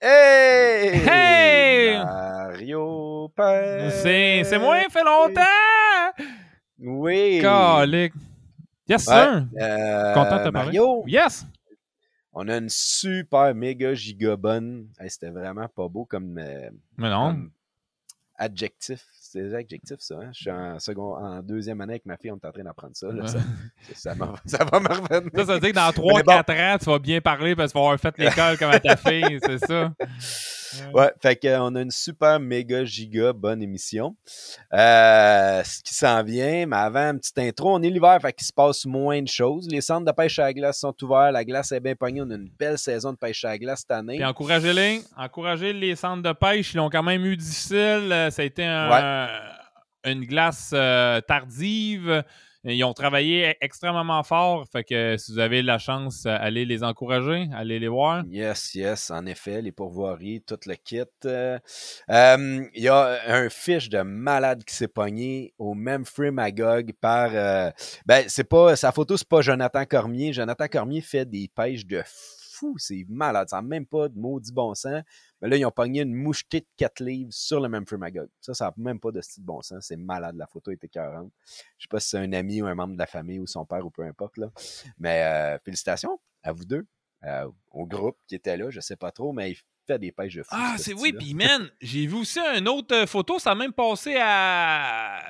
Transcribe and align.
Hey! 0.00 0.96
Hey! 1.06 1.98
Mario 2.02 3.28
Père! 3.36 3.92
C'est, 3.92 4.58
moi, 4.58 4.78
fait 4.88 5.04
longtemps! 5.04 6.24
Oui! 6.78 7.38
Calique. 7.42 8.14
Yes, 8.88 9.06
Ouais, 9.06 9.14
sir! 9.14 9.46
euh, 9.60 10.14
Content 10.14 10.38
de 10.38 10.44
te 10.44 10.48
parler. 10.48 10.78
Mario, 10.78 11.04
Yes! 11.06 11.44
on 12.32 12.48
a 12.48 12.56
une 12.56 12.68
super 12.70 13.54
méga 13.54 13.92
giga 13.94 14.36
bonne. 14.36 14.88
Hey, 14.98 15.10
C'était 15.10 15.28
vraiment 15.30 15.68
pas 15.68 15.86
beau 15.88 16.06
comme, 16.06 16.38
euh, 16.38 16.70
Mais 16.96 17.10
non. 17.10 17.26
comme 17.32 17.50
adjectif. 18.36 19.04
C'est 19.32 19.42
des 19.42 19.54
adjectifs, 19.54 20.00
ça. 20.00 20.16
Hein? 20.16 20.30
Je 20.32 20.40
suis 20.40 20.50
en, 20.50 20.76
second, 20.80 21.14
en 21.14 21.40
deuxième 21.40 21.80
année 21.80 21.92
avec 21.92 22.04
ma 22.04 22.16
fille, 22.16 22.32
on 22.32 22.36
est 22.36 22.44
en 22.46 22.50
train 22.50 22.64
d'apprendre 22.64 22.96
ça. 22.96 23.06
Ça, 23.28 23.38
ça, 23.94 24.14
m'a- 24.16 24.34
ça 24.44 24.64
va 24.64 24.80
me 24.80 24.88
revenir. 24.88 25.30
Ça, 25.36 25.46
ça 25.46 25.54
veut 25.54 25.60
dire 25.60 25.70
que 25.70 25.74
dans 25.76 25.92
Mais 26.04 26.22
3-4 26.42 26.74
ans, 26.74 26.78
tu 26.78 26.84
vas 26.86 26.98
bien 26.98 27.20
parler 27.20 27.54
parce 27.54 27.72
que 27.72 27.78
tu 27.78 27.80
vas 27.80 27.84
avoir 27.86 28.00
fait 28.00 28.18
l'école 28.18 28.58
comme 28.58 28.70
à 28.70 28.80
ta 28.80 28.96
fille, 28.96 29.38
c'est 29.46 29.58
ça? 29.64 29.92
Ouais, 30.94 31.12
fait 31.22 31.36
qu'on 31.36 31.74
a 31.74 31.80
une 31.82 31.90
super 31.90 32.38
méga 32.40 32.84
giga 32.84 33.32
bonne 33.32 33.62
émission. 33.62 34.14
Euh, 34.72 35.62
ce 35.64 35.82
qui 35.82 35.94
s'en 35.94 36.22
vient, 36.22 36.66
mais 36.66 36.76
avant, 36.76 37.10
une 37.12 37.18
petite 37.18 37.38
intro, 37.38 37.74
on 37.74 37.82
est 37.82 37.90
l'hiver, 37.90 38.18
fait 38.20 38.32
qu'il 38.32 38.46
se 38.46 38.52
passe 38.52 38.84
moins 38.86 39.20
de 39.22 39.28
choses. 39.28 39.68
Les 39.70 39.80
centres 39.80 40.06
de 40.06 40.12
pêche 40.12 40.38
à 40.38 40.44
la 40.44 40.52
glace 40.54 40.78
sont 40.80 40.94
ouverts, 41.02 41.32
la 41.32 41.44
glace 41.44 41.72
est 41.72 41.80
bien 41.80 41.94
pognée, 41.94 42.22
on 42.22 42.30
a 42.30 42.34
une 42.34 42.50
belle 42.58 42.78
saison 42.78 43.12
de 43.12 43.16
pêche 43.18 43.44
à 43.44 43.48
la 43.50 43.58
glace 43.58 43.80
cette 43.80 43.90
année. 43.90 44.16
Puis 44.16 44.24
encouragez-les. 44.24 45.02
Encouragez 45.16 45.72
les 45.72 45.96
centres 45.96 46.22
de 46.22 46.32
pêche. 46.32 46.74
Ils 46.74 46.76
l'ont 46.76 46.90
quand 46.90 47.02
même 47.02 47.24
eu 47.24 47.36
difficile. 47.36 48.10
Euh, 48.12 48.30
Ça 48.30 48.42
a 48.42 48.44
été 48.44 48.64
un- 48.64 48.88
une 50.04 50.24
glace 50.24 50.70
euh, 50.72 51.20
tardive. 51.20 52.22
Ils 52.64 52.84
ont 52.84 52.92
travaillé 52.92 53.56
extrêmement 53.60 54.22
fort. 54.22 54.66
Fait 54.70 54.84
que 54.84 55.16
si 55.16 55.32
vous 55.32 55.38
avez 55.38 55.62
la 55.62 55.78
chance, 55.78 56.26
euh, 56.26 56.36
allez 56.38 56.66
les 56.66 56.82
encourager, 56.84 57.48
allez 57.54 57.78
les 57.78 57.88
voir. 57.88 58.22
Yes, 58.28 58.74
yes, 58.74 59.10
en 59.10 59.24
effet, 59.24 59.62
les 59.62 59.72
pourvoiries, 59.72 60.42
tout 60.46 60.58
le 60.66 60.74
kit. 60.74 61.02
Euh, 61.24 61.58
euh, 62.10 62.64
Il 62.74 62.82
y 62.82 62.88
a 62.88 63.18
un 63.28 63.48
fiche 63.48 63.88
de 63.88 64.02
malade 64.02 64.62
qui 64.64 64.74
s'est 64.74 64.88
pogné 64.88 65.54
au 65.58 65.74
même 65.74 66.04
Magog 66.30 66.92
par. 67.00 67.30
euh, 67.32 67.70
ben, 68.04 68.24
c'est 68.28 68.44
pas. 68.44 68.76
Sa 68.76 68.92
photo, 68.92 69.16
c'est 69.16 69.28
pas 69.28 69.40
Jonathan 69.40 69.84
Cormier. 69.86 70.32
Jonathan 70.32 70.66
Cormier 70.68 71.00
fait 71.00 71.24
des 71.24 71.48
pêches 71.54 71.86
de. 71.86 72.02
C'est 72.78 73.04
malade. 73.08 73.48
Ça 73.48 73.56
n'a 73.56 73.62
même 73.62 73.86
pas 73.86 74.08
de 74.08 74.18
maudit 74.18 74.52
bon 74.52 74.74
sens. 74.74 75.02
Mais 75.40 75.48
là, 75.48 75.56
ils 75.56 75.64
ont 75.64 75.70
pogné 75.70 76.02
une 76.02 76.14
mouchetée 76.14 76.60
de 76.60 76.66
4 76.76 77.02
livres 77.02 77.32
sur 77.32 77.60
le 77.60 77.68
même 77.68 77.84
Magog. 77.98 78.28
Ça, 78.40 78.54
ça 78.54 78.66
n'a 78.66 78.74
même 78.76 79.00
pas 79.00 79.10
de 79.10 79.20
style 79.20 79.44
bon 79.44 79.62
sens. 79.62 79.86
C'est 79.86 79.96
malade. 79.96 80.36
La 80.36 80.46
photo 80.46 80.70
est 80.70 80.82
écœurante. 80.84 81.32
Je 81.78 81.84
sais 81.84 81.88
pas 81.88 82.00
si 82.00 82.10
c'est 82.10 82.18
un 82.18 82.32
ami 82.32 82.62
ou 82.62 82.66
un 82.66 82.74
membre 82.74 82.94
de 82.94 82.98
la 82.98 83.06
famille 83.06 83.40
ou 83.40 83.46
son 83.46 83.64
père 83.64 83.84
ou 83.84 83.90
peu 83.90 84.02
importe. 84.02 84.36
Là. 84.36 84.50
Mais 84.98 85.22
euh, 85.22 85.58
félicitations 85.64 86.20
à 86.42 86.52
vous 86.52 86.64
deux 86.64 86.86
euh, 87.24 87.48
au 87.70 87.86
groupe 87.86 88.16
qui 88.26 88.34
était 88.34 88.56
là, 88.56 88.70
je 88.70 88.80
sais 88.80 88.96
pas 88.96 89.10
trop, 89.10 89.32
mais 89.32 89.50
il 89.50 89.58
fait 89.86 89.98
des 89.98 90.10
pêches 90.10 90.36
de 90.36 90.42
fou. 90.42 90.48
Ah, 90.52 90.76
ce 90.78 90.84
c'est 90.84 90.94
oui. 90.94 91.12
Puis, 91.12 91.34
man, 91.34 91.70
j'ai 91.80 92.06
vu 92.06 92.16
aussi 92.16 92.38
une 92.38 92.68
autre 92.68 92.94
euh, 92.94 93.06
photo. 93.06 93.38
Ça 93.38 93.50
a 93.50 93.54
même 93.54 93.72
passé 93.72 94.16
à 94.18 95.20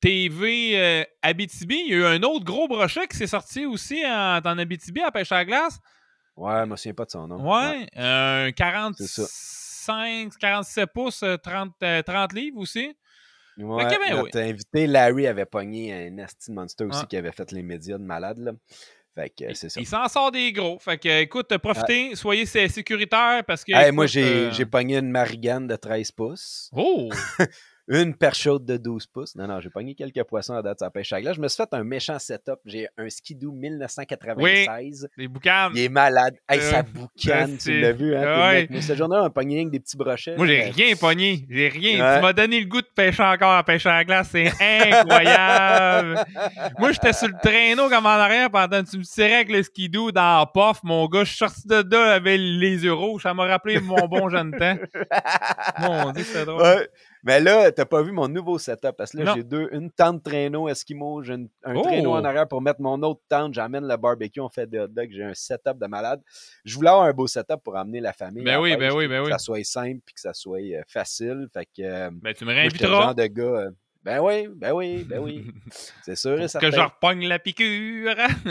TV 0.00 0.72
euh, 0.74 1.04
Abitibi. 1.22 1.76
Il 1.86 1.90
y 1.90 1.94
a 1.94 1.96
eu 1.96 2.04
un 2.06 2.22
autre 2.22 2.44
gros 2.44 2.66
brochet 2.66 3.06
qui 3.06 3.16
s'est 3.16 3.28
sorti 3.28 3.66
aussi 3.66 4.04
en, 4.04 4.40
en 4.44 4.58
Abitibi 4.58 5.00
à 5.00 5.12
pêche 5.12 5.30
à 5.30 5.36
la 5.36 5.44
glace. 5.44 5.78
Ouais, 6.38 6.60
je 6.60 6.64
me 6.66 6.76
souviens 6.76 6.94
pas 6.94 7.04
de 7.04 7.10
son 7.10 7.26
nom. 7.26 7.44
Ouais, 7.50 7.86
ça. 7.94 8.50
45, 8.54 10.30
47 10.38 10.92
pouces, 10.92 11.22
euh, 11.22 11.36
30, 11.36 11.72
euh, 11.82 12.02
30 12.02 12.32
livres 12.32 12.58
aussi. 12.58 12.94
Ouais, 13.56 13.84
que 13.86 13.98
ben 14.08 14.16
notre 14.22 14.38
invité 14.38 14.86
Larry 14.86 15.26
avait 15.26 15.44
pogné 15.46 15.92
un 15.92 16.10
Nasty 16.10 16.52
Monster 16.52 16.84
aussi 16.84 17.00
Ah. 17.02 17.06
qui 17.08 17.16
avait 17.16 17.32
fait 17.32 17.50
les 17.50 17.62
médias 17.64 17.98
de 17.98 18.04
malade. 18.04 18.38
Là. 18.38 18.52
Fait 19.16 19.30
que 19.30 19.44
euh, 19.46 19.50
c'est 19.54 19.68
ça. 19.68 19.80
Il 19.80 19.86
s'en 19.86 20.06
sort 20.06 20.30
des 20.30 20.52
gros. 20.52 20.78
Fait 20.78 20.96
que, 20.96 21.22
écoute, 21.22 21.56
profitez, 21.58 22.14
soyez 22.14 22.46
sé- 22.46 22.68
sécuritaires 22.68 23.42
parce 23.44 23.64
que. 23.64 23.72
Hey, 23.74 23.90
moi, 23.90 24.06
j'ai 24.06 24.22
euh, 24.22 24.50
j'ai 24.52 24.64
pogné 24.64 24.98
une 24.98 25.10
marigane 25.10 25.66
de 25.66 25.74
13 25.74 26.12
pouces, 26.12 26.70
Oh! 26.72 27.08
une 27.88 28.14
perche 28.14 28.40
chaude 28.42 28.64
de 28.64 28.76
12 28.76 29.06
pouces. 29.06 29.34
Non, 29.34 29.46
non, 29.46 29.60
j'ai 29.60 29.70
pogné 29.70 29.94
quelques 29.94 30.22
poissons 30.24 30.54
à 30.54 30.62
date 30.62 30.82
à 30.82 30.86
la 30.86 30.90
pêche 30.90 31.12
à 31.12 31.20
glace. 31.20 31.36
Je 31.36 31.40
me 31.40 31.48
suis 31.48 31.56
fait 31.56 31.68
un 31.72 31.84
méchant 31.84 32.18
setup. 32.18 32.58
J'ai 32.66 32.86
un 32.98 33.08
skidoo 33.08 33.50
1996. 33.52 35.08
Les 35.16 35.28
boucanes. 35.28 35.72
Il 35.74 35.82
est 35.84 35.88
malade. 35.88 36.34
Hey, 36.48 36.58
Euh, 36.60 36.70
ça 36.70 36.82
boucane, 36.82 37.56
tu 37.56 37.80
l'as 37.80 37.92
vu, 37.92 38.14
hein? 38.14 38.48
ouais. 38.50 38.66
Mais 38.70 38.80
cette 38.82 38.98
journée-là, 38.98 39.22
on 39.22 39.26
a 39.26 39.30
pogné 39.30 39.56
rien 39.56 39.64
que 39.66 39.70
des 39.70 39.80
petits 39.80 39.96
brochets. 39.96 40.36
Moi, 40.36 40.46
j'ai 40.46 40.62
rien 40.64 40.94
pogné. 40.96 41.46
J'ai 41.48 41.68
rien. 41.68 42.04
Ouais. 42.04 42.16
Tu 42.16 42.22
m'as 42.22 42.32
donné 42.32 42.60
le 42.60 42.66
goût 42.66 42.80
de 42.82 42.86
pêcher 42.94 43.22
encore 43.22 43.52
à 43.52 43.64
pêcher 43.64 43.88
à 43.88 43.96
la 43.98 44.04
glace. 44.04 44.28
C'est 44.32 44.48
incroyable. 44.60 46.24
Moi, 46.78 46.92
j'étais 46.92 47.12
sur 47.12 47.28
le 47.28 47.34
traîneau 47.42 47.88
comme 47.88 48.06
en 48.06 48.08
arrière 48.10 48.50
pendant 48.50 48.82
que 48.82 48.90
tu 48.90 48.98
me 48.98 49.02
tirais 49.04 49.34
avec 49.36 49.50
le 49.50 49.62
skidoo 49.62 50.12
dans 50.12 50.46
pof. 50.52 50.80
Mon 50.82 51.06
gars, 51.06 51.24
je 51.24 51.28
suis 51.30 51.38
sorti 51.38 51.62
de 51.66 51.84
là 51.96 52.14
avec 52.14 52.38
les 52.40 52.76
euros. 52.84 53.18
Ça 53.18 53.34
m'a 53.34 53.46
rappelé 53.46 53.80
mon 53.80 54.06
bon 54.06 54.28
jeune 54.28 54.52
temps. 54.56 54.76
Mon 55.80 56.12
Dieu, 56.12 56.24
c'était 56.24 56.44
drôle. 56.44 56.62
Ouais. 56.62 56.88
Mais 57.24 57.40
là, 57.40 57.70
t'as 57.72 57.84
pas 57.84 58.02
vu 58.02 58.12
mon 58.12 58.28
nouveau 58.28 58.58
setup 58.58 58.92
parce 58.96 59.12
que 59.12 59.18
là, 59.18 59.32
j'ai 59.34 59.42
deux, 59.42 59.68
une 59.72 59.90
tente 59.90 60.22
traîneau 60.22 60.68
Eskimo, 60.68 61.22
j'ai 61.22 61.34
un 61.64 61.74
Oh! 61.76 61.82
traîneau 61.82 62.12
en 62.12 62.24
arrière 62.24 62.46
pour 62.46 62.62
mettre 62.62 62.80
mon 62.80 63.02
autre 63.02 63.20
tente, 63.28 63.54
j'emmène 63.54 63.86
le 63.88 63.96
barbecue, 63.96 64.40
on 64.40 64.48
fait 64.48 64.66
des 64.68 64.78
hot 64.78 64.86
dogs, 64.88 65.10
j'ai 65.10 65.24
un 65.24 65.34
setup 65.34 65.78
de 65.80 65.86
malade. 65.86 66.20
Je 66.64 66.74
voulais 66.76 66.90
avoir 66.90 67.04
un 67.06 67.12
beau 67.12 67.26
setup 67.26 67.56
pour 67.64 67.76
amener 67.76 68.00
la 68.00 68.12
famille. 68.12 68.44
Ben 68.44 68.60
oui, 68.60 68.76
ben 68.76 68.92
oui, 68.94 69.08
ben 69.08 69.20
que 69.20 69.26
oui. 69.26 69.32
ça 69.32 69.38
soit 69.38 69.64
simple 69.64 70.00
puis 70.06 70.14
que 70.14 70.20
ça 70.20 70.32
soit 70.32 70.60
euh, 70.60 70.82
facile. 70.86 71.48
Fait 71.52 71.64
que 71.66 71.82
euh, 71.82 72.10
Ben, 72.12 72.32
tu 72.34 72.44
me 72.44 72.52
moi, 72.52 72.60
réinviteras. 72.60 73.02
genre 73.02 73.14
de 73.14 73.26
gars. 73.26 73.42
euh, 73.42 73.70
ben 74.04 74.20
oui, 74.20 74.48
ben 74.54 74.72
oui, 74.72 75.04
ben 75.08 75.18
oui. 75.18 75.50
C'est 76.04 76.16
sûr 76.16 76.40
et 76.40 76.46
que 76.46 76.70
je 76.70 76.80
repogne 76.80 77.26
la 77.26 77.38
piqûre. 77.38 78.14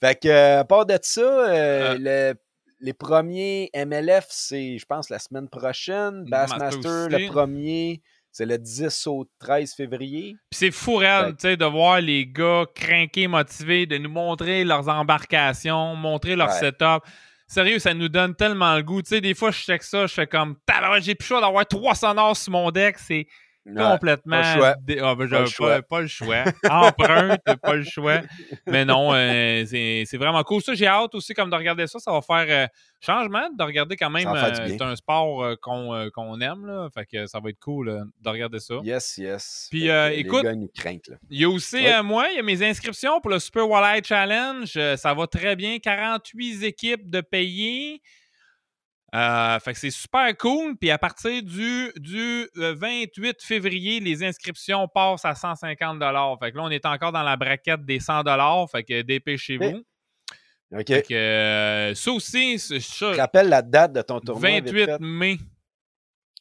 fait 0.00 0.18
que, 0.20 0.58
à 0.60 0.64
part 0.64 0.86
de 0.86 0.96
ça, 1.02 1.20
euh, 1.20 1.96
le- 1.98 2.34
les 2.80 2.92
premiers 2.92 3.70
MLF, 3.74 4.26
c'est, 4.30 4.78
je 4.78 4.84
pense, 4.86 5.10
la 5.10 5.18
semaine 5.18 5.48
prochaine. 5.48 6.24
Bassmaster, 6.28 6.80
Master 6.80 7.08
le 7.10 7.16
aussi. 7.16 7.26
premier, 7.26 8.02
c'est 8.32 8.46
le 8.46 8.58
10 8.58 9.06
au 9.06 9.26
13 9.38 9.74
février. 9.74 10.36
Puis 10.50 10.58
c'est 10.58 10.70
fou, 10.70 11.00
tu 11.00 11.06
sais, 11.38 11.56
de 11.56 11.64
voir 11.64 12.00
les 12.00 12.26
gars 12.26 12.64
craqués, 12.74 13.26
motivés, 13.26 13.86
de 13.86 13.98
nous 13.98 14.10
montrer 14.10 14.64
leurs 14.64 14.88
embarcations, 14.88 15.94
montrer 15.96 16.36
leur 16.36 16.48
Ouais. 16.48 16.58
setup. 16.60 17.02
Sérieux, 17.46 17.80
ça 17.80 17.92
nous 17.94 18.08
donne 18.08 18.34
tellement 18.36 18.76
le 18.76 18.82
goût. 18.82 19.02
Tu 19.02 19.08
sais, 19.08 19.20
des 19.20 19.34
fois, 19.34 19.50
je 19.50 19.58
check 19.58 19.82
ça, 19.82 20.06
je 20.06 20.14
fais 20.14 20.26
comme, 20.26 20.56
j'ai 21.00 21.16
plus 21.16 21.26
chaud 21.26 21.40
d'avoir 21.40 21.66
300 21.66 22.10
dollars 22.14 22.36
sur 22.36 22.52
mon 22.52 22.70
deck. 22.70 22.96
C'est 22.98 23.26
complètement. 23.92 24.40
pas 24.40 24.54
le 24.54 24.58
choix. 24.58 24.74
dé- 24.82 24.98
Ah, 25.02 25.14
ben, 25.14 25.28
Pas 25.28 25.40
le 25.40 25.46
choix. 25.46 25.82
pas 25.82 26.00
le 26.00 26.06
choix. 26.06 26.44
Empreinte, 26.68 27.40
pas 27.62 27.74
le 27.74 27.84
choix. 27.84 28.20
Mais 28.66 28.84
non, 28.84 29.12
euh, 29.14 29.64
c'est 29.66 30.16
vraiment 30.16 30.42
cool. 30.44 30.62
Ça, 30.62 30.74
j'ai 30.74 30.86
hâte 30.86 31.14
aussi 31.14 31.34
comme 31.34 31.50
de 31.50 31.56
regarder 31.56 31.86
ça. 31.86 31.98
Ça 31.98 32.10
va 32.12 32.20
faire 32.22 32.46
euh, 32.48 32.66
changement 33.00 33.48
de 33.56 33.62
regarder 33.62 33.96
quand 33.96 34.10
même. 34.10 34.24
Euh, 34.28 34.54
c'est 34.78 34.82
un 34.82 34.96
sport 34.96 35.44
euh, 35.44 35.54
qu'on 35.62 36.40
aime. 36.40 36.66
Là. 36.66 36.88
Fait 36.94 37.04
que 37.06 37.26
ça 37.26 37.38
va 37.40 37.50
être 37.50 37.60
cool 37.60 38.02
de 38.20 38.28
regarder 38.28 38.60
ça. 38.60 38.74
Yes, 38.82 39.18
yes. 39.18 39.68
Puis, 39.70 39.88
écoute-. 40.20 40.44
Il 41.30 41.40
y 41.40 41.44
a 41.44 41.48
aussi, 41.50 41.84
moi, 42.04 42.28
il 42.30 42.36
y 42.36 42.38
a 42.38 42.42
mes 42.42 42.62
inscriptions 42.62 43.20
pour 43.20 43.30
le 43.30 43.38
Super 43.38 43.68
Walleye 43.68 44.02
Challenge. 44.04 44.78
Ça 44.96 45.14
va 45.14 45.26
très 45.26 45.54
bien. 45.56 45.78
48 45.78 46.64
équipes 46.64 47.08
de 47.10 47.20
payées. 47.20 48.00
Euh, 49.14 49.58
fait 49.58 49.72
que 49.72 49.78
c'est 49.78 49.90
super 49.90 50.36
cool. 50.36 50.76
Puis 50.76 50.90
à 50.90 50.98
partir 50.98 51.42
du, 51.42 51.92
du 51.96 52.48
euh, 52.58 52.74
28 52.76 53.42
février, 53.42 54.00
les 54.00 54.22
inscriptions 54.22 54.86
passent 54.88 55.24
à 55.24 55.34
150 55.34 55.98
Fait 56.40 56.52
que 56.52 56.56
là, 56.56 56.62
on 56.62 56.70
est 56.70 56.86
encore 56.86 57.12
dans 57.12 57.22
la 57.22 57.36
braquette 57.36 57.84
des 57.84 57.98
100 57.98 58.22
Fait 58.70 58.84
que 58.84 59.02
dépêchez-vous. 59.02 59.82
OK. 60.72 60.86
Fait 60.86 61.02
que 61.02 61.14
euh, 61.14 61.94
ça 61.94 62.12
aussi, 62.12 62.58
c'est 62.58 62.80
ça. 62.80 63.12
Je 63.12 63.18
rappelle 63.18 63.48
la 63.48 63.62
date 63.62 63.92
de 63.92 64.02
ton 64.02 64.20
tournoi. 64.20 64.60
vite 64.60 64.66
28 64.66 64.84
fait. 64.86 65.00
mai. 65.00 65.38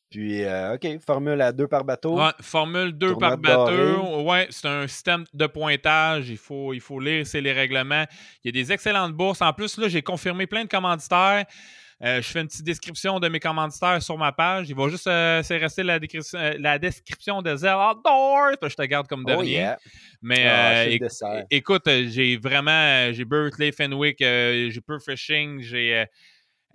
Puis, 0.09 0.43
euh, 0.43 0.73
OK, 0.73 0.87
formule 1.05 1.39
à 1.39 1.51
deux 1.51 1.67
par 1.67 1.83
bateau. 1.83 2.19
Ouais, 2.19 2.31
formule 2.41 2.91
2 2.93 3.11
Tournoi 3.11 3.29
par 3.29 3.37
bateau. 3.37 4.23
Ouais, 4.23 4.47
c'est 4.49 4.67
un 4.67 4.87
système 4.87 5.23
de 5.33 5.45
pointage. 5.45 6.29
Il 6.29 6.37
faut, 6.37 6.73
il 6.73 6.81
faut 6.81 6.99
lire, 6.99 7.27
c'est 7.27 7.41
les 7.41 7.53
règlements. 7.53 8.05
Il 8.43 8.47
y 8.47 8.49
a 8.49 8.51
des 8.51 8.71
excellentes 8.71 9.13
bourses. 9.13 9.41
En 9.41 9.53
plus, 9.53 9.77
là, 9.77 9.87
j'ai 9.87 10.01
confirmé 10.01 10.47
plein 10.47 10.63
de 10.63 10.69
commanditaires. 10.69 11.45
Euh, 12.01 12.21
je 12.21 12.27
fais 12.29 12.39
une 12.39 12.47
petite 12.47 12.63
description 12.63 13.19
de 13.19 13.27
mes 13.27 13.41
commanditaires 13.41 14.01
sur 14.01 14.17
ma 14.17 14.31
page. 14.31 14.69
Il 14.69 14.75
va 14.75 14.87
juste 14.87 15.07
euh, 15.07 15.43
c'est 15.43 15.57
rester 15.57 15.83
la, 15.83 15.99
description- 15.99 16.39
euh, 16.39 16.53
la 16.57 16.79
description 16.79 17.41
de 17.41 17.53
Zell 17.57 17.75
Outdoors. 17.75 18.51
Je 18.61 18.73
te 18.75 18.81
garde 18.83 19.07
comme 19.07 19.23
Oh, 19.25 19.27
dernier. 19.29 19.51
yeah. 19.51 19.77
Mais 20.21 20.45
Ah, 20.47 20.85
écoute, 21.49 21.83
j'ai 21.87 22.37
vraiment 22.37 23.11
j'ai 23.11 23.25
Berkeley 23.25 23.71
Fenwick, 23.73 24.17
j'ai 24.19 24.79
Pearl 24.87 25.01
Fishing, 25.01 25.59
j'ai 25.61 26.05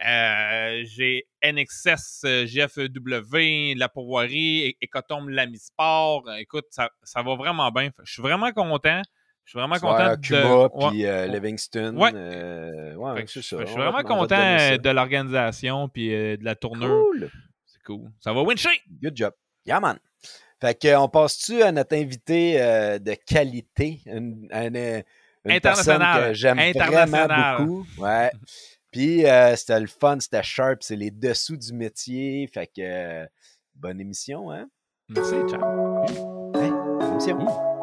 euh, 0.05 0.83
j'ai 0.85 1.25
NXS, 1.43 2.25
GFW, 2.47 3.75
La 3.77 3.89
Pourvoirie, 3.89 4.67
É- 4.67 4.77
Écotome 4.83 5.31
Lamisport. 5.31 6.25
Euh, 6.29 6.35
Écoute, 6.37 6.67
ça, 6.71 6.91
ça 7.03 7.23
va 7.23 7.35
vraiment 7.37 7.71
bien. 7.71 7.91
Je 8.05 8.13
suis 8.13 8.23
vraiment 8.23 8.53
content. 8.53 9.01
Je 9.45 9.51
suis 9.51 9.59
vraiment 9.59 9.79
content 9.79 10.11
de. 10.17 10.21
Cuba, 10.21 10.69
Ouais. 10.73 10.89
puis 10.91 11.07
euh, 11.07 11.27
Livingston. 11.27 11.97
Ouais. 11.97 12.11
euh, 12.15 12.95
ouais, 12.95 13.17
Fait 13.17 13.25
que 13.25 13.31
je, 13.31 13.41
ça. 13.41 13.57
je 13.61 13.67
suis 13.67 13.77
vraiment 13.77 14.03
content 14.03 14.37
euh, 14.39 14.79
de 14.79 14.91
l'organisation 14.91 15.89
puis 15.89 16.15
euh, 16.15 16.37
de 16.37 16.45
la 16.45 16.55
tournure. 16.55 17.05
Cool. 17.13 17.31
C'est 17.67 17.83
cool. 17.85 18.11
Ça 18.21 18.33
va 18.33 18.43
wincher! 18.43 18.71
Good 19.03 19.17
job. 19.17 19.33
Yeah, 19.67 19.81
man. 19.81 19.99
Fait 20.61 20.79
que, 20.81 20.97
on 20.97 21.09
passe-tu 21.09 21.63
à 21.63 21.73
notre 21.73 21.95
invité 21.97 22.55
de 23.01 23.15
qualité? 23.27 24.01
Une, 24.07 24.49
une- 24.51 25.03
une 25.47 25.53
International. 25.53 26.29
que 26.29 26.35
j'aime 26.35 26.57
vraiment 26.57 26.71
International. 26.71 27.57
beaucoup. 27.67 27.87
Ouais. 27.99 28.31
Puis 28.91 29.25
c'était 29.57 29.81
le 29.81 29.87
fun, 29.89 30.19
c'était 30.21 30.43
sharp, 30.43 30.79
c'est 30.83 30.97
les 30.97 31.11
dessous 31.11 31.57
du 31.59 31.73
métier. 31.75 32.47
Fait 32.47 32.67
que 32.75 33.27
bonne 33.75 34.01
émission, 34.01 34.51
hein? 34.51 34.67
Merci, 35.11 35.35
ciao. 35.51 36.05
Hey, 36.55 36.71
bonne 36.71 37.11
émission. 37.13 37.37
Vous 37.39 37.74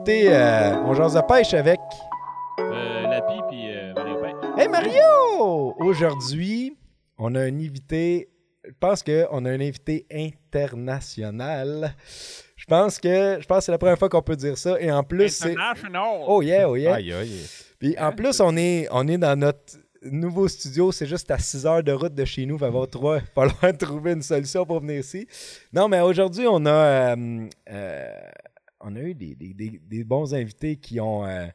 écoutez 0.00 0.28
euh, 0.32 0.76
On 0.84 0.94
jase 0.94 1.14
de 1.14 1.20
pêche 1.20 1.52
avec 1.52 1.78
Euh, 2.58 3.02
Lapi 3.02 3.34
puis 3.50 3.70
euh, 3.70 3.92
Mario 3.94 4.16
Pêche. 4.16 4.32
Hey 4.58 4.68
Mario! 4.68 5.74
Aujourd'hui, 5.78 6.76
on 7.18 7.34
a 7.34 7.40
un 7.40 7.54
invité. 7.54 8.30
Je 8.64 8.72
pense 8.80 9.02
qu'on 9.02 9.44
a 9.44 9.50
un 9.50 9.60
invité 9.60 10.06
international. 10.10 11.94
Je 12.56 12.64
pense 12.64 12.98
que 12.98 13.38
je 13.40 13.46
pense 13.46 13.58
que 13.58 13.64
c'est 13.64 13.72
la 13.72 13.78
première 13.78 13.98
fois 13.98 14.08
qu'on 14.08 14.22
peut 14.22 14.36
dire 14.36 14.56
ça. 14.56 14.80
Et 14.80 14.90
en 14.90 15.02
plus, 15.02 15.28
c'est. 15.28 15.52
International. 15.52 16.24
Oh 16.26 16.40
yeah, 16.40 16.68
oh 16.70 16.76
yeah. 16.76 16.94
Aïe, 16.94 17.12
aïe. 17.12 17.46
Puis 17.78 17.98
en 17.98 18.12
plus, 18.12 18.40
on 18.40 18.56
est, 18.56 18.88
on 18.90 19.06
est 19.06 19.18
dans 19.18 19.38
notre 19.38 19.76
nouveau 20.02 20.48
studio. 20.48 20.92
C'est 20.92 21.06
juste 21.06 21.30
à 21.30 21.38
6 21.38 21.66
heures 21.66 21.82
de 21.82 21.92
route 21.92 22.14
de 22.14 22.24
chez 22.24 22.46
nous. 22.46 22.56
Il 22.56 22.60
va 22.60 22.70
falloir 23.34 23.76
trouver 23.78 24.12
une 24.12 24.22
solution 24.22 24.64
pour 24.64 24.80
venir 24.80 25.00
ici. 25.00 25.26
Non, 25.72 25.88
mais 25.88 26.00
aujourd'hui, 26.00 26.46
on 26.48 26.64
a, 26.66 26.70
euh, 26.70 27.46
euh, 27.70 28.12
on 28.80 28.96
a 28.96 29.00
eu 29.00 29.14
des, 29.14 30.04
bons 30.04 30.34
invités 30.34 30.76
qui 30.76 31.00
ont 31.00 31.24
euh, 31.24 31.46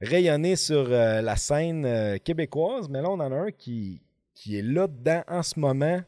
rayonné 0.00 0.56
sur 0.56 0.90
euh, 0.90 1.20
la 1.20 1.36
scène 1.36 1.84
euh, 1.84 2.18
québécoise. 2.18 2.88
Mais 2.88 3.02
là, 3.02 3.10
on 3.10 3.14
en 3.20 3.32
a 3.32 3.36
un 3.36 3.50
qui, 3.50 4.00
est 4.46 4.62
là-dedans 4.62 5.22
en 5.28 5.42
ce 5.42 5.58
moment. 5.58 6.00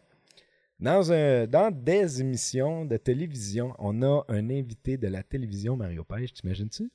Dans 0.79 1.71
des 1.73 2.21
émissions 2.21 2.87
de 2.87 2.97
télévision, 2.97 3.75
on 3.79 4.03
a 4.03 4.25
un 4.29 4.49
invité 4.51 4.97
de 4.97 5.09
la 5.09 5.23
télévision, 5.23 5.77
Mario 5.77 6.05
Pêche. 6.05 6.33
T'imagines-tu? 6.33 6.91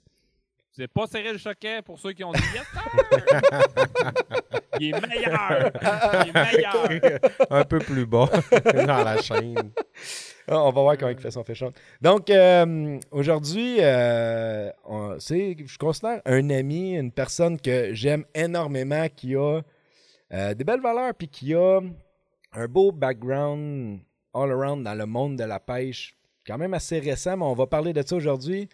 C'est 0.77 0.89
pas 0.89 1.07
serré 1.07 1.31
le 1.31 1.38
choquet 1.38 1.81
pour 1.81 1.98
ceux 1.98 2.12
qui 2.12 2.22
ont 2.25 2.33
dit 2.33 2.42
yes. 2.54 2.66
sir! 2.74 2.83
Il 4.80 4.94
est 4.94 5.07
meilleur. 5.07 5.72
Il 6.25 6.30
est 6.30 6.33
meilleur. 6.33 7.19
Un 7.50 7.63
peu 7.63 7.80
plus 7.80 8.06
bas 8.06 8.30
dans 8.74 9.04
la 9.06 9.22
chaîne. 9.22 9.72
Ah, 10.50 10.62
on 10.63 10.72
va 10.72 10.81
voir 10.81 10.98
comment 10.98 11.12
il 11.12 11.18
fait 11.18 11.31
son 11.31 11.45
fashion. 11.45 11.72
Donc, 12.01 12.30
euh, 12.30 13.00
aujourd'hui, 13.10 13.77
euh, 13.80 14.69
c'est, 15.18 15.56
je 15.66 15.77
considère 15.77 16.22
un 16.25 16.50
ami, 16.50 16.98
une 16.98 17.13
personne 17.13 17.57
que 17.57 17.94
j'aime 17.94 18.25
énormément, 18.36 19.07
qui 19.16 19.36
a 19.36 19.62
euh, 20.33 20.54
des 20.54 20.63
belles 20.66 20.81
valeurs, 20.81 21.13
puis 21.16 21.30
qui 21.30 21.56
a 21.56 21.80
un 22.51 22.68
beau 22.68 22.92
background 22.92 24.01
all 24.33 24.51
around 24.51 24.83
dans 24.83 24.94
le 24.94 25.06
monde 25.06 25.38
de 25.38 25.45
la 25.45 25.62
pêche, 25.62 26.18
quand 26.45 26.57
même 26.57 26.74
assez 26.74 27.00
récent, 27.00 27.38
mais 27.38 27.45
on 27.45 27.56
va 27.56 27.66
parler 27.66 27.94
de 27.94 28.06
ça 28.06 28.16
aujourd'hui. 28.18 28.68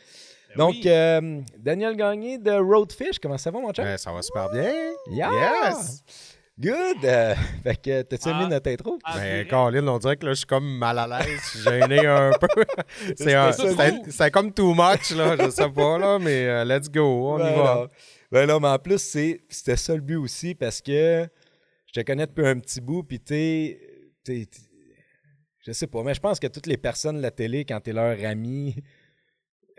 Ben 0.55 0.65
Donc, 0.65 0.73
oui. 0.75 0.83
euh, 0.87 1.41
Daniel 1.57 1.95
Gagné 1.95 2.37
de 2.37 2.51
Roadfish, 2.51 3.19
comment 3.19 3.37
ça 3.37 3.51
va, 3.51 3.59
mon 3.59 3.73
chat? 3.73 3.83
Ben, 3.83 3.97
ça 3.97 4.11
va 4.11 4.21
super 4.21 4.49
bien. 4.51 4.71
Yeah! 5.11 5.29
Yes! 5.69 6.03
Good! 6.59 7.05
Euh, 7.05 7.33
fait 7.63 7.81
que, 7.81 8.01
t'as-tu 8.03 8.29
aimé 8.29 8.39
Ah. 8.43 8.47
notre 8.49 8.69
intro? 8.69 8.99
En 9.05 9.15
Ben. 9.15 9.47
Colin, 9.47 9.87
on 9.87 9.97
dirait 9.97 10.17
que 10.17 10.25
là, 10.25 10.31
je 10.33 10.37
suis 10.39 10.45
comme 10.45 10.77
mal 10.77 10.99
à 10.99 11.07
l'aise, 11.07 11.39
je 11.53 11.59
suis 11.59 11.61
gêné 11.63 12.05
un 12.05 12.31
peu. 12.39 12.47
C'est 13.15 13.33
un- 13.33 13.51
ça, 13.51 13.63
c'est 13.75 13.91
nous. 13.91 14.03
c'est 14.11 14.31
comme 14.31 14.51
too 14.53 14.73
much, 14.73 15.11
là, 15.15 15.35
je 15.39 15.49
sais 15.49 15.69
pas, 15.69 15.97
là, 15.97 16.19
mais 16.19 16.45
euh, 16.47 16.65
let's 16.65 16.89
go, 16.89 17.33
on 17.33 17.37
Ben 17.37 17.51
y 17.53 17.55
va. 17.55 17.75
non. 17.75 17.87
Ben 18.31 18.47
non, 18.47 18.59
mais 18.59 18.67
en 18.67 18.79
plus, 18.79 18.99
c'est- 19.01 19.41
c'était 19.49 19.77
ça 19.77 19.95
le 19.95 20.01
but 20.01 20.17
aussi 20.17 20.53
parce 20.55 20.81
que 20.81 21.27
je 21.87 21.93
te 21.99 22.05
connais 22.05 22.27
depuis 22.27 22.45
un 22.45 22.59
petit 22.59 22.81
bout, 22.81 23.03
puis 23.03 23.19
t'es. 23.19 23.79
t'es- 24.23 24.45
t'es- 24.45 24.59
Je 25.65 25.71
sais 25.73 25.87
pas, 25.87 26.01
mais 26.03 26.13
je 26.15 26.19
pense 26.19 26.39
que 26.39 26.47
toutes 26.47 26.65
les 26.67 26.77
personnes 26.77 27.17
de 27.17 27.21
la 27.21 27.29
télé, 27.31 27.65
quand 27.65 27.79
t'es 27.79 27.93
leur 27.93 28.17
ami, 28.25 28.75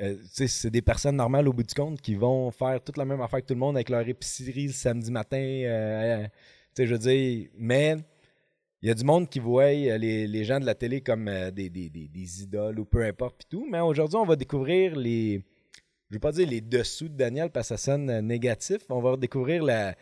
euh, 0.03 0.17
c'est 0.25 0.71
des 0.71 0.83
personnes 0.83 1.17
normales 1.17 1.49
au 1.49 1.53
bout 1.53 1.63
du 1.63 1.75
compte 1.75 2.01
qui 2.01 2.15
vont 2.15 2.51
faire 2.51 2.83
toute 2.83 2.97
la 2.97 3.05
même 3.05 3.21
affaire 3.21 3.41
que 3.41 3.47
tout 3.47 3.55
le 3.55 3.61
monde 3.61 3.77
avec 3.77 3.89
leur 3.89 4.07
épicerie 4.07 4.67
le 4.67 4.73
samedi 4.73 5.11
matin. 5.11 5.37
euh, 5.39 6.25
euh, 6.25 6.29
je 6.77 6.85
veux 6.85 6.99
dire, 6.99 7.49
mais 7.57 7.97
il 8.83 8.89
y 8.89 8.91
a 8.91 8.95
du 8.95 9.05
monde 9.05 9.29
qui 9.29 9.39
voit 9.39 9.65
euh, 9.65 9.97
les, 9.99 10.27
les 10.27 10.45
gens 10.45 10.59
de 10.59 10.67
la 10.67 10.75
télé 10.75 11.01
comme 11.03 11.27
des, 11.53 11.71
des- 11.71 11.89
des- 11.91 12.09
des 12.09 12.43
idoles 12.43 12.81
ou 12.81 12.85
peu 12.85 13.05
importe 13.05 13.37
pis 13.39 13.47
tout. 13.49 13.67
Mais 13.71 13.81
aujourd'hui, 13.81 14.17
on 14.17 14.25
va 14.27 14.37
découvrir 14.37 14.97
les. 14.97 15.43
Je 16.11 16.17
veux 16.17 16.21
pas 16.21 16.33
dire 16.33 16.49
les 16.49 16.61
dessous 16.61 17.09
de 17.09 17.17
Daniel 17.17 17.51
parce 17.51 17.69
que 17.69 17.77
ça 17.77 17.93
sonne 17.93 18.21
négatif. 18.21 18.83
On 18.91 19.01
va 19.01 19.17
découvrir 19.17 19.63
la, 19.63 19.95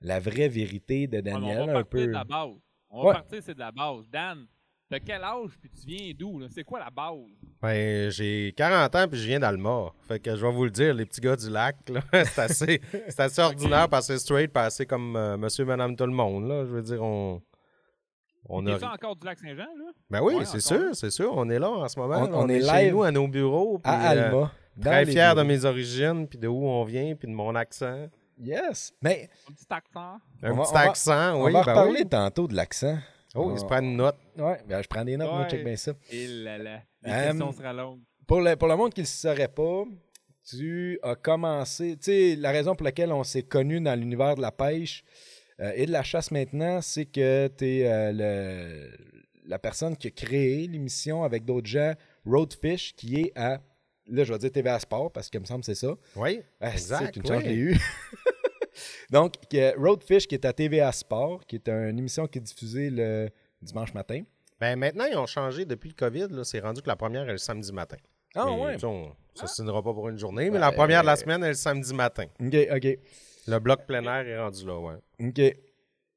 la 0.00 0.18
vraie 0.20 0.48
vérité 0.48 1.06
de 1.06 1.16
Ouais, 1.16 1.22
Daniel 1.22 1.62
on 1.62 1.66
va 1.66 1.72
un 1.72 1.74
partir 1.82 1.90
peu. 1.90 2.06
de 2.06 2.12
la 2.12 2.24
base. 2.24 2.50
On 2.90 3.00
Ouais. 3.00 3.06
va 3.08 3.12
partir, 3.20 3.42
c'est 3.42 3.54
de 3.54 3.58
la 3.58 3.72
base. 3.72 4.08
Dan, 4.10 4.46
t'as 4.90 5.00
quel 5.00 5.22
âge 5.22 5.50
puis 5.60 5.70
tu 5.70 5.86
viens 5.86 6.12
d'où? 6.18 6.38
là? 6.38 6.46
C'est 6.50 6.64
quoi 6.64 6.78
la 6.80 6.90
base? 6.90 7.16
Ben, 7.60 8.10
j'ai 8.10 8.52
40 8.56 8.94
ans 8.94 9.08
puis 9.08 9.18
je 9.18 9.26
viens 9.26 9.40
d'Alma. 9.40 9.92
Fait 10.06 10.18
que 10.20 10.34
je 10.36 10.44
vais 10.46 10.52
vous 10.52 10.64
le 10.64 10.70
dire, 10.70 10.94
les 10.94 11.04
petits 11.06 11.20
gars 11.20 11.36
du 11.36 11.50
lac, 11.50 11.76
là, 11.88 12.00
c'est 12.24 12.38
assez, 12.38 12.80
c'est 13.08 13.20
assez 13.20 13.40
ordinaire, 13.42 13.88
pas 13.88 13.98
assez 13.98 14.18
straight, 14.18 14.52
pas 14.52 14.64
assez 14.64 14.86
comme 14.86 15.16
euh, 15.16 15.36
monsieur, 15.36 15.64
madame, 15.64 15.96
tout 15.96 16.06
le 16.06 16.12
monde. 16.12 16.48
Là. 16.48 16.64
Je 16.64 16.70
veux 16.70 16.82
dire, 16.82 17.02
on. 17.02 17.42
On 18.50 18.66
a... 18.66 18.78
ça 18.78 18.92
encore 18.92 19.14
du 19.16 19.26
lac 19.26 19.38
Saint-Jean, 19.38 19.64
là? 19.76 19.90
Ben 20.08 20.22
oui, 20.22 20.36
Ouais, 20.36 20.44
c'est 20.46 20.60
sûr, 20.60 20.94
c'est 20.94 21.10
sûr. 21.10 21.36
On 21.36 21.50
est 21.50 21.58
là 21.58 21.68
en 21.70 21.86
ce 21.88 21.98
moment. 21.98 22.16
On- 22.22 22.26
là. 22.30 22.30
on 22.38 22.48
est 22.48 22.62
chez 22.62 22.84
live 22.84 22.92
nous, 22.94 23.02
à 23.02 23.10
nos 23.10 23.28
bureaux. 23.28 23.78
puis, 23.78 23.92
À 23.92 24.12
euh, 24.12 24.26
Alma. 24.26 24.52
très 24.80 25.04
fier 25.04 25.34
de 25.34 25.42
mes 25.42 25.64
origines, 25.66 26.26
puis 26.26 26.38
de 26.38 26.48
où 26.48 26.64
on 26.66 26.82
vient, 26.84 27.14
puis 27.14 27.28
de 27.28 27.34
mon 27.34 27.54
accent. 27.54 28.08
Yes. 28.40 28.94
Mais 29.02 29.28
Un 29.50 29.52
petit 29.52 29.66
accent. 29.68 30.18
Un 30.42 30.52
On 30.52 30.54
va- 30.54 30.62
petit 30.62 30.70
on 30.70 30.74
va- 30.74 30.80
accent, 30.80 31.34
on 31.34 31.44
oui. 31.44 31.52
va 31.52 31.62
ben 31.64 31.72
reparler 31.72 32.00
oui. 32.04 32.08
tantôt 32.08 32.48
de 32.48 32.54
l'accent. 32.54 32.96
Oh, 33.34 33.50
il 33.52 33.58
se 33.58 33.64
prend 33.64 33.80
une 33.80 33.96
note. 33.96 34.16
Ouais, 34.36 34.58
ben, 34.66 34.82
je 34.82 34.88
prends 34.88 35.04
des 35.04 35.16
notes, 35.16 35.30
moi, 35.30 35.46
check 35.48 35.62
bien 35.64 35.76
ça. 35.76 35.92
Et 36.10 36.26
là 36.26 36.58
là. 36.58 36.82
Les 37.02 37.10
Euh, 37.12 37.28
questions 37.28 37.52
sera 37.52 37.72
longues. 37.72 38.00
Pour 38.26 38.40
le, 38.40 38.56
pour 38.56 38.68
le 38.68 38.76
monde 38.76 38.92
qui 38.94 39.00
ne 39.00 39.04
le 39.04 39.08
saurait 39.08 39.48
pas, 39.48 39.84
tu 40.48 40.98
as 41.02 41.14
commencé. 41.14 41.96
Tu 41.98 42.04
sais, 42.04 42.36
la 42.36 42.50
raison 42.50 42.74
pour 42.74 42.84
laquelle 42.84 43.12
on 43.12 43.24
s'est 43.24 43.42
connu 43.42 43.80
dans 43.80 43.94
l'univers 43.98 44.34
de 44.34 44.40
la 44.40 44.50
pêche 44.52 45.04
euh, 45.60 45.72
et 45.74 45.86
de 45.86 45.92
la 45.92 46.02
chasse 46.02 46.30
maintenant, 46.30 46.80
c'est 46.80 47.04
que 47.06 47.48
tu 47.56 47.64
es 47.80 48.12
le, 48.12 48.90
la 49.46 49.58
personne 49.58 49.96
qui 49.96 50.08
a 50.08 50.10
créé 50.10 50.66
l'émission 50.66 51.22
avec 51.22 51.44
d'autres 51.44 51.66
gens, 51.68 51.92
Roadfish, 52.26 52.94
qui 52.96 53.20
est 53.20 53.32
à. 53.36 53.60
Là, 54.10 54.24
je 54.24 54.32
vais 54.32 54.38
dire 54.38 54.52
TVA 54.52 54.78
Sport 54.78 55.12
parce 55.12 55.28
que 55.28 55.36
me 55.38 55.44
semble 55.44 55.60
que 55.60 55.66
c'est 55.66 55.74
ça. 55.74 55.94
Oui, 56.16 56.40
Ah, 56.60 56.72
exact. 56.72 57.12
c'est 57.14 57.16
une 57.16 57.26
chance, 57.26 57.36
oui. 57.38 57.44
je 57.44 57.48
l'ai 57.50 57.56
eu. 57.56 57.76
Donc, 59.10 59.34
Roadfish, 59.76 60.26
qui 60.26 60.34
est 60.34 60.44
à 60.44 60.52
TVA 60.52 60.92
Sport, 60.92 61.44
qui 61.46 61.56
est 61.56 61.68
une 61.68 61.98
émission 61.98 62.26
qui 62.26 62.38
est 62.38 62.42
diffusée 62.42 62.90
le 62.90 63.28
dimanche 63.62 63.94
matin. 63.94 64.22
Ben 64.60 64.76
maintenant, 64.76 65.04
ils 65.04 65.16
ont 65.16 65.26
changé 65.26 65.64
depuis 65.64 65.88
le 65.90 65.94
COVID. 65.94 66.28
là, 66.30 66.44
C'est 66.44 66.60
rendu 66.60 66.82
que 66.82 66.88
la 66.88 66.96
première 66.96 67.28
est 67.28 67.32
le 67.32 67.38
samedi 67.38 67.72
matin. 67.72 67.96
Ah 68.34 68.46
Mais, 68.46 68.60
ouais. 68.60 68.74
tu 68.74 68.80
sais, 68.80 68.86
On 68.86 69.14
ne 69.42 69.46
signera 69.46 69.82
pas 69.82 69.92
pour 69.92 70.08
une 70.08 70.18
journée, 70.18 70.44
mais 70.46 70.58
Ben, 70.58 70.60
la 70.60 70.72
première 70.72 71.02
de 71.02 71.06
la 71.06 71.12
euh, 71.12 71.16
semaine 71.16 71.42
est 71.44 71.48
le 71.48 71.54
samedi 71.54 71.94
matin. 71.94 72.24
OK, 72.40 72.56
OK. 72.74 72.98
Le 73.46 73.58
bloc 73.60 73.86
plein 73.86 74.02
air 74.02 74.26
est 74.26 74.38
rendu 74.38 74.66
là, 74.66 74.78
ouais. 74.78 74.94
OK. 75.20 75.56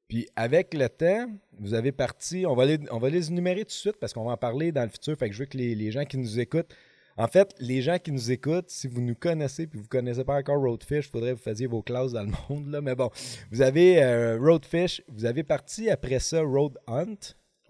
Puis 0.08 0.28
avec 0.36 0.74
le 0.74 0.88
temps, 0.88 1.26
vous 1.58 1.72
avez 1.72 1.92
parti, 1.92 2.44
on 2.46 2.54
va 2.54 2.66
les, 2.66 2.78
on 2.90 2.98
va 2.98 3.08
les 3.08 3.28
énumérer 3.30 3.60
tout 3.60 3.68
de 3.68 3.70
suite 3.72 3.96
parce 3.98 4.12
qu'on 4.12 4.24
va 4.24 4.32
en 4.32 4.36
parler 4.36 4.70
dans 4.72 4.82
le 4.82 4.90
futur. 4.90 5.16
Fait 5.16 5.28
que 5.28 5.34
je 5.34 5.38
veux 5.40 5.46
que 5.46 5.56
les, 5.56 5.74
les 5.74 5.90
gens 5.90 6.04
qui 6.04 6.18
nous 6.18 6.38
écoutent, 6.38 6.74
en 7.16 7.26
fait, 7.28 7.54
les 7.58 7.82
gens 7.82 7.98
qui 7.98 8.12
nous 8.12 8.30
écoutent, 8.30 8.70
si 8.70 8.86
vous 8.88 9.00
nous 9.00 9.14
connaissez 9.14 9.66
puis 9.66 9.78
vous 9.78 9.84
ne 9.84 9.88
connaissez 9.88 10.24
pas 10.24 10.36
encore 10.36 10.60
Roadfish, 10.60 11.06
il 11.06 11.10
faudrait 11.10 11.30
que 11.32 11.36
vous 11.36 11.42
fassiez 11.42 11.66
vos 11.66 11.82
classes 11.82 12.12
dans 12.12 12.22
le 12.22 12.32
monde. 12.48 12.70
Là. 12.70 12.80
Mais 12.80 12.94
bon, 12.94 13.10
vous 13.50 13.62
avez 13.62 14.02
euh, 14.02 14.38
Roadfish, 14.40 15.02
vous 15.08 15.24
avez 15.24 15.42
parti 15.42 15.90
après 15.90 16.18
ça 16.18 16.40
Road 16.42 16.78
Hunt. 16.86 17.16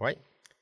Oui. 0.01 0.11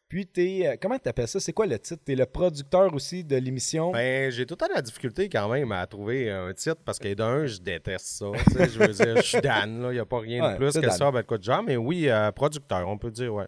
Puis 0.10 0.26
t'es, 0.28 0.64
euh, 0.66 0.76
comment 0.82 1.00
tu 1.00 1.08
appelles 1.08 1.30
ça? 1.30 1.40
C'est 1.40 1.54
quoi 1.54 1.66
le 1.66 1.80
titre? 1.80 2.02
Tu 2.06 2.12
es 2.12 2.16
le 2.16 2.26
producteur 2.26 2.94
aussi 2.94 3.24
de 3.24 3.38
l'émission? 3.38 3.92
Ben, 3.94 4.30
j'ai 4.30 4.46
tout 4.46 4.56
le 4.56 4.58
temps 4.58 4.68
de 4.68 4.74
la 4.74 4.82
difficulté 4.82 5.30
quand 5.30 5.48
même 5.48 5.72
à 5.72 5.88
trouver 5.88 6.30
un 6.30 6.52
titre 6.54 6.82
parce 6.84 7.00
que 7.00 7.14
d'un, 7.14 7.46
je 7.46 7.60
déteste 7.60 8.08
ça. 8.08 8.26
je 8.50 8.78
veux 8.80 8.88
dire, 8.94 9.16
je 9.18 9.22
suis 9.22 9.42
Dan, 9.42 9.82
là. 9.82 9.92
Il 9.92 9.94
n'y 9.94 10.00
a 10.00 10.06
pas 10.06 10.20
rien 10.20 10.44
Ouais, 10.44 10.52
de 10.54 10.58
plus 10.58 10.74
que 10.74 10.80
Dan. 10.86 10.92
ça, 10.92 11.12
ben, 11.12 11.24
quoi 11.24 11.38
de 11.38 11.44
genre. 11.44 11.64
Mais 11.64 11.78
oui, 11.78 12.10
euh, 12.10 12.30
producteur, 12.34 12.86
on 12.90 12.98
peut 12.98 13.10
dire, 13.12 13.34
ouais. 13.34 13.46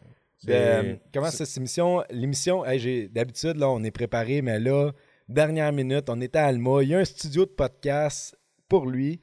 Euh, 0.49 0.95
comment 1.13 1.29
c'est 1.29 1.43
cette 1.45 1.57
émission? 1.57 2.03
L'émission, 2.09 2.65
hey, 2.65 2.79
j'ai- 2.79 3.07
d'habitude, 3.09 3.57
là, 3.57 3.69
on 3.69 3.83
est 3.83 3.91
préparé, 3.91 4.41
mais 4.41 4.59
là, 4.59 4.91
dernière 5.27 5.71
minute, 5.71 6.09
on 6.09 6.19
était 6.21 6.39
à 6.39 6.45
Alma. 6.45 6.83
Il 6.83 6.89
y 6.89 6.95
a 6.95 6.99
un 6.99 7.05
studio 7.05 7.45
de 7.45 7.51
podcast 7.51 8.37
pour 8.67 8.85
lui. 8.85 9.19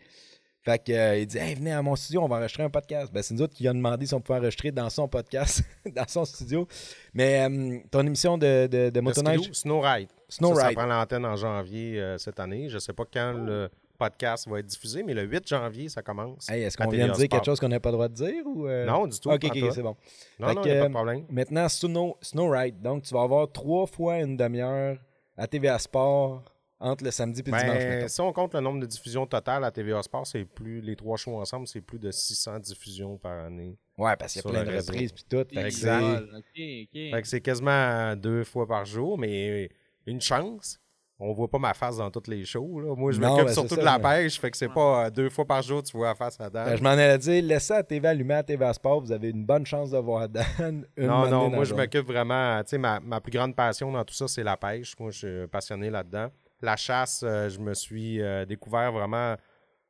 Fait 0.62 0.78
que, 0.78 0.92
euh, 0.92 1.18
il 1.18 1.26
dit 1.26 1.38
Hey, 1.38 1.54
venez 1.54 1.72
à 1.72 1.80
mon 1.80 1.96
studio, 1.96 2.22
on 2.22 2.28
va 2.28 2.36
enregistrer 2.36 2.62
un 2.62 2.70
podcast. 2.70 3.10
Ben, 3.12 3.22
c'est 3.22 3.34
nous 3.34 3.42
autres 3.42 3.54
qui 3.54 3.66
a 3.66 3.72
demandé 3.72 4.04
si 4.04 4.14
on 4.14 4.20
pouvait 4.20 4.38
enregistrer 4.38 4.70
dans 4.70 4.90
son 4.90 5.08
podcast, 5.08 5.62
dans 5.94 6.06
son 6.06 6.24
studio. 6.24 6.68
Mais 7.14 7.48
euh, 7.48 7.78
ton 7.90 8.06
émission 8.06 8.36
de, 8.36 8.66
de, 8.66 9.00
motoneige, 9.00 9.50
Snow 9.52 9.80
Ride. 9.80 10.08
Snow 10.28 10.54
ça, 10.54 10.66
Ride. 10.66 10.76
ça 10.76 10.84
prend 10.84 10.94
l'antenne 10.94 11.24
en 11.24 11.36
janvier 11.36 11.98
euh, 11.98 12.18
cette 12.18 12.38
année. 12.40 12.68
Je 12.68 12.74
ne 12.74 12.80
sais 12.80 12.92
pas 12.92 13.04
quand 13.10 13.32
le 13.32 13.70
podcast 13.98 14.48
va 14.48 14.58
être 14.58 14.66
diffusé, 14.66 15.02
mais 15.02 15.14
le 15.14 15.22
8 15.22 15.48
janvier, 15.48 15.88
ça 15.88 16.02
commence. 16.02 16.48
Hey, 16.50 16.62
est-ce 16.62 16.76
qu'on 16.76 16.88
vient 16.88 17.08
de 17.08 17.14
dire 17.14 17.28
quelque 17.28 17.44
chose 17.44 17.58
qu'on 17.58 17.68
n'a 17.68 17.80
pas 17.80 17.90
le 17.90 17.94
droit 17.94 18.08
de 18.08 18.14
dire? 18.14 18.46
Ou? 18.46 18.68
Non, 18.68 19.06
du 19.06 19.18
tout. 19.18 19.30
Ok, 19.30 19.44
ok, 19.44 19.72
c'est 19.72 19.82
bon. 19.82 19.96
Non, 20.38 20.48
Fait 20.48 20.54
non, 20.54 20.62
que, 20.62 20.68
a 20.68 20.80
pas 20.82 20.88
de 20.88 20.92
problème. 20.92 21.24
Maintenant, 21.30 21.68
Snow, 21.70 22.16
Snow 22.20 22.50
Ride. 22.50 22.82
Donc, 22.82 23.04
tu 23.04 23.14
vas 23.14 23.22
avoir 23.22 23.50
trois 23.50 23.86
fois 23.86 24.18
une 24.18 24.36
demi-heure 24.36 24.98
à 25.40 25.46
TVA 25.46 25.78
Sport 25.78 26.44
entre 26.78 27.04
le 27.04 27.10
samedi 27.10 27.40
et 27.40 27.42
le 27.42 27.50
dimanche. 27.58 27.62
Ben, 27.78 27.88
mettons. 27.96 28.08
si 28.08 28.20
on 28.20 28.32
compte 28.32 28.54
le 28.54 28.60
nombre 28.60 28.80
de 28.80 28.86
diffusions 28.86 29.26
totales 29.26 29.64
à 29.64 29.70
TVA 29.70 30.02
Sport, 30.02 30.26
c'est 30.26 30.44
plus 30.44 30.80
les 30.80 30.96
trois 30.96 31.16
shows 31.16 31.38
ensemble, 31.38 31.66
c'est 31.66 31.80
plus 31.80 31.98
de 31.98 32.10
600 32.10 32.58
diffusions 32.60 33.16
par 33.18 33.44
année. 33.44 33.76
Ouais, 33.98 34.16
parce 34.16 34.32
qu'il 34.32 34.42
y 34.42 34.46
a 34.46 34.50
plein 34.50 34.60
le 34.60 34.66
de 34.66 34.70
réseau. 34.76 34.92
reprises 34.92 35.12
puis 35.12 35.24
tout. 35.28 35.44
Exact. 35.58 36.00
c'est- 36.00 36.36
OK, 36.36 36.88
OK. 36.88 37.14
Fait 37.14 37.22
que 37.22 37.28
c'est 37.28 37.40
quasiment 37.40 38.16
deux 38.16 38.44
fois 38.44 38.66
par 38.66 38.84
jour, 38.84 39.18
mais 39.18 39.68
une 40.06 40.20
chance. 40.20 40.80
On 41.22 41.32
voit 41.32 41.48
pas 41.48 41.58
ma 41.58 41.74
face 41.74 41.98
dans 41.98 42.10
toutes 42.10 42.28
les 42.28 42.44
shows. 42.44 42.80
là. 42.80 42.94
Moi, 42.96 43.12
je 43.12 43.20
m'occupe 43.20 43.46
ben, 43.46 43.52
surtout 43.52 43.76
de 43.76 43.82
la 43.82 43.98
mais- 43.98 44.22
pêche, 44.22 44.40
fait 44.40 44.50
que 44.50 44.56
c'est 44.56 44.68
pas 44.70 45.06
euh, 45.06 45.10
deux 45.10 45.28
fois 45.28 45.44
par 45.44 45.60
jour 45.62 45.82
tu 45.82 45.96
vois 45.96 46.08
la 46.08 46.14
face 46.14 46.40
à 46.40 46.48
Dan. 46.48 46.64
Ben, 46.64 46.76
je 46.76 46.82
m'en 46.82 46.88
allais 46.90 47.18
dire, 47.18 47.42
laissez 47.44 47.66
ça 47.66 47.76
à 47.76 47.82
TV 47.82 48.08
allumée 48.08 48.34
à 48.34 48.42
TV 48.42 48.72
Sport, 48.72 49.00
vous 49.02 49.12
avez 49.12 49.28
une 49.30 49.44
bonne 49.44 49.66
chance 49.66 49.90
de 49.90 49.98
voir 49.98 50.28
Dan. 50.28 50.44
une 50.96 51.06
non, 51.06 51.28
non, 51.28 51.50
moi, 51.50 51.64
je 51.64 51.74
m'occupe 51.74 52.06
vraiment. 52.06 52.62
Tu 52.62 52.70
sais, 52.70 52.78
ma, 52.78 53.00
ma 53.00 53.20
plus 53.20 53.32
grande 53.32 53.54
passion 53.54 53.92
dans 53.92 54.04
tout 54.04 54.14
ça, 54.14 54.26
c'est 54.28 54.42
la 54.42 54.56
pêche. 54.56 54.94
Moi, 54.98 55.10
je 55.10 55.18
suis 55.18 55.46
passionné 55.48 55.90
là-dedans. 55.90 56.28
La 56.62 56.76
chasse, 56.76 57.22
euh, 57.22 57.48
je 57.48 57.58
me 57.58 57.74
suis 57.74 58.20
euh, 58.22 58.44
découvert 58.44 58.92
vraiment 58.92 59.36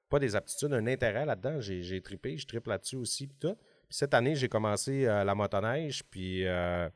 pas 0.09 0.19
des 0.19 0.35
aptitudes, 0.35 0.73
un 0.73 0.87
intérêt 0.89 1.25
là-dedans. 1.25 1.61
J'ai, 1.61 1.83
j'ai 1.83 2.01
trippé, 2.01 2.37
je 2.37 2.47
trippe 2.47 2.67
là-dessus 2.67 2.97
aussi. 2.97 3.29
Puis 3.29 3.37
tout. 3.41 3.55
Puis 3.55 3.97
cette 3.97 4.15
année, 4.15 4.35
j'ai 4.35 4.49
commencé 4.49 5.07
euh, 5.07 5.25
la 5.25 5.35
motoneige, 5.35 6.03
puis 6.11 6.47
euh, 6.47 6.89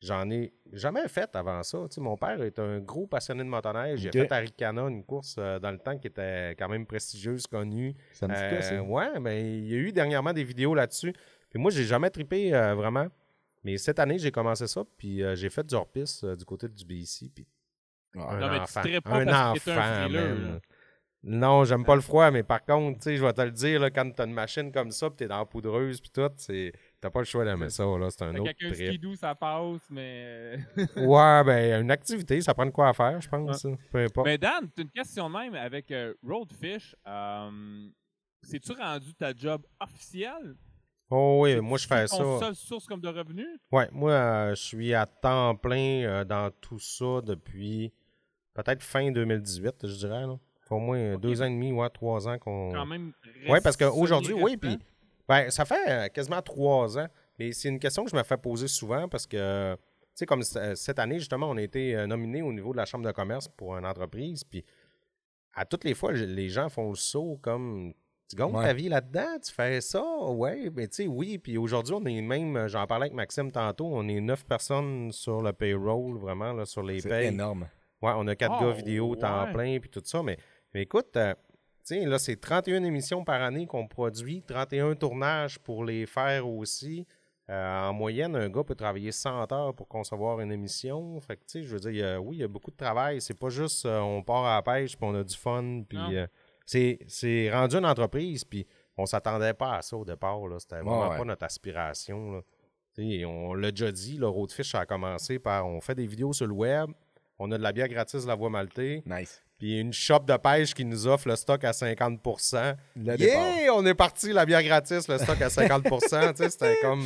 j'en 0.00 0.30
ai 0.30 0.52
jamais 0.72 1.06
fait 1.08 1.34
avant 1.36 1.62
ça. 1.62 1.78
Tu 1.88 1.94
sais, 1.96 2.00
mon 2.00 2.16
père 2.16 2.40
est 2.42 2.58
un 2.58 2.78
gros 2.80 3.06
passionné 3.06 3.42
de 3.44 3.48
motoneige. 3.48 4.06
Ok. 4.06 4.14
Il 4.14 4.20
a 4.20 4.24
fait 4.24 4.32
à 4.32 4.38
Ricana 4.38 4.82
une 4.88 5.04
course 5.04 5.36
euh, 5.38 5.58
dans 5.58 5.70
le 5.70 5.78
temps 5.78 5.98
qui 5.98 6.06
était 6.08 6.50
quand 6.58 6.68
même 6.68 6.86
prestigieuse, 6.86 7.46
connue. 7.46 7.94
Ça 8.12 8.26
me 8.28 8.34
dit 8.34 8.62
ça? 8.62 8.74
Euh, 8.74 8.80
ouais, 8.80 9.18
mais 9.20 9.58
il 9.58 9.66
y 9.68 9.74
a 9.74 9.78
eu 9.78 9.92
dernièrement 9.92 10.32
des 10.32 10.44
vidéos 10.44 10.74
là-dessus. 10.74 11.12
Puis 11.50 11.58
moi, 11.58 11.70
j'ai 11.70 11.84
jamais 11.84 12.10
trippé 12.10 12.54
euh, 12.54 12.74
vraiment. 12.74 13.06
Mais 13.62 13.76
cette 13.76 13.98
année, 13.98 14.18
j'ai 14.18 14.30
commencé 14.30 14.66
ça, 14.66 14.82
puis 14.96 15.22
euh, 15.22 15.34
j'ai 15.34 15.50
fait 15.50 15.66
du 15.66 15.74
hors-piste 15.74 16.24
euh, 16.24 16.34
du 16.36 16.44
côté 16.44 16.68
du 16.68 16.84
BC. 16.84 17.30
Puis 17.34 17.46
Ouais. 18.14 18.22
un 18.28 18.40
Non, 18.40 18.48
mais 18.50 18.56
tu 18.56 18.62
enfant. 18.62 18.82
pas 19.04 19.16
un 19.20 19.24
parce 19.24 19.58
que 19.60 19.64
t'es 19.64 19.70
un 19.70 20.06
enfant. 20.06 20.60
Non, 21.22 21.64
j'aime 21.64 21.84
pas 21.84 21.94
le 21.94 22.00
froid, 22.00 22.30
mais 22.30 22.42
par 22.42 22.64
contre, 22.64 22.98
tu 22.98 23.04
sais, 23.04 23.16
je 23.18 23.24
vais 23.24 23.32
te 23.34 23.42
le 23.42 23.50
dire, 23.50 23.78
là, 23.78 23.90
quand 23.90 24.10
t'as 24.10 24.24
une 24.26 24.32
machine 24.32 24.72
comme 24.72 24.90
ça, 24.90 25.10
puis 25.10 25.16
t'es 25.18 25.28
dans 25.28 25.38
la 25.38 25.44
poudreuse, 25.44 26.00
puis 26.00 26.10
tout, 26.10 26.30
c'est... 26.38 26.72
T'as 27.00 27.08
pas 27.10 27.20
le 27.20 27.24
choix 27.24 27.44
d'aimer 27.46 27.70
ça, 27.70 27.84
là, 27.84 28.10
c'est 28.10 28.22
un 28.22 28.34
autre 28.36 28.52
qu'avec 28.52 28.62
un 28.62 28.74
trip. 28.74 28.88
skidoo, 28.88 29.14
ça 29.14 29.34
passe, 29.34 29.88
mais... 29.90 30.58
Ouais, 30.96 31.44
ben, 31.44 31.82
une 31.82 31.90
activité, 31.90 32.40
ça 32.42 32.52
prend 32.52 32.66
de 32.66 32.70
quoi 32.70 32.88
à 32.90 32.92
faire, 32.92 33.20
je 33.20 33.28
pense. 33.28 33.64
hein. 33.64 33.76
Peu 33.90 33.98
importe. 34.04 34.26
mais 34.26 34.36
Dan, 34.36 34.68
t'as 34.74 34.82
une 34.82 34.90
question 34.90 35.28
de 35.30 35.34
même 35.34 35.54
avec 35.54 35.90
euh, 35.92 36.12
Roadfish. 36.22 36.94
Euh, 37.06 37.88
C'est-tu 38.42 38.72
rendu 38.72 39.14
ta 39.14 39.34
job 39.34 39.62
officielle? 39.80 40.54
oh 41.08 41.40
oui, 41.42 41.52
C'est- 41.54 41.60
moi, 41.60 41.78
je 41.78 41.86
c'est 41.88 41.94
fais 42.00 42.06
ça. 42.06 42.38
seule 42.38 42.54
source 42.54 42.86
comme 42.86 43.00
de 43.00 43.08
revenus? 43.08 43.48
Ouais, 43.72 43.88
moi, 43.92 44.12
euh, 44.12 44.50
je 44.54 44.60
suis 44.62 44.92
à 44.94 45.06
temps 45.06 45.54
plein 45.56 46.02
euh, 46.04 46.24
dans 46.24 46.50
tout 46.60 46.78
ça 46.78 47.22
depuis 47.22 47.92
peut-être 48.52 48.82
fin 48.82 49.10
2018, 49.10 49.86
je 49.86 49.94
dirais. 49.96 50.26
Là. 50.26 50.38
Au 50.68 50.78
moins 50.78 50.98
euh, 50.98 51.16
deux 51.16 51.40
ans 51.42 51.46
et 51.46 51.50
demi, 51.50 51.72
ouais, 51.72 51.88
trois 51.90 52.28
ans 52.28 52.38
qu'on. 52.38 52.70
Quand 52.72 52.86
même. 52.86 53.12
Ouais, 53.48 53.60
parce 53.62 53.76
qu'aujourd'hui, 53.76 54.34
oui, 54.34 54.56
puis 54.56 54.78
ben, 55.30 55.50
ça 55.50 55.64
fait 55.64 55.88
euh, 55.88 56.08
quasiment 56.08 56.42
trois 56.42 56.98
ans. 56.98 57.08
Mais 57.38 57.52
c'est 57.52 57.68
une 57.68 57.78
question 57.78 58.04
que 58.04 58.10
je 58.10 58.16
me 58.16 58.22
fais 58.22 58.36
poser 58.36 58.68
souvent 58.68 59.08
parce 59.08 59.26
que, 59.26 59.74
tu 59.74 59.80
sais, 60.14 60.26
comme 60.26 60.42
c- 60.42 60.74
cette 60.76 60.98
année, 60.98 61.18
justement, 61.18 61.48
on 61.48 61.56
a 61.56 61.62
été 61.62 61.96
euh, 61.96 62.06
nominé 62.06 62.42
au 62.42 62.52
niveau 62.52 62.72
de 62.72 62.76
la 62.76 62.84
Chambre 62.84 63.04
de 63.06 63.12
commerce 63.12 63.48
pour 63.48 63.76
une 63.78 63.86
entreprise. 63.86 64.44
Puis 64.44 64.62
à 65.54 65.64
toutes 65.64 65.84
les 65.84 65.94
fois, 65.94 66.12
les 66.12 66.48
gens 66.50 66.68
font 66.68 66.90
le 66.90 66.96
saut 66.96 67.38
comme. 67.40 67.94
Tu 68.28 68.36
gagnes 68.36 68.54
Ouais. 68.54 68.64
ta 68.64 68.72
vie 68.72 68.88
là-dedans, 68.88 69.38
tu 69.44 69.52
fais 69.52 69.80
ça, 69.80 70.04
ouais, 70.28 70.70
mais 70.72 70.86
tu 70.86 70.94
sais, 71.02 71.06
oui. 71.08 71.38
Puis 71.38 71.58
aujourd'hui, 71.58 71.94
on 71.94 72.04
est 72.06 72.20
même, 72.22 72.56
euh, 72.56 72.68
j'en 72.68 72.86
parlais 72.86 73.06
avec 73.06 73.14
Maxime 73.14 73.50
tantôt, 73.50 73.86
on 73.92 74.06
est 74.06 74.20
neuf 74.20 74.44
personnes 74.44 75.10
sur 75.10 75.42
le 75.42 75.52
payroll, 75.52 76.16
vraiment, 76.16 76.52
là, 76.52 76.64
sur 76.64 76.84
les 76.84 77.00
C'est 77.00 77.08
payes. 77.08 77.26
énorme. 77.26 77.66
Ouais, 78.02 78.12
on 78.14 78.26
a 78.28 78.36
quatre 78.36 78.54
Oh, 78.60 78.66
gars 78.66 78.70
vidéo 78.72 79.16
temps 79.16 79.46
ouais. 79.46 79.52
plein 79.52 79.80
puis 79.80 79.90
tout 79.90 80.02
ça. 80.04 80.22
Mais, 80.22 80.38
mais 80.72 80.82
écoute, 80.82 81.16
euh, 81.16 81.34
sais, 81.94 82.04
là, 82.06 82.18
c'est 82.18 82.36
31 82.40 82.84
émissions 82.84 83.24
par 83.24 83.40
année 83.42 83.66
qu'on 83.66 83.86
produit, 83.86 84.42
31 84.42 84.94
tournages 84.94 85.58
pour 85.58 85.84
les 85.84 86.06
faire 86.06 86.48
aussi. 86.48 87.06
Euh, 87.48 87.88
en 87.88 87.92
moyenne, 87.92 88.36
un 88.36 88.48
gars 88.48 88.62
peut 88.62 88.76
travailler 88.76 89.10
100 89.10 89.50
heures 89.52 89.74
pour 89.74 89.88
concevoir 89.88 90.40
une 90.40 90.52
émission. 90.52 91.18
Fait 91.20 91.34
que, 91.36 91.40
tu 91.40 91.44
sais, 91.48 91.62
je 91.64 91.72
veux 91.74 91.80
dire, 91.80 91.90
il 91.90 91.96
y 91.96 92.02
a- 92.02 92.20
oui, 92.20 92.36
il 92.36 92.40
y 92.40 92.44
a 92.44 92.48
beaucoup 92.48 92.70
de 92.70 92.76
travail. 92.76 93.20
C'est 93.20 93.34
pas 93.38 93.48
juste 93.48 93.86
euh, 93.86 93.98
on 93.98 94.22
part 94.22 94.44
à 94.44 94.54
la 94.56 94.62
pêche 94.62 94.96
puis 94.96 95.04
on 95.08 95.14
a 95.16 95.24
du 95.24 95.36
fun. 95.36 95.82
Puis 95.88 95.98
euh, 96.16 96.26
c'est 96.64 97.00
c'est 97.08 97.50
rendu 97.52 97.74
une 97.76 97.86
entreprise. 97.86 98.44
Puis 98.44 98.66
on 98.96 99.04
s'attendait 99.04 99.54
pas 99.54 99.78
à 99.78 99.82
ça 99.82 99.96
au 99.96 100.04
départ. 100.04 100.46
là. 100.46 100.60
C'était 100.60 100.76
vraiment 100.76 101.08
ouais. 101.08 101.16
pas 101.16 101.24
notre 101.24 101.44
aspiration. 101.44 102.32
là. 102.34 102.40
Tu 102.94 103.18
sais, 103.18 103.24
on 103.24 103.54
l'a 103.54 103.70
déjà 103.72 103.90
dit, 103.90 104.16
le 104.16 104.28
Roadfish 104.28 104.74
a 104.76 104.86
commencé 104.86 105.38
par 105.40 105.66
on 105.66 105.80
fait 105.80 105.94
des 105.96 106.06
vidéos 106.06 106.32
sur 106.32 106.46
le 106.46 106.52
web, 106.52 106.90
on 107.38 107.50
a 107.50 107.58
de 107.58 107.62
la 107.62 107.72
bière 107.72 107.88
gratis 107.88 108.22
de 108.22 108.28
la 108.28 108.34
voie 108.36 108.50
maltée, 108.50 109.02
Nice. 109.06 109.42
Puis 109.60 109.78
une 109.78 109.92
shop 109.92 110.20
de 110.20 110.36
pêche 110.38 110.72
qui 110.72 110.86
nous 110.86 111.06
offre 111.06 111.28
le 111.28 111.36
stock 111.36 111.62
à 111.64 111.74
50 111.74 112.18
Le 112.96 113.16
départ. 113.16 113.18
Yeah! 113.18 113.74
On 113.74 113.84
est 113.84 113.94
parti, 113.94 114.32
la 114.32 114.46
bière 114.46 114.62
gratis, 114.62 115.06
le 115.06 115.18
stock 115.18 115.40
à 115.42 115.48
50% 115.48 116.30
Tu 116.32 116.42
sais, 116.42 116.48
C'était 116.50 116.78
comme 116.80 117.04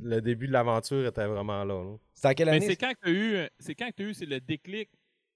le 0.00 0.20
début 0.20 0.46
de 0.46 0.52
l'aventure 0.52 1.04
était 1.04 1.26
vraiment 1.26 1.64
là. 1.64 1.74
là. 1.82 1.96
C'est 2.14 2.28
à 2.28 2.34
quelle 2.34 2.50
Mais 2.50 2.56
année? 2.56 2.66
c'est 2.66 2.76
quand 2.76 2.92
que 2.92 2.98
t'as 3.02 3.10
eu, 3.10 3.48
c'est 3.58 3.74
quand 3.74 3.88
que 3.88 3.94
t'as 3.96 4.04
eu, 4.04 4.14
c'est 4.14 4.26
le 4.26 4.40
déclic. 4.40 4.88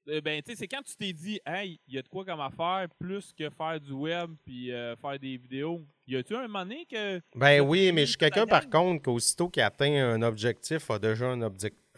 Euh, 0.08 0.20
ben, 0.20 0.40
tu 0.40 0.52
sais, 0.52 0.56
c'est 0.56 0.68
quand 0.68 0.82
tu 0.82 0.94
t'es 0.94 1.12
dit, 1.12 1.40
hey, 1.44 1.80
il 1.88 1.94
y 1.96 1.98
a 1.98 2.02
de 2.02 2.06
quoi 2.06 2.24
comme 2.24 2.38
affaire 2.38 2.86
plus 2.96 3.32
que 3.36 3.50
faire 3.50 3.80
du 3.80 3.90
web 3.90 4.30
puis 4.44 4.70
euh, 4.70 4.94
faire 4.94 5.18
des 5.18 5.36
vidéos. 5.36 5.84
Y 6.06 6.14
a-tu 6.14 6.36
un 6.36 6.42
moment 6.42 6.62
donné 6.62 6.86
que. 6.88 7.20
Ben 7.34 7.60
oui, 7.60 7.90
mais 7.92 8.02
je 8.02 8.10
suis 8.10 8.16
quelqu'un, 8.16 8.46
par 8.46 8.70
contre, 8.70 9.02
qu'aussitôt 9.02 9.48
qu'il 9.48 9.64
atteint 9.64 9.92
un 10.14 10.22
objectif, 10.22 10.88
a 10.92 11.00
déjà 11.00 11.26
un, 11.26 11.40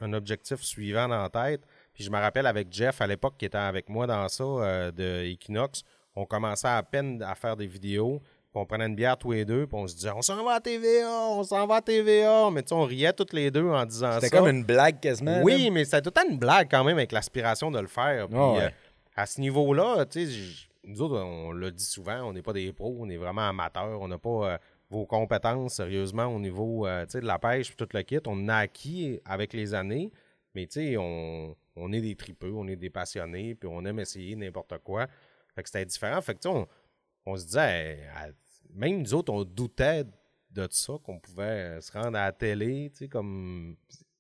un 0.01 0.13
objectif 0.15 0.63
suivant 0.63 1.07
dans 1.07 1.21
la 1.21 1.29
tête. 1.29 1.61
Puis 1.99 2.05
je 2.05 2.13
me 2.13 2.17
rappelle 2.19 2.47
avec 2.47 2.69
Jeff, 2.71 3.01
à 3.01 3.09
l'époque, 3.09 3.35
qui 3.37 3.45
était 3.45 3.59
avec 3.59 3.89
moi 3.89 4.07
dans 4.07 4.29
ça, 4.29 4.45
euh, 4.45 4.93
de 4.93 5.25
Equinox, 5.33 5.83
on 6.15 6.27
commençait 6.27 6.69
à 6.69 6.81
peine 6.85 7.21
à 7.25 7.35
faire 7.35 7.57
des 7.57 7.67
vidéos. 7.67 8.21
Puis 8.21 8.63
on 8.63 8.65
prenait 8.65 8.87
une 8.87 8.95
bière 8.95 9.19
tous 9.19 9.33
les 9.33 9.45
deux, 9.45 9.67
puis 9.67 9.77
on 9.77 9.89
se 9.89 9.97
disait, 9.97 10.13
on 10.15 10.23
s'en 10.23 10.45
va 10.45 10.53
à 10.53 10.61
TVA, 10.61 11.11
on 11.11 11.43
s'en 11.43 11.67
va 11.67 11.75
à 11.77 11.83
TVA. 11.83 12.51
Mais 12.53 12.63
tu 12.63 12.69
sais, 12.69 12.75
on 12.77 12.85
riait 12.85 13.13
tous 13.13 13.27
les 13.33 13.51
deux 13.51 13.69
en 13.69 13.85
disant 13.85 14.13
ça. 14.13 14.21
C'était 14.21 14.37
comme 14.37 14.47
une 14.49 14.63
blague 14.63 15.01
quasiment. 15.01 15.43
Oui, 15.43 15.71
mais 15.73 15.85
c'était 15.85 16.01
tout 16.03 16.13
le 16.15 16.23
temps 16.23 16.31
une 16.31 16.39
blague 16.39 16.69
quand 16.71 16.85
même 16.85 16.99
avec 16.99 17.11
l'aspiration 17.11 17.73
de 17.73 17.81
le 17.81 17.89
faire. 17.89 18.29
Puis, 18.29 18.39
Ah 18.39 18.53
ouais. 18.53 18.63
euh, 18.63 18.69
à 19.17 19.27
ce 19.27 19.41
niveau-là, 19.41 20.07
tu 20.07 20.25
sais, 20.25 20.67
nous 20.85 21.03
autres, 21.03 21.21
on 21.21 21.51
le 21.51 21.73
dit 21.73 21.85
souvent, 21.85 22.23
on 22.29 22.33
n'est 22.33 22.43
pas 22.43 22.53
des 22.53 22.73
pros, 22.73 22.97
on 23.01 23.09
est 23.11 23.17
vraiment 23.17 23.49
amateurs, 23.49 24.01
on 24.01 24.07
n'a 24.07 24.19
pas 24.19 24.53
euh, 24.53 24.59
vos 24.89 25.05
compétences 25.05 25.75
sérieusement 25.75 26.27
au 26.27 26.39
niveau 26.39 26.87
euh, 26.87 27.05
de 27.05 27.19
la 27.27 27.41
pêche 27.41 27.73
et 27.73 27.75
tout 27.75 27.89
le 27.93 28.03
kit. 28.03 28.21
On 28.27 28.49
a 28.49 28.57
acquis 28.59 29.21
avec 29.27 29.53
les 29.53 29.75
années, 29.75 30.11
mais 30.55 30.67
tu 30.67 30.81
sais, 30.81 30.97
on, 30.97 31.57
on 31.77 31.93
est 31.93 32.01
des 32.01 32.15
tripeux, 32.17 32.53
on 32.53 32.67
est 32.69 32.77
des 32.77 32.91
passionnés, 32.91 33.55
puis 33.55 33.69
on 33.73 33.85
aime 33.85 33.99
essayer 34.01 34.35
n'importe 34.37 34.79
quoi. 34.79 35.07
Fait 35.55 35.63
que 35.63 35.69
c'était 35.69 35.87
différent. 35.87 36.21
Fait 36.21 36.35
que 36.35 36.41
tu 36.41 36.49
sais, 36.49 36.55
on, 36.55 36.67
on 37.27 37.37
se 37.37 37.45
disait, 37.47 38.01
à- 38.15 38.29
même 38.75 39.03
nous 39.03 39.15
autres, 39.15 39.33
on 39.33 39.45
doutait 39.45 40.05
de 40.51 40.67
ça, 40.71 40.95
qu'on 41.03 41.19
pouvait 41.19 41.81
se 41.81 41.93
rendre 41.93 42.19
à 42.19 42.27
la 42.27 42.33
télé, 42.33 42.91
tu 42.91 42.99
sais, 43.05 43.09
comme 43.09 43.77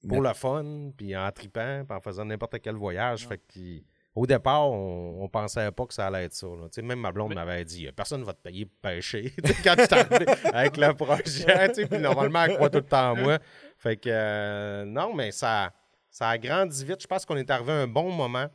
pour 0.07 0.21
le 0.23 0.33
fun, 0.33 0.91
puis 0.97 1.17
en 1.17 1.31
tripant, 1.33 1.85
puis 1.87 1.97
en 1.97 2.01
faisant 2.01 2.25
n'importe 2.25 2.61
quel 2.61 2.77
voyage. 2.77 3.27
Fait 3.27 3.39
que, 3.39 3.83
au 4.15 4.27
départ, 4.27 4.69
on, 4.71 5.23
on 5.23 5.29
pensait 5.29 5.71
pas 5.73 5.87
que 5.87 5.95
ça 5.95 6.07
allait 6.07 6.25
être 6.25 6.35
ça. 6.35 6.47
là. 6.47 6.65
Tu 6.69 6.75
sais, 6.75 6.83
Même 6.83 7.01
ma 7.01 7.11
blonde 7.13 7.35
m'avait 7.35 7.65
dit 7.65 7.89
personne 7.95 8.23
va 8.25 8.33
te 8.33 8.41
payer 8.43 8.65
pour 8.67 8.77
pêcher 8.81 9.31
Tu 9.45 9.53
sais, 9.53 9.63
quand 9.63 9.75
tu 9.77 9.95
arrivé 9.95 10.27
avec 10.53 10.77
le 10.77 10.93
projet. 10.95 11.69
tu 11.69 11.75
sais, 11.75 11.87
Puis 11.87 11.99
normalement, 11.99 12.45
elle 12.45 12.55
croit 12.57 12.71
tout 12.71 12.79
le 12.79 12.85
temps 12.85 13.13
en 13.13 13.17
moi. 13.17 13.39
Fait 13.77 13.97
que 13.97 14.09
euh, 14.11 14.85
non, 14.85 15.15
mais 15.15 15.31
ça, 15.33 15.73
ça 16.19 16.31
a 16.31 16.37
grandi 16.37 16.85
vite. 16.85 17.01
Je 17.01 17.07
pense 17.07 17.25
qu'on 17.25 17.37
est 17.37 17.49
arrivé 17.49 17.71
à 17.71 17.77
un 17.77 17.87
bon 17.87 18.11
moment. 18.11 18.49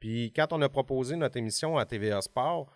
Puis 0.00 0.32
quand 0.34 0.52
on 0.52 0.60
a 0.60 0.68
proposé 0.68 1.14
notre 1.14 1.36
émission 1.36 1.78
à 1.78 1.86
TVA 1.86 2.20
Sport, 2.20 2.66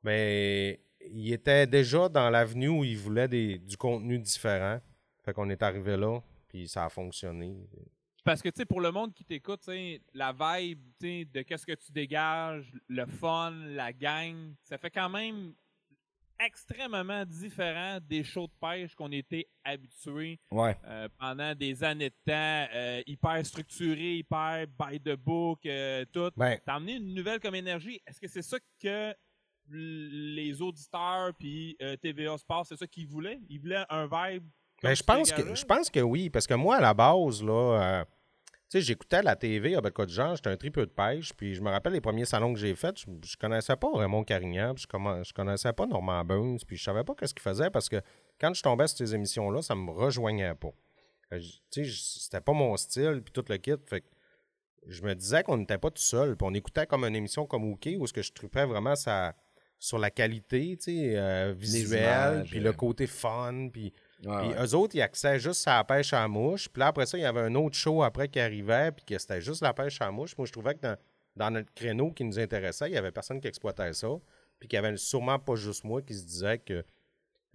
ben, 0.00 0.76
il 1.00 1.32
était 1.32 1.66
déjà 1.66 2.08
dans 2.08 2.30
l'avenue 2.30 2.68
où 2.68 2.84
il 2.84 2.96
voulait 2.96 3.26
du 3.26 3.76
contenu 3.76 4.20
différent. 4.20 4.78
Fait 5.24 5.32
qu'on 5.32 5.50
est 5.50 5.60
arrivé 5.60 5.96
là, 5.96 6.20
puis 6.46 6.68
ça 6.68 6.84
a 6.84 6.88
fonctionné. 6.88 7.56
Parce 8.22 8.42
que, 8.42 8.48
tu 8.48 8.58
sais, 8.58 8.64
pour 8.64 8.80
le 8.80 8.92
monde 8.92 9.12
qui 9.12 9.24
t'écoute, 9.24 9.68
la 10.12 10.32
vibe, 10.32 10.78
de 11.00 11.42
qu'est-ce 11.42 11.66
que 11.66 11.74
tu 11.74 11.90
dégages, 11.90 12.72
le 12.86 13.06
fun, 13.06 13.50
la 13.50 13.92
gang, 13.92 14.54
ça 14.62 14.78
fait 14.78 14.90
quand 14.90 15.08
même 15.08 15.52
extrêmement 16.40 17.24
différent 17.24 17.98
des 18.02 18.24
shows 18.24 18.46
de 18.46 18.52
pêche 18.60 18.94
qu'on 18.94 19.10
était 19.12 19.46
habitués 19.64 20.38
Ouais. 20.50 20.76
euh, 20.84 21.08
pendant 21.18 21.54
des 21.54 21.82
années 21.84 22.10
de 22.10 22.14
temps, 22.26 22.68
euh, 22.74 23.02
hyper 23.06 23.44
structuré, 23.46 24.16
hyper 24.18 24.66
by 24.78 25.00
the 25.00 25.14
book, 25.16 25.64
euh, 25.66 26.04
tout. 26.12 26.30
T'as 26.36 26.74
amené 26.74 26.94
une 26.94 27.14
nouvelle 27.14 27.40
comme 27.40 27.54
énergie. 27.54 28.00
Est-ce 28.06 28.20
que 28.20 28.28
c'est 28.28 28.42
ça 28.42 28.58
que 28.82 29.14
les 29.70 30.60
auditeurs 30.60 31.32
puis 31.38 31.76
TVA 32.02 32.36
Sport, 32.38 32.66
c'est 32.66 32.76
ça 32.76 32.86
qu'ils 32.86 33.06
voulaient? 33.08 33.40
Ils 33.48 33.60
voulaient 33.60 33.84
un 33.88 34.04
vibe 34.06 34.44
Ben, 34.82 34.94
je 34.94 35.02
pense 35.02 35.32
que 35.32 35.54
je 35.54 35.64
pense 35.64 35.88
que 35.90 36.00
oui, 36.00 36.28
parce 36.28 36.46
que 36.46 36.54
moi, 36.54 36.76
à 36.76 36.80
la 36.80 36.92
base, 36.94 37.42
là, 37.42 38.04
sais, 38.78 38.84
j'écoutais 38.84 39.22
la 39.22 39.36
TV 39.36 39.74
à 39.74 39.80
Belcode 39.80 40.08
Jean, 40.08 40.34
j'étais 40.34 40.50
un 40.50 40.56
tripeux 40.56 40.86
de 40.86 40.90
pêche, 40.90 41.32
puis 41.34 41.54
je 41.54 41.62
me 41.62 41.70
rappelle 41.70 41.92
les 41.92 42.00
premiers 42.00 42.24
salons 42.24 42.52
que 42.52 42.58
j'ai 42.58 42.74
faits, 42.74 42.98
je, 43.00 43.06
je 43.24 43.36
connaissais 43.36 43.76
pas 43.76 43.88
Raymond 43.92 44.24
Carignan, 44.24 44.74
puis 44.74 44.84
je, 44.90 45.22
je 45.24 45.32
connaissais 45.32 45.72
pas 45.72 45.86
Normand 45.86 46.24
Burns, 46.24 46.58
puis 46.66 46.76
je 46.76 46.84
savais 46.84 47.04
pas 47.04 47.14
qu'est-ce 47.14 47.34
qu'il 47.34 47.42
faisait, 47.42 47.70
parce 47.70 47.88
que 47.88 48.00
quand 48.40 48.52
je 48.54 48.62
tombais 48.62 48.86
sur 48.86 48.98
ces 48.98 49.14
émissions-là, 49.14 49.62
ça 49.62 49.74
me 49.74 49.90
rejoignait 49.90 50.54
pas. 50.54 50.72
Euh, 51.32 51.40
Tu 51.70 51.84
sais, 51.84 52.20
c'était 52.20 52.40
pas 52.40 52.52
mon 52.52 52.76
style, 52.76 53.22
puis 53.24 53.32
tout 53.32 53.44
le 53.48 53.56
kit, 53.56 53.72
fait 53.86 54.00
que 54.00 54.06
je 54.86 55.02
me 55.02 55.14
disais 55.14 55.42
qu'on 55.42 55.56
n'était 55.56 55.78
pas 55.78 55.90
tout 55.90 56.02
seul, 56.02 56.36
puis 56.36 56.46
on 56.48 56.54
écoutait 56.54 56.86
comme 56.86 57.04
une 57.04 57.16
émission 57.16 57.46
comme 57.46 57.64
OK, 57.72 57.88
où 57.98 58.06
ce 58.06 58.12
que 58.12 58.22
je 58.22 58.32
tripais 58.32 58.66
vraiment 58.66 58.96
ça, 58.96 59.34
sur 59.78 59.98
la 59.98 60.10
qualité, 60.10 60.76
tu 60.76 60.84
sais, 60.84 61.16
euh, 61.16 61.52
visuelle, 61.56 62.44
puis 62.50 62.60
le 62.60 62.72
côté 62.72 63.06
fun, 63.06 63.68
puis 63.72 63.92
Ouais, 64.26 64.38
Puis 64.38 64.48
ouais. 64.48 64.64
eux 64.66 64.74
autres, 64.74 64.94
ils 64.94 65.02
axaient 65.02 65.38
juste 65.38 65.66
à 65.68 65.76
la 65.76 65.84
pêche 65.84 66.12
à 66.12 66.20
la 66.20 66.28
mouche. 66.28 66.68
Puis 66.68 66.80
là, 66.80 66.88
après 66.88 67.06
ça, 67.06 67.18
il 67.18 67.22
y 67.22 67.24
avait 67.24 67.40
un 67.40 67.54
autre 67.54 67.76
show 67.76 68.02
après 68.02 68.28
qui 68.28 68.40
arrivait, 68.40 68.92
puis 68.92 69.04
que 69.04 69.18
c'était 69.18 69.40
juste 69.40 69.62
la 69.62 69.72
pêche 69.74 70.00
à 70.00 70.06
la 70.06 70.10
mouche. 70.12 70.36
Moi, 70.38 70.46
je 70.46 70.52
trouvais 70.52 70.74
que 70.74 70.80
dans, 70.80 70.96
dans 71.36 71.50
notre 71.50 71.72
créneau 71.74 72.10
qui 72.12 72.24
nous 72.24 72.38
intéressait, 72.38 72.88
il 72.90 72.94
y 72.94 72.96
avait 72.96 73.12
personne 73.12 73.40
qui 73.40 73.48
exploitait 73.48 73.92
ça. 73.92 74.08
Puis 74.58 74.68
qu'il 74.68 74.76
y 74.76 74.78
avait 74.84 74.96
sûrement 74.96 75.38
pas 75.38 75.56
juste 75.56 75.84
moi 75.84 76.00
qui 76.00 76.14
se 76.14 76.24
disait 76.24 76.58
que 76.58 76.84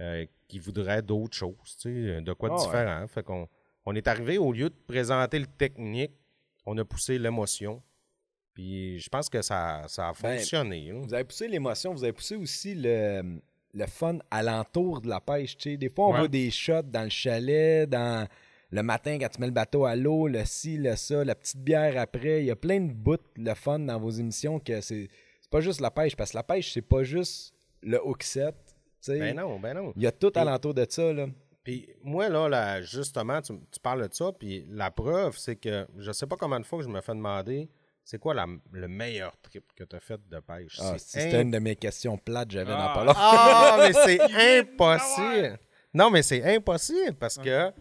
euh, 0.02 0.26
qui 0.48 0.60
voudrait 0.60 1.02
d'autres 1.02 1.36
choses, 1.36 1.56
tu 1.82 2.06
sais, 2.16 2.22
de 2.22 2.34
quoi 2.34 2.50
de 2.50 2.54
Ah 2.54 2.58
ouais. 2.58 2.66
différent. 2.66 3.08
Fait 3.08 3.24
qu'on 3.24 3.48
on 3.86 3.96
est 3.96 4.08
arrivé, 4.08 4.38
au 4.38 4.54
lieu 4.54 4.70
de 4.70 4.76
présenter 4.88 5.40
le 5.40 5.46
technique, 5.48 6.12
on 6.66 6.78
a 6.78 6.86
poussé 6.86 7.18
l'émotion. 7.18 7.82
Puis 8.54 9.00
je 9.00 9.10
pense 9.10 9.30
que 9.30 9.42
ça, 9.42 9.84
ça 9.88 10.10
a 10.10 10.14
Ben, 10.22 10.38
fonctionné. 10.38 10.92
là. 10.92 11.00
Vous 11.00 11.14
avez 11.14 11.24
poussé 11.24 11.48
l'émotion, 11.48 11.94
vous 11.94 12.04
avez 12.04 12.14
poussé 12.14 12.36
aussi 12.36 12.76
le, 12.76 13.42
le 13.74 13.86
fun 13.86 14.18
alentour 14.32 15.02
de 15.02 15.08
la 15.10 15.20
pêche. 15.22 15.58
tu 15.58 15.72
sais. 15.72 15.78
Des 15.78 15.90
fois, 15.90 16.08
on 16.08 16.12
Ouais. 16.14 16.20
voit 16.20 16.28
des 16.28 16.50
shots 16.52 16.82
dans 16.84 17.04
le 17.04 17.10
chalet, 17.10 17.88
dans 17.90 18.28
le 18.72 18.84
matin 18.84 19.18
quand 19.20 19.30
tu 19.30 19.40
mets 19.42 19.48
le 19.48 19.54
bateau 19.54 19.86
à 19.86 19.96
l'eau, 19.96 20.28
le 20.28 20.44
ci, 20.46 20.78
le 20.78 20.96
ça, 20.96 21.24
la 21.24 21.36
petite 21.36 21.64
bière 21.64 21.98
après. 22.00 22.42
Il 22.42 22.46
y 22.46 22.52
a 22.52 22.56
plein 22.56 22.80
de 22.82 22.92
bouts, 22.92 23.18
le 23.36 23.54
fun 23.54 23.80
dans 23.80 24.00
vos 24.00 24.10
émissions 24.12 24.60
que 24.60 24.82
c'est 24.82 25.08
pas 25.50 25.62
juste 25.62 25.82
la 25.82 25.92
pêche. 25.92 26.16
Parce 26.16 26.32
que 26.32 26.38
la 26.38 26.44
pêche, 26.44 26.72
c'est 26.74 26.82
pas 26.82 27.04
juste 27.04 27.54
le 27.82 28.00
hook 28.06 28.24
set. 28.24 28.56
tu 29.02 29.12
sais. 29.14 29.20
Ben 29.20 29.36
non, 29.36 29.60
ben 29.60 29.74
non. 29.74 29.94
Il 29.96 30.02
y 30.04 30.08
a 30.08 30.12
tout 30.12 30.30
Puis- 30.32 30.42
alentour 30.42 30.74
de 30.74 30.86
ça. 30.90 31.14
Là. 31.14 31.28
Puis 31.64 31.88
moi, 32.04 32.28
là, 32.30 32.50
là, 32.50 32.82
justement, 32.82 33.42
tu, 33.42 33.54
tu 33.72 33.80
parles 33.80 34.08
de 34.08 34.14
ça, 34.14 34.32
puis 34.38 34.66
la 34.70 34.92
preuve, 34.92 35.38
c'est 35.38 35.56
que 35.56 35.88
je 35.98 36.12
sais 36.12 36.26
pas 36.28 36.36
combien 36.38 36.60
de 36.60 36.66
fois 36.66 36.80
que 36.80 36.86
je 36.86 36.90
me 36.90 37.00
fais 37.02 37.14
demander 37.14 37.70
c'est 38.10 38.18
quoi 38.18 38.34
la- 38.34 38.48
le 38.72 38.88
meilleur 38.88 39.38
trip 39.40 39.64
que 39.76 39.84
tu 39.84 39.96
as 39.96 40.00
fait 40.00 40.20
de 40.30 40.40
pêche? 40.40 40.78
Ah, 40.82 40.96
c'était 40.98 41.38
imp- 41.38 41.42
une 41.44 41.52
de 41.52 41.60
mes 41.60 41.76
questions 41.76 42.18
plates, 42.18 42.50
j'avais 42.50 42.74
Ah. 42.76 42.94
dans 42.96 43.06
pas. 43.06 43.14
Ah, 43.16 43.78
mais 43.80 43.94
c'est 43.94 44.20
impossible. 44.60 45.60
Non, 45.94 46.10
mais 46.10 46.24
c'est 46.24 46.56
impossible 46.56 47.14
parce 47.20 47.38
que, 47.38 47.70
tu 47.70 47.74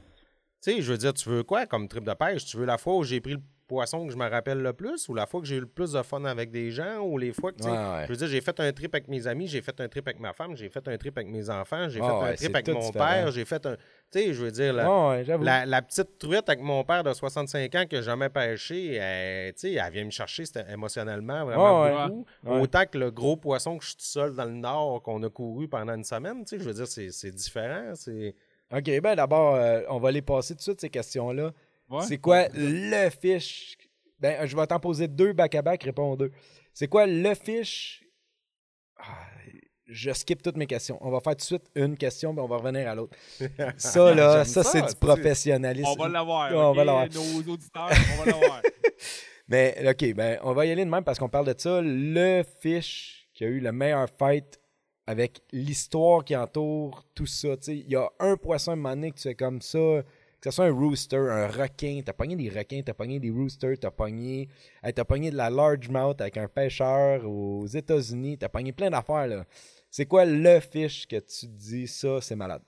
sais, 0.61 0.83
je 0.83 0.93
veux 0.93 0.99
dire, 0.99 1.15
tu 1.15 1.29
veux 1.31 1.43
quoi 1.45 1.65
comme 1.67 1.89
trip 1.89 2.05
de 2.05 2.13
pêche? 2.13 2.45
Tu 2.45 2.59
veux 2.59 2.67
la 2.67 2.77
fois 2.77 2.97
où 2.97 3.05
j'ai 3.05 3.21
pris 3.23 3.33
le 3.33 3.41
poisson 3.69 4.07
que 4.07 4.13
je 4.13 4.17
me 4.17 4.29
rappelle 4.29 4.61
le 4.61 4.73
plus 4.73 5.09
ou 5.09 5.15
la 5.15 5.27
fois 5.27 5.41
que 5.41 5.47
j'ai 5.47 5.57
eu 5.57 5.61
le 5.61 5.67
plus 5.67 5.93
de 5.93 6.03
fun 6.03 6.25
avec 6.25 6.51
des 6.51 6.71
gens 6.73 6.99
ou 7.01 7.19
les 7.19 7.33
fois 7.33 7.53
que, 7.53 7.63
Ouais, 7.63 7.71
ouais. 7.71 8.03
je 8.05 8.09
veux 8.09 8.17
dire, 8.17 8.27
j'ai 8.27 8.41
fait 8.41 8.59
un 8.59 8.73
trip 8.73 8.95
avec 8.95 9.07
mes 9.07 9.27
amis, 9.29 9.47
j'ai 9.47 9.61
fait 9.63 9.81
un 9.81 9.89
trip 9.89 10.09
avec 10.09 10.19
ma 10.19 10.33
femme, 10.33 10.57
j'ai 10.57 10.69
fait 10.71 10.89
un 10.89 10.97
trip 10.97 11.17
avec 11.17 11.31
mes 11.31 11.49
enfants, 11.51 11.89
j'ai 11.89 12.01
fait 12.01 12.05
ouais, 12.07 12.31
un 12.31 12.35
trip 12.35 12.55
avec 12.55 12.69
mon 12.69 12.81
différent. 12.81 13.05
père, 13.07 13.31
j'ai 13.31 13.45
fait 13.45 13.65
un. 13.67 13.77
Tu 14.11 14.19
sais, 14.21 14.33
je 14.33 14.43
veux 14.45 14.51
dire, 14.51 14.73
la, 14.73 15.23
la, 15.39 15.67
la 15.67 15.83
petite 15.83 16.19
truite 16.19 16.49
avec 16.49 16.61
mon 16.61 16.83
père 16.83 17.05
de 17.05 17.13
65 17.13 17.75
ans 17.75 17.85
qui 17.89 17.97
n'a 17.97 18.03
jamais 18.03 18.31
pêché, 18.31 18.95
elle, 18.95 19.55
elle 19.63 19.93
vient 19.93 20.05
me 20.07 20.11
chercher 20.11 20.47
c'était 20.47 20.65
émotionnellement 20.73 21.45
vraiment 21.45 21.83
ouais. 21.83 22.09
beaucoup. 22.09 22.27
Autant 22.63 22.85
que 22.91 22.97
le 22.99 23.11
gros 23.11 23.37
poisson 23.37 23.77
que 23.77 23.85
je 23.85 23.91
suis 23.91 23.97
tout 23.99 24.05
seul 24.05 24.35
dans 24.35 24.45
le 24.47 24.53
nord 24.53 25.03
qu'on 25.03 25.23
a 25.23 25.29
couru 25.29 25.69
pendant 25.69 25.95
une 25.95 26.05
semaine, 26.05 26.45
tu 26.45 26.57
sais, 26.57 26.59
je 26.59 26.65
veux 26.69 26.75
dire, 26.75 26.87
c'est 26.87 27.31
différent. 27.31 27.93
OK, 28.71 29.01
ben 29.01 29.15
d'abord, 29.15 29.55
euh, 29.55 29.81
on 29.89 29.99
va 29.99 30.11
les 30.11 30.21
passer 30.23 30.55
tout 30.55 30.59
de 30.59 30.63
suite, 30.63 30.81
ces 30.81 30.91
questions-là. 30.91 31.53
Ouais. 31.89 32.03
C'est 32.07 32.19
quoi 32.19 32.49
le 32.55 33.11
fish? 33.11 33.77
Ben, 34.19 34.47
je 34.47 34.57
vais 34.57 34.67
t'en 34.67 34.81
poser 34.81 35.09
deux 35.09 35.33
back-à-back, 35.33 35.83
réponds 35.85 36.13
aux 36.13 36.17
deux. 36.17 36.33
C'est 36.73 36.89
quoi 36.89 37.07
le 37.07 37.35
fish? 37.35 38.05
Ah, 38.99 39.29
je 39.87 40.13
skip 40.13 40.43
toutes 40.43 40.57
mes 40.57 40.67
questions. 40.67 40.99
On 41.01 41.11
va 41.11 41.21
faire 41.21 41.33
tout 41.33 41.39
de 41.39 41.43
suite 41.43 41.71
une 41.75 41.97
question, 41.97 42.35
puis 42.35 42.43
on 42.43 42.47
va 42.47 42.57
revenir 42.57 42.89
à 42.89 42.95
l'autre. 42.95 43.17
Ça, 43.79 44.15
là, 44.15 44.45
ça, 44.45 44.63
ça, 44.63 44.71
c'est 44.71 44.83
du 44.83 44.95
professionnalisme. 44.95 45.89
On 45.89 46.03
va 46.03 46.09
l'avoir. 46.09 46.53
On 46.55 46.73
va 46.73 46.85
l'avoir. 46.85 47.09
Nos 47.09 47.53
auditeurs, 47.53 47.91
on 47.91 48.25
va 48.25 48.27
l'avoir. 48.27 48.63
Mais, 49.49 49.75
OK, 49.89 50.15
ben, 50.15 50.39
on 50.43 50.53
va 50.53 50.67
y 50.67 50.71
aller 50.71 50.85
de 50.85 50.91
même 50.91 51.05
parce 51.05 51.19
qu'on 51.19 51.31
parle 51.31 51.47
de 51.47 51.59
ça. 51.59 51.81
Le 51.83 52.43
fish 52.61 53.29
qui 53.33 53.45
a 53.45 53.47
eu 53.47 53.61
le 53.61 53.73
meilleur 53.73 54.09
fight 54.19 54.61
avec 55.07 55.41
l'histoire 55.53 56.23
qui 56.23 56.37
entoure 56.37 57.07
tout 57.15 57.25
ça. 57.25 57.55
Il 57.69 57.89
y 57.89 57.97
a 57.97 58.11
un 58.21 58.37
poisson 58.37 58.73
à 58.73 58.75
un 58.75 58.77
moment 58.77 58.95
donné 58.95 59.11
que 59.11 59.17
tu 59.17 59.23
fais 59.23 59.35
comme 59.35 59.63
ça, 59.63 60.03
que 60.41 60.51
ce 60.51 60.57
soit 60.57 60.67
un 60.67 60.73
rooster, 60.73 61.17
un 61.17 61.49
requin. 61.49 62.01
T'as 62.05 62.13
pogné 62.13 62.37
des 62.37 62.49
requins, 62.49 62.83
t'as 62.85 62.95
pogné 62.95 63.19
des 63.19 63.31
roosters, 63.31 63.79
t'as 63.79 63.91
pogné, 63.91 64.49
t'as 64.83 65.05
pogné 65.05 65.31
de 65.31 65.37
la 65.37 65.51
largemouth 65.51 66.21
avec 66.21 66.37
un 66.37 66.49
pêcheur 66.49 67.29
aux 67.29 67.67
États-Unis. 67.67 68.39
T'as 68.39 68.49
pogné 68.49 68.73
plein 68.73 68.91
d'affaires, 68.91 69.27
là. 69.27 69.45
C'est 69.91 70.07
quoi 70.07 70.25
le 70.25 70.61
fish 70.61 71.07
que 71.07 71.17
tu 71.17 71.47
dis, 71.47 71.89
ça, 71.89 72.21
c'est 72.21 72.37
malade? 72.37 72.63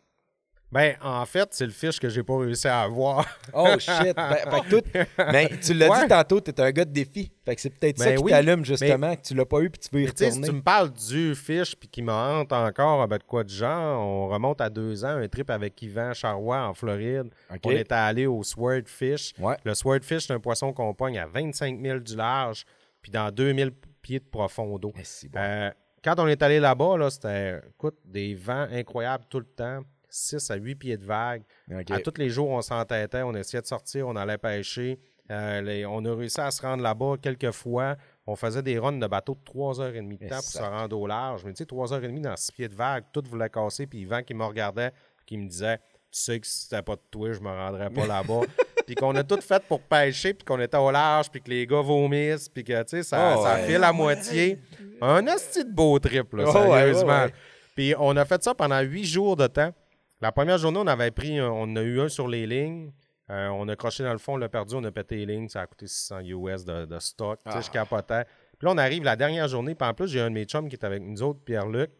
Ben, 0.72 0.94
en 1.02 1.26
fait, 1.26 1.48
c'est 1.50 1.64
le 1.66 1.72
fiche 1.72 1.98
que 1.98 2.08
j'ai 2.08 2.22
pas 2.22 2.38
réussi 2.38 2.68
à 2.68 2.82
avoir. 2.82 3.26
Oh 3.52 3.74
shit! 3.78 4.14
Ben, 4.14 4.34
fait 4.36 4.60
que 4.60 4.70
tout- 4.70 4.98
ben, 5.18 5.48
tu 5.60 5.74
l'as 5.74 5.88
Ouais. 5.90 6.02
dit 6.02 6.08
tantôt, 6.08 6.40
t'es 6.40 6.60
un 6.60 6.70
gars 6.70 6.84
de 6.84 6.92
défi. 6.92 7.32
Fait 7.44 7.56
que 7.56 7.60
c'est 7.60 7.70
peut-être 7.70 7.98
ça 7.98 8.04
Ben 8.06 8.16
qui 8.18 8.22
oui, 8.22 8.30
t'allume 8.30 8.64
justement, 8.64 9.16
que 9.16 9.22
tu 9.22 9.34
l'as 9.34 9.44
pas 9.44 9.60
eu 9.60 9.70
puis 9.70 9.80
tu 9.80 9.88
veux 9.96 10.02
y 10.02 10.06
sais, 10.06 10.12
si 10.16 10.24
retourner. 10.26 10.48
tu 10.48 10.54
me 10.54 10.62
parles 10.62 10.90
du 10.92 11.34
fiche 11.34 11.74
puis 11.74 11.88
qui 11.88 12.02
me 12.02 12.12
hante 12.12 12.52
encore, 12.52 13.08
ben, 13.08 13.18
de 13.18 13.22
quoi 13.24 13.42
de 13.42 13.48
genre, 13.50 14.00
on 14.00 14.28
remonte 14.28 14.60
à 14.60 14.70
deux 14.70 15.04
ans, 15.04 15.16
un 15.16 15.26
trip 15.26 15.50
avec 15.50 15.82
Yvan 15.82 16.12
Charrois 16.14 16.62
en 16.68 16.74
Floride. 16.74 17.30
On 17.64 17.70
était 17.72 17.92
allé 17.94 18.26
au 18.26 18.42
Swordfish. 18.44 19.32
Ouais. 19.40 19.56
Le 19.64 19.74
Swordfish, 19.74 20.26
c'est 20.28 20.32
un 20.34 20.38
poisson 20.40 20.72
qu'on 20.72 20.94
pogne 20.94 21.18
à 21.18 21.26
25 21.26 21.80
000 21.82 21.98
du 21.98 22.14
large 22.14 22.64
puis 23.02 23.10
dans 23.10 23.30
2000 23.32 23.72
pieds 24.02 24.20
de 24.20 24.24
profond 24.24 24.78
d'eau. 24.78 24.92
Eh, 24.96 25.28
bon. 25.28 25.40
Euh, 25.40 25.70
quand 26.04 26.14
on 26.20 26.28
est 26.28 26.40
allé 26.42 26.60
là-bas, 26.60 26.96
là, 26.96 27.10
c'était 27.10 27.60
écoute, 27.74 27.96
des 28.04 28.34
vents 28.36 28.68
incroyables 28.70 29.24
tout 29.28 29.40
le 29.40 29.46
temps. 29.46 29.80
6 30.10 30.50
à 30.50 30.56
8 30.56 30.74
pieds 30.74 30.96
de 30.96 31.04
vague. 31.04 31.42
À 31.90 32.00
tous 32.00 32.14
les 32.18 32.28
jours, 32.28 32.50
on 32.50 32.60
s'entêtait, 32.62 33.22
on 33.22 33.34
essayait 33.34 33.62
de 33.62 33.66
sortir, 33.66 34.06
on 34.08 34.16
allait 34.16 34.38
pêcher. 34.38 34.98
Euh, 35.30 35.60
les- 35.62 35.86
on 35.86 36.04
a 36.04 36.14
réussi 36.14 36.40
à 36.40 36.50
se 36.50 36.60
rendre 36.60 36.82
là-bas 36.82 37.14
quelques 37.22 37.52
fois. 37.52 37.96
On 38.26 38.34
faisait 38.34 38.62
des 38.62 38.78
runs 38.78 38.98
de 38.98 39.06
bateau 39.06 39.34
de 39.34 39.44
3h30 39.44 40.18
de 40.18 40.24
Et 40.24 40.28
temps 40.28 40.36
pour 40.36 40.44
se 40.44 40.58
rendre 40.58 40.98
au 40.98 41.06
large. 41.06 41.44
Mais 41.44 41.52
tu 41.52 41.58
sais, 41.58 41.64
3h30 41.66 42.20
dans 42.22 42.36
6 42.36 42.50
pieds 42.52 42.68
de 42.68 42.74
vague, 42.74 43.04
tout 43.12 43.22
voulait 43.28 43.48
casser. 43.48 43.86
Puis 43.86 44.00
Yvan 44.00 44.22
qui 44.24 44.34
me 44.34 44.44
regardait, 44.44 44.90
qui 45.26 45.38
me 45.38 45.48
disait 45.48 45.78
Tu 46.12 46.18
sais 46.20 46.40
que 46.40 46.46
si 46.48 46.62
c'était 46.64 46.82
pas 46.82 46.96
de 46.96 47.00
toi, 47.12 47.32
je 47.32 47.38
me 47.40 47.48
rendrais 47.48 47.90
pas 47.90 48.04
là-bas. 48.08 48.40
puis 48.86 48.96
qu'on 48.96 49.14
a 49.14 49.22
tout 49.22 49.40
fait 49.40 49.62
pour 49.68 49.80
pêcher, 49.80 50.34
puis 50.34 50.44
qu'on 50.44 50.58
était 50.58 50.76
au 50.76 50.90
large, 50.90 51.30
puis 51.30 51.40
que 51.40 51.48
les 51.48 51.64
gars 51.64 51.80
vomissent, 51.82 52.48
puis 52.48 52.64
que 52.64 52.82
tu 52.82 52.88
sais, 52.88 53.02
ça, 53.04 53.36
Oh, 53.38 53.44
ça 53.44 53.54
ouais. 53.54 53.66
file 53.68 53.84
à 53.84 53.92
moitié. 53.92 54.58
Un 55.00 55.24
asti 55.28 55.64
de 55.64 55.70
beau 55.70 55.96
trip, 56.00 56.32
là, 56.34 56.44
Oh, 56.48 56.52
sérieusement. 56.52 57.06
ouais, 57.20 57.24
ouais. 57.26 57.34
Puis 57.76 57.94
on 58.00 58.16
a 58.16 58.24
fait 58.24 58.42
ça 58.42 58.52
pendant 58.52 58.80
huit 58.80 59.04
jours 59.04 59.36
de 59.36 59.46
temps. 59.46 59.72
La 60.20 60.32
première 60.32 60.58
journée, 60.58 60.78
on 60.82 60.86
avait 60.86 61.10
pris, 61.10 61.40
on 61.40 61.74
a 61.76 61.82
eu 61.82 62.00
un 62.00 62.08
sur 62.08 62.28
les 62.28 62.46
lignes. 62.46 62.92
Euh, 63.30 63.48
on 63.48 63.68
a 63.68 63.76
croché 63.76 64.02
dans 64.02 64.12
le 64.12 64.18
fond, 64.18 64.34
on 64.34 64.36
l'a 64.36 64.48
perdu, 64.48 64.74
on 64.74 64.84
a 64.84 64.90
pété 64.90 65.16
les 65.24 65.26
lignes. 65.34 65.48
Ça 65.48 65.62
a 65.62 65.66
coûté 65.66 65.86
600 65.86 66.20
US 66.24 66.64
de, 66.64 66.84
de 66.84 66.98
stock. 66.98 67.38
Tu 67.44 67.50
sais, 67.50 67.58
Ah. 67.58 67.60
je 67.60 67.70
capotais. 67.70 68.24
Puis 68.58 68.66
là, 68.66 68.72
on 68.72 68.78
arrive 68.78 69.04
la 69.04 69.16
dernière 69.16 69.48
journée. 69.48 69.74
Puis 69.74 69.88
en 69.88 69.94
plus, 69.94 70.08
j'ai 70.08 70.20
un 70.20 70.28
de 70.30 70.34
mes 70.34 70.44
chums 70.44 70.68
qui 70.68 70.76
est 70.76 70.84
avec 70.84 71.00
nous 71.02 71.22
autres, 71.22 71.40
Pierre-Luc. 71.44 71.90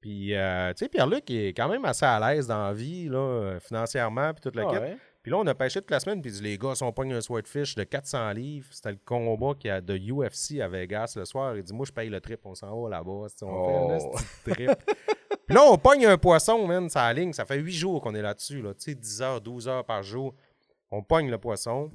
Puis, 0.00 0.34
euh, 0.34 0.72
tu 0.72 0.84
sais, 0.84 0.88
Pierre-Luc 0.88 1.28
il 1.28 1.46
est 1.48 1.52
quand 1.52 1.68
même 1.68 1.84
assez 1.84 2.06
à 2.06 2.18
l'aise 2.32 2.46
dans 2.46 2.62
la 2.68 2.72
vie, 2.72 3.08
là, 3.08 3.18
euh, 3.18 3.60
financièrement, 3.60 4.32
puis 4.32 4.40
toute 4.40 4.56
la 4.56 4.62
Ah 4.66 4.80
ouais? 4.80 4.96
Puis 5.22 5.30
là, 5.30 5.38
on 5.38 5.46
a 5.46 5.54
pêché 5.54 5.80
toute 5.80 5.90
la 5.90 6.00
semaine, 6.00 6.22
puis 6.22 6.30
les 6.40 6.56
gars, 6.56 6.74
si 6.74 6.82
on 6.82 6.92
pogne 6.92 7.12
un 7.12 7.20
swordfish 7.20 7.74
de 7.74 7.84
400 7.84 8.30
livres, 8.32 8.66
c'était 8.70 8.92
le 8.92 8.98
combat 9.04 9.52
qu'il 9.54 9.68
y 9.68 9.70
a 9.70 9.80
de 9.82 9.98
UFC 9.98 10.60
à 10.62 10.68
Vegas 10.68 11.12
le 11.16 11.26
soir. 11.26 11.56
Il 11.56 11.62
dit, 11.62 11.74
moi, 11.74 11.84
je 11.86 11.92
paye 11.92 12.08
le 12.08 12.20
trip, 12.22 12.40
on 12.44 12.54
s'en 12.54 12.82
va 12.82 12.88
là-bas. 12.88 13.10
On 13.10 13.28
fait 13.28 13.44
un 13.44 13.98
Oh. 14.00 14.16
trip. 14.50 14.70
Puis 15.46 15.54
là, 15.54 15.62
on 15.68 15.76
pogne 15.76 16.06
un 16.06 16.16
poisson, 16.16 16.66
man, 16.66 16.88
ça 16.88 17.12
ligne. 17.12 17.32
Ça 17.34 17.44
fait 17.44 17.58
8 17.58 17.72
jours 17.72 18.00
qu'on 18.00 18.14
est 18.14 18.22
là-dessus, 18.22 18.62
là. 18.62 18.72
Tu 18.74 18.80
sais, 18.92 18.94
10 18.94 19.22
heures, 19.22 19.40
12 19.40 19.68
heures 19.68 19.84
par 19.84 20.02
jour. 20.02 20.34
On 20.90 21.02
pogne 21.02 21.30
le 21.30 21.38
poisson. 21.38 21.90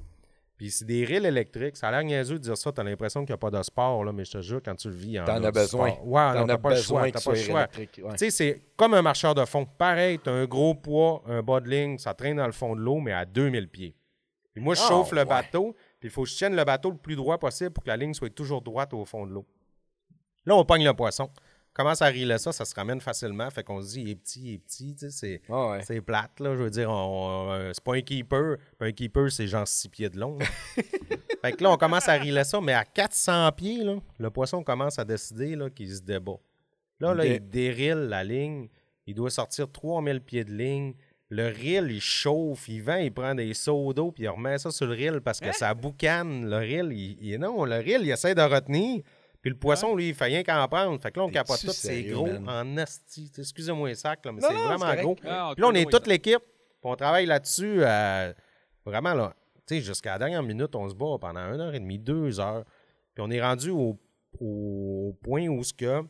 Puis 0.56 0.70
c'est 0.70 0.86
des 0.86 1.04
reels 1.04 1.26
électriques. 1.26 1.76
Ça 1.76 1.88
a 1.88 1.90
l'air 1.90 2.02
niaiseux 2.02 2.38
de 2.38 2.42
dire 2.44 2.56
ça. 2.56 2.72
T'as 2.72 2.82
l'impression 2.82 3.20
qu'il 3.20 3.32
n'y 3.32 3.34
a 3.34 3.38
pas 3.38 3.50
de 3.50 3.62
sport, 3.62 4.04
là, 4.04 4.12
mais 4.12 4.24
je 4.24 4.32
te 4.32 4.40
jure, 4.40 4.60
quand 4.64 4.74
tu 4.74 4.88
le 4.88 4.94
vis, 4.94 5.20
en 5.20 5.24
T'en 5.26 5.44
as 5.44 5.50
besoin. 5.50 5.90
sport. 5.90 6.06
Ouais, 6.08 6.32
T'en 6.32 6.46
t'as 6.46 6.54
as 6.54 6.58
pas 6.58 6.70
le 6.70 6.76
choix. 6.80 7.10
T'as 7.10 7.20
pas 7.20 7.30
le 7.32 7.36
choix. 7.36 7.66
Tu 7.68 7.90
sais, 8.16 8.30
c'est 8.30 8.62
comme 8.74 8.94
un 8.94 9.02
marcheur 9.02 9.34
de 9.34 9.44
fond. 9.44 9.66
Pareil, 9.66 10.18
tu 10.18 10.30
as 10.30 10.32
un 10.32 10.46
gros 10.46 10.74
poids, 10.74 11.22
un 11.26 11.42
bas 11.42 11.60
de 11.60 11.68
ligne, 11.68 11.98
ça 11.98 12.14
traîne 12.14 12.38
dans 12.38 12.46
le 12.46 12.52
fond 12.52 12.74
de 12.74 12.80
l'eau, 12.80 13.00
mais 13.00 13.12
à 13.12 13.26
2000 13.26 13.68
pieds. 13.68 13.94
Puis 14.54 14.64
moi, 14.64 14.74
je 14.74 14.80
Ah, 14.84 14.88
chauffe 14.88 15.12
le 15.12 15.18
ouais. 15.18 15.24
bateau, 15.26 15.76
puis 16.00 16.08
il 16.08 16.10
faut 16.10 16.22
que 16.22 16.28
je 16.30 16.36
tienne 16.36 16.56
le 16.56 16.64
bateau 16.64 16.90
le 16.90 16.96
plus 16.96 17.16
droit 17.16 17.36
possible 17.36 17.70
pour 17.72 17.84
que 17.84 17.88
la 17.88 17.96
ligne 17.98 18.14
soit 18.14 18.30
toujours 18.34 18.62
droite 18.62 18.94
au 18.94 19.04
fond 19.04 19.26
de 19.26 19.32
l'eau. 19.32 19.44
Là, 20.46 20.56
on 20.56 20.64
pogne 20.64 20.84
le 20.84 20.94
poisson. 20.94 21.28
Commence 21.76 22.00
à 22.00 22.06
riler 22.06 22.38
ça, 22.38 22.52
ça 22.52 22.64
se 22.64 22.74
ramène 22.74 23.02
facilement. 23.02 23.50
Fait 23.50 23.62
qu'on 23.62 23.82
se 23.82 23.88
dit, 23.92 24.00
il 24.00 24.10
est 24.10 24.14
petit, 24.14 24.40
il 24.42 24.54
est 24.54 24.58
petit. 24.58 24.94
tu 24.94 25.10
sais, 25.10 25.40
C'est, 25.46 25.52
ouais. 25.52 25.80
c'est 25.86 26.00
plate, 26.00 26.40
là. 26.40 26.56
Je 26.56 26.62
veux 26.62 26.70
dire, 26.70 26.90
on- 26.90 27.70
c'est 27.74 27.84
pas 27.84 27.96
un 27.96 28.00
keeper. 28.00 28.56
Un 28.80 28.92
keeper, 28.92 29.30
c'est 29.30 29.46
genre 29.46 29.68
6 29.68 29.88
pieds 29.90 30.08
de 30.08 30.18
long. 30.18 30.38
là. 30.38 30.46
fait 31.42 31.52
que 31.52 31.62
là, 31.62 31.70
on 31.72 31.76
commence 31.76 32.08
à 32.08 32.14
riler 32.14 32.44
ça, 32.44 32.60
mais 32.62 32.72
à 32.72 32.84
400 32.84 33.52
pieds, 33.52 33.84
là, 33.84 33.96
le 34.18 34.30
poisson 34.30 34.62
commence 34.64 34.98
à 34.98 35.04
décider 35.04 35.54
là, 35.54 35.68
qu'il 35.68 35.94
se 35.94 36.00
débat. 36.00 36.38
Là, 36.98 37.12
là, 37.14 37.26
il 37.26 37.46
dérile 37.46 38.08
la 38.08 38.24
ligne. 38.24 38.68
Il 39.06 39.14
doit 39.14 39.28
sortir 39.30 39.70
3000 39.70 40.20
pieds 40.22 40.44
de 40.44 40.52
ligne. 40.52 40.94
Le 41.28 41.48
reel, 41.48 41.90
il 41.90 42.00
chauffe, 42.00 42.68
il 42.68 42.80
vend, 42.82 42.96
il 42.96 43.12
prend 43.12 43.34
des 43.34 43.52
seaux 43.52 43.92
d'eau, 43.92 44.12
puis 44.12 44.22
il 44.24 44.28
remet 44.28 44.58
ça 44.58 44.70
sur 44.70 44.86
le 44.86 44.92
reel 44.94 45.20
parce 45.20 45.40
que 45.40 45.52
ça 45.52 45.74
boucane. 45.74 46.48
Le 46.48 46.56
reel, 46.56 46.90
il, 46.92 47.18
il- 47.20 47.38
non, 47.38 47.64
le 47.64 47.76
reel, 47.76 48.00
il 48.02 48.10
essaie 48.10 48.34
de 48.34 48.40
retenir. 48.42 49.02
Puis 49.42 49.50
le 49.50 49.56
poisson, 49.56 49.94
lui, 49.94 50.08
il 50.08 50.14
fait 50.14 50.24
rien 50.26 50.42
qu'en 50.42 50.66
prendre. 50.68 51.00
Fait 51.00 51.12
que 51.12 51.20
là, 51.20 51.26
on 51.26 51.30
capote 51.30 51.60
tout. 51.60 51.70
C'est 51.70 52.02
gros 52.04 52.26
man? 52.26 52.48
en 52.48 52.76
asti. 52.78 53.30
Excusez-moi 53.38 53.88
les 53.88 53.94
sacs, 53.94 54.24
là, 54.24 54.32
mais 54.32 54.40
c'est 54.40 54.52
vraiment 54.52 54.94
gros. 55.02 55.16
Ah, 55.24 55.52
Puis 55.54 55.62
là, 55.62 55.68
on 55.68 55.74
est 55.74 55.90
toute 55.90 56.06
l'équipe, 56.06 56.40
puis 56.40 56.80
on 56.82 56.96
travaille 56.96 57.26
là-dessus. 57.26 57.82
euh, 57.82 58.32
vraiment, 58.84 59.14
là, 59.14 59.34
tu 59.66 59.76
sais, 59.76 59.80
jusqu'à 59.80 60.12
la 60.12 60.18
dernière 60.18 60.42
minute, 60.42 60.74
on 60.74 60.88
se 60.88 60.94
bat 60.94 61.16
pendant 61.20 61.40
une 61.54 61.60
heure 61.60 61.74
et 61.74 61.80
demie, 61.80 61.98
deux 61.98 62.38
heures. 62.40 62.64
Puis 63.14 63.24
on 63.26 63.30
est 63.30 63.40
rendu 63.40 63.70
au, 63.70 63.98
au 64.40 65.16
point 65.22 65.46
où 65.48 65.62
ce 65.62 65.72
que 65.72 66.02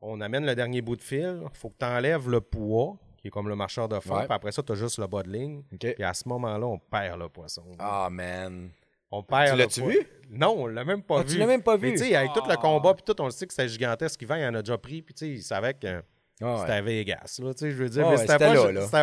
on 0.00 0.20
amène 0.20 0.46
le 0.46 0.54
dernier 0.54 0.80
bout 0.80 0.96
de 0.96 1.02
fil. 1.02 1.42
faut 1.54 1.70
que 1.70 1.78
tu 1.78 1.84
enlèves 1.84 2.28
le 2.30 2.40
poids. 2.40 2.96
qui 3.16 3.28
est 3.28 3.30
comme 3.30 3.48
le 3.48 3.56
marcheur 3.56 3.88
de 3.88 3.98
fond. 3.98 4.14
Ouais. 4.16 4.26
Puis 4.26 4.32
après 4.34 4.52
ça, 4.52 4.62
tu 4.62 4.70
as 4.72 4.76
juste 4.76 4.98
le 4.98 5.06
bas 5.08 5.22
de 5.24 5.30
ligne. 5.30 5.62
OK. 5.72 5.94
Puis 5.94 6.04
à 6.04 6.14
ce 6.14 6.28
moment-là, 6.28 6.66
on 6.66 6.78
perd 6.78 7.18
le 7.18 7.28
poisson. 7.28 7.64
Ah, 7.78 8.08
man. 8.10 8.70
On 9.10 9.22
perd 9.22 9.52
Tu 9.52 9.56
l'as-tu 9.56 9.82
vu? 9.82 10.06
Non, 10.30 10.54
on 10.58 10.66
l'a 10.66 10.84
même 10.84 11.02
pas 11.02 11.20
Ah, 11.20 11.22
vu. 11.22 11.32
tu 11.32 11.38
l'as 11.38 11.46
même 11.46 11.62
pas 11.62 11.78
Mais 11.78 11.90
vu? 11.90 11.92
tu 11.96 12.04
sais, 12.04 12.14
avec 12.14 12.32
tout 12.34 12.42
le 12.46 12.52
Ah. 12.52 12.56
combat, 12.56 12.92
puis 12.94 13.02
tout, 13.02 13.18
on 13.20 13.24
le 13.26 13.30
sait 13.30 13.46
que 13.46 13.52
c'était 13.54 13.68
gigantesque. 13.68 14.20
Yvan, 14.22 14.36
il 14.36 14.44
en 14.46 14.54
a 14.54 14.62
déjà 14.62 14.76
pris, 14.76 15.00
puis 15.02 15.14
tu 15.14 15.20
sais, 15.26 15.30
il 15.32 15.42
savait 15.42 15.74
que 15.74 16.02
Ah, 16.42 16.56
c'était 16.60 16.72
à 16.72 16.82
Vegas. 16.82 17.40
Là, 17.42 17.54
tu 17.54 17.60
sais, 17.60 17.70
je 17.70 17.76
veux 17.76 17.88
dire, 17.88 18.08
mais 18.08 18.16
c'était 18.18 18.38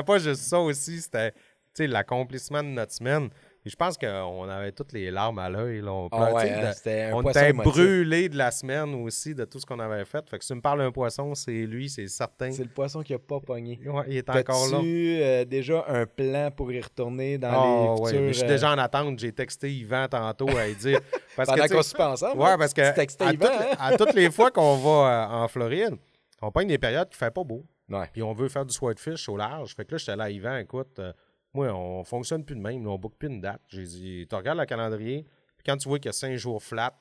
pas, 0.03 0.17
juste 0.19 0.41
ça 0.43 0.59
aussi, 0.59 1.01
c'était 1.01 1.31
tu 1.31 1.39
sais, 1.73 1.87
l'accomplissement 1.87 2.63
de 2.63 2.69
notre 2.69 2.93
semaine. 2.93 3.29
Et 3.65 3.69
je 3.69 3.75
pense 3.75 3.97
qu'on 3.97 4.47
avait 4.47 4.71
toutes 4.71 4.93
les 4.93 5.09
larmes 5.09 5.39
à 5.39 5.49
l'œil. 5.49 5.81
On, 5.87 6.07
Ah 6.11 6.31
ouais, 6.33 6.47
tu 6.47 6.89
hein, 6.89 7.09
un 7.09 7.13
on 7.13 7.27
était 7.27 7.51
brûlés 7.51 8.29
de 8.29 8.37
la 8.37 8.51
semaine 8.51 8.93
aussi, 8.93 9.33
de 9.33 9.43
tout 9.45 9.59
ce 9.59 9.65
qu'on 9.65 9.79
avait 9.79 10.05
fait. 10.05 10.29
Fait 10.29 10.37
que 10.37 10.43
si 10.43 10.49
tu 10.49 10.55
me 10.55 10.61
parles 10.61 10.79
d'un 10.79 10.91
poisson, 10.91 11.33
c'est 11.33 11.65
lui, 11.65 11.89
c'est 11.89 12.07
certain. 12.07 12.51
C'est 12.51 12.63
le 12.63 12.69
poisson 12.69 13.01
qui 13.01 13.15
a 13.15 13.19
pas 13.19 13.39
pogné. 13.39 13.79
Ouais, 13.83 14.03
il 14.07 14.17
est 14.17 14.29
encore 14.29 14.67
là. 14.67 14.77
T'as-tu 14.77 15.17
euh, 15.19 15.45
déjà 15.45 15.83
un 15.87 16.05
plan 16.05 16.51
pour 16.55 16.71
y 16.71 16.79
retourner 16.79 17.39
dans 17.39 17.49
Ah, 17.51 17.95
les 17.95 18.01
ouais, 18.01 18.11
futurs... 18.11 18.27
je 18.27 18.33
suis 18.33 18.43
euh, 18.43 18.47
déjà 18.47 18.71
en 18.71 18.77
attente. 18.77 19.17
J'ai 19.17 19.31
texté 19.31 19.73
Yvan 19.73 20.07
tantôt 20.09 20.49
à 20.49 20.67
lui 20.67 20.75
dire. 20.75 20.99
Parce 21.35 21.49
Pendant 21.49 21.63
tu 21.63 21.73
qu'on 21.73 21.81
se 21.81 22.01
ensemble. 22.01 22.39
Ouais, 22.41 22.49
hein? 22.51 22.57
parce 22.57 22.73
que 22.73 22.93
Tu 22.93 23.23
à, 23.23 23.33
Yvan, 23.33 23.45
toutes, 23.47 23.55
hein? 23.55 23.75
à 23.77 23.97
toutes 23.97 24.13
les 24.13 24.31
fois 24.31 24.51
qu'on 24.51 24.77
va 24.77 24.89
euh, 24.89 25.43
en 25.43 25.47
Floride, 25.49 25.95
on 26.41 26.49
pogne 26.49 26.67
des 26.67 26.77
périodes 26.77 27.09
qui 27.09 27.17
fait 27.17 27.31
pas 27.31 27.43
beau. 27.43 27.65
Ouais. 27.89 28.09
Puis 28.13 28.23
on 28.23 28.33
veut 28.33 28.47
faire 28.47 28.65
du 28.65 28.73
swordfish 28.73 29.27
au 29.27 29.35
large. 29.35 29.75
Fait 29.75 29.83
que 29.85 29.91
là, 29.93 29.97
j'étais 29.97 30.15
là, 30.15 30.29
Yvan, 30.29 30.57
écoute, 30.57 30.97
euh, 30.99 31.11
moi, 31.55 31.73
on 31.73 32.03
fonctionne 32.03 32.43
plus 32.43 32.55
de 32.55 32.61
même. 32.61 32.83
là, 32.83 32.89
on 32.91 32.97
book 32.97 33.13
plus 33.17 33.29
une 33.29 33.41
date. 33.41 33.61
J'ai 33.67 33.83
dit, 33.83 34.27
tu 34.29 34.35
regardes 34.35 34.59
le 34.59 34.65
calendrier, 34.65 35.23
puis 35.57 35.63
quand 35.65 35.77
tu 35.77 35.87
vois 35.89 35.97
qu'il 35.99 36.07
y 36.07 36.09
a 36.09 36.13
cinq 36.13 36.35
jours 36.35 36.61
flat, 36.61 36.93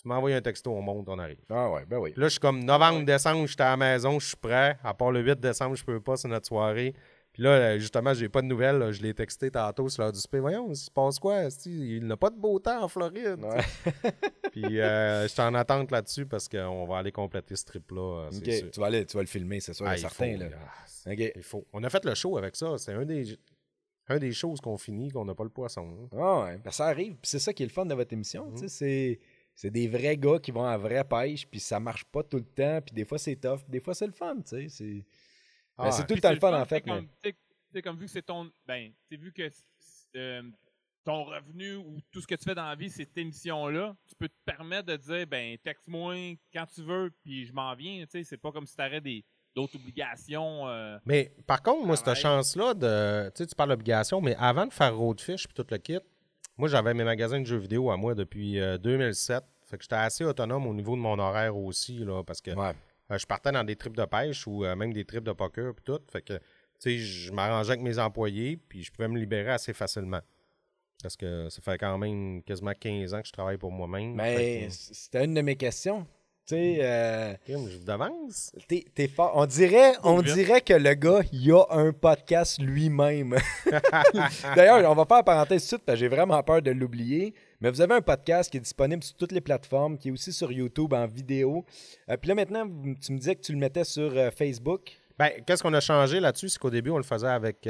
tu 0.00 0.08
m'envoies 0.08 0.34
un 0.34 0.40
texto, 0.42 0.72
on 0.72 0.82
monte, 0.82 1.08
on 1.08 1.18
arrive. 1.18 1.38
Ah 1.48 1.70
ouais, 1.70 1.84
ben 1.86 1.98
oui. 1.98 2.12
Là, 2.16 2.24
je 2.26 2.30
suis 2.32 2.40
comme 2.40 2.64
novembre, 2.64 3.04
décembre, 3.04 3.46
j'étais 3.46 3.62
à 3.62 3.70
la 3.70 3.76
maison, 3.76 4.18
je 4.18 4.26
suis 4.28 4.36
prêt. 4.36 4.76
À 4.82 4.94
part 4.94 5.12
le 5.12 5.20
8 5.20 5.38
décembre, 5.38 5.76
je 5.76 5.84
peux 5.84 6.00
pas, 6.00 6.16
c'est 6.16 6.28
notre 6.28 6.46
soirée. 6.48 6.94
Puis 7.32 7.42
là, 7.44 7.78
justement, 7.78 8.12
j'ai 8.12 8.28
pas 8.28 8.42
de 8.42 8.46
nouvelles. 8.46 8.76
là. 8.78 8.92
Je 8.92 9.00
l'ai 9.00 9.14
texté 9.14 9.50
tantôt 9.50 9.88
sur 9.88 10.02
l'heure 10.02 10.12
du 10.12 10.18
spé. 10.20 10.38
Voyons, 10.38 10.68
il 10.68 10.76
se 10.76 10.90
passe 10.90 11.18
quoi? 11.18 11.44
Il 11.64 12.06
n'a 12.06 12.16
pas 12.18 12.28
de 12.28 12.36
beau 12.36 12.58
temps 12.58 12.82
en 12.82 12.88
Floride. 12.88 13.42
Ouais. 13.42 14.02
Puis 14.52 14.80
euh, 14.80 15.26
j'étais 15.26 15.40
en 15.40 15.54
attente 15.54 15.90
là-dessus 15.90 16.26
parce 16.26 16.46
qu'on 16.46 16.84
va 16.84 16.98
aller 16.98 17.10
compléter 17.12 17.56
ce 17.56 17.64
trip-là. 17.64 18.28
euh. 18.28 18.70
Tu, 18.70 18.78
vas 18.80 18.86
aller, 18.88 19.06
tu 19.06 19.16
vas 19.16 19.22
le 19.22 19.28
filmer, 19.28 19.60
c'est 19.60 19.72
sûr, 19.72 19.86
Ah, 19.88 19.96
certain. 19.96 20.34
faut, 20.34 20.40
là. 20.40 20.46
ah, 21.06 21.12
il 21.14 21.42
faut. 21.42 21.64
On 21.72 21.82
a 21.84 21.88
fait 21.88 22.04
le 22.04 22.14
show 22.14 22.36
avec 22.36 22.54
ça. 22.54 22.76
C'est 22.76 22.92
un 22.92 23.06
des, 23.06 23.38
un 24.08 24.18
des 24.18 24.32
choses 24.32 24.60
qu'on 24.60 24.76
finit, 24.78 25.10
qu'on 25.10 25.24
n'a 25.24 25.34
pas 25.34 25.44
le 25.44 25.50
poisson. 25.50 26.08
hein. 26.12 26.16
Ah 26.18 26.44
ouais, 26.44 26.58
ben 26.58 26.70
ça 26.70 26.86
arrive. 26.86 27.12
Puis 27.14 27.30
c'est 27.30 27.38
ça 27.38 27.52
qui 27.52 27.62
est 27.62 27.66
le 27.66 27.72
fun 27.72 27.86
de 27.86 27.94
votre 27.94 28.12
émission. 28.12 28.50
Tu 28.52 28.60
sais, 28.62 28.68
C'est, 28.68 29.20
c'est 29.54 29.70
des 29.70 29.86
vrais 29.88 30.16
gars 30.16 30.38
qui 30.38 30.50
vont 30.50 30.64
à 30.64 30.76
vraie 30.76 31.04
pêche, 31.04 31.46
puis 31.46 31.60
ça 31.60 31.78
marche 31.80 32.04
pas 32.06 32.22
tout 32.22 32.38
le 32.38 32.44
temps, 32.44 32.80
puis 32.84 32.94
des 32.94 33.04
fois 33.04 33.18
c'est 33.18 33.36
tough, 33.36 33.58
puis 33.60 33.70
des 33.70 33.80
fois 33.80 33.94
c'est 33.94 34.06
le 34.06 34.12
fun. 34.12 34.36
tu 34.42 34.48
sais, 34.48 34.68
C'est, 34.68 34.84
ben, 34.94 35.04
Ah, 35.84 35.92
c'est 35.92 36.06
tout 36.06 36.14
le 36.14 36.20
temps 36.20 36.30
le 36.32 36.40
fun, 36.40 36.60
en 36.60 36.64
fait. 36.64 36.80
Comme, 36.82 37.06
mais- 37.72 37.82
comme 37.82 37.96
vu 37.96 38.04
que 38.06 38.10
c'est 38.10 38.22
ton. 38.22 38.50
Ben, 38.66 38.92
vu 39.10 39.32
que 39.32 39.48
euh, 40.16 40.42
ton 41.04 41.24
revenu 41.24 41.76
ou 41.76 41.98
tout 42.10 42.20
ce 42.20 42.26
que 42.26 42.34
tu 42.34 42.44
fais 42.44 42.54
dans 42.54 42.66
la 42.66 42.74
vie, 42.76 42.90
c'est 42.90 43.04
cette 43.04 43.16
émission-là, 43.16 43.96
tu 44.06 44.14
peux 44.14 44.28
te 44.28 44.34
permettre 44.44 44.86
de 44.86 44.96
dire, 44.96 45.26
ben, 45.26 45.56
texte-moi 45.58 46.36
quand 46.52 46.66
tu 46.66 46.82
veux, 46.82 47.10
puis 47.22 47.46
je 47.46 47.52
m'en 47.52 47.74
viens. 47.74 48.04
Tu 48.04 48.10
sais, 48.10 48.24
c'est 48.24 48.36
pas 48.36 48.52
comme 48.52 48.66
si 48.66 48.76
tu 48.76 49.00
des, 49.00 49.24
d'autres 49.54 49.76
obligations. 49.76 50.68
euh, 50.68 50.98
Mais 51.06 51.32
par 51.46 51.62
contre, 51.62 51.86
moi, 51.86 51.96
cette 51.96 52.14
chance-là 52.14 52.74
de. 52.74 53.28
Tu 53.34 53.42
sais, 53.42 53.46
tu 53.46 53.54
parles 53.54 53.70
d'obligation, 53.70 54.20
mais 54.20 54.34
avant 54.38 54.66
de 54.66 54.72
faire 54.72 54.96
Roadfish 54.96 55.46
puis 55.46 55.54
tout 55.54 55.66
le 55.70 55.78
kit, 55.78 55.98
moi, 56.56 56.68
j'avais 56.68 56.94
mes 56.94 57.04
magasins 57.04 57.40
de 57.40 57.46
jeux 57.46 57.56
vidéo 57.58 57.90
à 57.90 57.96
moi 57.96 58.14
depuis 58.14 58.60
euh, 58.60 58.78
2007. 58.78 59.42
Fait 59.64 59.78
que 59.78 59.84
j'étais 59.84 59.94
assez 59.96 60.24
autonome 60.24 60.66
au 60.66 60.74
niveau 60.74 60.94
de 60.96 61.00
mon 61.00 61.18
horaire 61.18 61.56
aussi, 61.56 61.98
là, 61.98 62.22
parce 62.22 62.40
que 62.42 62.50
Ouais. 62.50 62.72
euh, 63.10 63.16
je 63.18 63.26
partais 63.26 63.52
dans 63.52 63.64
des 63.64 63.74
trips 63.76 63.96
de 63.96 64.04
pêche 64.04 64.46
ou 64.46 64.64
euh, 64.64 64.76
même 64.76 64.92
des 64.92 65.04
trips 65.04 65.24
de 65.24 65.32
poker 65.32 65.74
puis 65.74 65.84
tout. 65.84 65.98
Fait 66.10 66.20
que, 66.20 66.34
tu 66.34 66.40
sais, 66.78 66.98
je 66.98 67.32
m'arrangeais 67.32 67.70
avec 67.72 67.82
mes 67.82 67.98
employés 67.98 68.56
puis 68.58 68.82
je 68.82 68.92
pouvais 68.92 69.08
me 69.08 69.18
libérer 69.18 69.50
assez 69.52 69.72
facilement. 69.72 70.20
Parce 71.02 71.16
que 71.16 71.48
ça 71.48 71.60
fait 71.62 71.78
quand 71.78 71.96
même 71.98 72.42
quasiment 72.44 72.72
15 72.78 73.14
ans 73.14 73.22
que 73.22 73.26
je 73.28 73.32
travaille 73.32 73.56
pour 73.56 73.72
moi-même. 73.72 74.14
Mais 74.14 74.68
c'était 74.70 75.24
une 75.24 75.34
de 75.34 75.40
mes 75.40 75.56
questions. 75.56 76.06
Tu 76.44 76.56
sais, 76.56 76.78
euh, 76.80 77.34
je 77.46 77.78
d'avance. 77.84 78.50
t'es, 78.66 78.84
t'es 78.92 79.06
fort. 79.06 79.30
On 79.36 79.46
dirait, 79.46 79.92
on 80.02 80.18
vite. 80.18 80.34
dirait 80.34 80.60
que 80.60 80.72
le 80.74 80.94
gars, 80.94 81.20
il 81.32 81.52
a 81.52 81.62
un 81.70 81.92
podcast 81.92 82.60
lui-même. 82.60 83.36
D'ailleurs, 84.56 84.90
on 84.90 84.94
va 84.94 85.04
faire 85.04 85.22
parenthèse 85.22 85.62
tout 85.62 85.64
de 85.64 85.68
suite 85.68 85.82
parce 85.86 85.96
que 85.96 86.00
j'ai 86.00 86.08
vraiment 86.08 86.42
peur 86.42 86.60
de 86.60 86.72
l'oublier. 86.72 87.32
Mais 87.60 87.70
vous 87.70 87.80
avez 87.80 87.94
un 87.94 88.00
podcast 88.00 88.50
qui 88.50 88.56
est 88.56 88.60
disponible 88.60 89.04
sur 89.04 89.16
toutes 89.16 89.30
les 89.30 89.40
plateformes, 89.40 89.96
qui 89.96 90.08
est 90.08 90.10
aussi 90.10 90.32
sur 90.32 90.50
YouTube 90.50 90.92
en 90.94 91.06
vidéo. 91.06 91.64
Euh, 92.10 92.16
Puis 92.16 92.28
là, 92.28 92.34
maintenant, 92.34 92.66
tu 93.00 93.12
me 93.12 93.18
disais 93.18 93.36
que 93.36 93.42
tu 93.42 93.52
le 93.52 93.58
mettais 93.58 93.84
sur 93.84 94.10
euh, 94.16 94.32
Facebook. 94.32 94.90
Ben, 95.16 95.30
qu'est-ce 95.46 95.62
qu'on 95.62 95.74
a 95.74 95.80
changé 95.80 96.18
là-dessus? 96.18 96.48
C'est 96.48 96.58
qu'au 96.58 96.70
début, 96.70 96.90
on 96.90 96.96
le 96.96 97.04
faisait 97.04 97.28
avec 97.28 97.68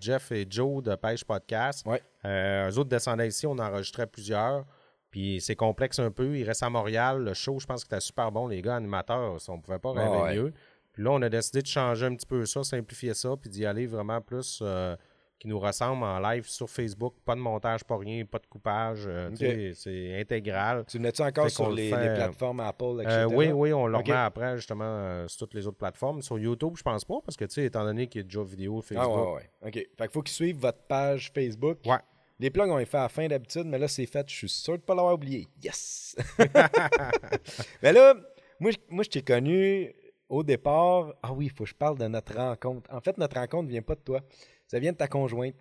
Jeff 0.00 0.32
et 0.32 0.46
Joe 0.48 0.82
de 0.82 0.94
Pêche 0.94 1.24
Podcast. 1.24 1.84
Ouais. 1.84 2.00
Eux 2.24 2.78
autres 2.78 2.88
descendaient 2.88 3.28
ici, 3.28 3.46
on 3.46 3.58
enregistrait 3.58 4.06
plusieurs. 4.06 4.64
Puis 5.14 5.40
c'est 5.40 5.54
complexe 5.54 6.00
un 6.00 6.10
peu. 6.10 6.36
Ils 6.36 6.42
restent 6.42 6.64
à 6.64 6.70
Montréal. 6.70 7.22
Le 7.22 7.34
show, 7.34 7.60
je 7.60 7.66
pense 7.66 7.84
que 7.84 7.88
c'était 7.88 8.00
super 8.00 8.32
bon. 8.32 8.48
Les 8.48 8.60
gars 8.60 8.74
animateurs, 8.74 9.36
on 9.48 9.56
ne 9.56 9.62
pouvait 9.62 9.78
pas 9.78 9.92
rêver 9.92 10.10
Ah 10.12 10.22
ouais. 10.24 10.34
mieux. 10.34 10.52
Puis 10.92 11.04
là, 11.04 11.10
on 11.12 11.22
a 11.22 11.28
décidé 11.28 11.62
de 11.62 11.68
changer 11.68 12.06
un 12.06 12.16
petit 12.16 12.26
peu 12.26 12.44
ça, 12.46 12.64
simplifier 12.64 13.14
ça, 13.14 13.36
puis 13.40 13.48
d'y 13.48 13.64
aller 13.64 13.86
vraiment 13.86 14.20
plus 14.20 14.58
euh, 14.60 14.96
qui 15.38 15.46
nous 15.46 15.60
ressemble 15.60 16.02
en 16.02 16.18
live 16.18 16.48
sur 16.48 16.68
Facebook. 16.68 17.14
Pas 17.24 17.36
de 17.36 17.40
montage, 17.40 17.84
pas 17.84 17.96
rien, 17.96 18.24
pas 18.24 18.40
de 18.40 18.46
coupage. 18.48 19.04
euh, 19.06 19.30
C'est 19.74 20.20
intégral. 20.20 20.84
Tu 20.88 20.96
le 20.98 21.04
mets-tu 21.04 21.22
encore 21.22 21.48
sur 21.48 21.70
les, 21.70 21.90
fait, 21.90 21.96
les 22.00 22.08
euh, 22.08 22.14
plateformes 22.16 22.58
Apple, 22.58 22.96
etc.? 23.02 23.16
Euh, 23.20 23.24
oui, 23.26 23.52
oui, 23.52 23.72
on 23.72 23.86
le 23.86 23.96
Ok. 23.96 24.06
remet 24.08 24.16
après, 24.18 24.56
justement, 24.56 25.28
sur 25.28 25.38
toutes 25.46 25.54
les 25.54 25.64
autres 25.68 25.78
plateformes. 25.78 26.22
Sur 26.22 26.40
YouTube, 26.40 26.72
je 26.76 26.82
pense 26.82 27.04
pas, 27.04 27.20
parce 27.24 27.36
que, 27.36 27.44
tu 27.44 27.54
sais, 27.54 27.64
étant 27.66 27.84
donné 27.84 28.08
qu'il 28.08 28.22
y 28.22 28.24
a 28.24 28.26
déjà 28.26 28.42
vidéo 28.42 28.80
Ah, 28.80 28.86
Facebook. 28.88 29.16
ouais, 29.28 29.34
ouais. 29.34 29.50
OK. 29.68 29.74
Fait 29.74 29.88
qu'il 29.98 30.10
faut 30.10 30.22
qu'ils 30.22 30.34
suivent 30.34 30.58
votre 30.58 30.82
page 30.88 31.30
Facebook. 31.32 31.78
Ouais. 31.86 31.98
Les 32.40 32.50
plugs, 32.50 32.68
on 32.70 32.76
les 32.76 32.84
fait 32.84 32.96
à 32.98 33.02
la 33.02 33.08
fin 33.08 33.26
d'habitude, 33.28 33.64
mais 33.66 33.78
là, 33.78 33.86
c'est 33.88 34.06
fait. 34.06 34.28
Je 34.28 34.34
suis 34.34 34.48
sûr 34.48 34.72
de 34.74 34.78
ne 34.78 34.82
pas 34.82 34.94
l'avoir 34.94 35.14
oublié. 35.14 35.46
Yes! 35.62 36.16
mais 37.82 37.92
là, 37.92 38.14
moi, 38.60 38.70
je- 38.72 38.76
moi 38.88 39.04
je 39.04 39.10
t'ai 39.10 39.22
connu 39.22 39.94
au 40.28 40.42
départ. 40.42 41.14
Ah 41.22 41.32
oui, 41.32 41.46
il 41.46 41.50
faut 41.50 41.64
que 41.64 41.70
je 41.70 41.74
parle 41.74 41.98
de 41.98 42.06
notre 42.06 42.34
rencontre. 42.36 42.92
En 42.92 43.00
fait, 43.00 43.16
notre 43.18 43.36
rencontre 43.36 43.64
ne 43.64 43.70
vient 43.70 43.82
pas 43.82 43.94
de 43.94 44.00
toi. 44.00 44.20
Ça 44.66 44.78
vient 44.78 44.92
de 44.92 44.96
ta 44.96 45.06
conjointe. 45.08 45.54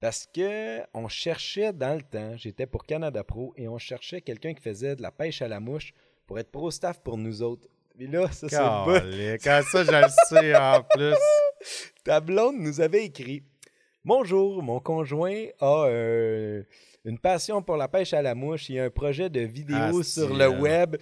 Parce 0.00 0.26
que 0.32 0.80
on 0.94 1.08
cherchait 1.08 1.72
dans 1.72 1.94
le 1.96 2.02
temps, 2.02 2.36
j'étais 2.36 2.66
pour 2.66 2.84
Canada 2.84 3.24
Pro, 3.24 3.52
et 3.56 3.66
on 3.66 3.78
cherchait 3.78 4.20
quelqu'un 4.20 4.54
qui 4.54 4.62
faisait 4.62 4.94
de 4.94 5.02
la 5.02 5.10
pêche 5.10 5.42
à 5.42 5.48
la 5.48 5.58
mouche 5.58 5.92
pour 6.26 6.38
être 6.38 6.50
pro 6.52 6.70
staff 6.70 7.00
pour 7.02 7.16
nous 7.18 7.42
autres. 7.42 7.66
Et 7.98 8.06
là, 8.06 8.30
ça, 8.30 8.48
c'est 8.48 8.56
le. 8.56 9.00
Calique, 9.00 9.46
ah, 9.48 9.62
ça, 9.62 9.82
je 9.84 9.90
le 9.90 10.06
sais 10.28 10.54
en 10.56 10.84
plus. 10.84 11.14
Ta 12.04 12.20
blonde 12.20 12.56
nous 12.58 12.80
avait 12.80 13.06
écrit 13.06 13.42
Bonjour, 14.08 14.62
mon 14.62 14.80
conjoint 14.80 15.48
a 15.60 15.84
euh, 15.84 16.62
une 17.04 17.18
passion 17.18 17.60
pour 17.60 17.76
la 17.76 17.88
pêche 17.88 18.14
à 18.14 18.22
la 18.22 18.34
mouche. 18.34 18.70
Il 18.70 18.76
y 18.76 18.80
a 18.80 18.84
un 18.84 18.90
projet 18.90 19.28
de 19.28 19.40
vidéo 19.40 20.00
Ah, 20.00 20.02
sur 20.02 20.32
le 20.32 20.44
euh, 20.46 20.48
web. 20.48 20.96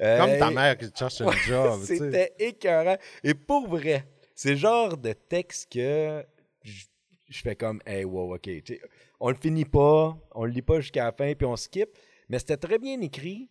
Euh, 0.00 0.18
Comme 0.18 0.38
ta 0.38 0.50
mère 0.52 0.78
qui 0.78 0.88
te 0.88 0.96
cherche 0.96 1.20
un 1.20 1.32
job. 1.48 1.80
C'était 1.82 2.32
écœurant. 2.38 2.96
Et 3.24 3.34
pour 3.34 3.66
vrai, 3.66 4.04
c'est 4.36 4.50
le 4.50 4.56
genre 4.56 4.96
de 4.96 5.14
texte 5.14 5.72
que 5.72 6.24
je, 6.62 6.84
je 7.28 7.40
fais 7.40 7.56
comme 7.56 7.80
Hey, 7.84 8.04
wow, 8.04 8.36
ok. 8.36 8.48
On 9.18 9.30
le 9.30 9.36
finit 9.36 9.64
pas, 9.64 10.16
on 10.30 10.44
le 10.44 10.52
lit 10.52 10.62
pas 10.62 10.78
jusqu'à 10.78 11.06
la 11.06 11.12
fin, 11.12 11.34
puis 11.34 11.46
on 11.46 11.56
skip. 11.56 11.88
Mais 12.28 12.38
c'était 12.38 12.56
très 12.56 12.78
bien 12.78 13.00
écrit. 13.00 13.48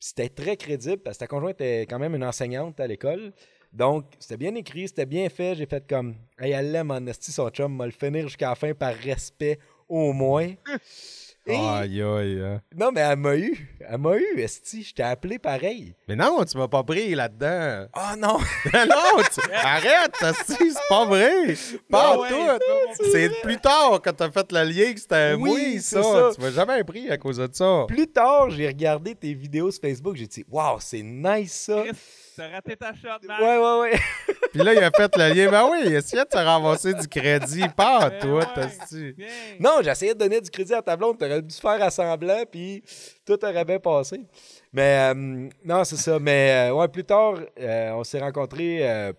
C'était 0.00 0.28
très 0.28 0.56
crédible 0.56 0.98
parce 0.98 1.18
que 1.18 1.20
ta 1.20 1.28
conjointe 1.28 1.60
était 1.60 1.82
quand 1.82 2.00
même 2.00 2.16
une 2.16 2.24
enseignante 2.24 2.80
à 2.80 2.88
l'école. 2.88 3.32
Donc, 3.72 4.04
c'était 4.18 4.36
bien 4.36 4.54
écrit, 4.56 4.88
c'était 4.88 5.06
bien 5.06 5.28
fait. 5.28 5.54
J'ai 5.54 5.66
fait 5.66 5.84
comme, 5.88 6.14
hey, 6.38 6.52
elle 6.52 6.72
l'aime 6.72 6.90
en 6.90 7.06
esti, 7.06 7.30
son 7.32 7.48
chum, 7.50 7.74
m'a 7.76 7.86
le 7.86 7.92
finir 7.92 8.26
jusqu'à 8.26 8.48
la 8.50 8.54
fin 8.54 8.74
par 8.74 8.94
respect, 8.94 9.58
au 9.88 10.12
moins. 10.12 10.48
Et- 11.46 11.56
Aïe, 11.56 12.02
aïe, 12.02 12.38
hein. 12.44 12.60
non, 12.76 12.92
mais 12.92 13.00
elle 13.00 13.16
m'a 13.16 13.34
eu. 13.34 13.66
Elle 13.80 13.98
m'a 13.98 14.14
eu, 14.16 14.38
esti. 14.40 14.82
Je 14.82 14.92
t'ai 14.94 15.02
appelé 15.02 15.38
pareil. 15.38 15.94
Mais 16.06 16.14
non, 16.14 16.44
tu 16.44 16.56
m'as 16.58 16.68
pas 16.68 16.82
pris 16.84 17.14
là-dedans. 17.14 17.86
Oh 17.96 18.16
non! 18.18 18.38
non, 18.74 19.22
tu- 19.32 19.50
arrête, 19.54 20.14
asti, 20.22 20.54
c'est 20.70 20.88
pas 20.88 21.06
vrai. 21.06 21.54
Pas 21.88 22.18
ouais, 22.18 22.28
tout. 22.28 23.04
C'est 23.10 23.30
plus 23.42 23.56
tard 23.58 24.00
quand 24.04 24.12
t'as 24.12 24.30
fait 24.30 24.52
le 24.52 24.64
lien 24.64 24.92
que 24.92 25.00
c'était 25.00 25.32
Oui, 25.34 25.78
c'est 25.80 26.02
ça. 26.02 26.02
ça. 26.02 26.30
Tu 26.34 26.40
m'as 26.42 26.50
jamais 26.50 26.84
pris 26.84 27.10
à 27.10 27.16
cause 27.16 27.38
de 27.38 27.48
ça. 27.50 27.86
Plus 27.88 28.06
tard, 28.06 28.50
j'ai 28.50 28.66
regardé 28.66 29.14
tes 29.14 29.32
vidéos 29.32 29.70
sur 29.70 29.80
Facebook. 29.80 30.16
J'ai 30.16 30.26
dit, 30.26 30.44
waouh, 30.48 30.76
c'est 30.78 31.02
nice 31.02 31.52
ça. 31.52 31.84
T'as 32.40 32.48
raté 32.48 32.74
ta 32.74 32.94
shot, 32.94 33.26
man. 33.28 33.38
Ouais, 33.42 33.58
ouais, 33.58 33.80
ouais. 33.92 33.98
Puis 34.50 34.62
là, 34.62 34.72
il 34.72 34.82
a 34.82 34.90
fait 34.90 35.14
le 35.14 35.34
lien. 35.34 35.50
Ben 35.50 35.68
oui, 35.70 35.94
essayez 35.94 36.22
de 36.24 36.28
te 36.28 36.38
ramasser 36.38 36.94
du 36.94 37.06
crédit. 37.06 37.68
Pas 37.76 38.08
Ben 38.08 38.18
toi. 38.18 38.46
Bien. 39.14 39.26
Non, 39.60 39.80
j'essayais 39.82 40.14
de 40.14 40.18
donner 40.20 40.40
du 40.40 40.48
crédit 40.48 40.72
à 40.72 40.80
ta 40.80 40.96
blonde. 40.96 41.18
T'aurais 41.18 41.42
dû 41.42 41.54
faire 41.54 41.82
à 41.82 41.90
semblant, 41.90 42.42
puis 42.50 42.82
tout 43.26 43.44
aurait 43.44 43.64
bien 43.66 43.78
passé. 43.78 44.22
Mais 44.72 45.12
euh, 45.14 45.48
non, 45.62 45.84
c'est 45.84 45.96
ça. 45.96 46.18
Mais 46.18 46.70
euh, 46.70 46.74
ouais, 46.74 46.88
plus 46.88 47.04
tard, 47.04 47.34
euh, 47.60 47.90
on 47.92 48.04
s'est 48.04 48.20
rencontrés. 48.20 48.88
euh, 48.88 49.12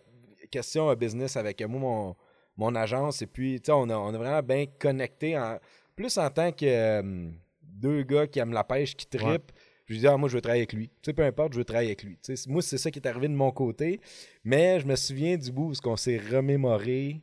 question 0.49 0.91
business 0.95 1.37
avec 1.37 1.61
moi, 1.67 1.79
mon, 1.79 2.15
mon 2.57 2.75
agence. 2.75 3.21
Et 3.21 3.27
puis, 3.27 3.61
tu 3.61 3.67
sais, 3.67 3.71
on 3.71 3.87
a, 3.89 3.95
on 3.95 4.13
a 4.13 4.17
vraiment 4.17 4.41
bien 4.41 4.65
connecté. 4.79 5.37
En, 5.37 5.57
plus 5.95 6.17
en 6.17 6.29
tant 6.29 6.51
que 6.51 6.65
euh, 6.65 7.29
deux 7.61 8.01
gars 8.03 8.25
qui 8.25 8.39
aiment 8.39 8.53
la 8.53 8.63
pêche, 8.63 8.95
qui 8.95 9.05
tripent. 9.05 9.25
Ouais. 9.27 9.60
Je 9.91 9.95
lui 9.95 9.99
dis, 9.99 10.07
ah, 10.07 10.15
moi, 10.15 10.29
je 10.29 10.35
veux 10.35 10.41
travailler 10.41 10.61
avec 10.61 10.71
lui. 10.71 10.87
Tu 10.87 10.93
sais, 11.07 11.13
peu 11.13 11.25
importe, 11.25 11.51
je 11.51 11.57
veux 11.57 11.65
travailler 11.65 11.89
avec 11.89 12.03
lui. 12.03 12.17
Tu 12.23 12.33
sais, 12.37 12.49
moi, 12.49 12.61
c'est 12.61 12.77
ça 12.77 12.89
qui 12.91 12.99
est 12.99 13.05
arrivé 13.05 13.27
de 13.27 13.33
mon 13.33 13.51
côté. 13.51 13.99
Mais 14.45 14.79
je 14.79 14.85
me 14.87 14.95
souviens 14.95 15.35
du 15.35 15.51
bout 15.51 15.73
où 15.73 15.87
on 15.89 15.97
s'est 15.97 16.17
remémoré 16.17 17.19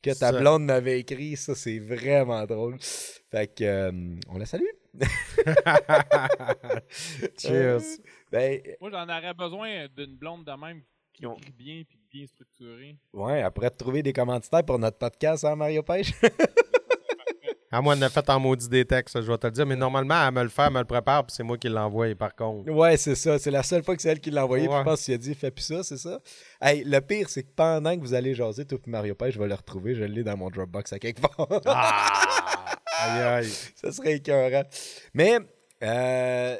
que 0.00 0.10
ta 0.10 0.30
Ça. 0.30 0.38
blonde 0.38 0.64
m'avait 0.64 1.00
écrit. 1.00 1.34
Ça, 1.36 1.56
c'est 1.56 1.80
vraiment 1.80 2.44
drôle. 2.46 2.76
Fait 2.80 3.52
que, 3.52 3.64
euh, 3.64 4.14
on 4.28 4.38
la 4.38 4.46
salue. 4.46 4.62
Cheers. 7.38 7.82
Ben, 8.30 8.60
Moi, 8.80 8.90
j'en 8.90 9.04
aurais 9.04 9.34
besoin 9.34 9.86
d'une 9.96 10.14
blonde 10.16 10.44
de 10.44 10.52
même 10.52 10.82
qui 11.12 11.26
ont- 11.26 11.34
écrit 11.36 11.52
bien 11.52 11.82
puis 11.88 11.98
bien 12.10 12.26
structurée. 12.26 12.96
ouais, 13.14 13.42
après 13.42 13.68
de 13.70 13.74
trouver 13.74 14.02
des 14.04 14.12
commanditaires 14.12 14.64
pour 14.64 14.78
notre 14.78 14.98
podcast, 14.98 15.44
hein, 15.44 15.56
Mario 15.56 15.82
Pêche? 15.82 16.12
À 17.74 17.80
moi, 17.80 17.94
elle 17.96 18.04
a 18.04 18.10
fait 18.10 18.28
en 18.28 18.38
maudit 18.38 18.68
des 18.68 18.84
textes, 18.84 19.18
je 19.20 19.32
vais 19.32 19.38
te 19.38 19.46
le 19.46 19.50
dire. 19.52 19.64
Mais 19.64 19.76
normalement, 19.76 20.14
elle 20.28 20.34
me 20.34 20.42
le 20.42 20.48
fait, 20.50 20.62
elle 20.66 20.72
me 20.74 20.78
le 20.80 20.84
prépare, 20.84 21.24
puis 21.24 21.34
c'est 21.34 21.42
moi 21.42 21.56
qui 21.56 21.68
l'envoie, 21.70 22.14
par 22.14 22.34
contre. 22.36 22.70
Ouais, 22.70 22.98
c'est 22.98 23.14
ça. 23.14 23.38
C'est 23.38 23.50
la 23.50 23.62
seule 23.62 23.82
fois 23.82 23.96
que 23.96 24.02
c'est 24.02 24.10
elle 24.10 24.20
qui 24.20 24.30
l'a 24.30 24.44
envoyé. 24.44 24.68
puis 24.68 24.76
je 24.76 24.82
pense 24.82 25.02
qu'il 25.04 25.14
a 25.14 25.18
dit, 25.18 25.34
fais 25.34 25.50
plus 25.50 25.62
ça, 25.62 25.82
c'est 25.82 25.96
ça. 25.96 26.20
Hey, 26.60 26.84
le 26.84 27.00
pire, 27.00 27.30
c'est 27.30 27.44
que 27.44 27.50
pendant 27.56 27.96
que 27.96 28.00
vous 28.02 28.12
allez 28.14 28.34
jaser, 28.34 28.66
toi 28.66 28.78
et 28.86 28.90
Mario 28.90 29.14
Pêche, 29.14 29.34
je 29.34 29.38
vais 29.40 29.48
le 29.48 29.54
retrouver. 29.54 29.94
Je 29.94 30.04
l'ai 30.04 30.22
dans 30.22 30.36
mon 30.36 30.50
Dropbox 30.50 30.92
à 30.92 30.98
quelque 30.98 31.20
part. 31.22 31.48
Ah! 31.66 32.12
Aïe, 33.04 33.20
aïe. 33.46 33.52
ça 33.74 33.90
serait 33.90 34.12
écœurant. 34.16 34.62
Mais, 35.14 35.38
euh, 35.82 36.56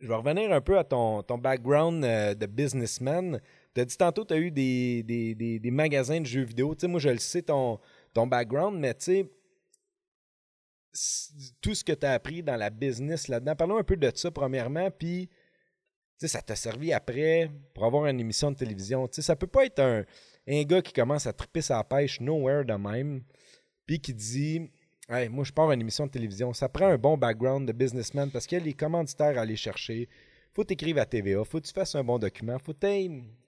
je 0.00 0.08
vais 0.08 0.14
revenir 0.14 0.50
un 0.52 0.60
peu 0.60 0.76
à 0.78 0.82
ton, 0.82 1.22
ton 1.22 1.38
background 1.38 2.04
euh, 2.04 2.34
de 2.34 2.46
businessman. 2.46 3.38
Tu 3.74 3.80
as 3.80 3.84
dit 3.84 3.96
tantôt, 3.96 4.24
tu 4.24 4.34
as 4.34 4.38
eu 4.38 4.50
des, 4.50 5.02
des, 5.04 5.34
des- 5.36 5.58
des 5.60 5.70
magasins 5.70 6.20
de 6.20 6.26
jeux 6.26 6.42
vidéo. 6.42 6.74
Tu 6.74 6.80
sais, 6.80 6.88
moi, 6.88 6.98
je 6.98 7.10
le 7.10 7.18
sais, 7.18 7.42
ton, 7.42 7.78
ton 8.12 8.26
background, 8.26 8.76
mais 8.80 8.94
tu 8.94 9.04
sais, 9.04 9.30
tout 11.60 11.74
ce 11.74 11.84
que 11.84 11.92
tu 11.92 12.06
as 12.06 12.12
appris 12.12 12.42
dans 12.42 12.56
la 12.56 12.70
business 12.70 13.28
là-dedans, 13.28 13.56
parlons 13.56 13.78
un 13.78 13.84
peu 13.84 13.96
de 13.96 14.10
ça, 14.14 14.30
premièrement, 14.30 14.90
puis 14.90 15.28
tu 15.28 15.34
sais, 16.20 16.28
ça 16.28 16.42
t'a 16.42 16.54
servi 16.56 16.92
après 16.92 17.50
pour 17.74 17.84
avoir 17.84 18.06
une 18.06 18.20
émission 18.20 18.50
de 18.52 18.56
télévision. 18.56 19.06
Tu 19.08 19.16
sais, 19.16 19.22
ça 19.22 19.34
peut 19.36 19.46
pas 19.48 19.64
être 19.66 19.80
un, 19.80 20.04
un 20.48 20.62
gars 20.62 20.80
qui 20.82 20.92
commence 20.92 21.26
à 21.26 21.32
triper 21.32 21.60
sa 21.62 21.82
pêche 21.84 22.20
nowhere 22.20 22.64
de 22.64 22.74
même, 22.74 23.22
puis 23.86 23.98
qui 24.00 24.14
dit 24.14 24.70
Hey, 25.08 25.28
moi, 25.28 25.44
je 25.44 25.52
pars 25.52 25.68
à 25.68 25.74
une 25.74 25.82
émission 25.82 26.06
de 26.06 26.10
télévision. 26.12 26.54
Ça 26.54 26.66
prend 26.68 26.86
un 26.86 26.96
bon 26.96 27.18
background 27.18 27.68
de 27.68 27.72
businessman 27.72 28.30
parce 28.30 28.46
qu'il 28.46 28.56
y 28.58 28.60
a 28.62 28.64
les 28.64 28.72
commanditaires 28.72 29.36
à 29.36 29.42
aller 29.42 29.56
chercher. 29.56 30.08
Faut 30.54 30.64
t'écrire 30.64 30.96
à 30.96 31.04
TVA. 31.04 31.44
Faut 31.44 31.60
que 31.60 31.66
tu 31.66 31.74
fasses 31.74 31.94
un 31.94 32.02
bon 32.02 32.18
document. 32.18 32.58
Faut 32.58 32.72
que 32.72 32.78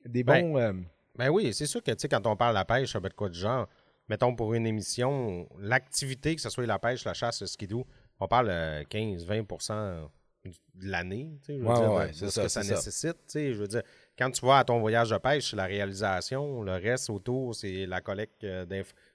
des 0.04 0.22
Ben, 0.22 0.42
bons. 0.52 0.58
euh, 0.58 0.72
Ben 1.16 1.30
oui, 1.30 1.54
c'est 1.54 1.64
sûr 1.64 1.82
que, 1.82 1.92
tu 1.92 1.96
sais, 2.00 2.08
quand 2.08 2.26
on 2.26 2.36
parle 2.36 2.52
de 2.52 2.58
la 2.58 2.66
pêche, 2.66 2.92
ça 2.92 2.98
va 2.98 3.06
être 3.06 3.14
quoi 3.16 3.30
du 3.30 3.38
genre? 3.38 3.66
Mettons, 4.08 4.34
pour 4.36 4.54
une 4.54 4.66
émission, 4.66 5.48
l'activité, 5.58 6.36
que 6.36 6.40
ce 6.42 6.50
soit 6.50 6.66
la 6.66 6.78
pêche, 6.78 7.04
la 7.04 7.14
chasse, 7.14 7.40
le 7.40 7.46
skidoo, 7.46 7.86
on 8.20 8.28
parle 8.28 8.48
euh, 8.50 8.82
15-20% 8.84 10.08
de 10.44 10.52
l'année, 10.88 11.38
tu 11.42 11.46
sais, 11.46 11.58
je 11.58 11.62
veux 11.64 11.68
Ouais, 11.68 11.74
dire, 11.74 11.92
ouais, 11.92 12.06
de- 12.08 12.12
c'est 12.12 12.24
de 12.26 12.30
ça, 12.30 12.40
ce 12.42 12.46
que 12.46 12.48
ça 12.48 12.60
nécessite, 12.76 13.16
tu 13.26 13.32
sais, 13.32 13.52
je 13.52 13.58
veux 13.60 13.66
dire, 13.66 13.82
quand 14.16 14.30
tu 14.30 14.46
vas 14.46 14.58
à 14.58 14.64
ton 14.64 14.78
voyage 14.78 15.10
de 15.10 15.18
pêche, 15.18 15.50
c'est 15.50 15.56
la 15.56 15.64
réalisation, 15.64 16.62
le 16.62 16.72
reste 16.74 17.10
autour, 17.10 17.52
c'est 17.54 17.84
la 17.86 18.00
collecte 18.00 18.44
euh, 18.44 18.64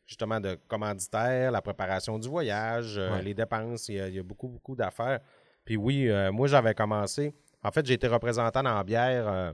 justement 0.05 0.41
de 0.41 0.57
commanditaires, 0.67 1.51
la 1.51 1.61
préparation 1.61 2.19
du 2.19 2.27
voyage, 2.27 2.97
euh, 2.97 3.13
Ouais. 3.15 3.21
les 3.23 3.33
dépenses, 3.33 3.87
il 3.87 3.95
y, 3.95 3.99
a, 4.01 4.07
il 4.09 4.15
y 4.15 4.19
a 4.19 4.23
beaucoup, 4.23 4.49
beaucoup 4.49 4.75
d'affaires. 4.75 5.21
Puis 5.63 5.77
oui, 5.77 6.09
euh, 6.09 6.33
moi, 6.33 6.47
j'avais 6.49 6.73
commencé, 6.73 7.33
en 7.63 7.71
fait, 7.71 7.85
j'ai 7.85 7.93
été 7.93 8.07
représentant 8.07 8.61
dans 8.63 8.73
la 8.75 8.83
bière 8.83 9.27
euh, 9.29 9.53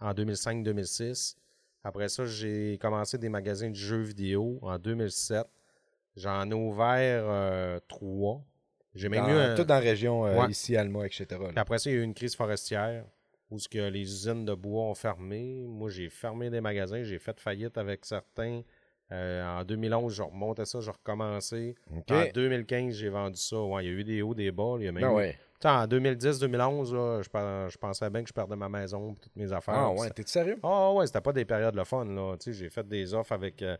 en 0.00 0.12
2005-2006. 0.12 1.34
Après 1.86 2.08
ça, 2.08 2.26
j'ai 2.26 2.78
commencé 2.80 3.16
des 3.16 3.28
magasins 3.28 3.70
de 3.70 3.76
jeux 3.76 4.00
vidéo 4.02 4.58
en 4.62 4.76
2007. 4.76 5.46
J'en 6.16 6.50
ai 6.50 6.54
ouvert 6.54 7.24
euh, 7.28 7.78
trois. 7.86 8.42
J'ai 8.96 9.08
même 9.08 9.22
dans- 9.24 9.28
eu 9.30 9.36
un- 9.36 9.54
Tout 9.54 9.62
dans 9.62 9.74
la 9.74 9.80
région, 9.80 10.26
euh, 10.26 10.36
Ouais. 10.40 10.50
ici, 10.50 10.76
Alma, 10.76 11.06
etc. 11.06 11.26
Puis 11.30 11.52
après 11.54 11.78
ça, 11.78 11.88
il 11.88 11.92
y 11.92 11.96
a 11.96 12.00
eu 12.00 12.02
une 12.02 12.14
crise 12.14 12.34
forestière 12.34 13.04
où 13.52 13.60
ce 13.60 13.68
que 13.68 13.78
les 13.88 14.00
usines 14.00 14.44
de 14.44 14.54
bois 14.54 14.82
ont 14.82 14.94
fermé. 14.94 15.64
Moi, 15.68 15.88
j'ai 15.88 16.08
fermé 16.08 16.50
des 16.50 16.60
magasins, 16.60 17.04
j'ai 17.04 17.20
fait 17.20 17.38
faillite 17.38 17.78
avec 17.78 18.04
certains. 18.04 18.62
Euh, 19.12 19.60
en 19.60 19.64
2011, 19.64 20.12
je 20.14 20.22
remontais 20.22 20.64
ça, 20.64 20.80
je 20.80 20.90
recommençais. 20.90 21.74
En 22.28 22.32
2015, 22.34 22.94
j'ai 22.94 23.08
vendu 23.08 23.36
ça. 23.40 23.60
Ouais, 23.60 23.84
il 23.84 23.86
y 23.86 23.90
a 23.90 23.92
eu 24.00 24.04
des 24.04 24.22
hauts, 24.22 24.34
des 24.34 24.50
bas. 24.50 24.74
Il 24.78 24.84
y 24.84 24.88
a 24.88 24.92
même 24.92 25.04
Ah 25.04 25.12
ouais. 25.14 25.38
Sais, 25.62 25.68
en 25.68 25.86
2010-2011, 25.86 26.92
là, 26.94 27.22
je, 27.22 27.70
je 27.72 27.78
pensais 27.78 28.10
bien 28.10 28.22
que 28.22 28.28
je 28.28 28.34
perdais 28.34 28.56
ma 28.56 28.68
maison 28.68 29.12
et 29.12 29.16
toutes 29.22 29.36
mes 29.36 29.52
affaires. 29.52 29.74
Ah 29.74 29.90
ouais, 29.92 30.10
t'es 30.10 30.22
sérieux? 30.26 30.58
ah 30.62 30.92
ouais, 30.92 31.06
c'était 31.06 31.20
pas 31.22 31.32
des 31.32 31.44
périodes 31.44 31.74
le 31.76 31.84
fun, 31.84 32.04
là. 32.04 32.36
J'ai 32.44 32.68
fait 32.68 32.86
des 32.86 33.14
offres 33.14 33.32
avec 33.32 33.62
euh, 33.62 33.76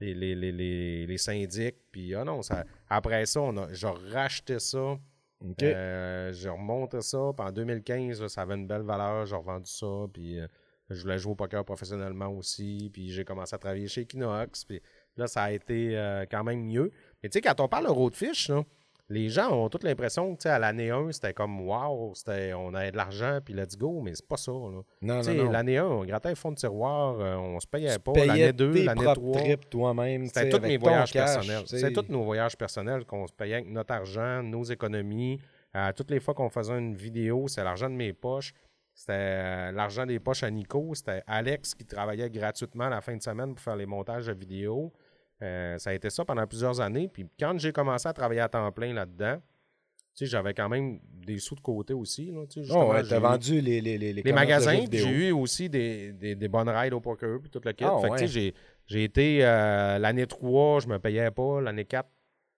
les, 0.00 0.12
les, 0.14 0.34
les, 0.34 0.50
les, 0.50 1.06
les 1.06 1.18
syndics, 1.18 1.76
puis 1.92 2.14
ah 2.16 2.24
non, 2.24 2.42
ça, 2.42 2.64
après 2.88 3.26
ça, 3.26 3.42
on 3.42 3.56
a, 3.58 3.72
j'ai 3.72 3.86
racheté 4.12 4.58
ça, 4.58 4.78
OK. 4.80 5.62
euh, 5.62 6.32
j'ai 6.32 6.48
remonté 6.48 7.00
ça, 7.00 7.18
puis 7.36 7.46
en 7.46 7.52
2015, 7.52 8.22
là, 8.22 8.28
ça 8.28 8.42
avait 8.42 8.54
une 8.56 8.66
belle 8.66 8.82
valeur, 8.82 9.24
j'ai 9.26 9.36
revendu 9.36 9.70
ça, 9.70 9.86
puis 10.12 10.40
euh, 10.40 10.48
je 10.90 11.02
voulais 11.02 11.18
jouer 11.18 11.32
au 11.32 11.36
poker 11.36 11.64
professionnellement 11.64 12.28
aussi, 12.28 12.90
puis 12.92 13.10
j'ai 13.10 13.24
commencé 13.24 13.54
à 13.54 13.58
travailler 13.58 13.88
chez 13.88 14.04
Kinox, 14.04 14.64
puis 14.64 14.80
là, 15.16 15.26
ça 15.26 15.44
a 15.44 15.52
été 15.52 15.96
euh, 15.96 16.24
quand 16.30 16.44
même 16.44 16.64
mieux. 16.64 16.90
Mais 17.22 17.28
tu 17.28 17.34
sais, 17.34 17.40
quand 17.40 17.60
on 17.60 17.68
parle 17.68 17.86
de 17.86 17.90
roadfish, 17.90 18.48
là, 18.48 18.62
les 19.08 19.28
gens 19.28 19.50
ont 19.52 19.68
toute 19.68 19.82
l'impression 19.82 20.32
que, 20.34 20.38
tu 20.38 20.42
sais, 20.44 20.50
à 20.50 20.58
l'année 20.60 20.90
1, 20.90 21.10
c'était 21.10 21.32
comme, 21.34 21.60
wow, 21.66 22.12
c'était, 22.14 22.52
on 22.54 22.72
avait 22.74 22.92
de 22.92 22.96
l'argent, 22.96 23.40
puis 23.44 23.54
let's 23.54 23.76
go, 23.76 24.00
mais 24.00 24.14
c'est 24.14 24.26
pas 24.26 24.36
ça, 24.36 24.52
là. 24.52 24.82
non, 25.02 25.20
Tu 25.20 25.34
non, 25.34 25.50
l'année 25.50 25.78
1, 25.78 25.84
on 25.84 26.04
grattait 26.04 26.28
un 26.28 26.34
fond 26.36 26.52
de 26.52 26.56
tiroir, 26.56 27.18
euh, 27.18 27.34
on 27.36 27.58
se 27.58 27.66
payait 27.66 27.98
pas. 27.98 28.12
L'année 28.12 28.52
2, 28.52 28.72
tes 28.72 28.84
l'année 28.84 29.02
propres 29.02 29.20
3. 29.20 29.42
trips 29.42 29.68
toi-même. 29.70 30.26
C'était 30.26 30.48
tous 30.48 30.60
mes 30.60 30.76
voyages 30.76 31.12
cash, 31.12 31.34
personnels. 31.34 31.62
C'était 31.66 31.92
tous 31.92 32.06
nos 32.08 32.22
voyages 32.22 32.56
personnels 32.56 33.04
qu'on 33.04 33.26
se 33.26 33.32
payait 33.32 33.54
avec 33.54 33.68
notre 33.68 33.92
argent, 33.92 34.42
nos 34.44 34.62
économies. 34.62 35.40
Euh, 35.76 35.92
toutes 35.94 36.10
les 36.10 36.20
fois 36.20 36.34
qu'on 36.34 36.48
faisait 36.48 36.78
une 36.78 36.94
vidéo, 36.94 37.48
c'est 37.48 37.64
l'argent 37.64 37.90
de 37.90 37.94
mes 37.94 38.12
poches. 38.12 38.54
C'était 39.00 39.12
euh, 39.14 39.72
l'argent 39.72 40.04
des 40.04 40.20
poches 40.20 40.42
à 40.42 40.50
Nico. 40.50 40.94
C'était 40.94 41.22
Alex 41.26 41.74
qui 41.74 41.86
travaillait 41.86 42.28
gratuitement 42.28 42.90
la 42.90 43.00
fin 43.00 43.16
de 43.16 43.22
semaine 43.22 43.54
pour 43.54 43.60
faire 43.64 43.76
les 43.76 43.86
montages 43.86 44.26
de 44.26 44.34
vidéos. 44.34 44.92
Euh, 45.40 45.78
ça 45.78 45.88
a 45.88 45.92
été 45.94 46.10
ça 46.10 46.22
pendant 46.26 46.46
plusieurs 46.46 46.82
années. 46.82 47.08
Puis 47.08 47.26
quand 47.38 47.58
j'ai 47.58 47.72
commencé 47.72 48.06
à 48.06 48.12
travailler 48.12 48.40
à 48.40 48.50
temps 48.50 48.70
plein 48.72 48.92
là-dedans, 48.92 49.36
tu 49.36 50.02
sais, 50.12 50.26
j'avais 50.26 50.52
quand 50.52 50.68
même 50.68 51.00
des 51.02 51.38
sous 51.38 51.54
de 51.54 51.62
côté 51.62 51.94
aussi. 51.94 52.30
Là, 52.30 52.44
tu 52.46 52.62
sais, 52.62 52.70
Oh, 52.76 52.92
ouais, 52.92 53.02
t'as 53.08 53.18
vendu 53.20 53.62
les, 53.62 53.80
les, 53.80 53.96
les, 53.96 54.12
les 54.12 54.32
magasins, 54.34 54.84
j'ai 54.92 55.08
eu 55.08 55.32
aussi 55.32 55.70
des, 55.70 56.12
des, 56.12 56.34
des 56.34 56.48
bonnes 56.48 56.68
rides 56.68 56.92
au 56.92 57.00
poker, 57.00 57.40
puis 57.40 57.48
tout 57.48 57.62
le 57.64 57.72
kit. 57.72 57.84
Ah, 57.84 57.96
fait 58.02 58.10
ouais. 58.10 58.26
j'ai, 58.26 58.54
j'ai 58.84 59.04
été 59.04 59.38
euh, 59.46 59.98
l'année 59.98 60.26
3, 60.26 60.80
je 60.80 60.88
me 60.88 60.98
payais 60.98 61.30
pas. 61.30 61.62
L'année 61.62 61.86
4, 61.86 62.06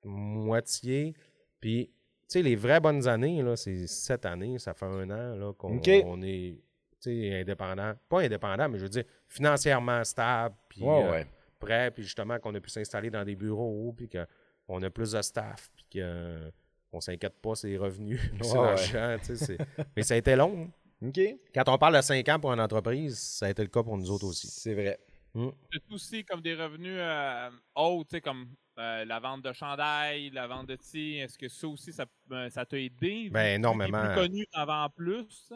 moitié. 0.02 1.14
Puis, 1.60 1.92
sais, 2.32 2.42
les 2.42 2.56
vraies 2.56 2.80
bonnes 2.80 3.06
années, 3.08 3.42
là, 3.42 3.56
c'est 3.56 3.86
cette 3.86 4.26
année, 4.26 4.58
ça 4.58 4.74
fait 4.74 4.86
un 4.86 5.10
an 5.10 5.34
là, 5.36 5.52
qu'on 5.54 5.78
on 6.06 6.22
est 6.22 6.56
indépendant. 7.06 7.94
Pas 8.08 8.20
indépendant, 8.20 8.68
mais 8.68 8.78
je 8.78 8.84
veux 8.84 8.88
dire 8.88 9.04
financièrement 9.28 10.04
stable, 10.04 10.54
puis 10.68 10.82
Ouais, 10.82 11.04
euh, 11.04 11.10
ouais. 11.10 11.26
prêt, 11.58 11.90
puis 11.90 12.02
justement 12.04 12.38
qu'on 12.38 12.54
a 12.54 12.60
pu 12.60 12.70
s'installer 12.70 13.10
dans 13.10 13.24
des 13.24 13.34
bureaux, 13.34 13.92
puis 13.96 14.08
qu'on 14.08 14.82
a 14.82 14.90
plus 14.90 15.12
de 15.12 15.22
staff, 15.22 15.70
puis 15.74 16.00
qu'on 16.00 17.00
s'inquiète 17.00 17.34
pas 17.42 17.54
sur 17.54 17.68
les 17.68 17.78
revenus, 17.78 18.20
Ouais, 18.40 19.16
mais 19.96 20.02
ça 20.02 20.14
a 20.14 20.16
été 20.16 20.36
long. 20.36 20.68
hein. 21.02 21.36
Quand 21.54 21.64
on 21.68 21.78
parle 21.78 21.96
de 21.96 22.00
5 22.02 22.28
ans 22.28 22.38
pour 22.38 22.52
une 22.52 22.60
entreprise, 22.60 23.18
ça 23.18 23.46
a 23.46 23.50
été 23.50 23.62
le 23.62 23.68
cas 23.68 23.82
pour 23.82 23.96
nous 23.98 24.10
autres 24.10 24.26
aussi. 24.26 24.46
C'est 24.48 24.74
vrai. 24.74 24.98
C'est 25.34 25.92
aussi 25.92 26.24
comme 26.24 26.40
des 26.42 26.54
revenus 26.54 26.96
euh, 26.96 27.50
hauts, 27.74 28.04
tu 28.04 28.16
sais, 28.16 28.20
comme 28.20 28.48
euh, 28.78 29.04
la 29.04 29.20
vente 29.20 29.42
de 29.42 29.52
chandail, 29.52 30.30
la 30.30 30.46
vente 30.46 30.66
de 30.66 30.76
thé. 30.76 31.16
Est-ce 31.16 31.38
que 31.38 31.48
ça 31.48 31.68
aussi, 31.68 31.92
ça 31.92 32.06
euh, 32.30 32.48
ça 32.50 32.64
t'a 32.64 32.78
aidé? 32.78 33.28
Ben, 33.30 33.56
énormément. 33.56 34.00
plus 34.00 34.14
connu, 34.14 34.46
vends 34.54 34.88
plus, 34.94 35.46
tu? 35.48 35.54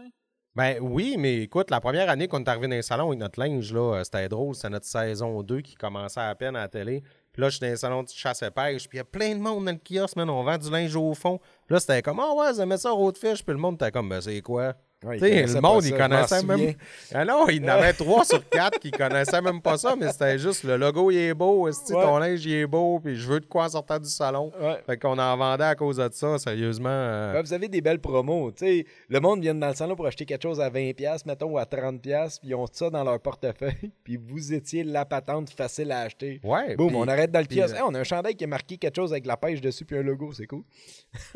Ben 0.56 0.78
oui, 0.80 1.16
mais 1.18 1.42
écoute, 1.42 1.70
la 1.70 1.82
première 1.82 2.08
année 2.08 2.28
qu'on 2.28 2.42
est 2.42 2.48
arrivé 2.48 2.66
dans 2.66 2.76
les 2.76 2.80
salons 2.80 3.08
avec 3.08 3.18
notre 3.18 3.38
linge, 3.38 3.74
là, 3.74 3.96
euh, 3.96 4.04
c'était 4.04 4.26
drôle. 4.26 4.54
C'était 4.54 4.70
notre 4.70 4.86
saison 4.86 5.42
2 5.42 5.60
qui 5.60 5.74
commençait 5.74 6.20
à 6.20 6.34
peine 6.34 6.56
à 6.56 6.60
la 6.60 6.68
télé. 6.68 7.02
Puis 7.32 7.42
là, 7.42 7.50
je 7.50 7.56
suis 7.56 7.60
dans 7.60 7.66
les 7.66 7.76
salons 7.76 8.02
de 8.02 8.08
chasse 8.08 8.40
et 8.40 8.50
pêche. 8.50 8.88
Puis 8.88 8.96
il 8.96 9.00
y 9.00 9.00
a 9.00 9.04
plein 9.04 9.34
de 9.34 9.40
monde 9.40 9.66
dans 9.66 9.72
le 9.72 9.78
kiosque, 9.78 10.16
man. 10.16 10.30
On 10.30 10.42
vend 10.44 10.56
du 10.56 10.70
linge 10.70 10.96
au 10.96 11.12
fond. 11.12 11.38
Puis 11.66 11.74
là, 11.74 11.80
c'était 11.80 12.00
comme, 12.00 12.20
ah 12.20 12.32
ouais, 12.34 12.54
ça 12.54 12.64
met 12.64 12.78
ça 12.78 12.94
au 12.94 13.12
fiche. 13.12 13.44
Puis 13.44 13.52
le 13.52 13.58
monde 13.58 13.74
était 13.74 13.90
comme, 13.90 14.08
ben 14.08 14.22
c'est 14.22 14.40
quoi? 14.40 14.74
Ouais, 15.04 15.18
le 15.18 15.60
monde, 15.60 15.82
ça, 15.82 15.88
il 15.88 15.94
connaissait 15.94 16.42
même. 16.42 16.72
Ah 17.14 17.24
non, 17.24 17.46
il 17.48 17.62
y 17.62 17.64
en 17.66 17.68
avait 17.74 17.92
3 17.92 18.24
sur 18.24 18.48
4 18.48 18.78
qui 18.80 18.90
connaissaient 18.90 19.42
même 19.42 19.60
pas 19.60 19.76
ça, 19.76 19.94
mais 19.94 20.10
c'était 20.10 20.38
juste 20.38 20.64
le 20.64 20.76
logo, 20.78 21.10
il 21.10 21.18
est 21.18 21.34
beau. 21.34 21.64
Ouais. 21.66 21.72
Ton 21.90 22.16
linge, 22.18 22.44
il 22.46 22.54
est 22.54 22.66
beau. 22.66 22.98
Puis 22.98 23.14
je 23.14 23.28
veux 23.28 23.40
de 23.40 23.44
quoi 23.46 23.64
en 23.64 23.68
sortant 23.68 23.98
du 23.98 24.08
salon. 24.08 24.50
Ouais. 24.58 24.80
Fait 24.86 24.96
qu'on 24.96 25.18
en 25.18 25.36
vendait 25.36 25.64
à 25.64 25.74
cause 25.74 25.98
de 25.98 26.08
ça, 26.10 26.38
sérieusement. 26.38 26.88
euh, 26.88 27.42
vous 27.44 27.52
avez 27.52 27.68
des 27.68 27.82
belles 27.82 28.00
promos. 28.00 28.50
tu 28.52 28.64
sais. 28.66 28.86
le 29.08 29.20
monde 29.20 29.42
vient 29.42 29.54
dans 29.54 29.68
le 29.68 29.74
salon 29.74 29.96
pour 29.96 30.06
acheter 30.06 30.24
quelque 30.24 30.42
chose 30.42 30.60
à 30.60 30.70
20$, 30.70 31.20
mettons, 31.26 31.50
ou 31.50 31.58
à 31.58 31.64
30$, 31.64 32.00
puis 32.40 32.48
ils 32.48 32.54
ont 32.54 32.66
ça 32.72 32.88
dans 32.88 33.04
leur 33.04 33.20
portefeuille, 33.20 33.92
puis 34.02 34.16
vous 34.16 34.54
étiez 34.54 34.82
la 34.82 35.04
patente 35.04 35.50
facile 35.50 35.92
à 35.92 36.00
acheter. 36.00 36.40
Ouais. 36.42 36.74
Boum, 36.74 36.96
on 36.96 37.06
arrête 37.06 37.30
dans 37.30 37.40
le 37.40 37.46
kiosque. 37.46 37.74
euh, 37.74 37.78
Hey, 37.78 37.82
on 37.86 37.94
a 37.94 38.00
un 38.00 38.04
chandail 38.04 38.34
qui 38.34 38.44
est 38.44 38.48
marqué 38.48 38.78
quelque 38.78 38.96
chose 38.96 39.12
avec 39.12 39.26
la 39.26 39.36
pêche 39.36 39.60
dessus, 39.60 39.84
puis 39.84 39.98
un 39.98 40.02
logo, 40.02 40.32
c'est 40.32 40.46
cool. 40.46 40.62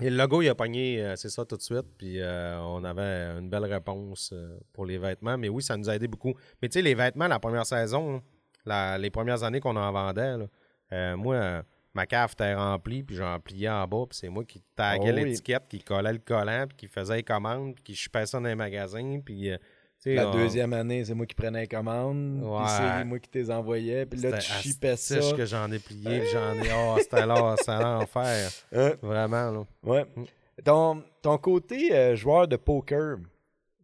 Et 0.00 0.10
le 0.10 0.16
logo, 0.16 0.42
il 0.42 0.48
a 0.48 0.54
pogné, 0.54 1.02
euh, 1.02 1.16
c'est 1.16 1.28
ça, 1.28 1.44
tout 1.44 1.56
de 1.56 1.62
suite. 1.62 1.84
Puis 1.98 2.20
euh, 2.20 2.60
on 2.72 2.84
avait 2.84 3.38
une 3.38 3.48
belle 3.50 3.64
réponse 3.64 4.30
euh, 4.32 4.58
pour 4.72 4.86
les 4.86 4.98
vêtements. 4.98 5.36
Mais 5.38 5.48
oui, 5.48 5.62
ça 5.62 5.76
nous 5.76 5.88
a 5.90 5.94
aidé 5.96 6.08
beaucoup. 6.08 6.34
Mais 6.60 6.68
tu 6.68 6.74
sais, 6.74 6.82
les 6.82 6.94
vêtements, 6.94 7.28
la 7.28 7.38
première 7.38 7.66
saison, 7.66 8.22
la- 8.64 8.98
les 8.98 9.10
premières 9.10 9.42
années 9.42 9.60
qu'on 9.60 9.76
en 9.76 9.92
vendait, 9.92 10.36
là, 10.38 10.46
euh, 10.92 11.16
moi, 11.16 11.62
ma 11.94 12.06
cave 12.06 12.30
était 12.32 12.54
remplie, 12.54 13.02
puis 13.02 13.16
j'en 13.16 13.38
pliais 13.40 13.68
en 13.68 13.86
bas, 13.86 14.04
puis 14.08 14.18
c'est 14.18 14.28
moi 14.28 14.44
qui 14.44 14.62
taguais 14.76 15.10
Oh 15.12 15.16
oui. 15.16 15.24
l'étiquette, 15.24 15.64
qui 15.68 15.80
collait 15.82 16.12
le 16.12 16.18
collant, 16.18 16.64
puis 16.68 16.76
qui 16.76 16.88
faisait 16.88 17.16
les 17.16 17.22
commandes, 17.22 17.74
puis 17.74 17.84
qui 17.84 17.94
chupait 17.94 18.26
ça 18.26 18.38
dans 18.40 18.48
les 18.48 18.54
magasins, 18.54 19.20
puis... 19.24 19.50
euh, 19.50 19.56
La 20.04 20.28
on- 20.28 20.32
deuxième 20.32 20.72
année, 20.72 21.04
c'est 21.04 21.14
moi 21.14 21.26
qui 21.26 21.34
prenais 21.36 21.60
les 21.60 21.68
commandes. 21.68 22.40
Ouais. 22.42 22.58
Puis 22.64 22.72
c'est 22.76 23.04
moi 23.04 23.18
qui 23.20 23.30
les 23.34 23.50
envoyais. 23.52 24.04
Puis 24.04 24.18
là, 24.20 24.36
tu 24.38 24.50
chipais 24.50 24.96
ça. 24.96 25.14
astiche 25.16 25.36
que 25.36 25.46
j'en 25.46 25.70
ai 25.70 25.78
plié, 25.78 26.24
j'en 26.32 26.54
ai... 26.60 26.68
Oh, 26.74 26.96
c'était 26.98 27.24
là, 27.24 27.54
c'était 27.58 27.78
l'enfer. 27.78 28.50
Vraiment, 29.00 29.50
là. 29.52 29.64
Ouais. 29.84 30.04
Mm. 30.16 30.24
Ton, 30.64 31.02
ton 31.22 31.38
côté 31.38 31.94
euh, 31.94 32.16
joueur 32.16 32.48
de 32.48 32.56
poker, 32.56 33.18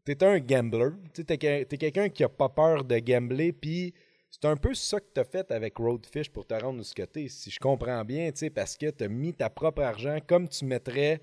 t'es 0.05 0.23
un 0.25 0.39
gambler. 0.41 0.91
T'es 1.15 1.25
t'es 1.25 1.77
quelqu'un 1.77 2.09
qui 2.09 2.25
a 2.25 2.29
pas 2.29 2.49
peur 2.49 2.85
de 2.85 2.99
gambler. 2.99 3.53
Puis 3.53 3.95
c'est 4.31 4.45
un 4.45 4.57
peu 4.57 4.75
ça 4.75 5.01
que 5.01 5.07
t'as 5.15 5.25
fait 5.25 5.51
avec 5.51 5.77
Roadfish 5.79 6.31
pour 6.31 6.47
te 6.47 6.55
rendre 6.55 6.83
ce 6.85 6.95
t'es, 6.95 7.29
si 7.29 7.51
je 7.51 7.59
comprends 7.59 8.05
bien, 8.05 8.31
parce 8.55 8.77
que 8.77 8.91
t'as 8.91 9.09
mis 9.09 9.33
ta 9.33 9.49
propre 9.49 9.83
argent 9.83 10.19
comme 10.27 10.49
tu 10.49 10.65
mettrais 10.65 11.21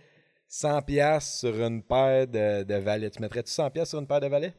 100$ 0.50 0.86
piastres 0.86 1.40
sur 1.40 1.56
une 1.62 1.84
paire 1.84 2.28
de, 2.28 2.64
de 2.64 2.76
valets. 2.76 3.10
Tu 3.10 3.22
mettrais-tu 3.22 3.52
100$ 3.52 3.72
piastres 3.72 3.92
sur 3.92 4.00
une 4.00 4.08
paire 4.08 4.22
de 4.22 4.28
valets? 4.28 4.54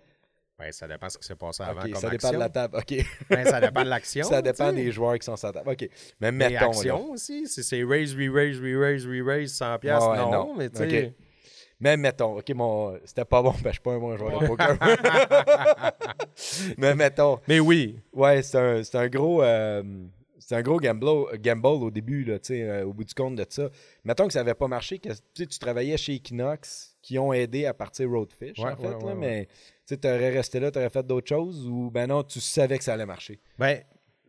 Ben, 0.58 0.72
ça 0.72 0.88
dépend 0.88 1.06
de 1.06 1.12
ce 1.12 1.18
qui 1.18 1.26
s'est 1.26 1.34
passé 1.36 1.62
avant 1.62 1.82
comme 1.82 1.94
ça 1.96 2.08
dépend 2.08 2.32
de 2.32 2.38
la 2.38 2.48
table. 2.48 2.78
OK. 2.78 2.94
Ben, 3.28 3.44
ça 3.44 3.60
dépend 3.60 3.84
de 3.84 3.88
l'action. 3.90 4.24
ça 4.24 4.40
dépend 4.40 4.72
des 4.72 4.90
joueurs 4.90 5.18
qui 5.18 5.26
sont 5.26 5.36
sur 5.36 5.48
la 5.48 5.52
table. 5.52 5.70
OK. 5.70 5.88
Mais 6.20 6.32
Mais 6.32 6.48
mettons. 6.50 7.10
aussi, 7.12 7.46
si 7.46 7.62
c'est 7.62 7.84
raise, 7.84 8.14
re-raise, 8.14 8.58
re-raise, 8.58 9.06
re-raise, 9.06 9.52
100 9.52 9.78
piastres, 9.80 10.10
Ouais, 10.10 10.16
non, 10.16 10.30
non. 10.30 10.54
mais 10.56 10.70
tu 10.70 10.78
sais... 10.78 11.14
Mais 11.80 11.96
mettons, 11.96 12.38
ok, 12.38 12.48
mon. 12.54 12.98
C'était 13.04 13.24
pas 13.24 13.42
bon, 13.42 13.52
que 13.52 13.58
je 13.64 13.70
suis 13.72 13.80
pas 13.80 13.92
un 13.92 13.98
bon 13.98 14.16
joueur 14.16 14.40
de 14.40 14.46
poker. 14.46 14.76
Mais 16.78 16.94
mettons, 16.94 17.38
Mais 17.48 17.60
oui, 17.60 17.98
ouais, 18.12 18.42
c'est 18.42 18.58
un, 18.58 18.82
c'est 18.82 18.96
un 18.96 19.08
gros. 19.08 19.42
euh, 19.42 19.82
c'est 20.38 20.54
un 20.54 20.62
gros 20.62 20.78
gamble, 20.78 21.06
gamble 21.38 21.66
au 21.66 21.90
début, 21.90 22.22
là, 22.24 22.38
tu 22.38 22.54
sais, 22.54 22.62
euh, 22.62 22.84
au 22.84 22.92
bout 22.92 23.02
du 23.02 23.14
compte 23.14 23.34
de 23.34 23.44
ça. 23.48 23.68
Mettons 24.04 24.28
que 24.28 24.32
ça 24.32 24.38
n'avait 24.40 24.54
pas 24.54 24.68
marché, 24.68 25.00
que 25.00 25.08
tu 25.34 25.58
travaillais 25.58 25.96
chez 25.96 26.14
Equinox, 26.14 26.96
qui 27.02 27.18
ont 27.18 27.32
aidé 27.32 27.66
à 27.66 27.74
partir 27.74 28.08
Roadfish, 28.08 28.56
Ouais, 28.60 28.70
en 28.70 28.76
fait, 28.76 28.94
ouais, 28.94 29.04
là, 29.08 29.14
mais 29.16 29.48
tu 29.88 29.96
aurais 30.04 30.30
resté 30.30 30.60
là, 30.60 30.70
tu 30.70 30.78
aurais 30.78 30.90
fait 30.90 31.04
d'autres 31.04 31.28
choses, 31.28 31.66
ou 31.66 31.90
ben 31.90 32.06
non, 32.06 32.22
tu 32.22 32.38
savais 32.40 32.78
que 32.78 32.84
ça 32.84 32.92
allait 32.92 33.06
marcher. 33.06 33.40
Ben, 33.58 33.78
tu 33.78 33.84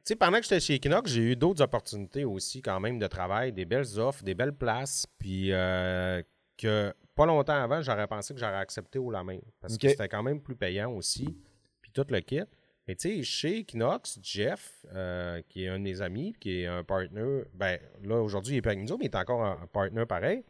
sais, 0.05 0.15
pendant 0.15 0.37
que 0.37 0.43
j'étais 0.43 0.59
chez 0.59 0.75
Equinox, 0.75 1.11
j'ai 1.11 1.21
eu 1.21 1.35
d'autres 1.35 1.61
opportunités 1.61 2.25
aussi, 2.25 2.63
quand 2.63 2.79
même, 2.79 2.97
de 2.97 3.05
travail, 3.07 3.53
des 3.53 3.65
belles 3.65 3.99
offres, 3.99 4.23
des 4.23 4.33
belles 4.33 4.55
places, 4.55 5.05
puis 5.19 5.51
euh, 5.51 6.23
que 6.57 6.91
pas 7.17 7.25
longtemps 7.25 7.61
avant, 7.61 7.81
j'aurais 7.81 8.07
pensé 8.07 8.33
que 8.33 8.39
j'aurais 8.39 8.55
accepté 8.55 8.99
au 8.99 9.11
la 9.11 9.23
main. 9.23 9.39
Parce 9.59 9.77
que 9.77 9.89
c'était 9.89 10.07
quand 10.07 10.23
même 10.23 10.39
plus 10.41 10.55
payant 10.55 10.91
aussi, 10.93 11.37
puis 11.81 11.91
tout 11.91 12.05
le 12.09 12.19
kit. 12.21 12.43
Mais 12.87 12.95
tu 12.95 13.09
sais, 13.17 13.23
chez 13.23 13.57
Equinox, 13.59 14.19
Jeff, 14.21 14.85
euh, 14.93 15.41
qui 15.49 15.65
est 15.65 15.67
un 15.67 15.77
de 15.77 15.83
mes 15.83 16.01
amis, 16.01 16.33
qui 16.39 16.61
est 16.61 16.67
un 16.67 16.85
partner, 16.85 17.43
ben 17.53 17.77
là, 18.01 18.21
aujourd'hui, 18.21 18.53
il 18.55 18.57
est 18.59 18.61
pas 18.61 18.69
avec 18.69 18.87
nous, 18.87 18.97
mais 18.97 19.05
il 19.05 19.11
est 19.11 19.15
encore 19.15 19.43
un, 19.43 19.59
un 19.61 19.67
partner 19.67 20.05
pareil, 20.05 20.45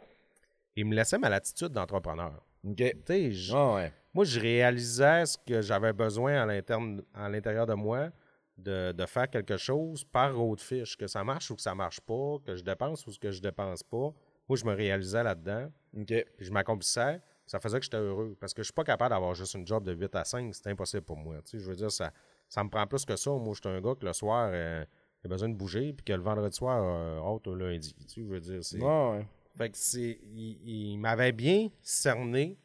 il 0.76 0.86
me 0.86 0.94
laissait 0.94 1.18
ma 1.18 1.30
latitude 1.30 1.70
d'entrepreneur. 1.70 2.44
Tu 2.76 2.92
sais, 3.08 3.32
Ah 3.54 3.74
ouais. 3.76 3.94
moi, 4.14 4.24
je 4.26 4.40
réalisais 4.40 5.26
ce 5.26 5.38
que 5.38 5.62
j'avais 5.62 5.94
besoin 5.94 6.48
à 6.48 7.30
l'intérieur 7.30 7.66
de 7.66 7.74
moi 7.74 8.10
de, 8.58 8.92
de 8.92 9.06
faire 9.06 9.30
quelque 9.30 9.58
chose 9.58 10.04
par 10.04 10.36
Roadfish, 10.36 10.96
que 10.98 11.08
ça 11.08 11.24
marche 11.24 11.50
ou 11.50 11.56
que 11.56 11.62
ça 11.62 11.74
marche 11.74 12.02
pas, 12.02 12.38
que 12.46 12.56
je 12.56 12.64
dépense 12.64 13.08
ou 13.08 13.12
que 13.20 13.32
je 13.32 13.42
dépense 13.42 13.82
pas. 13.84 14.14
Moi, 14.48 14.58
je 14.58 14.66
me 14.66 14.74
réalisais 14.74 15.24
là-dedans, 15.24 15.70
OK. 15.98 16.06
puis 16.06 16.46
je 16.46 16.52
m'accomplissais. 16.52 17.22
Ça 17.46 17.60
faisait 17.60 17.80
que 17.80 17.84
j'étais 17.86 17.98
heureux. 17.98 18.36
Parce 18.40 18.54
que 18.54 18.62
je 18.62 18.68
suis 18.68 18.74
pas 18.74 18.84
capable 18.84 19.12
d'avoir 19.12 19.34
juste 19.34 19.54
une 19.54 19.66
job 19.66 19.84
de 19.84 19.94
8 19.94 20.16
à 20.16 20.26
5. 20.26 20.54
C'est 20.54 20.68
impossible 20.68 21.04
pour 21.04 21.18
moi. 21.18 21.38
Tu 21.44 21.52
sais, 21.52 21.60
je 21.60 21.70
veux 21.70 21.76
dire, 21.76 21.92
ça, 21.92 22.12
ça 22.50 22.64
me 22.64 22.70
prend 22.70 22.86
plus 22.88 23.06
que 23.06 23.16
ça. 23.16 23.32
Moi, 23.32 23.54
je 23.54 23.62
suis 23.62 23.70
un 23.70 23.82
gars 23.82 23.96
que 23.96 24.06
le 24.06 24.14
soir, 24.14 24.50
euh, 24.52 24.84
il 25.24 25.28
a 25.28 25.30
besoin 25.30 25.50
de 25.50 25.56
bouger, 25.56 25.94
puis 25.94 26.04
que 26.04 26.14
le 26.14 26.22
vendredi 26.22 26.56
soir, 26.56 26.82
euh, 26.84 27.56
lundi. 27.56 27.96
Tu 28.08 28.24
veux 28.24 28.40
dire, 28.40 28.64
c'est. 28.64 28.82
Ouais. 28.82 29.26
Fait 29.58 29.70
que 29.70 29.78
c'est. 29.78 30.20
Il, 30.24 30.94
il 30.94 30.98
m'avait 30.98 31.32
bien 31.32 31.70
cerné, 31.82 32.58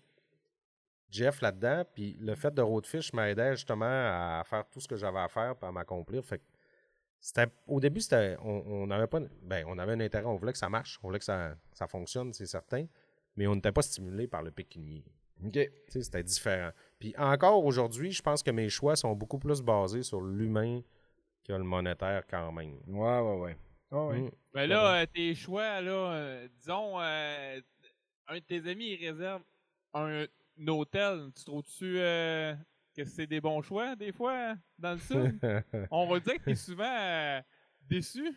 Jeff, 1.10 1.40
là-dedans. 1.40 1.84
Puis 1.94 2.16
le 2.20 2.34
fait 2.34 2.52
de 2.52 2.62
Roadfish 2.62 3.12
m'aidait 3.12 3.54
justement 3.54 3.86
à 3.86 4.42
faire 4.44 4.64
tout 4.68 4.80
ce 4.80 4.88
que 4.88 4.96
j'avais 4.96 5.20
à 5.20 5.28
faire 5.28 5.54
à 5.62 5.72
m'accomplir. 5.72 6.24
Fait 6.24 6.38
que. 6.38 6.44
Au 7.66 7.80
début, 7.80 8.00
c'était. 8.00 8.36
On 8.42 8.86
n'avait 8.86 9.06
pas. 9.06 9.20
Ben, 9.42 9.64
on 9.68 9.78
avait 9.78 9.92
un 9.92 10.00
intérêt. 10.00 10.26
On 10.26 10.36
voulait 10.36 10.52
que 10.52 10.58
ça 10.58 10.68
marche. 10.68 10.98
On 11.02 11.08
voulait 11.08 11.18
que 11.18 11.24
ça, 11.24 11.54
ça 11.72 11.86
fonctionne, 11.86 12.32
c'est 12.32 12.46
certain. 12.46 12.86
Mais 13.36 13.46
on 13.46 13.54
n'était 13.54 13.72
pas 13.72 13.82
stimulé 13.82 14.26
par 14.26 14.42
le 14.42 14.50
pécunier. 14.50 15.04
OK. 15.44 15.52
Tu 15.52 15.70
sais, 15.88 16.02
c'était 16.02 16.22
différent. 16.22 16.70
Puis 16.98 17.14
encore 17.16 17.64
aujourd'hui, 17.64 18.12
je 18.12 18.22
pense 18.22 18.42
que 18.42 18.50
mes 18.50 18.68
choix 18.68 18.96
sont 18.96 19.14
beaucoup 19.14 19.38
plus 19.38 19.62
basés 19.62 20.02
sur 20.02 20.20
l'humain 20.20 20.82
que 21.44 21.52
le 21.52 21.64
monétaire 21.64 22.24
quand 22.28 22.52
même. 22.52 22.78
Ouais, 22.86 23.20
ouais, 23.20 23.40
ouais. 23.40 23.56
Ouais. 23.90 24.20
Mm. 24.20 24.30
Ben 24.54 24.66
là, 24.66 25.02
euh, 25.02 25.06
tes 25.06 25.34
choix, 25.34 25.80
là, 25.80 25.92
euh, 25.92 26.48
disons, 26.58 27.00
euh, 27.00 27.60
un 28.28 28.34
de 28.34 28.40
tes 28.40 28.66
amis, 28.68 28.96
il 28.98 29.06
réserve 29.06 29.42
un, 29.92 30.24
un 30.24 30.68
hôtel. 30.68 31.30
Tu 31.36 31.44
trouves-tu 31.44 31.98
euh, 31.98 32.54
que 32.92 33.04
c'est 33.04 33.26
des 33.26 33.40
bons 33.40 33.62
choix, 33.62 33.96
des 33.96 34.12
fois, 34.12 34.54
dans 34.78 34.92
le 34.92 34.98
sud? 34.98 35.38
On 35.90 36.06
va 36.06 36.20
dire 36.20 36.34
que 36.34 36.44
t'es 36.44 36.54
souvent 36.54 36.84
euh, 36.88 37.40
déçu. 37.88 38.32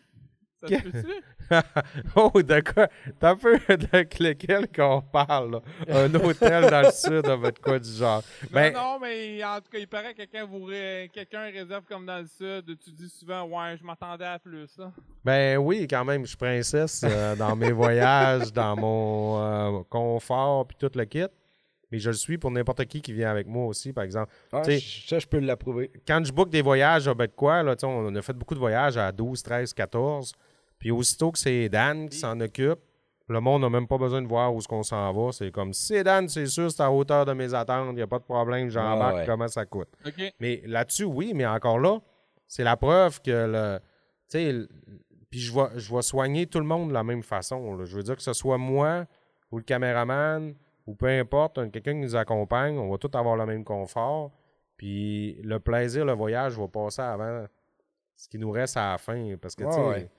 Ça 0.58 0.68
se 0.68 0.74
peut-tu? 0.76 1.22
oh, 2.16 2.42
de 2.42 2.60
quoi? 2.60 2.88
T'as 3.20 3.32
un 3.32 3.36
peu 3.36 3.58
de 3.68 4.24
lequel 4.24 4.66
qu'on 4.72 5.02
parle, 5.02 5.52
là? 5.52 5.60
Un 5.86 6.14
hôtel 6.14 6.70
dans 6.70 6.80
le 6.80 6.90
sud, 6.90 7.26
avec 7.26 7.60
quoi 7.60 7.78
du 7.78 7.90
genre? 7.92 8.22
Ben, 8.50 8.72
Non, 8.72 8.98
mais 8.98 9.44
en 9.44 9.60
tout 9.60 9.70
cas, 9.70 9.78
il 9.78 9.86
paraît 9.86 10.12
que 10.14 10.22
quelqu'un 10.22 10.46
vous 10.46 10.64
ré- 10.64 11.10
quelqu'un 11.12 11.50
réserve 11.50 11.84
comme 11.84 12.06
dans 12.06 12.20
le 12.20 12.26
sud. 12.26 12.78
Tu 12.82 12.90
dis 12.90 13.10
souvent, 13.10 13.42
ouais, 13.44 13.76
je 13.76 13.84
m'attendais 13.84 14.24
à 14.24 14.38
plus. 14.38 14.78
Là. 14.78 14.90
ben 15.22 15.58
oui, 15.58 15.86
quand 15.88 16.06
même, 16.06 16.22
je 16.22 16.28
suis 16.28 16.36
princesse 16.38 17.02
euh, 17.04 17.36
dans 17.36 17.54
mes 17.54 17.72
voyages, 17.72 18.50
dans 18.50 18.76
mon 18.76 19.38
euh, 19.38 19.82
confort, 19.90 20.66
puis 20.66 20.76
tout 20.80 20.90
le 20.98 21.04
kit. 21.04 21.26
Mais 21.92 21.98
je 21.98 22.10
le 22.10 22.16
suis 22.16 22.36
pour 22.38 22.50
n'importe 22.50 22.84
qui 22.86 23.00
qui 23.00 23.12
vient 23.12 23.30
avec 23.30 23.46
moi 23.46 23.66
aussi, 23.66 23.92
par 23.92 24.02
exemple. 24.04 24.32
Ah, 24.52 24.62
Tu 24.64 24.72
sais- 24.72 24.78
je- 24.78 25.06
ça, 25.08 25.18
je 25.20 25.26
peux 25.26 25.38
l'approuver. 25.38 25.90
Quand 26.06 26.24
je 26.24 26.32
book 26.32 26.50
des 26.50 26.62
voyages 26.62 27.06
à 27.06 27.14
ben 27.14 27.26
de 27.26 27.32
quoi, 27.32 27.62
là, 27.62 27.76
tu 27.76 27.80
sais, 27.80 27.86
on 27.86 28.14
a 28.14 28.22
fait 28.22 28.32
beaucoup 28.32 28.54
de 28.54 28.58
voyages 28.60 28.96
à 28.96 29.12
12, 29.12 29.42
13, 29.42 29.72
14. 29.72 30.32
Puis 30.78 30.90
aussitôt 30.90 31.30
que 31.30 31.38
c'est 31.38 31.68
Dan 31.68 32.08
qui 32.08 32.18
s'en 32.18 32.38
occupe, 32.40 32.78
le 33.28 33.40
monde 33.40 33.62
n'a 33.62 33.70
même 33.70 33.86
pas 33.86 33.98
besoin 33.98 34.20
de 34.22 34.26
voir 34.26 34.54
où 34.54 34.58
est-ce 34.58 34.68
qu'on 34.68 34.82
s'en 34.82 35.12
va. 35.12 35.32
C'est 35.32 35.50
comme, 35.50 35.72
si 35.72 35.86
c'est 35.86 36.04
Dan, 36.04 36.28
c'est 36.28 36.46
sûr, 36.46 36.70
c'est 36.70 36.82
à 36.82 36.90
hauteur 36.90 37.24
de 37.24 37.32
mes 37.32 37.54
attentes, 37.54 37.88
il 37.92 37.96
n'y 37.96 38.02
a 38.02 38.06
pas 38.06 38.18
de 38.18 38.24
problème, 38.24 38.68
j'embarque, 38.68 39.14
Ah 39.16 39.20
ouais. 39.20 39.26
comment 39.26 39.48
ça 39.48 39.64
coûte. 39.64 39.88
Mais 40.40 40.62
là-dessus, 40.66 41.04
oui, 41.04 41.32
mais 41.34 41.46
encore 41.46 41.78
là, 41.78 41.98
c'est 42.48 42.62
la 42.64 42.76
preuve 42.76 43.20
que 43.22 43.30
le. 43.30 43.78
Tu 44.28 44.38
sais, 44.38 44.52
le- 44.52 44.68
puis 45.30 45.40
je 45.40 45.52
vais, 45.54 45.66
je 45.76 45.94
vais 45.94 46.02
soigner 46.02 46.46
tout 46.46 46.58
le 46.60 46.64
monde 46.66 46.88
de 46.88 46.94
la 46.94 47.02
même 47.04 47.22
façon. 47.22 47.74
là. 47.76 47.84
Je 47.84 47.96
veux 47.96 48.02
dire 48.02 48.16
que 48.16 48.22
ce 48.22 48.32
soit 48.32 48.58
moi 48.58 49.06
ou 49.50 49.58
le 49.58 49.62
caméraman 49.64 50.54
ou 50.86 50.94
peu 50.94 51.06
importe, 51.06 51.58
un- 51.58 51.68
quelqu'un 51.70 51.92
qui 51.94 52.00
nous 52.00 52.16
accompagne, 52.16 52.78
on 52.78 52.90
va 52.90 52.98
tous 52.98 53.16
avoir 53.16 53.36
le 53.36 53.46
même 53.46 53.64
confort. 53.64 54.30
Puis 54.76 55.34
le 55.42 55.58
plaisir, 55.58 56.04
le 56.04 56.12
voyage 56.12 56.58
va 56.58 56.68
passer 56.68 57.02
avant 57.02 57.46
ce 58.14 58.28
qui 58.28 58.38
nous 58.38 58.50
reste 58.50 58.76
à 58.76 58.92
la 58.92 58.98
fin. 58.98 59.36
Parce 59.40 59.54
que, 59.54 59.64
tu 59.64 59.72
sais, 59.72 59.80
Ouais, 59.80 59.88
ouais. 59.88 60.10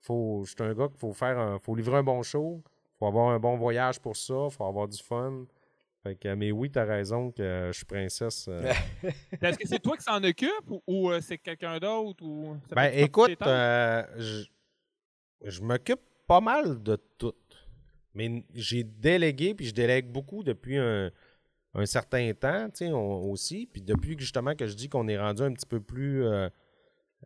faut, 0.00 0.42
je 0.44 0.50
suis 0.52 0.62
un 0.62 0.72
gars 0.74 0.88
qu'il 0.88 0.98
faut 0.98 1.12
faire 1.12 1.38
un, 1.38 1.58
faut 1.58 1.74
livrer 1.74 1.98
un 1.98 2.02
bon 2.02 2.22
show, 2.22 2.62
faut 2.98 3.06
avoir 3.06 3.30
un 3.30 3.38
bon 3.38 3.56
voyage 3.56 4.00
pour 4.00 4.16
ça, 4.16 4.48
faut 4.50 4.64
avoir 4.64 4.86
du 4.88 5.02
fun. 5.02 5.44
Fait 6.02 6.16
que, 6.16 6.34
mais 6.34 6.52
oui, 6.52 6.70
t'as 6.70 6.84
raison 6.84 7.30
que 7.32 7.70
je 7.72 7.76
suis 7.76 7.86
princesse. 7.86 8.46
euh, 8.48 8.72
Est-ce 9.42 9.58
que 9.58 9.66
c'est 9.66 9.78
toi 9.78 9.96
qui 9.96 10.02
s'en 10.04 10.22
occupe 10.22 10.70
ou, 10.70 10.82
ou, 10.86 11.10
euh, 11.10 11.20
c'est 11.20 11.38
quelqu'un 11.38 11.78
d'autre? 11.78 12.22
ou 12.22 12.56
ça 12.68 12.74
Ben 12.74 12.90
écoute, 12.94 13.36
euh, 13.46 14.04
je, 14.18 14.44
je 15.42 15.62
m'occupe 15.62 16.00
pas 16.26 16.40
mal 16.40 16.82
de 16.82 16.96
tout. 17.18 17.32
Mais 18.14 18.44
j'ai 18.54 18.84
délégué, 18.84 19.54
puis 19.54 19.66
je 19.66 19.74
délègue 19.74 20.10
beaucoup 20.10 20.42
depuis 20.42 20.76
un, 20.76 21.10
certain 21.84 22.32
temps, 22.34 22.68
tu 22.70 22.86
sais, 22.86 22.92
aussi. 22.92 23.68
Puis 23.72 23.82
depuis 23.82 24.16
justement 24.18 24.54
que 24.54 24.66
je 24.66 24.74
dis 24.74 24.88
qu'on 24.88 25.08
est 25.08 25.18
rendu 25.18 25.42
un 25.42 25.52
petit 25.52 25.66
peu 25.66 25.80
plus 25.80 26.24
euh, 26.24 26.48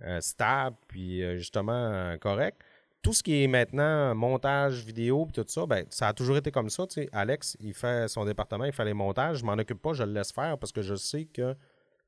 euh, 0.02 0.20
stable, 0.20 0.76
puis 0.88 1.22
euh, 1.22 1.36
justement 1.36 2.16
correct, 2.18 2.62
tout 3.02 3.12
ce 3.12 3.22
qui 3.22 3.42
est 3.42 3.46
maintenant 3.46 4.14
montage 4.14 4.84
vidéo, 4.84 5.26
puis 5.26 5.42
tout 5.42 5.48
ça, 5.48 5.66
ben, 5.66 5.84
ça 5.90 6.08
a 6.08 6.12
toujours 6.12 6.38
été 6.38 6.50
comme 6.50 6.70
ça. 6.70 6.86
tu 6.86 6.94
sais. 6.94 7.08
Alex, 7.12 7.56
il 7.60 7.74
fait 7.74 8.08
son 8.08 8.24
département, 8.24 8.64
il 8.64 8.72
fait 8.72 8.84
les 8.84 8.94
montages. 8.94 9.38
Je 9.38 9.44
m'en 9.44 9.52
occupe 9.52 9.80
pas, 9.80 9.92
je 9.92 10.02
le 10.02 10.12
laisse 10.12 10.32
faire 10.32 10.58
parce 10.58 10.72
que 10.72 10.82
je 10.82 10.94
sais 10.94 11.26
que 11.26 11.54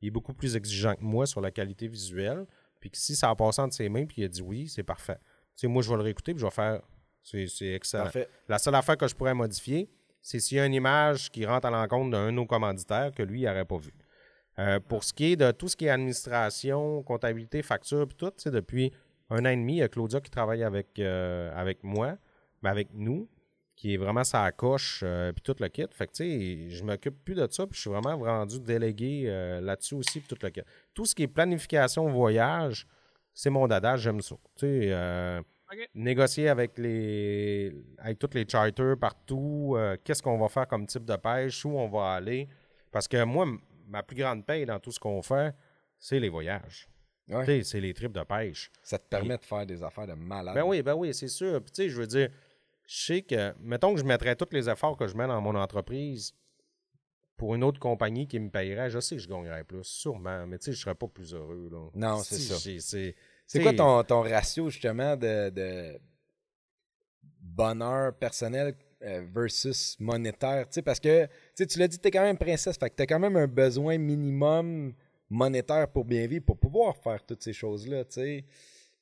il 0.03 0.09
est 0.09 0.11
beaucoup 0.11 0.33
plus 0.33 0.57
exigeant 0.57 0.95
que 0.95 1.05
moi 1.05 1.27
sur 1.27 1.41
la 1.41 1.51
qualité 1.51 1.87
visuelle. 1.87 2.47
Puis 2.81 2.91
que 2.91 2.97
si 2.97 3.15
ça 3.15 3.29
a 3.29 3.37
passé 3.37 3.61
entre 3.61 3.75
ses 3.75 3.89
mains, 3.89 4.07
puis 4.07 4.23
il 4.23 4.25
a 4.25 4.29
dit 4.29 4.43
oui, 4.43 4.69
c'est 4.69 4.83
parfait. 4.83 5.19
Tu 5.57 5.63
sais, 5.63 5.67
moi, 5.69 5.83
je 5.83 5.91
vais 5.91 5.97
le 5.97 6.03
réécouter, 6.03 6.33
puis 6.33 6.41
je 6.41 6.47
vais 6.47 6.51
faire. 6.51 6.81
C'est 7.23 7.75
excellent. 7.75 8.05
Parfait. 8.05 8.29
La 8.49 8.59
seule 8.59 8.75
affaire 8.75 8.97
que 8.97 9.07
je 9.07 9.15
pourrais 9.15 9.35
modifier, 9.35 9.89
c'est 10.23 10.41
s'il 10.41 10.59
y 10.59 10.61
a 10.61 10.67
une 10.67 10.75
image 10.75 11.31
qui 11.31 11.47
rentre 11.47 11.67
à 11.67 11.71
l'encontre 11.71 12.11
d'un 12.11 12.27
de 12.27 12.33
nos 12.33 12.47
commanditaires 12.47 13.13
que 13.15 13.23
lui, 13.23 13.41
il 13.41 13.45
n'aurait 13.45 13.65
pas 13.65 13.79
vu. 13.79 13.93
Euh, 14.59 14.81
pour 14.81 15.05
ce 15.05 15.13
qui 15.13 15.33
est 15.33 15.37
de 15.37 15.51
tout 15.53 15.69
ce 15.69 15.77
qui 15.77 15.87
est 15.87 15.91
administration, 15.91 17.03
comptabilité, 17.03 17.63
facture, 17.63 18.07
puis 18.07 18.17
tout, 18.17 18.51
depuis 18.51 18.93
un 19.31 19.45
an 19.45 19.49
et 19.49 19.57
demi, 19.57 19.75
il 19.75 19.79
y 19.79 19.83
a 19.83 19.89
Claudia 19.89 20.21
qui 20.21 20.31
travaille 20.31 20.63
avec, 20.63 20.99
euh, 20.99 21.51
avec 21.55 21.83
moi, 21.83 22.17
mais 22.63 22.69
avec 22.69 22.89
nous, 22.93 23.29
qui 23.77 23.95
est 23.95 23.97
vraiment 23.97 24.25
sa 24.25 24.51
coche, 24.53 25.01
euh, 25.03 25.33
puis 25.33 25.41
tout 25.43 25.55
le 25.59 25.69
kit. 25.69 25.87
Fait 25.93 26.07
que, 26.07 26.13
tu 26.13 26.25
sais, 26.25 26.69
je 26.69 26.85
m'occupe 26.85 27.25
plus 27.25 27.35
de 27.35 27.47
ça, 27.51 27.67
puis 27.67 27.77
je 27.77 27.81
suis 27.81 27.91
vraiment 27.91 28.19
rendu 28.19 28.61
délégué 28.61 29.25
là-dessus 29.63 29.95
aussi, 29.95 30.21
puis 30.21 30.29
tout 30.29 30.43
le 30.43 30.51
kit. 30.51 30.63
Tout 30.93 31.07
ce 31.07 31.15
qui 31.15 31.23
est 31.23 31.29
planification, 31.29 32.11
voyage, 32.11 32.87
c'est 33.33 33.51
mon 33.51 33.67
dada, 33.67 33.97
j'aime 33.97 34.21
ça. 34.21 34.37
Tu 34.57 34.67
sais, 34.67 35.41
négocier 35.95 36.49
avec 36.49 36.79
les 36.79 37.73
avec 37.99 38.19
tous 38.19 38.35
les 38.35 38.49
charters 38.49 38.97
partout, 38.99 39.75
euh, 39.77 39.97
qu'est-ce 40.03 40.23
qu'on 40.23 40.39
va 40.39 40.49
faire 40.49 40.67
comme 40.67 40.87
type 40.87 41.05
de 41.05 41.17
pêche, 41.17 41.65
où 41.65 41.71
on 41.71 41.89
va 41.89 42.15
aller. 42.15 42.49
Parce 42.91 43.07
que 43.07 43.23
moi, 43.25 43.47
ma 43.87 44.03
plus 44.03 44.17
grande 44.17 44.45
paye 44.45 44.67
dans 44.67 44.81
tout 44.81 44.93
ce 44.93 44.99
qu'on 44.99 45.23
fait, 45.23 45.55
c'est 45.99 46.19
les 46.19 46.29
voyages. 46.29 46.89
Ouais. 47.29 47.45
Tu 47.45 47.53
sais, 47.53 47.63
C'est 47.63 47.81
les 47.81 47.95
trips 47.95 48.13
de 48.13 48.23
pêche. 48.23 48.71
Ça 48.83 48.99
te 48.99 49.09
permet 49.09 49.39
de 49.39 49.45
faire 49.45 49.65
des 49.65 49.83
affaires 49.83 50.07
de 50.07 50.15
malade. 50.15 50.55
Ben 50.55 50.65
oui, 50.65 50.83
ben 50.83 50.95
oui, 50.95 51.15
c'est 51.15 51.29
sûr. 51.29 51.63
Puis 51.63 51.73
tu 51.73 51.83
sais, 51.83 51.89
je 51.89 52.01
veux 52.01 52.07
dire, 52.07 52.31
je 52.87 53.05
sais 53.05 53.23
que, 53.23 53.55
mettons 53.61 53.95
que 53.95 54.01
je 54.01 54.05
mettrais 54.05 54.35
tous 54.35 54.49
les 54.53 54.69
efforts 54.69 54.97
que 54.97 55.07
je 55.07 55.17
mets 55.17 55.29
dans 55.29 55.41
mon 55.41 55.55
entreprise 55.55 56.35
pour 57.37 57.55
une 57.55 57.65
autre 57.65 57.79
compagnie 57.79 58.27
qui 58.27 58.39
me 58.39 58.51
payerait, 58.51 58.91
je 58.91 58.99
sais 58.99 59.17
que 59.17 59.23
je 59.23 59.29
gagnerais 59.29 59.65
plus, 59.65 59.85
sûrement, 59.85 60.47
mais 60.47 60.59
tu 60.59 60.67
sais, 60.67 60.73
je 60.73 60.81
serais 60.81 60.95
pas 60.95 61.07
plus 61.09 61.33
heureux. 61.33 61.71
Là. 61.73 61.89
Non, 61.95 62.19
c'est 62.19 62.37
ça. 62.37 62.57
C'est 63.51 63.63
quoi 63.63 63.73
ton, 63.73 64.05
ton 64.05 64.23
ratio 64.23 64.71
justement 64.71 65.17
de, 65.17 65.51
de 65.51 66.01
bonheur 67.41 68.15
personnel 68.15 68.77
euh, 69.03 69.27
versus 69.35 69.97
monétaire? 69.99 70.69
Tu 70.69 70.75
sais, 70.75 70.83
parce 70.83 71.01
que 71.01 71.27
tu 71.57 71.79
l'as 71.81 71.89
dit, 71.89 71.99
tu 71.99 72.07
es 72.07 72.11
quand 72.13 72.23
même 72.23 72.39
princesse, 72.39 72.79
fait 72.79 72.91
que 72.91 72.95
tu 72.95 73.03
as 73.03 73.07
quand 73.07 73.19
même 73.19 73.37
un 73.37 73.49
besoin 73.49 73.99
minimum 73.99 74.95
monétaire 75.29 75.89
pour 75.89 76.05
bien 76.05 76.29
vivre, 76.29 76.45
pour 76.45 76.59
pouvoir 76.59 76.97
faire 76.97 77.27
toutes 77.27 77.43
ces 77.43 77.53
choses-là. 77.53 78.05
tu 78.05 78.13
sais. 78.13 78.45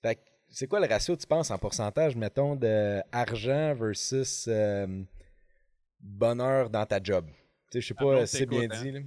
Fait 0.01 0.15
que 0.15 0.21
c'est 0.49 0.67
quoi 0.67 0.81
le 0.81 0.87
ratio, 0.87 1.15
tu 1.15 1.27
penses, 1.27 1.51
en 1.51 1.59
pourcentage, 1.59 2.17
mettons, 2.17 2.57
de 2.57 3.03
argent 3.13 3.75
versus 3.75 4.47
euh, 4.49 5.03
bonheur 6.01 6.71
dans 6.71 6.87
ta 6.87 7.03
job? 7.03 7.27
Tu 7.71 7.73
sais, 7.73 7.81
je 7.83 7.89
sais 7.89 7.95
pas 7.95 8.25
si 8.25 8.37
c'est 8.39 8.47
bien 8.47 8.67
hein? 8.71 8.83
dit. 8.83 8.93
là. 8.93 9.01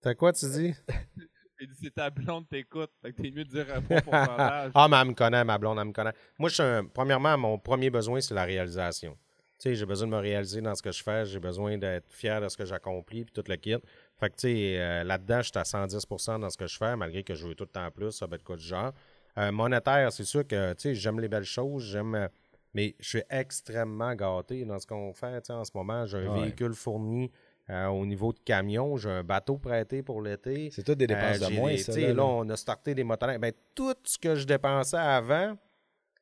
T'as 0.00 0.14
quoi, 0.16 0.32
tu 0.32 0.46
dis? 0.50 0.74
Il 1.60 1.68
dit 1.68 1.74
c'est 1.82 1.94
ta 1.94 2.10
blonde 2.10 2.48
t'écoute. 2.48 2.90
Fait 3.02 3.12
que 3.12 3.22
t'es 3.22 3.30
mieux 3.30 3.44
de 3.44 3.50
dire 3.50 3.66
un 3.74 3.80
bon 3.80 4.00
pourcentage. 4.00 4.72
ah, 4.74 4.88
mais 4.88 4.96
elle 5.00 5.08
me 5.08 5.14
connaît, 5.14 5.44
ma 5.44 5.56
blonde, 5.58 5.78
elle 5.78 5.86
me 5.86 5.92
connaît. 5.92 6.12
Moi, 6.38 6.48
je 6.50 6.54
suis 6.54 6.62
un- 6.62 6.84
premièrement, 6.84 7.36
mon 7.38 7.58
premier 7.58 7.88
besoin, 7.90 8.20
c'est 8.20 8.34
la 8.34 8.44
réalisation. 8.44 9.12
Tu 9.58 9.70
sais, 9.70 9.74
j'ai 9.74 9.86
besoin 9.86 10.06
de 10.08 10.12
me 10.12 10.18
réaliser 10.18 10.60
dans 10.60 10.74
ce 10.74 10.82
que 10.82 10.92
je 10.92 11.02
fais, 11.02 11.24
j'ai 11.24 11.40
besoin 11.40 11.78
d'être 11.78 12.12
fier 12.12 12.42
de 12.42 12.48
ce 12.50 12.58
que 12.58 12.66
j'accomplis, 12.66 13.24
puis 13.24 13.32
tout 13.32 13.44
le 13.48 13.56
kit. 13.56 13.76
Fait 14.20 14.28
que, 14.28 14.34
tu 14.34 14.40
sais, 14.48 14.76
euh, 14.78 15.02
là-dedans, 15.04 15.38
je 15.40 15.48
suis 15.48 15.58
à 15.58 15.62
110% 15.64 16.38
dans 16.38 16.50
ce 16.50 16.58
que 16.58 16.66
je 16.66 16.76
fais, 16.76 16.94
malgré 16.94 17.22
que 17.22 17.34
je 17.34 17.46
veux 17.46 17.54
tout 17.54 17.64
le 17.64 17.70
temps 17.70 17.90
plus, 17.90 18.12
ça 18.12 18.26
va 18.26 18.36
être 18.36 18.44
quoi 18.44 18.56
du 18.56 18.64
genre. 18.64 18.92
Euh, 19.38 19.50
monétaire, 19.52 20.12
c'est 20.12 20.24
sûr 20.24 20.46
que, 20.46 20.72
tu 20.74 20.80
sais, 20.82 20.94
j'aime 20.94 21.20
les 21.20 21.28
belles 21.28 21.44
choses, 21.44 21.84
j'aime... 21.84 22.14
euh, 22.14 22.28
mais 22.74 22.94
je 23.00 23.08
suis 23.08 23.22
extrêmement 23.30 24.14
gâté 24.14 24.66
dans 24.66 24.78
ce 24.78 24.86
qu'on 24.86 25.14
fait, 25.14 25.40
tu 25.40 25.46
sais, 25.46 25.52
en 25.54 25.64
ce 25.64 25.70
moment. 25.74 26.04
J'ai 26.04 26.18
un 26.18 26.28
Ouais. 26.34 26.40
véhicule 26.42 26.74
fourni 26.74 27.30
euh, 27.70 27.86
au 27.86 28.06
niveau 28.06 28.32
de 28.32 28.38
camion, 28.44 28.96
j'ai 28.96 29.10
un 29.10 29.24
bateau 29.24 29.58
prêté 29.58 30.02
pour 30.02 30.22
l'été. 30.22 30.70
C'est 30.72 30.82
tout 30.84 30.94
des 30.94 31.06
dépenses 31.06 31.42
Euh, 31.42 31.48
de 31.48 31.54
moins, 31.54 31.72
des- 31.72 31.78
ça. 31.78 31.98
là, 31.98 32.12
là, 32.12 32.24
on 32.24 32.48
a 32.48 32.56
starté 32.56 32.94
des 32.94 33.02
motoneiges. 33.04 33.40
Ben, 33.40 33.52
tout 33.74 33.94
ce 34.04 34.18
que 34.18 34.34
je 34.36 34.44
dépensais 34.46 34.96
avant, 34.96 35.56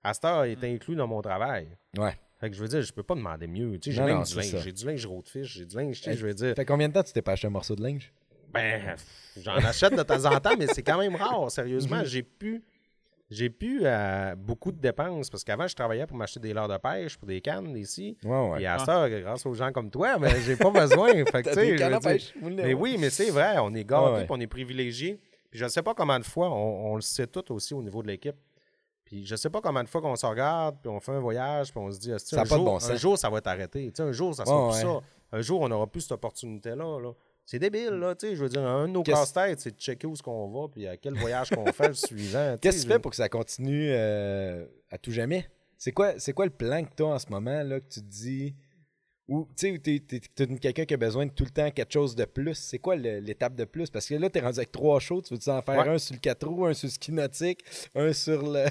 à 0.03 0.15
cette 0.15 0.25
heure, 0.25 0.45
est 0.45 0.63
inclus 0.65 0.97
dans 0.97 1.07
mon 1.07 1.21
travail. 1.23 1.69
Ouais. 1.99 2.17
Fait 2.41 2.51
que 2.51 2.57
je 2.57 2.61
veux 2.63 2.69
dire, 2.69 2.83
je 2.83 2.93
peux 2.93 3.03
pas 3.03 3.15
demander 3.15 3.47
mieux. 3.47 3.79
Tu 3.79 3.91
sais, 3.91 3.97
j'ai 3.97 4.03
même 4.03 4.17
non, 4.19 4.23
du 4.23 4.35
linge. 4.37 4.57
J'ai 4.63 4.73
du 4.73 4.85
linge 4.87 5.07
roadfish, 5.07 5.53
j'ai 5.57 5.65
du 5.67 5.77
linge, 5.77 5.97
tu 5.99 6.03
sais, 6.05 6.11
Hey, 6.11 6.17
je 6.17 6.27
veux 6.27 6.35
dire. 6.35 6.55
Fait 6.55 6.65
combien 6.65 6.89
de 6.89 6.93
temps 6.95 7.03
tu 7.03 7.13
t'es 7.13 7.23
pas 7.23 7.33
acheté 7.33 7.47
un 7.47 7.51
morceau 7.51 7.75
de 7.77 7.83
linge? 7.83 8.13
Ben, 8.53 8.97
j'en 9.37 9.57
achète 9.57 9.97
de 9.97 10.03
temps 10.03 10.25
en 10.27 10.39
temps, 10.41 10.55
mais 10.59 10.67
c'est 10.69 10.83
quand 10.83 10.99
même 10.99 11.17
rare, 11.17 11.51
sérieusement. 11.51 12.03
J'ai 12.05 12.23
pu. 12.23 12.63
J'ai 13.31 13.49
pu 13.51 13.81
euh, 13.83 14.35
beaucoup 14.37 14.71
de 14.71 14.79
dépenses 14.79 15.31
parce 15.31 15.43
qu'avant, 15.45 15.67
je 15.67 15.75
travaillais 15.75 16.07
pour 16.07 16.17
m'acheter 16.17 16.41
des 16.41 16.53
leurres 16.53 16.69
de 16.69 16.77
pêche, 16.77 17.17
pour 17.17 17.27
des 17.27 17.41
cannes 17.41 17.75
ici. 17.77 18.17
Ouais, 18.23 18.49
ouais. 18.51 18.63
Et 18.63 18.67
à 18.67 18.75
Ah. 18.75 18.79
cette 18.81 18.89
heure, 18.91 19.09
grâce 19.09 19.47
aux 19.47 19.55
gens 19.55 19.73
comme 19.73 19.91
toi, 19.91 20.19
ben, 20.19 20.35
j'ai 20.43 20.57
pas 20.57 20.71
besoin. 20.71 21.09
fait 21.33 21.43
que, 21.43 21.55
des 21.55 21.77
cannes 21.77 21.95
à 21.95 22.01
pêche, 22.01 22.35
mais 22.43 22.75
oui, 22.75 22.97
mais 22.99 23.11
c'est 23.11 23.31
vrai, 23.31 23.57
on 23.59 23.75
est 23.75 23.85
gâtés, 23.85 24.13
Ouais, 24.23 24.27
on 24.29 24.41
est 24.41 24.47
privilégiés. 24.47 25.19
Puis 25.51 25.59
je 25.59 25.65
ne 25.65 25.69
sais 25.71 25.83
pas 25.83 25.95
combien 25.95 26.19
de 26.19 26.25
fois, 26.25 26.51
on, 26.51 26.93
on 26.93 26.95
le 26.97 27.01
sait 27.01 27.27
tout 27.27 27.51
aussi 27.53 27.73
au 27.75 27.83
niveau 27.83 28.03
de 28.03 28.09
l'équipe. 28.09 28.37
Puis 29.05 29.25
je 29.25 29.37
sais 29.37 29.51
pas 29.51 29.61
combien 29.61 29.85
de 29.85 29.89
fois 29.89 30.01
qu'on 30.03 30.17
se 30.17 30.27
regarde, 30.27 30.77
puis 30.83 30.91
on 30.91 31.01
fait 31.01 31.13
un 31.13 31.21
voyage, 31.21 31.71
puis 31.71 31.79
on 31.81 31.91
se 31.91 31.99
dit, 32.01 32.13
Ça 32.19 32.37
un, 32.37 32.39
pas 32.41 32.45
de 32.45 32.49
jour, 32.57 32.65
bon 32.65 32.79
sens. 32.81 32.91
un 32.91 32.97
jour, 32.97 33.19
ça 33.19 33.31
va 33.31 33.41
t'arrêter? 33.41 33.87
Tu 33.87 33.93
sais, 33.97 34.03
Un 34.03 34.13
jour, 34.13 34.35
ça 34.35 34.45
sera 34.45 34.67
Ouais, 34.67 34.73
plus 34.73 34.87
ouais. 34.87 34.95
ça. 34.95 35.01
Un 35.37 35.41
jour, 35.41 35.61
on 35.63 35.69
n'aura 35.69 35.87
plus 35.87 36.03
cette 36.03 36.13
opportunité-là. 36.13 37.01
là. 37.01 37.13
C'est 37.47 37.59
débile, 37.59 37.91
là, 37.91 38.15
tu 38.15 38.29
sais. 38.29 38.37
Je 38.37 38.43
veux 38.43 38.49
dire, 38.49 38.63
un 38.67 38.89
de 38.89 38.93
nos 38.93 39.03
casse-têtes, 39.03 39.61
c'est 39.61 39.75
de 39.77 39.81
checker 39.81 40.07
où 40.07 40.15
est-ce 40.15 40.23
qu'on 40.23 40.49
va, 40.49 40.69
puis 40.69 40.87
à 40.87 40.97
quel 40.97 41.15
voyage 41.15 41.51
qu'on 41.51 41.71
fait 41.73 41.89
le 41.89 41.95
suivant. 41.95 42.57
Qu'est-ce 42.61 42.79
que 42.79 42.83
tu 42.83 42.89
fais 42.89 42.99
pour 42.99 43.11
que 43.11 43.17
ça 43.17 43.29
continue 43.29 43.89
euh, 43.91 44.65
à 44.91 44.97
tout 44.99 45.11
jamais? 45.11 45.49
C'est 45.77 45.93
quoi, 45.93 46.19
c'est 46.19 46.33
quoi 46.33 46.47
le 46.47 46.53
plan 46.53 46.83
que 46.85 46.91
tu 46.97 47.03
as 47.03 47.07
en 47.07 47.19
ce 47.19 47.27
moment 47.29 47.63
là, 47.63 47.81
que 47.81 47.89
tu 47.89 48.01
te 48.01 48.07
dis 48.07 48.55
ou 49.27 49.49
tu 49.57 49.73
sais, 49.73 49.79
t'es, 49.79 50.01
t'es, 50.07 50.21
t'es 50.21 50.47
quelqu'un 50.59 50.85
qui 50.85 50.93
a 50.95 50.99
besoin 50.99 51.25
de 51.25 51.31
tout 51.31 51.45
le 51.45 51.51
temps 51.51 51.71
quelque 51.71 51.93
chose 51.93 52.15
de 52.15 52.27
plus? 52.27 52.55
C'est 52.55 52.79
quoi 52.79 52.95
l'étape 52.95 53.55
de 53.55 53.65
plus? 53.65 53.89
Parce 53.89 54.07
que 54.07 54.15
là, 54.17 54.29
tu 54.29 54.39
es 54.39 54.43
rendu 54.43 54.59
avec 54.59 54.71
trois 54.71 55.01
shows. 55.01 55.23
Tu 55.23 55.35
veux 55.35 55.53
en 55.53 55.63
faire 55.63 55.79
Ouais. 55.79 55.89
un 55.89 55.99
sur 55.99 56.15
le 56.15 56.21
4 56.21 56.47
roues, 56.47 56.67
un 56.67 56.75
sur 56.75 56.89
le 56.89 56.93
ski 56.93 57.11
nautique, 57.13 57.65
un 57.95 58.13
sur 58.13 58.43
le. 58.43 58.67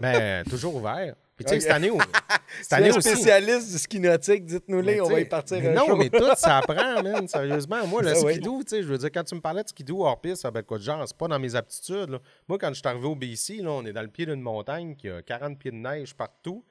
Ben, 0.00 0.42
toujours 0.44 0.74
ouvert. 0.76 1.14
Puis 1.40 1.44
tu 1.46 1.54
sais, 1.54 1.60
cette 1.60 1.70
année, 1.72 1.90
on- 1.90 1.98
cette 2.62 2.68
Tu 2.68 2.74
es 2.74 2.76
année 2.76 2.90
aussi. 2.90 3.08
spécialiste 3.08 3.72
du 3.72 3.78
ski 3.78 3.98
nautique, 4.00 4.44
dites-nous-les, 4.44 5.00
on 5.00 5.08
va 5.08 5.20
y 5.20 5.24
partir 5.24 5.58
mais 5.58 5.68
un 5.68 5.72
Non, 5.72 5.86
show. 5.86 5.96
mais 5.96 6.10
tout, 6.10 6.24
ça 6.36 6.58
apprend, 6.58 7.02
man, 7.02 7.26
sérieusement. 7.28 7.86
Moi, 7.86 8.02
le 8.02 8.12
Ben 8.12 8.24
oui. 8.24 8.34
skidoo, 8.34 8.62
tu 8.62 8.68
sais, 8.68 8.82
je 8.82 8.88
veux 8.88 8.98
dire, 8.98 9.10
quand 9.12 9.24
tu 9.24 9.34
me 9.34 9.40
parlais 9.40 9.62
de 9.62 9.68
skidoo 9.68 10.04
hors 10.04 10.20
piste, 10.20 10.42
ça 10.42 10.50
va 10.50 10.60
être 10.60 10.66
quoi 10.66 10.76
de 10.78 10.82
genre? 10.82 11.02
C'est 11.06 11.16
pas 11.16 11.28
dans 11.28 11.38
mes 11.38 11.54
aptitudes, 11.54 12.10
là. 12.10 12.18
Moi, 12.46 12.58
quand 12.58 12.68
je 12.68 12.74
suis 12.74 12.86
arrivé 12.88 13.06
au 13.06 13.14
BC, 13.14 13.62
là, 13.62 13.70
on 13.70 13.84
est 13.86 13.92
dans 13.92 14.02
le 14.02 14.08
pied 14.08 14.26
d'une 14.26 14.42
montagne 14.42 14.94
qui 14.96 15.08
a 15.08 15.22
40 15.22 15.58
pieds 15.58 15.70
de 15.70 15.76
neige 15.76 16.14
partout. 16.14 16.62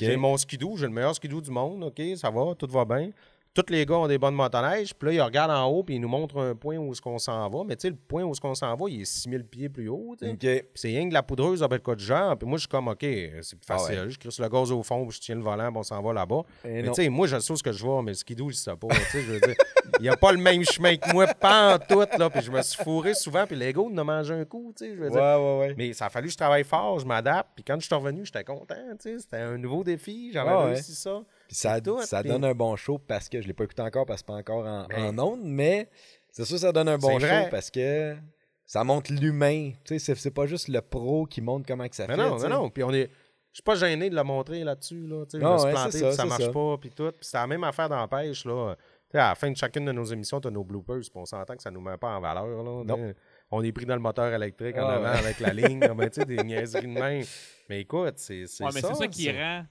J'ai 0.00 0.16
mon 0.16 0.36
skidoo, 0.36 0.76
j'ai 0.76 0.86
le 0.86 0.92
meilleur 0.92 1.14
skidoo 1.14 1.40
du 1.40 1.50
monde, 1.52 1.84
OK, 1.84 2.02
ça 2.16 2.28
va, 2.28 2.54
tout 2.58 2.66
va 2.68 2.84
bien. 2.84 3.10
Tous 3.56 3.72
les 3.72 3.86
gars 3.86 3.94
ont 3.94 4.06
des 4.06 4.18
bonnes 4.18 4.34
motoneiges, 4.34 4.94
puis 4.94 5.08
là, 5.08 5.14
ils 5.14 5.20
regardent 5.22 5.50
en 5.52 5.64
haut, 5.64 5.82
puis 5.82 5.94
ils 5.94 5.98
nous 6.00 6.08
montrent 6.08 6.38
un 6.38 6.54
point 6.54 6.76
où 6.76 6.92
est-ce 6.92 7.00
qu'on 7.00 7.18
s'en 7.18 7.48
va. 7.48 7.64
Mais 7.66 7.74
tu 7.74 7.82
sais, 7.82 7.88
le 7.90 7.96
point 7.96 8.22
où 8.22 8.32
est-ce 8.32 8.40
qu'on 8.42 8.54
s'en 8.54 8.74
va, 8.76 8.84
il 8.90 9.00
est 9.00 9.04
6000 9.06 9.44
pieds 9.44 9.70
plus 9.70 9.88
haut, 9.88 10.14
tu 10.18 10.26
sais. 10.26 10.32
Ok. 10.32 10.38
Puis 10.40 10.62
c'est 10.74 10.88
rien 10.88 11.04
que 11.04 11.08
de 11.08 11.14
la 11.14 11.22
poudreuse 11.22 11.62
avec 11.62 11.82
quoi 11.82 11.94
de 11.94 12.00
genre. 12.00 12.36
Puis 12.36 12.46
moi, 12.46 12.58
je 12.58 12.60
suis 12.64 12.68
comme, 12.68 12.88
OK, 12.88 12.98
c'est 13.00 13.56
plus 13.58 13.66
Ah 13.70 13.78
facile. 13.78 13.98
ouais. 14.00 14.10
Je 14.10 14.18
crisse 14.18 14.38
le 14.38 14.48
gaz 14.50 14.70
au 14.70 14.82
fond, 14.82 15.06
puis 15.06 15.16
je 15.16 15.20
tiens 15.22 15.36
le 15.36 15.40
volant, 15.40 15.70
puis 15.70 15.78
on 15.78 15.82
s'en 15.82 16.02
va 16.02 16.12
là-bas. 16.12 16.42
Et 16.66 16.68
Mais 16.68 16.82
non. 16.82 16.92
tu 16.92 17.02
sais, 17.02 17.08
moi, 17.08 17.26
je 17.26 17.38
sais 17.38 17.56
ce 17.56 17.62
que 17.62 17.72
je 17.72 17.82
vois, 17.82 18.02
mais 18.02 18.10
le 18.10 18.16
skidoo, 18.16 18.50
je 18.50 18.56
sais 18.56 18.76
pas. 18.76 18.88
tu 18.88 18.94
sais, 18.96 19.22
je 19.22 19.32
veux 19.32 19.40
dire, 19.40 19.54
il 19.98 20.02
n'y 20.02 20.08
a 20.10 20.16
pas 20.18 20.32
le 20.32 20.38
même 20.38 20.62
chemin 20.62 20.94
que 20.96 21.10
moi, 21.14 21.26
pas 21.26 21.76
en 21.76 21.78
tout, 21.78 22.04
là. 22.18 22.28
Puis 22.28 22.42
je 22.42 22.50
me 22.50 22.60
suis 22.60 22.84
fourré 22.84 23.14
souvent, 23.14 23.46
puis 23.46 23.56
l'ego 23.56 23.90
de 23.90 24.02
mangé 24.02 24.34
un 24.34 24.44
coup, 24.44 24.74
tu 24.76 24.84
sais, 24.84 24.90
je 24.94 25.00
veux 25.00 25.08
Ouais, 25.08 25.12
dire. 25.12 25.40
ouais, 25.40 25.58
ouais. 25.60 25.74
Mais 25.78 25.94
ça 25.94 26.06
a 26.06 26.10
fallu 26.10 26.26
que 26.26 26.32
je 26.32 26.36
travaille 26.36 26.64
fort, 26.64 26.98
je 26.98 27.06
m'adapte. 27.06 27.52
Puis 27.54 27.64
quand 27.64 27.80
je 27.80 27.86
suis 27.86 27.94
revenu, 27.94 28.26
j'étais 28.26 28.44
content, 28.44 28.74
tu 29.00 29.12
sais. 29.12 29.18
C'était 29.18 29.38
un 29.38 29.56
nouveau 29.56 29.82
défi, 29.82 30.30
j'avais 30.30 30.50
Ah 30.50 30.58
ouais. 30.66 30.72
réussi 30.74 30.94
ça. 30.94 31.22
Puis 31.46 31.56
ça, 31.56 31.80
tout, 31.80 32.00
ça 32.02 32.20
puis- 32.22 32.30
donne 32.30 32.44
un 32.44 32.54
bon 32.54 32.74
show 32.76 32.98
parce 32.98 33.28
que 33.28 33.40
je 33.40 33.46
l'ai 33.46 33.52
pas 33.54 33.64
écouté 33.64 33.82
encore 33.82 34.06
parce 34.06 34.22
que 34.22 34.26
c'est 34.26 34.32
pas 34.32 34.38
encore 34.52 34.66
en, 34.66 34.86
Ben. 34.86 35.18
en 35.18 35.24
ondes, 35.32 35.40
mais 35.44 35.88
c'est 36.30 36.44
sûr 36.44 36.56
que 36.56 36.60
ça 36.62 36.72
donne 36.72 36.88
un 36.88 36.98
bon 36.98 37.18
show 37.18 37.26
vrai. 37.26 37.48
parce 37.50 37.70
que 37.70 38.16
ça 38.64 38.82
montre 38.84 39.12
l'humain. 39.12 39.70
Tu 39.84 39.94
sais, 39.94 39.98
c'est, 39.98 40.14
c'est 40.16 40.30
pas 40.32 40.46
juste 40.46 40.68
le 40.68 40.80
pro 40.80 41.26
qui 41.26 41.40
montre 41.40 41.66
comment 41.66 41.88
que 41.88 41.94
ça 41.96 42.06
Mais 42.08 42.16
fait. 42.16 42.22
non, 42.28 42.38
mais 42.38 42.48
non. 42.48 42.68
Puis 42.70 42.82
on 42.82 42.90
est. 42.92 43.10
Je 43.52 43.60
suis 43.60 43.64
pas 43.64 43.74
gêné 43.76 44.10
de 44.10 44.14
le 44.14 44.22
montrer 44.22 44.64
là-dessus. 44.64 45.06
Là, 45.06 45.24
tu 45.24 45.38
sais, 45.38 45.44
Non, 45.44 45.56
ouais, 45.64 45.70
planté, 45.72 45.92
c'est 45.92 45.98
ça, 46.00 46.06
puis 46.08 46.16
ça 46.16 46.24
marche 46.26 46.44
ça. 46.44 46.50
pas, 46.52 46.76
puis 46.78 46.90
tout. 46.90 47.10
Puis 47.12 47.20
c'est 47.22 47.38
la 47.38 47.46
même 47.46 47.64
affaire 47.64 47.88
dans 47.88 48.00
la 48.00 48.06
pêche. 48.08 48.44
Là. 48.44 48.74
Tu 48.76 49.12
sais, 49.12 49.18
à 49.18 49.28
la 49.30 49.34
fin 49.34 49.50
de 49.50 49.56
chacune 49.56 49.84
de 49.86 49.92
nos 49.92 50.04
émissions, 50.04 50.40
tu 50.40 50.48
as 50.48 50.50
nos 50.50 50.62
bloopers, 50.64 50.98
puis 51.00 51.10
on 51.14 51.24
s'entend 51.24 51.56
que 51.56 51.62
ça 51.62 51.70
nous 51.70 51.80
met 51.80 51.96
pas 51.96 52.08
en 52.16 52.20
valeur. 52.20 52.46
Là, 52.62 52.84
Non. 52.84 53.14
On 53.52 53.62
est 53.62 53.72
pris 53.72 53.86
dans 53.86 53.94
le 53.94 54.00
moteur 54.00 54.30
électrique 54.34 54.76
en 54.76 54.86
Ah, 54.88 54.94
avant 54.96 55.12
ouais. 55.12 55.18
avec 55.20 55.40
la 55.40 55.52
ligne. 55.54 55.78
ben, 55.96 56.10
tu 56.10 56.20
sais, 56.20 56.26
des 56.26 56.36
niaiseries 56.42 56.82
de 56.82 57.00
même. 57.00 57.24
Mais 57.70 57.80
écoute, 57.80 58.14
c'est 58.16 58.46
c'est 58.46 58.64
Ouais, 58.64 58.70
mais 58.74 58.80
ça. 58.80 58.88
c'est 58.88 58.94
ça 59.04 59.06
qui 59.08 59.30
rend. 59.30 59.64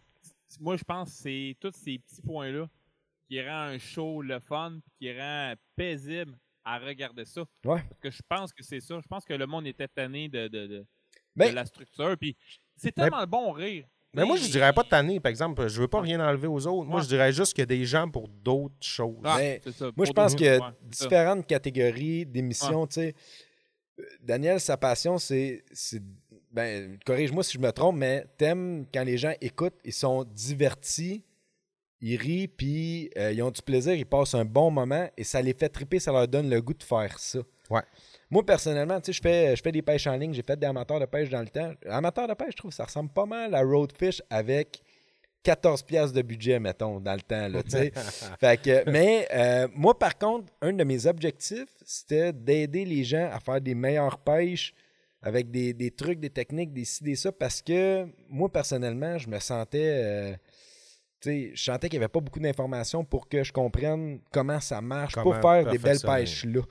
Moi, 0.59 0.77
je 0.77 0.83
pense 0.83 1.09
que 1.09 1.15
c'est 1.15 1.57
tous 1.59 1.71
ces 1.73 1.99
petits 1.99 2.21
points-là 2.21 2.67
qui 3.27 3.41
rend 3.41 3.61
un 3.63 3.77
show 3.77 4.21
le 4.21 4.39
fun 4.39 4.79
puis 4.83 4.93
qui 4.99 5.19
rend 5.19 5.53
paisible 5.75 6.37
à 6.63 6.79
regarder 6.79 7.25
ça. 7.25 7.41
Ouais. 7.63 7.81
Parce 7.89 7.99
que 8.01 8.11
je 8.11 8.21
pense 8.27 8.53
que 8.53 8.63
c'est 8.63 8.79
ça. 8.79 8.99
Je 9.01 9.07
pense 9.07 9.25
que 9.25 9.33
le 9.33 9.45
monde 9.45 9.67
était 9.67 9.87
tanné 9.87 10.29
de, 10.29 10.47
de, 10.47 10.67
de, 10.67 10.85
Ben, 11.35 11.49
de 11.49 11.55
la 11.55 11.65
structure. 11.65 12.15
Puis 12.19 12.35
c'est 12.75 12.95
Ben, 12.95 13.03
tellement 13.09 13.25
bon 13.27 13.51
rire. 13.51 13.85
Mais 14.13 14.23
moi, 14.23 14.37
je 14.37 14.47
dirais 14.49 14.71
pas 14.71 14.83
de 14.83 14.87
tanner, 14.87 15.19
par 15.19 15.29
exemple. 15.29 15.67
Je 15.67 15.81
veux 15.81 15.89
pas 15.89 15.99
rien 15.99 16.25
enlever 16.25 16.47
aux 16.47 16.65
autres. 16.67 16.87
Moi, 16.87 17.01
je 17.01 17.07
dirais 17.07 17.33
juste 17.33 17.53
qu'il 17.53 17.61
y 17.61 17.63
a 17.63 17.65
des 17.65 17.83
gens 17.83 18.09
pour 18.09 18.29
d'autres 18.29 18.73
choses. 18.79 19.19
Ah, 19.25 19.35
Mais 19.37 19.59
c'est 19.61 19.73
ça. 19.73 19.91
Moi, 19.95 20.05
je 20.05 20.11
pense 20.13 20.33
qu'il 20.35 20.45
y 20.45 20.49
a 20.49 20.59
ouais, 20.59 20.73
c'est 20.89 20.99
ça. 20.99 21.05
différentes 21.05 21.45
catégories 21.45 22.25
d'émissions. 22.25 22.87
tu 22.87 22.93
sais. 22.93 23.15
Euh, 23.99 24.03
Daniel, 24.21 24.61
sa 24.61 24.77
passion, 24.77 25.17
c'est. 25.17 25.65
Ben, 26.55 26.97
corrige-moi 27.05 27.43
si 27.43 27.53
je 27.53 27.59
me 27.59 27.69
trompe, 27.71 27.97
mais 27.97 28.25
t'aimes 28.37 28.85
quand 28.93 29.03
les 29.03 29.17
gens 29.17 29.33
écoutent, 29.41 29.77
ils 29.83 29.91
sont 29.91 30.23
divertis, 30.23 31.21
ils 31.99 32.15
rient, 32.15 32.47
puis 32.47 33.09
euh, 33.17 33.33
ils 33.33 33.43
ont 33.43 33.51
du 33.51 33.61
plaisir, 33.61 33.93
ils 33.93 34.05
passent 34.05 34.35
un 34.35 34.45
bon 34.45 34.71
moment 34.71 35.09
et 35.17 35.25
ça 35.25 35.41
les 35.41 35.53
fait 35.53 35.67
triper, 35.67 35.99
ça 35.99 36.13
leur 36.13 36.29
donne 36.29 36.49
le 36.49 36.61
goût 36.61 36.73
de 36.73 36.83
faire 36.83 37.19
ça. 37.19 37.39
Ouais. 37.69 37.81
Moi, 38.29 38.45
personnellement, 38.45 39.01
tu 39.01 39.07
sais, 39.07 39.13
je 39.13 39.21
fais, 39.21 39.53
je 39.53 39.61
fais 39.61 39.73
des 39.73 39.81
pêches 39.81 40.07
en 40.07 40.15
ligne, 40.15 40.33
j'ai 40.33 40.43
fait 40.43 40.57
des 40.57 40.65
amateurs 40.65 41.01
de 41.01 41.05
pêche 41.05 41.29
dans 41.29 41.41
le 41.41 41.49
temps. 41.49 41.73
Amateurs 41.89 42.29
de 42.29 42.33
pêche, 42.33 42.51
je 42.51 42.57
trouve 42.57 42.71
que 42.71 42.77
ça 42.77 42.85
ressemble 42.85 43.09
pas 43.09 43.25
mal 43.25 43.53
à 43.53 43.61
Roadfish 43.61 44.21
avec 44.29 44.81
14 45.43 45.83
piastres 45.83 46.15
de 46.15 46.21
budget, 46.21 46.57
mettons, 46.57 47.01
dans 47.01 47.15
le 47.15 47.21
temps, 47.21 47.49
là, 47.49 47.63
tu 47.63 47.71
sais. 47.71 47.91
Fait 48.39 48.61
que, 48.61 48.89
mais 48.89 49.27
euh, 49.33 49.67
moi, 49.75 49.97
par 49.99 50.17
contre, 50.17 50.53
un 50.61 50.71
de 50.71 50.83
mes 50.85 51.05
objectifs, 51.05 51.69
c'était 51.83 52.31
d'aider 52.31 52.85
les 52.85 53.03
gens 53.03 53.29
à 53.29 53.41
faire 53.41 53.59
des 53.59 53.75
meilleures 53.75 54.19
pêches 54.19 54.73
avec 55.25 55.49
des, 55.51 55.73
des 55.73 55.91
trucs, 55.91 56.19
des 56.19 56.29
techniques, 56.29 56.71
des 56.71 56.85
ci, 56.85 57.03
des 57.03 57.15
ça, 57.15 57.31
parce 57.31 57.61
que 57.61 58.07
moi, 58.29 58.47
personnellement, 58.49 59.17
je 59.17 59.27
me 59.27 59.39
sentais. 59.39 59.89
euh, 60.03 60.33
tu 61.19 61.29
sais, 61.29 61.51
je 61.55 61.63
sentais 61.63 61.89
qu'il 61.89 61.97
n'y 61.99 62.03
avait 62.05 62.11
pas 62.11 62.19
beaucoup 62.19 62.39
d'informations 62.39 63.03
pour 63.03 63.27
que 63.27 63.43
je 63.43 63.51
comprenne 63.51 64.19
comment 64.31 64.59
ça 64.59 64.79
marche 64.81 65.15
pour 65.15 65.33
faire 65.41 65.63
des 65.71 65.77
belles 65.79 65.99
perfectionner. 65.99 66.19
pêches 66.19 66.45
là. 66.45 66.61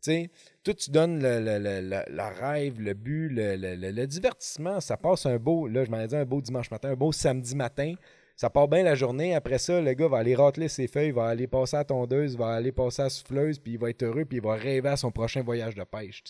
sais, 0.00 0.30
toi, 0.62 0.74
tu 0.74 0.90
donnes 0.90 1.22
le, 1.22 1.40
le- 1.40 1.58
le- 1.58 1.80
le- 1.80 2.40
rêve, 2.40 2.80
le 2.80 2.92
but, 2.94 3.28
le, 3.30 3.56
le- 3.56 3.76
le- 3.76 3.90
le 3.92 4.06
divertissement. 4.06 4.78
Ça 4.80 4.96
passe 4.96 5.24
un 5.26 5.38
beau, 5.38 5.66
là, 5.66 5.84
je 5.84 5.90
m'en 5.90 6.00
ai 6.00 6.06
dit 6.06 6.16
un 6.16 6.24
beau 6.26 6.42
dimanche 6.42 6.70
matin, 6.70 6.90
un 6.90 6.96
beau 6.96 7.12
samedi 7.12 7.56
matin. 7.56 7.94
Ça 8.36 8.50
part 8.50 8.66
bien 8.68 8.82
la 8.82 8.94
journée. 8.94 9.34
Après 9.34 9.58
ça, 9.58 9.80
le 9.80 9.92
gars 9.94 10.08
va 10.08 10.18
aller 10.18 10.34
rateler 10.34 10.68
ses 10.68 10.88
feuilles, 10.88 11.10
va 11.12 11.26
aller 11.26 11.46
passer 11.46 11.76
à 11.76 11.80
la 11.80 11.84
tondeuse, 11.84 12.36
va 12.36 12.48
aller 12.54 12.72
passer 12.72 13.02
à 13.02 13.04
la 13.06 13.10
souffleuse, 13.10 13.58
puis 13.58 13.72
il 13.72 13.78
va 13.78 13.90
être 13.90 14.02
heureux, 14.02 14.24
puis 14.24 14.38
il 14.38 14.42
va 14.42 14.54
rêver 14.54 14.88
à 14.88 14.96
son 14.96 15.10
prochain 15.10 15.42
voyage 15.42 15.74
de 15.74 15.84
pêche. 15.84 16.22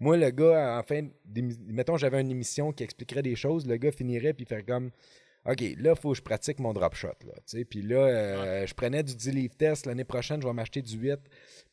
Moi, 0.00 0.16
le 0.16 0.30
gars, 0.30 0.78
en 0.78 0.82
fin, 0.82 1.06
d'émi- 1.24 1.58
mettons, 1.68 1.96
j'avais 1.96 2.20
une 2.20 2.30
émission 2.30 2.72
qui 2.72 2.82
expliquerait 2.82 3.22
des 3.22 3.36
choses, 3.36 3.66
le 3.66 3.76
gars 3.76 3.92
finirait, 3.92 4.32
puis 4.32 4.44
faire 4.44 4.64
comme, 4.66 4.90
OK, 5.46 5.60
là, 5.78 5.92
il 5.94 6.00
faut 6.00 6.12
que 6.12 6.16
je 6.16 6.22
pratique 6.22 6.58
mon 6.58 6.72
drop 6.72 6.94
shot, 6.94 7.08
là. 7.26 7.34
Puis 7.68 7.82
là, 7.82 7.98
euh, 7.98 8.66
je 8.66 8.72
prenais 8.74 9.02
du 9.02 9.14
10 9.14 9.30
livres 9.30 9.54
test, 9.56 9.84
l'année 9.86 10.04
prochaine, 10.04 10.40
je 10.40 10.46
vais 10.46 10.52
m'acheter 10.54 10.80
du 10.80 10.96
8, 10.96 11.18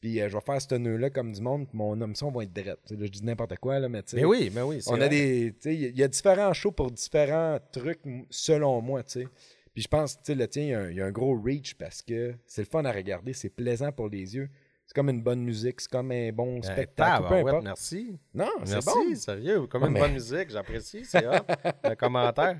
puis 0.01 0.19
euh, 0.22 0.28
je 0.28 0.36
vais 0.36 0.41
faire 0.45 0.61
ce 0.61 0.76
nœud-là 0.76 1.09
comme 1.09 1.32
du 1.32 1.41
monde, 1.41 1.67
puis 1.69 1.78
mon 1.78 1.99
émission 2.01 2.30
va 2.32 2.43
être 2.43 2.65
là, 2.65 2.76
je 2.89 2.95
dis 3.07 3.24
n'importe 3.24 3.55
quoi, 3.59 3.80
là, 3.80 3.88
mais 3.88 4.03
tu 4.03 4.09
sais. 4.09 4.17
Mais 4.17 4.26
oui, 4.26 4.51
mais 4.53 4.61
oui. 4.61 4.82
On 4.88 4.99
a 5.01 5.07
des. 5.07 5.55
Il 5.65 5.97
y, 5.97 6.03
a- 6.03 6.07
différents 6.09 6.51
shows 6.53 6.74
pour 6.74 6.91
différents 6.91 7.59
trucs, 7.72 8.01
selon 8.30 8.82
moi, 8.82 9.03
tu 9.03 9.22
sais. 9.22 9.28
Puis 9.74 9.84
je 9.84 9.88
pense, 9.88 10.17
tu 10.17 10.24
sais, 10.26 10.36
le 10.36 10.47
tien, 10.47 10.63
il 10.63 10.69
y 10.69 10.74
a 10.74 10.80
un- 10.82 10.89
il 10.89 10.97
y, 10.97 11.01
a 11.01 11.05
un 11.05 11.11
gros 11.11 11.39
reach 11.39 11.76
parce 11.76 12.01
que 12.01 12.36
c'est 12.45 12.61
le 12.61 12.67
fun 12.67 12.84
à 12.86 12.91
regarder, 12.91 13.34
c'est 13.34 13.49
plaisant 13.49 13.91
pour 13.91 14.09
les 14.09 14.36
yeux. 14.36 14.49
C'est 14.86 14.93
comme 14.95 15.09
une 15.09 15.22
bonne 15.24 15.41
musique, 15.41 15.80
c'est 15.80 15.89
comme 15.89 16.11
un 16.11 16.32
bon 16.34 16.57
Euh, 16.59 16.61
spectacle, 16.63 17.24
peu 17.30 17.61
merci. 17.61 18.19
Non, 18.34 18.49
c'est 18.65 18.74
Merci, 18.74 18.89
bon. 18.89 19.15
sérieux. 19.15 19.67
Comme 19.67 19.84
Ouais, 19.84 19.88
une 19.88 19.93
mais- 19.93 19.99
bonne 20.01 20.13
musique, 20.13 20.49
j'apprécie, 20.49 21.05
c'est 21.05 21.22
le 21.86 21.95
commentaire. 21.95 22.59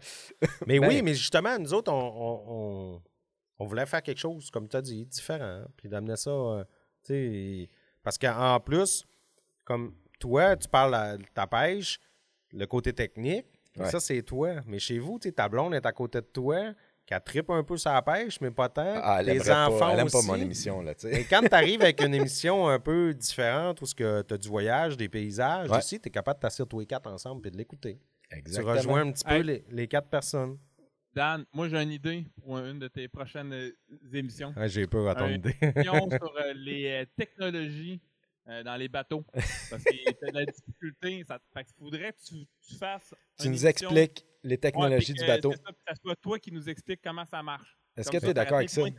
Mais 0.66 0.80
Ben- 0.80 0.88
oui, 0.88 1.02
mais 1.02 1.14
justement, 1.14 1.60
nous 1.60 1.74
autres, 1.74 1.92
on, 1.92 1.98
on- 1.98 2.44
on- 2.96 3.02
on 3.60 3.66
voulait 3.66 3.86
faire 3.86 4.02
quelque 4.02 4.18
chose, 4.20 4.50
comme 4.50 4.70
tu 4.70 4.78
as 4.78 4.82
dit, 4.82 5.06
différent, 5.06 5.66
puis 5.76 5.90
d'amener 5.90 6.16
ça, 6.16 6.30
euh, 6.32 6.64
tu 7.04 7.14
sais, 7.14 7.70
parce 8.02 8.18
qu'en 8.18 8.60
plus, 8.62 9.06
comme 9.66 9.94
toi, 10.18 10.56
tu 10.56 10.70
parles 10.70 10.96
à- 10.96 11.18
de 11.18 11.26
ta 11.34 11.48
pêche, 11.48 12.00
le 12.54 12.66
côté 12.66 12.94
technique, 12.94 13.46
Ouais. 13.78 13.90
ça, 13.90 14.00
c'est 14.00 14.22
toi. 14.22 14.62
Mais 14.66 14.80
chez 14.80 15.00
vous, 15.00 15.20
tu 15.20 15.28
sais, 15.28 15.34
ta 15.34 15.50
blonde 15.50 15.74
est 15.74 15.86
à 15.86 15.92
côté 15.92 16.22
de 16.22 16.26
toi, 16.28 16.74
qui 17.06 17.16
tripe 17.26 17.50
un 17.50 17.64
peu 17.64 17.78
sur 17.78 17.92
la 17.92 18.02
pêche, 18.02 18.40
mais 18.42 18.52
pas 18.52 18.70
tant. 18.70 19.00
Ah, 19.04 19.18
elle 19.20 19.26
Tes 19.26 19.32
aimerait 19.34 19.48
pas- 19.50 19.68
enfants 19.68 19.90
elle 19.92 20.00
aime 20.00 20.10
pas 20.10 20.18
aussi. 20.20 20.28
mon 20.28 20.36
émission, 20.36 20.82
là, 20.82 20.94
tu 20.96 21.02
sais. 21.10 21.22
Et 21.22 21.26
quand 21.26 21.42
tu 21.42 21.54
arrives 21.54 21.82
avec 21.82 22.02
une 22.02 22.14
émission 22.14 22.68
un 22.70 22.80
peu 22.80 23.14
différente, 23.14 23.82
où 23.82 23.86
tu 23.86 24.04
as 24.06 24.24
du 24.38 24.48
voyage, 24.48 24.96
des 24.98 25.10
paysages 25.10 25.70
Ouais. 25.70 25.78
aussi, 25.78 26.00
tu 26.00 26.08
es 26.08 26.12
capable 26.12 26.38
de 26.40 26.42
t'asseoir 26.42 26.68
tous 26.68 26.80
les 26.80 26.86
quatre 26.86 27.08
ensemble 27.08 27.46
et 27.48 27.52
de 27.52 27.58
l'écouter. 27.58 28.00
Tu 28.30 28.38
Exactement. 28.38 28.74
rejoins 28.74 29.02
un 29.08 29.12
petit 29.12 29.26
peu 29.26 29.32
Hey. 29.34 29.44
les, 29.44 29.66
les 29.70 29.88
quatre 29.88 30.08
personnes. 30.08 30.58
Dan, 31.14 31.44
moi 31.52 31.68
j'ai 31.68 31.76
une 31.84 31.92
idée 31.92 32.26
pour 32.42 32.58
une 32.60 32.80
de 32.80 32.88
tes 32.88 33.10
prochaines 33.10 33.52
euh, 33.52 33.72
émissions. 34.14 34.54
Ouais, 34.56 34.70
J'ai 34.70 34.88
peur 34.88 35.10
à 35.10 35.16
ton 35.16 35.28
idée. 35.28 35.54
Émission 35.62 36.10
sur 36.10 36.38
euh, 36.38 36.54
les 36.56 36.88
euh, 36.88 37.06
technologies 37.18 38.00
euh, 38.48 38.64
dans 38.64 38.78
les 38.78 38.88
bateaux. 38.88 39.26
Parce 39.34 39.84
que 39.84 40.12
t'as 40.14 40.32
de 40.32 40.38
la 40.40 40.46
difficulté. 40.46 41.26
Ça, 41.28 41.40
fait 41.54 41.68
faudrait 41.78 42.14
que 42.14 42.18
tu, 42.26 42.48
tu 42.66 42.76
fasses. 42.76 43.14
Tu 43.38 43.48
une 43.48 43.52
nous 43.52 43.66
émission- 43.66 43.90
expliques 43.90 44.26
les 44.44 44.52
Ouais, 44.52 44.58
technologies 44.58 45.14
du 45.14 45.26
bateau. 45.26 45.52
c'est 45.52 45.62
ça, 45.64 45.72
ça 45.88 45.94
soit 46.02 46.16
toi 46.16 46.40
qui 46.40 46.52
nous 46.52 46.68
explique 46.70 47.00
comment 47.04 47.26
ça 47.30 47.42
marche. 47.44 47.78
Est-ce 47.98 48.10
que 48.10 48.18
tu 48.18 48.28
es 48.28 48.34
d'accord 48.34 48.58
avec 48.58 48.70
ça? 48.70 48.82
Hey. 48.82 48.94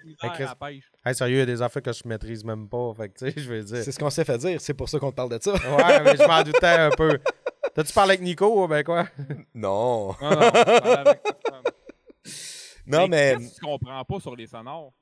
Hey, 1.04 1.14
sérieux, 1.14 1.36
il 1.36 1.38
y 1.38 1.42
a 1.42 1.46
des 1.46 1.62
affaires 1.62 1.82
que 1.82 1.92
je 1.92 2.02
maîtrise 2.06 2.44
même 2.44 2.68
pas. 2.68 2.92
Fait 2.94 3.08
que, 3.08 3.18
tu 3.18 3.30
sais, 3.32 3.40
je 3.40 3.48
veux 3.48 3.62
dire. 3.62 3.82
C'est 3.82 3.90
ce 3.92 3.98
qu'on 3.98 4.10
s'est 4.10 4.24
fait 4.24 4.36
dire, 4.38 4.60
c'est 4.60 4.74
pour 4.74 4.88
ça 4.88 4.98
qu'on 4.98 5.10
te 5.10 5.16
parle 5.16 5.30
de 5.30 5.38
ça. 5.42 5.52
Ouais, 5.54 6.00
mais 6.04 6.16
je 6.16 6.26
m'en 6.26 6.42
doutais 6.42 6.66
un 6.66 6.90
peu. 6.90 7.18
T'as-tu 7.74 7.92
parlé 7.94 8.10
avec 8.12 8.20
Nico? 8.20 8.68
Ben 8.68 8.84
quoi? 8.84 9.08
Non. 9.54 10.08
Non, 10.20 10.30
non, 10.30 10.36
avec. 10.40 11.22
Non, 12.86 13.08
mais. 13.08 13.36
Qu'est-ce 13.38 13.48
que 13.50 13.54
tu 13.54 13.60
comprends 13.64 14.04
pas 14.04 14.20
sur 14.20 14.36
les 14.36 14.46
sonores? 14.46 14.92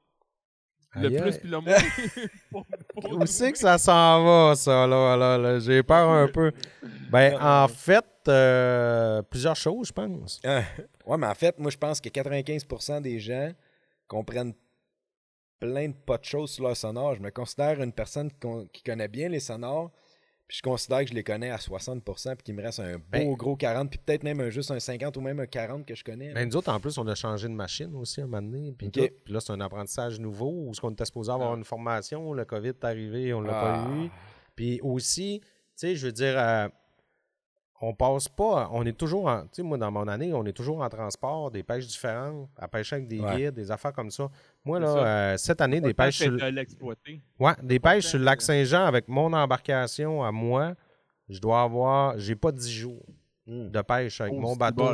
Le 0.97 1.07
Aïe, 1.09 1.21
plus 1.21 1.39
puis 1.39 1.49
le 1.49 1.61
moins. 1.61 1.75
Pour- 2.51 2.67
pour 3.01 3.13
Où 3.19 3.27
c'est 3.27 3.53
que 3.53 3.59
ça 3.59 3.79
s'en 3.79 4.25
va, 4.25 4.55
ça, 4.57 4.87
là? 4.89 5.17
là, 5.17 5.39
là? 5.39 5.59
J'ai 5.61 5.83
peur 5.85 6.09
un 6.11 6.27
peu. 6.29 6.53
Ben, 7.11 7.39
en 7.41 7.69
fait, 7.69 8.05
euh, 8.31 9.23
plusieurs 9.23 9.57
choses, 9.57 9.89
je 9.89 9.93
pense. 9.93 10.41
Euh, 10.47 10.61
ouais, 11.07 11.17
mais 11.19 11.27
en 11.27 11.35
fait, 11.35 11.59
moi, 11.59 11.71
je 11.71 11.77
pense 11.79 12.01
que 12.01 12.09
95% 12.09 13.01
des 13.03 13.19
gens 13.21 13.53
comprennent 14.09 14.55
plein 15.59 15.89
de 15.89 15.95
pas 15.95 16.17
de 16.19 16.25
choses 16.25 16.53
sur 16.53 16.65
leur 16.65 16.77
sonore. 16.77 17.15
Je 17.17 17.21
me 17.21 17.31
considère 17.31 17.81
une 17.83 17.93
personne 17.93 18.31
qui 18.73 18.83
connaît 18.83 19.09
bien 19.09 19.29
les 19.29 19.41
sonores, 19.41 19.91
puis 20.49 20.57
je 20.57 20.63
considère 20.63 21.01
que 21.01 21.09
je 21.11 21.15
les 21.15 21.23
connais 21.23 21.51
à 21.51 21.57
60%, 21.59 22.35
puis 22.37 22.43
qu'il 22.45 22.55
me 22.55 22.63
reste 22.63 22.81
un 22.81 22.95
beau 22.95 23.03
Ben- 23.11 23.35
gros 23.35 23.57
40, 23.57 23.91
puis 23.91 23.99
peut-être 24.05 24.23
même 24.25 24.41
un, 24.41 24.51
juste 24.51 24.71
un 24.71 24.81
50 24.81 25.17
ou 25.17 25.21
même 25.21 25.39
un 25.39 25.47
40 25.47 25.85
que 25.87 25.95
je 25.95 26.03
connais. 26.03 26.33
Ben, 26.33 26.49
nous 26.49 26.57
autres, 26.57 26.73
en 26.73 26.81
plus, 26.81 26.97
on 26.99 27.07
a 27.07 27.15
changé 27.15 27.47
de 27.47 27.53
machine 27.53 27.95
aussi 27.95 28.21
un 28.23 28.27
moment 28.27 28.43
donné. 28.43 28.73
Puis, 28.73 28.91
là, 29.29 29.39
c'est 29.41 29.53
un 29.53 29.61
apprentissage 29.61 30.19
nouveau 30.19 30.51
où 30.67 30.75
ce 30.75 30.81
qu'on 30.81 30.91
était 30.93 31.05
supposé 31.05 31.31
avoir 31.31 31.53
Ah. 31.53 31.57
une 31.57 31.65
formation. 31.65 32.33
Le 32.33 32.45
COVID 32.45 32.69
est 32.71 32.85
arrivé, 32.85 33.33
on 33.35 33.43
l'a 33.43 33.53
Ah. 33.61 33.85
pas 33.87 33.91
eu. 33.95 34.11
Puis 34.57 34.81
aussi, 34.83 35.41
tu 35.43 35.49
sais, 35.77 35.95
je 35.95 36.07
veux 36.07 36.13
dire, 36.13 36.35
euh, 36.39 36.69
on 37.81 37.95
passe 37.95 38.29
pas, 38.29 38.69
on 38.73 38.85
est 38.85 38.93
toujours 38.97 39.27
en, 39.27 39.43
tu 39.43 39.49
sais, 39.53 39.63
moi, 39.63 39.79
dans 39.79 39.91
mon 39.91 40.07
année, 40.07 40.33
on 40.35 40.45
est 40.45 40.53
toujours 40.53 40.83
en 40.83 40.89
transport, 40.91 41.51
des 41.51 41.63
pêches 41.63 41.87
différentes, 41.87 42.49
à 42.59 42.69
pêcher 42.69 42.97
avec 42.97 43.09
des 43.09 43.21
Ouais. 43.21 43.37
guides, 43.37 43.55
des 43.55 43.71
affaires 43.71 43.93
comme 43.95 44.11
ça. 44.11 44.29
Moi, 44.65 44.79
là, 44.81 44.87
ça. 44.93 44.99
euh, 45.07 45.37
cette 45.39 45.61
année, 45.63 45.81
des 45.81 45.95
pêches 45.95 46.19
sur, 46.19 46.31
de 46.33 46.45
l'exploiter. 46.45 47.21
ouais, 47.39 47.53
des 47.63 47.79
pêches 47.81 48.07
sur 48.07 48.19
le 48.19 48.25
lac 48.25 48.43
Saint-Jean 48.43 48.85
avec 48.85 49.09
mon 49.09 49.33
embarcation 49.33 50.23
à 50.23 50.31
moi, 50.31 50.75
je 51.29 51.39
dois 51.41 51.63
avoir, 51.63 52.19
j'ai 52.19 52.35
pas 52.37 52.53
10 52.53 52.71
jours 52.73 53.05
Hmm. 53.47 53.71
de 53.71 53.81
pêche 53.81 54.21
avec 54.21 54.35
Oh, 54.37 54.41
mon 54.41 54.55
bateau. 54.55 54.85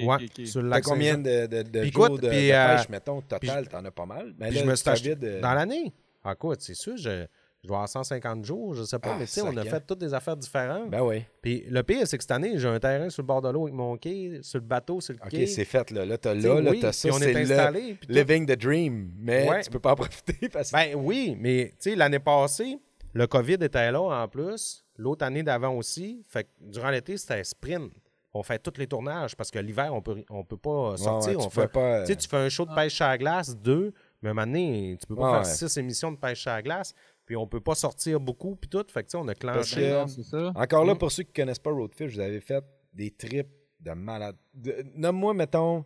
Ouais, 0.00 0.16
sur 0.46 0.62
le 0.62 0.68
lac 0.70 0.82
combien 0.82 1.14
Saint-Jean. 1.16 1.46
de, 1.46 1.46
de, 1.46 1.62
de 1.62 1.78
jours 1.82 2.06
écoute, 2.06 2.22
de, 2.22 2.28
puis, 2.28 2.48
de 2.48 2.52
euh, 2.52 2.76
pêche, 2.76 2.88
mettons, 2.88 3.20
total, 3.20 3.68
t'en 3.68 3.84
as 3.84 3.90
pas 3.90 4.06
mal? 4.06 4.34
Mais 4.38 4.50
là, 4.50 4.60
je 4.60 4.64
me 4.64 4.74
suis 4.74 4.88
acheté 4.88 5.10
COVID, 5.14 5.26
euh, 5.26 5.40
dans 5.42 5.52
l'année. 5.52 5.92
Ah, 6.24 6.34
quoi, 6.34 6.56
c'est 6.58 6.74
sûr, 6.74 6.96
je, 6.96 7.26
je 7.62 7.68
avoir 7.68 7.88
150 7.88 8.44
jours, 8.44 8.74
je 8.74 8.84
sais 8.84 8.98
pas, 8.98 9.10
Ah, 9.12 9.16
mais 9.18 9.26
tu 9.26 9.32
sais, 9.32 9.42
on 9.42 9.54
a 9.56 9.64
fait 9.64 9.80
toutes 9.86 9.98
des 9.98 10.14
affaires 10.14 10.36
différentes. 10.36 10.88
Ben 10.90 11.02
oui. 11.02 11.24
Puis 11.42 11.64
le 11.68 11.82
pire, 11.82 12.06
c'est 12.06 12.16
que 12.16 12.22
cette 12.24 12.30
année, 12.30 12.58
j'ai 12.58 12.68
un 12.68 12.80
terrain 12.80 13.10
sur 13.10 13.22
le 13.22 13.26
bord 13.26 13.42
de 13.42 13.50
l'eau 13.50 13.64
avec 13.64 13.74
mon 13.74 13.96
quai, 13.98 14.38
sur 14.42 14.58
le 14.60 14.64
bateau, 14.64 15.00
sur 15.00 15.12
le 15.14 15.20
OK, 15.22 15.28
quai. 15.28 15.46
c'est 15.46 15.64
fait, 15.66 15.90
là. 15.90 16.06
Là, 16.06 16.16
t'as 16.16 16.34
là, 16.34 16.60
là, 16.60 16.72
t'as 16.80 16.92
ça, 16.92 17.08
on 17.10 17.18
c'est 17.18 17.32
est 17.32 17.44
le 17.44 17.96
living 18.08 18.46
the 18.46 18.58
dream. 18.58 19.10
Mais 19.18 19.48
Ouais. 19.48 19.60
tu 19.62 19.70
peux 19.70 19.78
pas 19.78 19.92
en 19.92 19.96
profiter 19.96 20.48
parce 20.48 20.70
que... 20.70 20.76
Ben 20.76 20.94
oui, 20.96 21.36
mais 21.38 21.74
tu 21.80 21.90
sais, 21.90 21.96
l'année 21.96 22.18
passée, 22.18 22.78
le 23.12 23.26
COVID 23.26 23.54
était 23.60 23.90
là 23.92 24.00
en 24.00 24.28
plus. 24.28 24.84
L'autre 24.96 25.24
année 25.26 25.42
d'avant 25.42 25.74
aussi. 25.76 26.22
Fait 26.28 26.44
que 26.44 26.48
durant 26.60 26.90
l'été, 26.90 27.16
c'était 27.16 27.42
sprint. 27.44 27.92
On 28.32 28.42
fait 28.44 28.58
tous 28.60 28.78
les 28.78 28.86
tournages 28.86 29.34
parce 29.34 29.50
que 29.50 29.58
l'hiver, 29.58 29.92
on 29.92 30.00
peut, 30.00 30.22
on 30.30 30.44
peut 30.44 30.56
pas 30.56 30.96
sortir. 30.96 31.32
ouais, 31.36 31.44
on 31.44 31.48
tu 31.48 31.54
fais 31.54 31.60
fait, 31.62 31.68
pas... 31.72 32.04
tu 32.04 32.28
fais 32.28 32.36
un 32.36 32.48
show 32.48 32.64
de 32.64 32.72
pêche 32.74 33.00
à 33.00 33.08
la 33.08 33.18
glace, 33.18 33.56
deux, 33.56 33.92
mais 34.22 34.28
à 34.28 34.30
un 34.30 34.34
moment 34.34 34.46
donné, 34.46 34.96
tu 35.00 35.06
peux 35.08 35.16
pas 35.16 35.38
Ouais, 35.38 35.44
faire 35.44 35.46
six 35.46 35.76
émissions 35.78 36.12
de 36.12 36.16
pêche 36.16 36.46
à 36.46 36.54
la 36.56 36.62
glace, 36.62 36.94
puis 37.30 37.36
on 37.36 37.46
peut 37.46 37.60
pas 37.60 37.76
sortir 37.76 38.18
beaucoup, 38.18 38.56
puis 38.56 38.68
tout. 38.68 38.84
Fait 38.92 39.04
que 39.04 39.06
tu 39.08 39.12
sais, 39.12 39.16
on 39.16 39.28
a 39.28 39.36
clenché. 39.36 39.88
ça. 40.24 40.50
Encore 40.56 40.84
là, 40.84 40.94
Mm. 40.94 40.98
pour 40.98 41.12
ceux 41.12 41.22
qui 41.22 41.32
connaissent 41.32 41.60
pas 41.60 41.70
Roadfish, 41.70 42.14
vous 42.14 42.18
avez 42.18 42.40
fait 42.40 42.64
des 42.92 43.12
trips 43.12 43.46
de 43.78 43.92
malade. 43.92 44.34
De- 44.52 44.84
Nomme-moi, 44.96 45.32
mettons, 45.34 45.84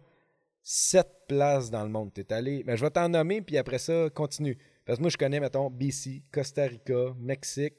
sept 0.63 1.07
places 1.29 1.71
dans 1.71 1.83
le 1.83 1.91
monde. 1.91 2.15
T'es 2.15 2.33
allé. 2.33 2.63
Mais 2.65 2.79
je 2.79 2.83
vais 2.87 2.91
t'en 2.91 3.11
nommer, 3.11 3.43
puis 3.43 3.59
après 3.59 3.77
ça, 3.77 4.09
continue. 4.09 4.57
Parce 4.87 4.97
que 4.97 5.03
moi, 5.03 5.11
je 5.11 5.19
connais, 5.19 5.39
mettons, 5.39 5.69
BC, 5.69 6.23
Costa 6.33 6.63
Rica, 6.65 7.13
Mexique, 7.19 7.75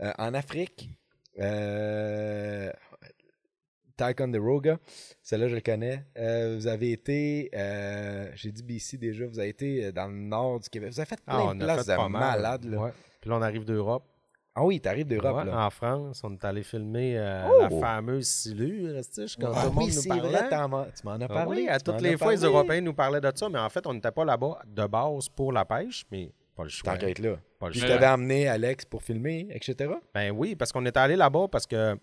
euh, 0.00 0.12
en 0.16 0.32
Afrique, 0.34 0.88
euh, 1.40 2.70
Ticonderoga, 4.06 4.78
celle-là, 5.22 5.48
je 5.48 5.54
le 5.56 5.60
connais. 5.60 6.04
Euh, 6.18 6.54
vous 6.56 6.66
avez 6.66 6.92
été, 6.92 7.50
euh, 7.54 8.30
j'ai 8.34 8.50
dit 8.52 8.62
BC 8.62 8.98
déjà, 8.98 9.26
vous 9.26 9.38
avez 9.38 9.48
été 9.50 9.86
euh, 9.86 9.92
dans 9.92 10.06
le 10.08 10.14
nord 10.14 10.60
du 10.60 10.68
Québec. 10.68 10.90
Vous 10.92 11.00
avez 11.00 11.08
fait 11.08 11.20
plein 11.20 11.34
Ah, 11.38 11.44
on 11.50 11.54
de 11.54 11.62
a 11.62 11.64
places 11.64 11.86
fait 11.86 11.92
de 11.92 11.96
pas 11.96 12.08
mal. 12.08 12.20
malades. 12.36 12.64
Là. 12.64 12.78
Ouais. 12.78 12.90
Puis 13.20 13.30
là, 13.30 13.36
on 13.36 13.42
arrive 13.42 13.64
d'Europe. 13.64 14.04
Ah 14.54 14.64
oui, 14.64 14.80
t'arrives 14.80 15.06
d'Europe. 15.06 15.36
Ouais, 15.36 15.44
là. 15.44 15.64
en 15.66 15.70
France, 15.70 16.22
on 16.24 16.32
est 16.34 16.44
allé 16.44 16.62
filmer 16.64 17.16
euh, 17.16 17.46
Oh! 17.48 17.60
la 17.60 17.70
fameuse 17.70 18.26
silure, 18.26 18.96
est-ce 18.96 19.36
que 19.36 19.40
quand 19.42 19.52
Ah 19.54 19.62
tout 19.62 19.68
le 19.68 19.74
monde 19.74 19.84
oui, 19.84 19.94
nous 19.94 20.00
c'est 20.02 20.08
parlait. 20.08 20.28
vrai, 20.28 20.48
tu 20.94 21.06
m'en 21.06 21.12
as 21.12 21.24
Ah 21.24 21.28
parlé. 21.28 21.62
oui, 21.62 21.68
à 21.68 21.78
toutes 21.78 22.00
les 22.00 22.16
fois, 22.18 22.32
les. 22.32 22.42
Européens 22.44 22.80
nous 22.80 22.92
parlaient 22.94 23.20
de 23.20 23.30
ça, 23.34 23.48
mais 23.48 23.60
en 23.60 23.68
fait, 23.68 23.86
on 23.86 23.94
n'était 23.94 24.10
pas 24.10 24.24
là-bas 24.24 24.58
de 24.66 24.86
base 24.86 25.28
pour 25.28 25.52
la 25.52 25.64
pêche, 25.64 26.04
mais 26.10 26.32
pas 26.56 26.64
le 26.64 26.68
choix. 26.68 26.94
Être 26.96 27.18
là. 27.20 27.36
Pas 27.60 27.66
le 27.66 27.70
Puis 27.72 27.80
je 27.80 27.86
t'avais 27.86 28.06
amené 28.06 28.48
Alex 28.48 28.84
pour 28.86 29.02
filmer, 29.04 29.46
etc. 29.50 29.92
Ben 30.12 30.30
oui, 30.32 30.56
parce 30.56 30.72
qu'on 30.72 30.84
était 30.84 30.98
allé 30.98 31.14
là-bas 31.14 31.46
parce 31.50 31.66
que 31.66 31.96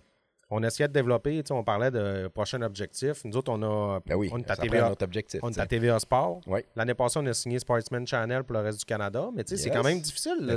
on 0.49 0.63
essayait 0.63 0.87
de 0.87 0.93
développer, 0.93 1.41
tu 1.43 1.47
sais, 1.47 1.53
on 1.53 1.63
parlait 1.63 1.91
de 1.91 2.27
prochain 2.33 2.61
objectif. 2.61 3.23
Nous 3.25 3.35
autres, 3.35 3.51
on 3.51 3.61
a 3.63 3.99
Ben 4.05 4.15
oui, 4.15 4.29
on 4.31 4.37
est 4.39 4.49
à 4.49 4.55
TVA, 4.55 4.89
notre 4.89 5.03
objectif. 5.03 5.39
on 5.43 5.49
est 5.51 5.59
à. 5.59 5.65
TVA 5.65 5.99
Sport. 5.99 6.39
Oui. 6.47 6.61
L'année 6.75 6.93
passée, 6.93 7.19
on 7.21 7.25
a 7.25 7.33
signé 7.33 7.59
Sportsman 7.59 8.05
Channel 8.07 8.43
pour 8.43 8.55
le 8.55 8.61
reste 8.63 8.79
du 8.79 8.85
Canada, 8.85 9.29
mais 9.35 9.43
tu 9.43 9.55
sais, 9.55 9.63
c'est 9.63 9.69
Yes. 9.69 9.77
quand 9.77 9.83
même 9.83 9.99
difficile 9.99 10.37
Ben, 10.41 10.55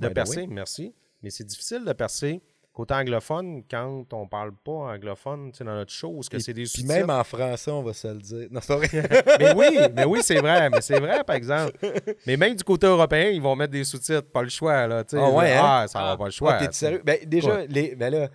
de, 0.00 0.08
percer, 0.08 0.46
merci. 0.48 0.94
Mais 1.22 1.30
c'est 1.30 1.44
difficile 1.44 1.84
de 1.84 1.92
percer 1.92 2.40
côté 2.72 2.94
anglophone 2.94 3.64
quand 3.68 4.04
on 4.12 4.28
parle 4.28 4.52
pas 4.64 4.70
anglophone, 4.94 5.50
tu 5.50 5.58
sais, 5.58 5.64
dans 5.64 5.74
notre 5.74 5.90
show, 5.92 6.12
parce 6.14 6.28
que 6.28 6.38
c'est 6.38 6.52
des 6.54 6.62
Puis 6.62 6.84
même 6.84 7.10
en 7.10 7.24
français, 7.24 7.72
on 7.72 7.82
va 7.82 7.92
se 7.92 8.06
le 8.06 8.18
dire. 8.20 8.46
Non, 8.52 8.60
c'est 8.62 8.68
pas 8.68 8.76
vrai. 8.76 8.88
mais 9.40 9.54
oui, 9.54 9.78
mais 9.96 10.04
oui, 10.04 10.20
c'est 10.22 10.38
vrai, 10.38 10.70
mais 10.70 10.80
c'est 10.80 11.00
vrai, 11.00 11.24
par 11.24 11.34
exemple. 11.34 11.72
Mais 12.24 12.36
même 12.36 12.54
du 12.54 12.62
côté 12.62 12.86
européen, 12.86 13.30
ils 13.30 13.42
vont 13.42 13.56
mettre 13.56 13.72
des 13.72 13.82
sous-titres, 13.82 14.30
pas 14.30 14.42
le 14.42 14.48
choix, 14.48 14.86
là, 14.86 15.02
tu 15.02 15.16
sais. 15.16 15.22
Ah 15.22 15.28
ouais, 15.30 15.52
hein? 15.54 15.60
Ah, 15.64 15.84
ça 15.88 15.98
va 16.00 16.10
Ah. 16.12 16.16
pas 16.16 16.26
le 16.26 16.30
choix. 16.30 16.54
Ah, 16.54 16.66
T'es 16.66 16.72
sérieux? 16.72 17.02
Ben, 17.04 17.18
déjà, 17.26 17.50
Quoi? 17.50 17.64
les, 17.68 17.96
ben 17.96 18.10
là, 18.12 18.28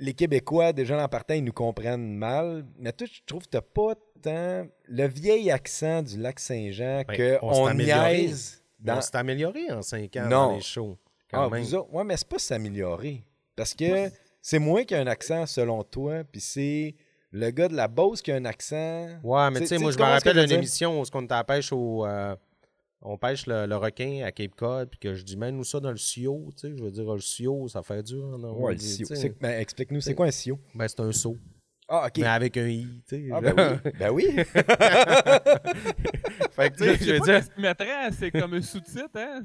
les 0.00 0.14
Québécois, 0.14 0.72
déjà 0.72 1.02
en 1.02 1.08
partant, 1.08 1.34
ils 1.34 1.44
nous 1.44 1.52
comprennent 1.52 2.14
mal. 2.16 2.64
Mais 2.78 2.92
toi, 2.92 3.06
je 3.10 3.20
trouve 3.26 3.42
que 3.44 3.50
t'as 3.50 3.60
pas 3.60 3.94
tant 4.22 4.66
le 4.88 5.06
vieil 5.06 5.50
accent 5.50 6.02
du 6.02 6.18
lac 6.18 6.40
Saint-Jean 6.40 7.02
Ben, 7.06 7.16
que 7.16 7.38
on 7.42 7.52
s'est 7.54 7.60
on 7.60 7.66
amélioré. 7.66 8.18
niaise 8.26 8.62
Dans... 8.78 8.96
On 8.98 9.00
s'est 9.00 9.16
amélioré 9.16 9.70
en 9.70 9.82
cinq 9.82 10.16
ans 10.16 10.22
Non. 10.24 10.28
dans 10.48 10.54
les 10.56 10.60
shows. 10.62 10.96
quand 11.30 11.46
Ah, 11.46 11.48
même. 11.50 11.62
vous 11.62 11.74
autres- 11.74 11.92
ouais, 11.94 12.04
mais 12.04 12.16
c'est 12.16 12.28
pas 12.28 12.38
s'améliorer. 12.38 13.22
Parce 13.54 13.74
que 13.74 14.10
c'est 14.42 14.58
moi 14.58 14.84
qui 14.84 14.94
a 14.94 15.00
un 15.00 15.06
accent 15.06 15.46
selon 15.46 15.82
toi, 15.84 16.24
puis 16.24 16.40
c'est 16.40 16.94
le 17.30 17.50
gars 17.50 17.68
de 17.68 17.76
la 17.76 17.86
Beauce 17.88 18.20
qui 18.22 18.32
a 18.32 18.36
un 18.36 18.44
accent. 18.46 19.06
Ouais, 19.22 19.50
mais 19.52 19.60
Tu- 19.60 19.66
sais, 19.68 19.78
moi, 19.78 19.90
je 19.92 19.98
me 19.98 20.02
rappelle 20.02 20.36
d'une 20.46 20.56
émission 20.58 20.98
où 21.00 21.04
on 21.14 21.20
était 21.22 21.32
à 21.32 21.36
la 21.36 21.44
pêche 21.44 21.72
au. 21.72 22.04
euh, 22.06 22.34
on 23.02 23.16
pêche 23.16 23.46
le, 23.46 23.66
le 23.66 23.76
requin 23.76 24.22
à 24.24 24.32
Cape 24.32 24.54
Cod, 24.56 24.88
puis 24.90 24.98
que 24.98 25.14
je 25.14 25.22
dis, 25.22 25.36
mène-nous 25.36 25.64
ça 25.64 25.80
dans 25.80 25.90
le 25.90 25.96
sio, 25.96 26.50
tu 26.56 26.68
sais. 26.68 26.74
Je 26.76 26.82
veux 26.82 26.90
dire, 26.90 27.12
le 27.14 27.20
sio, 27.20 27.66
ça 27.68 27.82
fait 27.82 28.02
dur. 28.02 28.38
Non, 28.38 28.52
Ouais, 28.60 28.74
le 28.74 28.78
C'est- 28.78 29.40
ben, 29.40 29.58
Explique-nous, 29.60 30.00
c'est 30.00 30.14
quoi 30.14 30.26
un 30.26 30.30
sio? 30.30 30.58
Ben, 30.74 30.86
c'est 30.88 31.00
un 31.00 31.12
seau. 31.12 31.36
Ah, 31.92 32.06
ok. 32.06 32.18
Mais 32.18 32.26
avec 32.26 32.56
un 32.56 32.68
i, 32.68 32.86
tu 33.08 33.16
sais. 33.16 33.28
Ah, 33.32 33.40
ben 33.40 33.54
oui. 33.56 33.90
Ben 33.98 34.10
oui. 34.10 34.26
fait 36.52 36.70
que, 36.70 36.76
tu 36.76 36.84
Je 36.84 36.92
sais, 36.92 36.96
je 36.98 37.04
sais 37.04 37.12
veux 37.12 37.20
dire. 37.20 37.40
mettraient, 37.58 38.10
c'est 38.12 38.30
comme 38.30 38.54
un 38.54 38.62
sous-titre, 38.62 39.10
hein? 39.16 39.40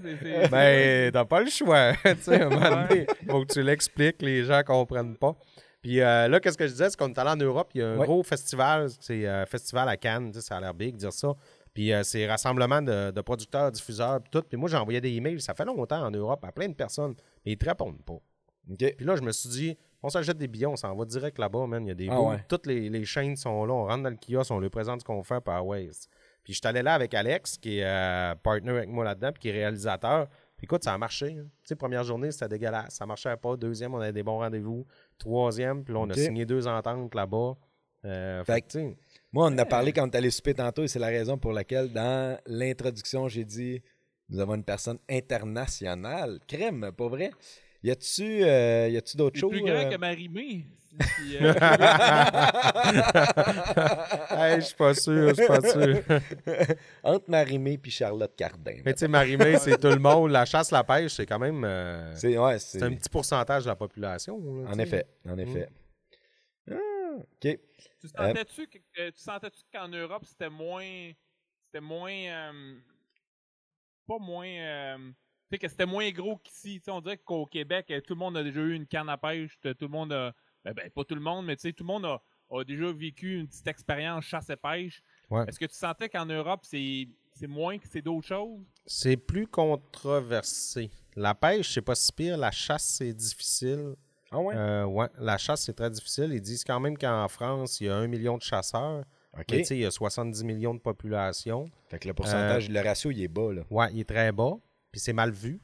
Ben, 0.51 1.11
t'as 1.11 1.25
pas 1.25 1.41
le 1.41 1.49
choix. 1.49 1.93
tu 2.03 2.15
sais, 2.21 2.41
à 2.41 2.45
un 2.45 2.49
moment 2.49 2.85
donné, 2.87 3.07
faut 3.27 3.43
que 3.45 3.53
tu 3.53 3.63
l'expliques, 3.63 4.21
les 4.21 4.43
gens 4.43 4.61
comprennent 4.63 5.15
pas. 5.17 5.35
Puis 5.81 6.01
euh, 6.01 6.27
là, 6.27 6.39
qu'est-ce 6.39 6.57
que 6.57 6.65
je 6.65 6.71
disais, 6.71 6.89
c'est 6.89 6.97
qu'on 6.97 7.09
est 7.09 7.17
allé 7.19 7.29
en 7.29 7.35
Europe, 7.35 7.69
il 7.75 7.81
y 7.81 7.83
a 7.83 7.89
un 7.89 7.97
Ouais. 7.97 8.05
gros 8.05 8.23
festival, 8.23 8.89
c'est 8.99 9.25
euh, 9.27 9.45
festival 9.45 9.87
à 9.87 9.97
Cannes, 9.97 10.31
tu 10.31 10.39
sais, 10.39 10.45
ça 10.47 10.57
a 10.57 10.61
l'air 10.61 10.73
big 10.73 10.95
dire 10.95 11.13
ça. 11.13 11.33
Puis 11.75 11.93
euh, 11.93 12.01
c'est 12.01 12.25
rassemblement 12.27 12.81
de, 12.81 13.11
de 13.11 13.21
producteurs, 13.21 13.71
diffuseurs, 13.71 14.19
puis 14.21 14.31
tout. 14.31 14.41
Puis 14.41 14.57
moi, 14.57 14.67
j'ai 14.67 14.77
envoyé 14.77 14.99
des 14.99 15.11
emails, 15.13 15.39
ça 15.41 15.53
fait 15.53 15.65
longtemps 15.65 16.01
en 16.03 16.09
Europe, 16.09 16.43
à 16.43 16.51
plein 16.51 16.67
de 16.69 16.73
personnes, 16.73 17.13
mais 17.45 17.51
ils 17.51 17.57
te 17.57 17.65
répondent 17.69 18.01
pas. 18.03 18.17
Puis 18.67 18.95
là, 19.05 19.15
je 19.15 19.21
me 19.21 19.31
suis 19.31 19.49
dit, 19.49 19.77
on 20.01 20.09
s'achète 20.09 20.37
des 20.39 20.47
billets, 20.47 20.65
on 20.65 20.75
s'en 20.75 20.95
va 20.95 21.05
direct 21.05 21.37
là-bas, 21.37 21.67
man. 21.67 21.85
Il 21.85 21.89
y 21.89 21.91
a 21.91 21.95
des 21.95 22.07
Ah 22.09 22.19
ouais. 22.21 22.43
toutes 22.47 22.65
les, 22.65 22.89
les 22.89 23.05
chaînes 23.05 23.35
sont 23.35 23.63
là, 23.65 23.73
on 23.73 23.85
rentre 23.85 24.01
dans 24.03 24.09
le 24.09 24.15
kiosque, 24.17 24.49
on 24.51 24.59
leur 24.59 24.71
présente 24.71 25.01
ce 25.01 25.05
qu'on 25.05 25.21
fait 25.21 25.39
par 25.41 25.63
Waze. 25.67 26.07
Puis 26.43 26.53
je 26.53 26.59
suis 26.59 26.67
allé 26.67 26.81
là 26.81 26.93
avec 26.95 27.13
Alex, 27.13 27.57
qui 27.57 27.79
est 27.79 27.85
euh, 27.85 28.33
partner 28.35 28.71
avec 28.71 28.89
moi 28.89 29.03
là-dedans, 29.03 29.31
puis 29.33 29.41
qui 29.41 29.49
est 29.49 29.53
réalisateur. 29.53 30.27
Puis 30.57 30.65
écoute, 30.65 30.83
ça 30.83 30.93
a 30.93 30.97
marché. 30.97 31.35
hein. 31.37 31.43
Tu 31.63 31.69
sais, 31.69 31.75
première 31.75 32.03
journée, 32.03 32.31
c'était 32.31 32.47
dégueulasse. 32.47 32.95
Ça 32.95 33.05
marchait 33.05 33.35
pas. 33.35 33.57
Deuxième, 33.57 33.93
on 33.93 33.99
avait 33.99 34.13
des 34.13 34.23
bons 34.23 34.37
rendez-vous. 34.39 34.85
Troisième, 35.17 35.83
puis 35.83 35.93
là, 35.93 35.99
on 35.99 36.09
a 36.09 36.13
signé 36.13 36.45
deux 36.45 36.67
ententes 36.67 37.13
là-bas. 37.13 37.55
Euh, 38.05 38.43
Fait 38.45 38.53
fait 38.53 38.61
que- 38.61 38.65
que, 38.67 38.71
tu 38.71 38.79
sais, 38.79 38.97
Moi, 39.31 39.45
on 39.45 39.53
en 39.53 39.57
a 39.57 39.65
parlé 39.65 39.91
quand 39.91 40.03
on 40.07 40.09
est 40.11 40.15
allé 40.15 40.29
souper 40.31 40.53
tantôt 40.53 40.83
et 40.83 40.87
c'est 40.87 40.99
la 40.99 41.07
raison 41.07 41.37
pour 41.37 41.51
laquelle, 41.51 41.91
dans 41.91 42.39
l'introduction, 42.45 43.27
j'ai 43.27 43.43
dit 43.45 43.81
nous 44.29 44.39
avons 44.39 44.55
une 44.55 44.63
personne 44.63 44.97
internationale. 45.09 46.39
Crème, 46.47 46.91
pas 46.97 47.07
vrai? 47.07 47.31
Y 47.83 47.91
a-tu 47.91 48.43
euh, 48.43 48.87
y 48.89 48.97
a-tu 48.97 49.17
d'autres 49.17 49.37
choses? 49.39 49.51
plus 49.51 49.61
grand 49.61 49.73
euh? 49.85 49.89
que 49.91 49.97
Marie-Mé. 49.97 50.65
Puis, 50.97 51.37
euh, 51.41 51.53
hey, 54.31 54.61
je 54.61 54.65
suis 54.67 54.75
pas 54.75 54.93
sûr, 54.93 55.29
je 55.29 55.33
suis 55.35 55.45
pas 55.47 55.61
sûr. 55.61 56.01
Entre 57.03 57.29
Marimé 57.29 57.79
et 57.83 57.89
Charlotte 57.89 58.33
Cardin. 58.35 58.77
Mais 58.85 58.93
tu 58.93 58.99
sais, 58.99 59.07
Marie-Mé, 59.07 59.57
c'est 59.59 59.77
tout 59.77 59.89
le 59.89 59.99
monde. 59.99 60.31
La 60.31 60.45
chasse, 60.45 60.71
la 60.71 60.83
pêche, 60.83 61.13
c'est 61.13 61.25
quand 61.25 61.39
même. 61.39 61.63
euh, 61.65 62.13
C'est 62.15 62.37
ouais, 62.37 62.55
un 62.81 62.93
petit 62.93 63.09
pourcentage 63.09 63.63
de 63.63 63.69
la 63.69 63.75
population. 63.75 64.37
là, 64.63 64.69
en 64.71 64.73
tu 64.73 64.81
effet, 64.81 65.05
en 65.27 65.37
effet. 65.37 65.67
Ah, 66.71 66.75
OK. 67.43 67.59
Tu 68.11 68.17
sentais-tu 68.17 68.67
que- 68.67 69.09
tu 69.09 69.19
sentais-tu 69.19 69.61
qu'en 69.73 69.87
Europe, 69.87 70.23
c'était 70.25 70.49
moins. 70.49 71.11
C'était 71.65 71.81
moins. 71.81 72.11
euh, 72.11 72.75
pas 74.07 74.19
moins. 74.19 74.47
euh, 74.47 74.97
tu 75.07 75.13
sais, 75.51 75.57
que 75.59 75.67
c'était 75.67 75.85
moins 75.85 76.09
gros 76.11 76.37
qu'ici? 76.37 76.79
Tu 76.79 76.85
sais, 76.85 76.91
on 76.91 77.01
dirait 77.01 77.17
qu'au 77.17 77.45
Québec, 77.45 77.87
euh, 77.91 78.01
tout 78.01 78.13
le 78.13 78.19
monde 78.19 78.37
a 78.37 78.43
déjà 78.43 78.61
eu 78.61 78.73
une 78.73 78.87
canne 78.87 79.09
à 79.09 79.17
pêche. 79.17 79.57
Tout 79.61 79.75
le 79.81 79.87
monde 79.87 80.13
a. 80.13 80.33
Ben, 80.63 80.73
ben, 80.73 80.89
pas 80.89 81.03
tout 81.03 81.15
le 81.15 81.21
monde, 81.21 81.45
mais 81.45 81.55
tu 81.55 81.61
sais, 81.63 81.73
tout 81.73 81.83
le 81.83 81.87
monde 81.87 82.05
a, 82.05 82.21
a 82.51 82.63
déjà 82.63 82.91
vécu 82.91 83.37
une 83.39 83.47
petite 83.47 83.67
expérience 83.67 84.25
chasse 84.25 84.49
et 84.49 84.55
pêche. 84.55 85.01
Ouais. 85.29 85.45
Est-ce 85.47 85.59
que 85.59 85.65
tu 85.65 85.75
sentais 85.75 86.09
qu'en 86.09 86.25
Europe, 86.25 86.61
c'est 86.63 87.07
c'est 87.33 87.47
moins 87.47 87.77
que 87.77 87.87
c'est 87.87 88.01
d'autres 88.01 88.27
choses? 88.27 88.63
C'est 88.85 89.17
plus 89.17 89.45
controversé. 89.45 90.89
La 91.15 91.35
pêche, 91.35 91.73
c'est 91.73 91.81
pas 91.81 91.95
si 91.95 92.11
pire. 92.13 92.37
La 92.37 92.49
chasse, 92.51 92.85
c'est 92.97 93.13
difficile. 93.13 93.95
Ah 94.35 94.39
ouais? 94.41 94.55
Euh, 94.55 94.83
ouais, 94.85 95.07
la 95.19 95.37
chasse, 95.37 95.61
c'est 95.61 95.73
très 95.73 95.89
difficile. 95.89 96.31
Ils 96.33 96.41
disent 96.41 96.63
quand 96.63 96.79
même 96.79 96.97
qu'en 96.97 97.27
France, 97.29 97.79
il 97.79 97.87
y 97.87 97.89
a 97.89 97.95
un 97.95 98.07
million 98.07 98.37
de 98.37 98.41
chasseurs. 98.41 99.03
OK. 99.37 99.45
Mais 99.51 99.57
tu 99.59 99.63
sais, 99.65 99.75
il 99.75 99.81
y 99.81 99.85
a 99.85 99.91
70 99.91 100.43
millions 100.43 100.73
de 100.73 100.79
population. 100.79 101.69
Fait 101.89 101.99
que 101.99 102.07
le 102.07 102.13
pourcentage, 102.13 102.69
Euh, 102.69 102.73
le 102.73 102.81
ratio, 102.81 103.11
il 103.11 103.23
est 103.23 103.27
bas, 103.27 103.51
là. 103.53 103.61
Ouais, 103.69 103.87
il 103.93 103.99
est 104.01 104.09
très 104.09 104.31
bas. 104.31 104.53
Puis 104.91 104.99
c'est 105.01 105.13
mal 105.13 105.31
vu. 105.31 105.59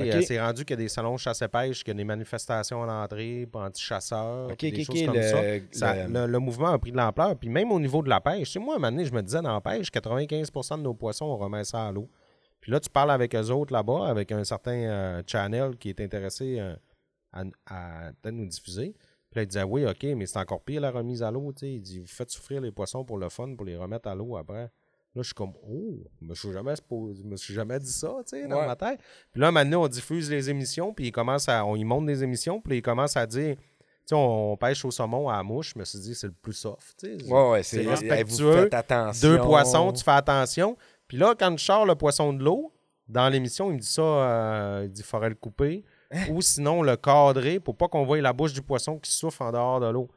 Euh, 0.00 0.20
c'est 0.22 0.40
rendu 0.40 0.64
qu'il 0.64 0.74
y 0.74 0.80
a 0.80 0.82
des 0.82 0.88
salons 0.88 1.16
chasse 1.16 1.42
et 1.42 1.48
pêche, 1.48 1.84
qu'il 1.84 1.92
y 1.92 1.96
a 1.96 1.98
des 1.98 2.04
manifestations 2.04 2.82
à 2.82 2.86
l'entrée, 2.86 3.46
pour 3.50 3.60
anti-chasseurs, 3.60 4.50
des 4.70 4.76
choses 4.84 4.94
comme 5.06 5.14
le- 5.16 5.22
ça. 5.22 5.42
le- 5.42 5.62
Ça- 5.70 5.94
le, 6.08 6.26
le 6.26 6.38
mouvement 6.40 6.68
a 6.72 6.78
pris 6.78 6.90
de 6.90 6.96
l'ampleur. 6.96 7.36
Puis 7.36 7.48
même 7.48 7.70
au 7.70 7.78
niveau 7.78 8.02
de 8.02 8.08
la 8.08 8.20
pêche, 8.20 8.56
moi, 8.56 8.74
à 8.74 8.76
un 8.76 8.80
moment 8.80 8.90
donné, 8.90 9.04
je 9.04 9.12
me 9.12 9.22
disais, 9.22 9.42
dans 9.42 9.52
la 9.52 9.60
pêche, 9.60 9.90
95% 9.92 10.78
de 10.78 10.82
nos 10.82 10.94
poissons, 10.94 11.26
on 11.26 11.36
remet 11.36 11.62
ça 11.64 11.86
à 11.86 11.92
l'eau. 11.92 12.08
Puis 12.60 12.72
là, 12.72 12.80
tu 12.80 12.90
parles 12.90 13.12
avec 13.12 13.34
eux 13.36 13.50
autres 13.50 13.72
là-bas, 13.72 14.08
avec 14.08 14.32
un 14.32 14.42
certain 14.42 14.72
euh, 14.72 15.22
channel 15.24 15.76
qui 15.76 15.90
est 15.90 16.00
intéressé 16.00 16.58
à, 17.66 18.30
nous 18.30 18.46
diffuser. 18.46 18.94
Puis 19.30 19.38
là, 19.38 19.42
il 19.42 19.46
disait, 19.48 19.62
oui, 19.62 19.86
OK, 19.86 20.02
mais 20.16 20.26
c'est 20.26 20.38
encore 20.38 20.62
pire 20.62 20.80
la 20.80 20.90
remise 20.90 21.22
à 21.22 21.30
l'eau. 21.30 21.52
Il 21.62 21.80
dit, 21.82 22.00
vous 22.00 22.06
faites 22.06 22.30
souffrir 22.30 22.60
les 22.60 22.70
poissons 22.70 23.04
pour 23.04 23.18
le 23.18 23.28
fun, 23.28 23.54
pour 23.56 23.66
les 23.66 23.76
remettre 23.76 24.08
à 24.08 24.14
l'eau 24.14 24.36
après. 24.36 24.70
Là, 25.14 25.22
je 25.22 25.28
suis 25.28 25.34
comme, 25.34 25.54
oh, 25.66 26.04
je 26.20 26.34
je 26.34 27.22
me 27.24 27.36
suis 27.36 27.54
jamais 27.54 27.78
dit 27.78 27.90
ça, 27.92 28.14
tu 28.28 28.36
sais, 28.36 28.46
dans 28.46 28.58
Ouais. 28.58 28.66
ma 28.66 28.76
tête. 28.76 29.00
Puis 29.32 29.40
là, 29.40 29.50
maintenant, 29.50 29.84
on 29.84 29.88
diffuse 29.88 30.30
les 30.30 30.50
émissions, 30.50 30.92
puis 30.92 31.06
il 31.06 31.12
commence 31.12 31.48
à, 31.48 31.64
on 31.64 31.76
monte 31.84 32.04
des 32.04 32.22
émissions, 32.22 32.60
puis 32.60 32.78
il 32.78 32.82
commence 32.82 33.16
à 33.16 33.26
dire, 33.26 33.56
tu 33.56 33.62
sais, 34.04 34.14
on 34.14 34.58
pêche 34.58 34.84
au 34.84 34.90
saumon 34.90 35.30
à 35.30 35.38
la 35.38 35.42
mouche. 35.42 35.72
Je 35.74 35.78
me 35.78 35.84
suis 35.86 36.00
dit, 36.00 36.14
c'est 36.14 36.26
le 36.26 36.34
plus 36.34 36.52
soft, 36.52 36.96
tu 36.98 37.18
sais. 37.18 37.32
Ouais, 37.32 37.50
ouais, 37.50 37.62
c'est 37.62 37.86
respectueux. 37.88 38.68
attention. 38.72 39.28
Deux 39.28 39.38
poissons, 39.38 39.92
tu 39.92 40.04
fais 40.04 40.10
attention. 40.10 40.76
Puis 41.08 41.16
là, 41.16 41.34
quand 41.38 41.56
je 41.56 41.64
sors 41.64 41.86
le 41.86 41.94
poisson 41.94 42.34
de 42.34 42.44
l'eau, 42.44 42.72
dans 43.08 43.28
l'émission, 43.30 43.70
il 43.70 43.74
me 43.76 43.80
dit 43.80 43.86
ça, 43.86 44.02
euh, 44.02 44.82
il 44.84 44.90
dit, 44.90 45.00
il 45.00 45.04
faudrait 45.04 45.30
le 45.30 45.34
couper. 45.34 45.82
Hein? 46.10 46.24
Ou 46.30 46.40
sinon, 46.42 46.82
le 46.82 46.96
cadrer 46.96 47.58
pour 47.60 47.76
pas 47.76 47.88
qu'on 47.88 48.04
voie 48.04 48.20
la 48.20 48.32
bouche 48.32 48.52
du 48.52 48.62
poisson 48.62 48.98
qui 48.98 49.10
souffle 49.10 49.42
en 49.42 49.52
dehors 49.52 49.80
de 49.80 49.86
l'eau. 49.88 50.08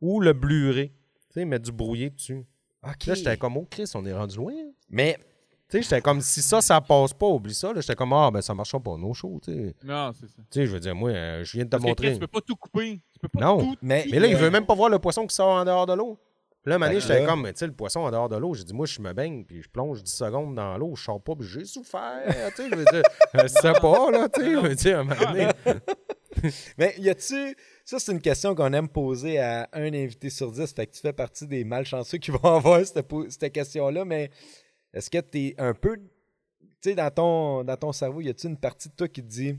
Ou 0.00 0.20
le 0.20 0.32
blurer. 0.32 0.92
Tu 1.30 1.40
sais, 1.40 1.44
mettre 1.44 1.64
du 1.64 1.72
brouillé 1.72 2.10
dessus. 2.10 2.44
Là, 2.82 3.14
j'étais 3.14 3.36
comme, 3.36 3.56
oh, 3.56 3.66
Chris, 3.68 3.90
on 3.94 4.04
est 4.06 4.12
rendu 4.12 4.36
loin. 4.36 4.52
Mais 4.88 5.18
Tu 5.68 5.76
sais, 5.78 5.82
j'étais 5.82 6.00
comme, 6.00 6.20
si 6.22 6.40
ça, 6.40 6.60
ça 6.62 6.80
passe 6.80 7.12
pas, 7.12 7.26
oublie 7.26 7.52
ça. 7.52 7.72
Là, 7.72 7.80
j'étais 7.80 7.94
comme, 7.96 8.12
ah, 8.14 8.30
ben 8.30 8.40
ça 8.40 8.54
marchera 8.54 8.80
pas, 8.80 8.96
nos 8.96 9.12
shows, 9.12 9.40
tu 9.44 9.52
sais. 9.52 9.74
Non, 9.84 10.12
c'est 10.14 10.26
ça. 10.28 10.36
Tu 10.50 10.60
sais, 10.60 10.66
je 10.66 10.72
veux 10.72 10.80
dire, 10.80 10.94
moi, 10.94 11.10
euh, 11.10 11.44
je 11.44 11.52
viens 11.52 11.64
de 11.64 11.68
te 11.68 11.72
Parce 11.72 11.82
que, 11.82 11.88
montrer. 11.88 12.06
Chris, 12.06 12.14
tu 12.14 12.20
peux 12.20 12.26
pas 12.26 12.40
tout 12.40 12.56
couper. 12.56 13.00
Tu 13.12 13.18
peux 13.20 13.28
pas 13.28 13.40
Non. 13.40 13.58
tout. 13.58 13.76
Mais- 13.82 14.06
Mais 14.10 14.18
là, 14.18 14.28
il 14.28 14.36
veut 14.36 14.48
même 14.50 14.64
pas 14.64 14.74
voir 14.74 14.88
le 14.88 14.98
poisson 14.98 15.26
qui 15.26 15.34
sort 15.34 15.48
en 15.50 15.64
dehors 15.64 15.84
de 15.86 15.92
l'eau. 15.94 16.18
Là, 16.68 16.78
Fait 16.78 16.94
que 16.94 17.00
j'étais 17.00 17.24
comme, 17.24 17.42
mais 17.44 17.52
tu 17.54 17.60
sais, 17.60 17.66
le 17.66 17.72
poisson 17.72 18.00
en 18.00 18.10
dehors 18.10 18.28
de 18.28 18.36
l'eau, 18.36 18.52
j'ai 18.52 18.64
dit, 18.64 18.74
moi, 18.74 18.84
je 18.84 19.00
me 19.00 19.14
baigne, 19.14 19.42
puis 19.42 19.62
je 19.62 19.70
plonge 19.70 20.02
10 20.02 20.12
secondes 20.12 20.54
dans 20.54 20.76
l'eau, 20.76 20.94
je 20.96 21.02
sors 21.02 21.22
pas, 21.22 21.34
puis 21.34 21.48
j'ai 21.48 21.64
souffert. 21.64 22.22
tu 22.54 22.62
sais, 22.62 22.68
je 22.70 22.74
veux 22.74 22.84
dire, 22.84 23.02
je 23.32 23.46
sais 23.46 23.72
pas, 23.72 24.10
là, 24.10 24.28
tu 24.28 24.42
sais, 24.42 24.52
je 24.52 24.58
veux 24.58 24.74
dire, 24.74 24.98
à. 24.98 25.72
Mais 26.78 26.94
y 26.98 27.08
a-tu. 27.08 27.56
Ça, 27.86 27.98
c'est 27.98 28.12
une 28.12 28.20
question 28.20 28.54
qu'on 28.54 28.70
aime 28.74 28.88
poser 28.88 29.38
à 29.38 29.66
un 29.72 29.94
invité 29.94 30.28
sur 30.28 30.52
dix. 30.52 30.70
Fait 30.74 30.86
que 30.86 30.92
tu 30.92 31.00
fais 31.00 31.14
partie 31.14 31.46
des 31.46 31.64
malchanceux 31.64 32.18
qui 32.18 32.30
vont 32.32 32.44
avoir 32.44 32.80
cette 32.84 33.52
question-là. 33.52 34.04
Mais 34.04 34.30
est-ce 34.92 35.08
que 35.08 35.18
tu 35.18 35.38
es 35.38 35.54
un 35.56 35.72
peu. 35.72 35.96
Tu 35.96 36.90
sais, 36.90 36.94
dans 36.94 37.10
ton, 37.10 37.64
dans 37.64 37.76
ton 37.78 37.92
cerveau, 37.92 38.20
y 38.20 38.28
a-tu 38.28 38.46
une 38.46 38.58
partie 38.58 38.90
de 38.90 38.94
toi 38.94 39.08
qui 39.08 39.22
te 39.22 39.28
dit. 39.28 39.58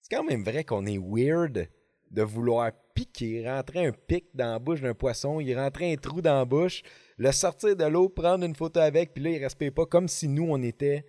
C'est 0.00 0.16
quand 0.16 0.24
même 0.24 0.42
vrai 0.42 0.64
qu'on 0.64 0.86
est 0.86 0.98
weird 0.98 1.68
de 2.10 2.22
vouloir 2.22 2.72
piquer, 2.94 3.48
rentrer 3.48 3.86
un 3.86 3.92
pic 3.92 4.26
dans 4.34 4.52
la 4.52 4.58
bouche 4.58 4.80
d'un 4.80 4.94
poisson, 4.94 5.40
il 5.40 5.56
rentrer 5.56 5.92
un 5.92 5.96
trou 5.96 6.20
dans 6.20 6.38
la 6.38 6.44
bouche, 6.44 6.82
le 7.18 7.30
sortir 7.32 7.76
de 7.76 7.84
l'eau, 7.84 8.08
prendre 8.08 8.44
une 8.44 8.54
photo 8.56 8.80
avec, 8.80 9.14
puis 9.14 9.22
là, 9.22 9.30
il 9.30 9.42
respire 9.42 9.72
pas 9.72 9.86
comme 9.86 10.08
si 10.08 10.26
nous, 10.26 10.46
on 10.50 10.60
était 10.62 11.04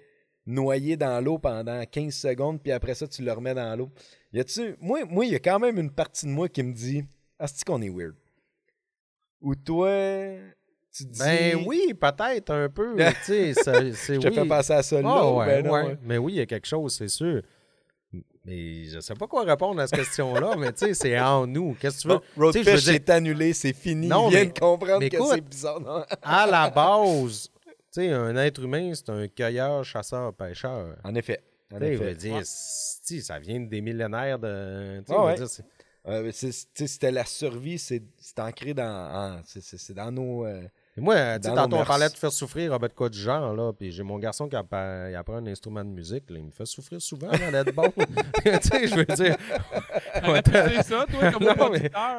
noyés 0.45 0.97
dans 0.97 1.20
l'eau 1.24 1.38
pendant 1.39 1.84
15 1.86 2.14
secondes, 2.14 2.62
puis 2.62 2.72
après 2.72 2.93
ça, 2.95 3.08
tu 3.08 3.24
le 3.24 3.32
remets 3.32 3.54
dans 3.56 3.76
l'eau. 3.78 3.89
Y 4.34 4.39
a-tu. 4.41 4.76
Moi, 4.80 5.06
moi, 5.06 5.26
il 5.26 5.32
y 5.32 5.36
a 5.36 5.39
quand 5.39 5.60
même 5.60 5.78
une 5.80 5.91
partie 5.91 6.26
de 6.26 6.32
moi 6.32 6.47
qui 6.49 6.62
me 6.64 6.74
dit 6.74 7.04
Ah, 7.39 7.47
c'est 7.47 7.64
qu'on 7.66 7.82
est 7.82 7.89
weird. 7.89 8.16
Ou 9.41 9.56
toi, 9.56 9.89
tu 10.93 11.04
dis. 11.06 11.20
Ben 11.20 11.64
oui, 11.66 11.93
peut-être 11.99 12.52
un 12.52 12.70
peu, 12.70 12.95
tu 13.26 13.26
sais, 13.26 13.54
ça- 13.54 13.84
Je 13.84 14.20
te 14.20 14.28
oui. 14.28 14.34
fais 14.36 14.45
penser 14.47 14.74
à 14.74 14.84
ça 14.84 15.02
là. 15.02 15.32
ouais, 15.34 15.45
ben 15.45 15.66
non, 15.66 15.72
ouais. 15.74 15.84
ouais. 15.84 15.97
Mais 16.04 16.18
oui, 16.18 16.34
il 16.34 16.38
y 16.38 16.41
a 16.41 16.45
quelque 16.45 16.68
chose, 16.68 16.95
c'est 16.95 17.08
sûr. 17.08 17.41
Mais 18.45 18.85
je 18.85 18.99
sais 18.99 19.13
pas 19.13 19.27
quoi 19.27 19.43
répondre 19.43 19.79
à 19.81 19.87
cette 19.87 19.99
question-là, 19.99 20.55
mais 20.59 20.73
tu 20.73 20.85
sais, 20.87 20.93
c'est 20.95 21.19
en 21.19 21.45
nous. 21.45 21.75
Qu'est-ce 21.79 21.97
que 21.97 22.01
tu 22.01 22.07
veux? 22.07 22.15
Bon, 22.35 22.45
Roadfish 22.45 22.65
veux 22.65 22.77
dire, 22.81 22.93
est 22.95 23.09
annulé, 23.09 23.53
c'est 23.53 23.73
fini. 23.73 24.07
Non, 24.07 24.31
mais- 24.31 24.47
de 24.47 24.59
comprendre 24.59 24.99
mais 24.99 25.09
que 25.09 25.17
c'est 25.29 25.41
bizarre. 25.41 25.79
Non? 25.79 26.03
à 26.23 26.47
la 26.47 26.69
base, 26.71 27.49
tu 27.65 28.01
sais, 28.01 28.09
un 28.11 28.35
être 28.37 28.61
humain, 28.63 28.91
c'est 28.95 29.09
un 29.09 29.27
cueilleur, 29.27 29.83
chasseur, 29.85 30.33
pêcheur. 30.33 30.95
En 31.03 31.13
effet. 31.15 31.41
En 31.73 31.77
Tu 31.77 31.85
sais, 31.85 31.87
je 31.89 31.93
effet. 31.93 32.05
veux 32.05 32.15
dire, 32.15 32.41
si, 32.43 33.21
ça 33.21 33.37
vient 33.39 33.59
des 33.59 33.81
millénaires 33.81 34.39
de. 34.39 34.99
tu 34.99 35.05
sais, 35.05 35.13
je 35.13 35.19
veux 35.21 35.25
ouais. 35.27 35.35
dire, 35.35 35.47
c'est- 35.49 35.65
Euh, 36.07 36.31
c'est- 36.33 36.49
tu 36.49 36.57
sais, 36.73 36.87
c'était 36.87 37.11
la 37.11 37.25
survie, 37.25 37.77
c'est 37.77 38.01
c'est 38.17 38.39
ancré 38.39 38.73
dans. 38.73 38.83
en- 38.83 39.41
c'est- 39.45 39.61
c'est 39.61 39.77
c'est 39.77 39.93
dans 39.93 40.11
nos. 40.11 40.45
euh, 40.47 40.63
Et 40.97 40.99
moi, 40.99 41.39
tantôt, 41.39 41.77
on 41.77 41.85
parlait 41.85 42.09
de 42.09 42.13
faire 42.17 42.33
souffrir 42.33 42.71
Robert 42.73 42.93
quoi 42.93 43.07
du 43.07 43.17
genre, 43.17 43.55
là, 43.55 43.71
puis 43.71 43.91
j'ai 43.91 44.03
mon 44.03 44.19
garçon 44.19 44.49
qui 44.49 44.57
apprend, 44.57 45.07
il 45.09 45.15
apprend 45.15 45.35
un 45.35 45.47
instrument 45.47 45.85
de 45.85 45.89
musique, 45.89 46.29
là, 46.29 46.37
il 46.37 46.43
me 46.43 46.51
fait 46.51 46.65
souffrir 46.65 47.01
souvent 47.01 47.29
avant 47.29 47.49
d'être 47.49 47.73
bon. 47.73 47.89
tu 48.43 48.51
sais, 48.61 48.87
je 48.87 48.95
veux 48.95 49.05
dire, 49.05 49.37
ça, 50.83 51.05
toi, 51.09 51.31
comme 51.31 51.43
Non, 51.45 51.71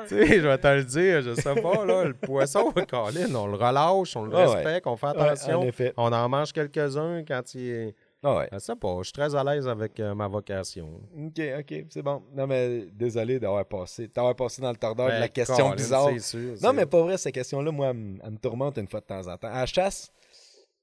tu 0.08 0.16
sais, 0.26 0.40
je 0.40 0.46
vais 0.48 0.58
te 0.58 0.66
le 0.68 0.84
dire, 0.84 1.20
je 1.22 1.34
sais 1.34 1.54
pas, 1.54 1.84
là, 1.84 2.04
le 2.04 2.14
poisson, 2.14 2.72
Colin, 2.88 3.34
on 3.34 3.46
le 3.46 3.56
relâche, 3.56 4.16
on 4.16 4.24
le 4.24 4.34
Ah 4.34 4.48
ouais. 4.48 4.54
respecte, 4.54 4.86
on 4.86 4.96
fait 4.96 5.06
ouais, 5.08 5.18
attention. 5.18 5.60
en 5.60 5.64
effet. 5.64 5.92
On 5.98 6.10
en 6.10 6.28
mange 6.30 6.52
quelques-uns 6.52 7.24
quand 7.28 7.54
il 7.54 7.68
est, 7.68 7.94
Ah 8.24 8.36
ouais. 8.36 8.48
Je 8.52 8.58
sais 8.58 8.76
pas, 8.76 8.96
je 8.98 9.04
suis 9.04 9.12
très 9.12 9.34
à 9.34 9.42
l'aise 9.42 9.66
avec 9.66 9.98
euh, 9.98 10.14
ma 10.14 10.28
vocation. 10.28 11.00
OK, 11.16 11.40
OK, 11.58 11.74
c'est 11.90 12.02
bon. 12.02 12.22
Non, 12.32 12.46
mais 12.46 12.86
désolé 12.92 13.40
d'avoir 13.40 13.64
passé, 13.66 14.06
d'avoir 14.08 14.36
passé 14.36 14.62
dans 14.62 14.70
le 14.70 14.76
tordeur 14.76 15.06
de 15.08 15.12
la 15.12 15.20
Ben, 15.22 15.28
question 15.28 15.56
Colin, 15.56 15.74
bizarre. 15.74 16.20
sûr, 16.20 16.54
Non, 16.62 16.72
mais 16.72 16.86
pas 16.86 17.02
vrai, 17.02 17.18
cette 17.18 17.34
question-là, 17.34 17.72
moi, 17.72 17.88
elle 17.88 17.96
me 17.96 18.18
elle 18.22 18.30
me 18.30 18.38
tourmente 18.38 18.78
une 18.78 18.86
fois 18.86 19.00
de 19.00 19.06
temps 19.06 19.26
en 19.26 19.36
temps. 19.36 19.48
À 19.48 19.60
la 19.60 19.66
chasse, 19.66 20.12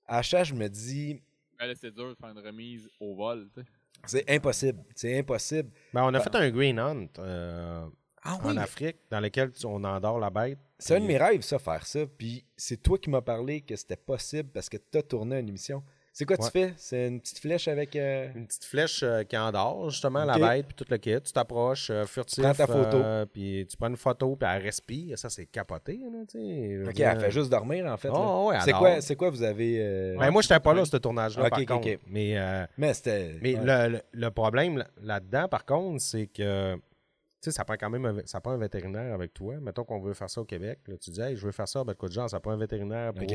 à 0.05 0.17
la 0.17 0.21
chasse, 0.21 0.47
je 0.49 0.53
me 0.53 0.67
dis, 0.67 1.21
Ben 1.57 1.73
c'est 1.79 1.91
dur 1.93 2.09
de 2.09 2.15
faire 2.15 2.29
une 2.29 2.45
remise 2.45 2.89
au 2.99 3.15
vol, 3.15 3.47
tu 3.55 3.61
sais. 3.61 3.67
c'est 4.05 4.29
impossible. 4.35 4.83
C'est 4.93 5.17
impossible. 5.17 5.69
Ben, 5.93 6.03
on 6.03 6.13
a 6.13 6.19
fait 6.19 6.35
un 6.35 6.49
green 6.49 6.77
hunt 6.77 7.07
euh, 7.19 7.87
Ah 8.21 8.37
en 8.43 8.57
Afrique 8.57 8.97
dans 9.09 9.21
lequel 9.21 9.51
on 9.63 9.81
endort 9.85 10.19
la 10.19 10.29
bête. 10.29 10.59
C'est 10.77 10.95
un 10.95 10.99
de 10.99 11.05
Puis- 11.05 11.13
mes 11.13 11.17
rêves, 11.23 11.41
ça, 11.41 11.57
faire 11.57 11.85
ça. 11.85 12.05
Puis 12.05 12.45
c'est 12.57 12.81
toi 12.83 12.97
qui 12.97 13.09
m'as 13.09 13.21
parlé 13.21 13.61
que 13.61 13.77
c'était 13.77 13.95
possible 13.95 14.49
parce 14.53 14.67
que 14.67 14.75
tu 14.75 14.97
as 14.97 15.03
tourné 15.03 15.39
une 15.39 15.47
émission. 15.47 15.81
C'est 16.20 16.26
quoi 16.26 16.36
Ouais. 16.38 16.45
tu 16.47 16.51
fais? 16.51 16.74
C'est 16.76 17.07
une 17.07 17.22
petite 17.22 17.39
flèche 17.39 17.70
avec. 17.70 17.95
euh, 17.95 18.28
Une 18.36 18.45
petite 18.45 18.65
flèche 18.65 19.03
euh, 19.03 19.24
qui 19.24 19.38
endort, 19.38 19.89
justement, 19.89 20.26
la 20.26 20.38
bête, 20.38 20.65
puis 20.65 20.76
tout 20.76 20.84
le 20.89 20.97
kit. 20.97 21.15
Tu 21.22 21.32
t'approches, 21.32 21.89
euh, 21.91 22.05
furtif. 22.05 22.43
Prends 22.43 22.53
ta 22.53 22.67
photo. 22.67 22.97
euh, 22.97 23.26
puis 23.26 23.65
tu 23.70 23.78
prends 23.78 23.88
une 23.88 23.95
photo, 23.95 24.36
puis 24.36 24.49
elle 24.53 24.61
respire. 24.61 25.17
Ça, 25.17 25.30
c'est 25.30 25.45
capoté, 25.45 25.93
là. 26.11 26.20
Je 26.34 26.86
Ok, 26.89 26.93
dire, 26.93 27.07
elle 27.09 27.22
fait 27.22 27.32
juste 27.32 27.49
dormir, 27.49 27.86
en 27.86 27.95
fait. 27.95 28.09
Oh, 28.11 28.49
ouais, 28.49 28.55
elle 28.57 28.61
c'est, 28.63 28.72
quoi, 28.74 28.99
c'est 28.99 29.15
quoi 29.15 29.30
vous 29.30 29.43
avez. 29.43 30.15
Ben, 30.20 30.30
moi, 30.30 30.41
j'étais 30.41 30.59
pas 30.59 30.74
là, 30.74 30.84
ce 30.84 30.97
tournage-là, 30.97 31.43
Ok, 31.45 31.49
par 31.51 31.59
ok, 31.61 31.67
contre. 31.67 31.88
Mais, 32.07 32.38
euh, 32.38 32.65
Mais 32.78 32.93
c'était. 32.93 33.36
mais 33.41 33.55
ouais. 33.55 33.89
le, 33.89 34.01
le- 34.11 34.32
problème 34.32 34.80
là- 34.80 34.88
là-dedans, 35.01 35.47
par 35.47 35.63
contre, 35.65 36.01
c'est 36.01 36.28
que 36.28 36.76
tu 36.76 36.82
sais, 37.39 37.51
ça 37.51 37.63
prend 37.63 37.76
quand 37.80 37.89
même 37.89 38.05
un, 38.05 38.17
ça 38.26 38.41
prend 38.41 38.51
un 38.51 38.57
vétérinaire 38.57 39.13
avec 39.13 39.34
toi. 39.34 39.55
Mettons 39.61 39.86
qu'on 39.86 40.01
veut 40.01 40.13
faire 40.13 40.30
ça 40.30 40.41
au 40.41 40.45
Québec. 40.45 40.80
là, 40.88 40.95
tu 40.97 41.11
dis, 41.11 41.22
hey, 41.22 41.38
je 41.38 41.45
veux 41.45 41.53
faire 41.53 41.70
ça, 41.70 41.86
ben, 41.86 41.93
de 41.93 41.97
quoi 41.97 42.09
de 42.09 42.13
genre, 42.13 42.30
ça 42.30 42.41
prend 42.41 42.51
un 42.51 42.57
vétérinaire 42.57 43.13
pour. 43.13 43.26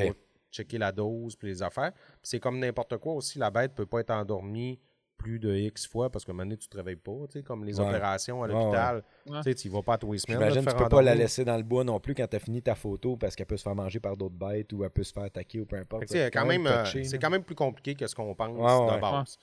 Checker 0.55 0.79
la 0.79 0.93
dose 0.93 1.37
puis 1.37 1.49
les 1.49 1.63
affaires. 1.63 1.93
Puis 1.93 2.21
c'est 2.23 2.41
comme 2.41 2.59
n'importe 2.59 2.97
quoi 2.99 3.15
aussi, 3.15 3.39
la 3.39 3.51
bête 3.51 3.75
peut 3.75 3.87
pas 3.87 4.01
être 4.01 4.11
endormie 4.11 4.79
plus 5.17 5.39
de 5.39 5.55
X 5.55 5.87
fois 5.87 6.11
parce 6.11 6.25
que 6.25 6.31
un 6.33 6.35
moment 6.35 6.45
donné, 6.45 6.57
tu 6.59 6.69
te 6.69 6.77
réveilles 6.77 6.97
pas, 6.97 7.13
tu 7.31 7.39
sais, 7.39 7.43
comme 7.43 7.65
les 7.65 7.81
Ouais. 7.81 7.87
opérations 7.89 8.43
à 8.43 8.47
l'hôpital. 8.49 9.03
ouais. 9.27 9.37
Tu 9.39 9.43
sais, 9.45 9.55
tu 9.55 9.69
vas 9.71 9.83
pas 9.83 9.95
à 9.95 9.99
tous 9.99 10.13
les 10.13 10.19
semaines. 10.19 10.39
J'imagine 10.39 10.65
que 10.65 10.71
tu 10.71 10.77
peux 10.77 10.89
pas 10.89 11.03
la 11.03 11.15
laisser 11.15 11.45
dans 11.45 11.57
le 11.57 11.63
bois 11.63 11.83
non 11.85 11.99
plus 11.99 12.15
quand 12.15 12.27
tu 12.27 12.37
as 12.37 12.41
fini 12.41 12.61
ta 12.61 12.75
photo 12.75 13.17
parce 13.17 13.35
qu'elle 13.35 13.47
peut 13.47 13.57
se 13.57 13.63
faire 13.63 13.75
manger 13.75 14.01
par 14.01 14.17
d'autres 14.17 14.35
bêtes 14.35 14.73
ou 14.75 14.85
elle 14.85 14.91
peut 14.91 15.03
se 15.05 15.13
faire 15.13 15.23
attaquer 15.23 15.61
ou 15.61 15.67
peu 15.67 15.77
importe. 15.77 16.09
Sais, 16.09 16.25
C'est 16.27 16.31
quand 16.31 16.45
même, 16.45 16.67
euh, 16.67 16.83
touché, 16.85 17.05
c'est 17.05 17.19
quand 17.19 17.31
même 17.31 17.45
plus 17.45 17.55
compliqué 17.55 17.95
que 17.95 18.07
ce 18.07 18.15
qu'on 18.15 18.35
pense 18.35 18.49
Ouais, 18.59 18.87
ouais. 18.91 18.97
de 18.97 19.01
base. 19.01 19.39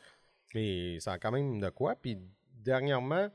Mais 0.54 1.00
ça 1.00 1.14
a 1.14 1.18
quand 1.18 1.32
même 1.32 1.60
de 1.60 1.70
quoi. 1.70 1.96
Puis 1.96 2.18
dernièrement, 2.64 3.30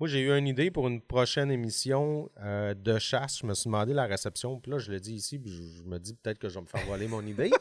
moi 0.00 0.08
j'ai 0.08 0.20
eu 0.20 0.30
une 0.36 0.46
idée 0.48 0.70
pour 0.70 0.88
une 0.88 1.00
prochaine 1.00 1.50
émission 1.50 2.30
euh, 2.40 2.74
de 2.74 2.98
chasse. 2.98 3.38
Je 3.40 3.46
me 3.46 3.54
suis 3.54 3.68
demandé 3.68 3.92
la 3.94 4.06
réception. 4.06 4.58
Puis 4.60 4.70
là, 4.72 4.78
je 4.78 4.90
le 4.90 5.00
dis 5.00 5.14
ici, 5.14 5.38
puis 5.38 5.50
je, 5.50 5.62
je 5.62 5.82
me 5.84 5.98
dis 5.98 6.14
peut-être 6.14 6.38
que 6.38 6.48
je 6.48 6.54
vais 6.56 6.62
me 6.62 6.66
faire 6.66 6.84
voler 6.86 7.08
mon 7.08 7.24
idée. 7.26 7.50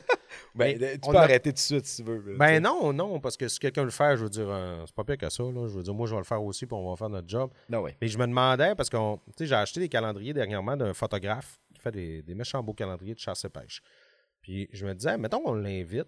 Ben, 0.56 0.78
Mais 0.80 0.98
tu 0.98 1.10
peux 1.12 1.16
a- 1.18 1.22
arrêter 1.22 1.52
tout 1.52 1.56
de 1.56 1.60
suite 1.60 1.86
si 1.86 2.04
tu 2.04 2.10
veux. 2.10 2.32
là. 2.32 2.38
Ben 2.38 2.60
non, 2.64 2.92
non, 2.92 3.20
parce 3.20 3.38
que 3.38 3.48
si 3.48 3.60
quelqu'un 3.60 3.84
le 3.84 3.92
fait, 3.92 4.18
je 4.18 4.24
veux 4.24 4.30
dire, 4.30 4.48
euh, 4.50 4.84
c'est 4.88 4.96
pas 4.96 5.04
pire 5.04 5.18
que 5.18 5.30
ça. 5.30 5.44
Là. 5.44 5.68
Je 5.68 5.74
veux 5.78 5.84
dire, 5.84 5.94
moi, 5.94 6.08
je 6.08 6.14
vais 6.14 6.20
le 6.20 6.24
faire 6.26 6.44
aussi, 6.44 6.66
puis 6.66 6.76
on 6.76 6.90
va 6.90 6.96
faire 6.96 7.10
notre 7.10 7.28
job. 7.30 7.52
Non, 7.70 7.82
ouais. 7.82 7.96
Mais 8.02 8.08
je 8.08 8.18
me 8.18 8.26
demandais, 8.26 8.74
parce 8.74 8.90
que 8.90 8.98
j'ai 9.40 9.54
acheté 9.54 9.80
des 9.80 9.90
calendriers 9.90 10.34
dernièrement 10.34 10.76
d'un 10.76 10.94
photographe 10.96 11.60
qui 11.74 11.80
fait 11.82 11.92
des, 11.92 12.24
des 12.24 12.34
méchants 12.34 12.64
beaux 12.64 12.74
calendriers 12.74 13.14
de 13.14 13.20
chasse 13.20 13.46
et 13.46 13.50
pêche. 13.50 13.82
Puis 14.42 14.68
je 14.74 14.88
me 14.88 14.94
disais, 14.96 15.18
mettons 15.20 15.42
on 15.46 15.54
l'invite, 15.54 16.08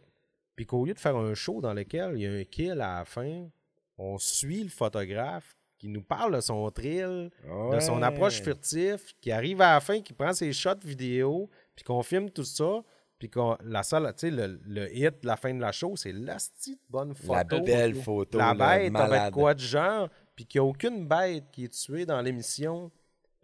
puis 0.55 0.65
qu'au 0.65 0.85
lieu 0.85 0.95
de 0.95 0.99
faire 0.99 1.15
un 1.15 1.35
show 1.35 1.61
dans 1.61 1.73
lequel 1.73 2.13
il 2.15 2.21
y 2.21 2.27
a 2.27 2.31
un 2.31 2.43
kill 2.45 2.71
à 2.71 2.97
la 2.99 3.05
fin, 3.05 3.47
on 3.99 4.17
suit 4.17 4.63
le 4.63 4.69
photographe 4.69 5.55
qui 5.85 5.91
nous 5.91 6.01
parle 6.01 6.35
de 6.35 6.41
son 6.41 6.67
thrill, 6.71 7.29
de 7.71 7.79
son 7.79 8.01
approche 8.01 8.41
furtive, 8.41 8.99
qui 9.21 9.31
arrive 9.31 9.61
à 9.61 9.75
la 9.75 9.79
fin, 9.79 10.01
qui 10.01 10.13
prend 10.13 10.33
ses 10.33 10.51
shots 10.51 10.79
vidéo, 10.83 11.47
puis 11.75 11.85
qu'on 11.85 12.01
filme 12.01 12.31
tout 12.31 12.43
ça, 12.43 12.81
puis 13.19 13.29
qu'on 13.29 13.55
la 13.63 13.83
seule, 13.83 14.07
tu 14.17 14.27
sais, 14.27 14.31
le, 14.31 14.59
le 14.65 14.91
hit 14.91 15.21
de 15.21 15.27
la 15.27 15.37
fin 15.37 15.53
de 15.53 15.61
la 15.61 15.71
show, 15.71 15.95
c'est 15.95 16.11
la 16.11 16.37
petite 16.37 16.81
bonne 16.89 17.13
photo. 17.13 17.33
La 17.35 17.43
belle 17.43 17.93
photo. 17.93 18.35
La 18.39 18.55
bête 18.55 18.91
malade. 18.91 19.13
avec 19.13 19.33
quoi 19.35 19.53
de 19.53 19.59
genre, 19.59 20.09
puis 20.35 20.47
qu'il 20.47 20.59
n'y 20.59 20.65
a 20.65 20.69
aucune 20.71 21.07
bête 21.07 21.43
qui 21.51 21.65
est 21.65 21.69
tuée 21.71 22.07
dans 22.07 22.19
l'émission. 22.19 22.91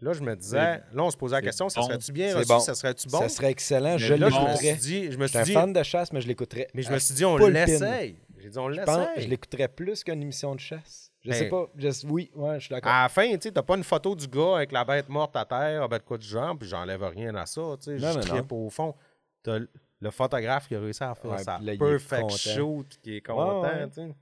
Là, 0.00 0.12
je 0.12 0.20
me 0.20 0.34
disais, 0.34 0.82
là, 0.92 1.04
on 1.04 1.10
se 1.12 1.16
posait 1.16 1.36
la 1.36 1.42
question, 1.42 1.68
ça 1.68 1.80
serait-tu 1.80 2.10
bien 2.10 2.34
reçu, 2.36 2.48
bon. 2.48 2.58
ça 2.58 2.74
serait-tu 2.74 3.08
bon? 3.08 3.20
Ça 3.20 3.28
serait 3.28 3.52
excellent. 3.52 3.98
Je 3.98 4.14
là, 4.14 4.28
Là, 4.28 4.30
je 4.30 4.34
me 4.34 4.40
l'écouterais. 4.48 4.72
suis 4.72 4.80
dit, 4.80 5.12
je 5.12 5.16
me 5.16 5.28
suis 5.28 5.38
un 5.38 5.42
dit, 5.44 5.52
fan 5.52 5.72
de 5.72 5.82
chasse, 5.84 6.12
mais 6.12 6.20
je 6.20 6.26
l'écouterais. 6.26 6.66
mais 6.74 6.82
je 6.82 6.90
me 6.90 6.98
suis 6.98 7.14
dit, 7.14 7.24
on 7.24 7.36
l'essaye. 7.36 8.16
J'ai 8.36 8.48
dit, 8.48 8.58
on 8.58 8.68
Je 8.72 8.80
je 9.18 9.28
l'écouterais 9.28 9.68
plus 9.68 10.02
qu'une 10.02 10.20
émission 10.20 10.56
de 10.56 10.60
chasse. 10.60 11.11
Je 11.24 11.32
sais 11.32 11.48
pas. 11.48 11.66
Je- 11.76 12.06
Oui, 12.08 12.30
ouais, 12.34 12.54
je 12.60 12.66
suis 12.66 12.74
d'accord. 12.74 12.90
À 12.92 13.02
la 13.04 13.08
fin, 13.08 13.30
tu 13.32 13.38
sais, 13.42 13.52
t'as 13.52 13.62
pas 13.62 13.76
une 13.76 13.84
photo 13.84 14.14
du 14.16 14.26
gars 14.26 14.56
avec 14.56 14.72
la 14.72 14.84
bête 14.84 15.08
morte 15.08 15.36
à 15.36 15.44
terre, 15.44 15.88
ben 15.88 15.98
de 15.98 16.02
quoi 16.02 16.18
du 16.18 16.26
genre, 16.26 16.56
puis 16.58 16.68
j'enlève 16.68 17.02
rien 17.04 17.34
à 17.36 17.46
ça, 17.46 17.62
tu 17.78 17.84
sais, 17.84 17.96
Non, 17.96 18.12
je 18.12 18.18
non, 18.18 18.24
trippe 18.24 18.52
au 18.52 18.68
fond. 18.70 18.94
T'as 19.42 19.58
le 20.00 20.10
photographe 20.10 20.66
qui 20.68 20.74
a 20.74 20.80
réussi 20.80 21.02
à 21.04 21.14
faire 21.14 21.30
Ouais, 21.30 21.38
ça 21.44 21.58
là, 21.62 21.76
perfect 21.76 22.30
shoot, 22.36 22.86
qui 23.02 23.16
est 23.16 23.20
content, 23.20 23.62
ouais. 23.62 23.88
tu 23.88 23.94
sais. 23.94 24.14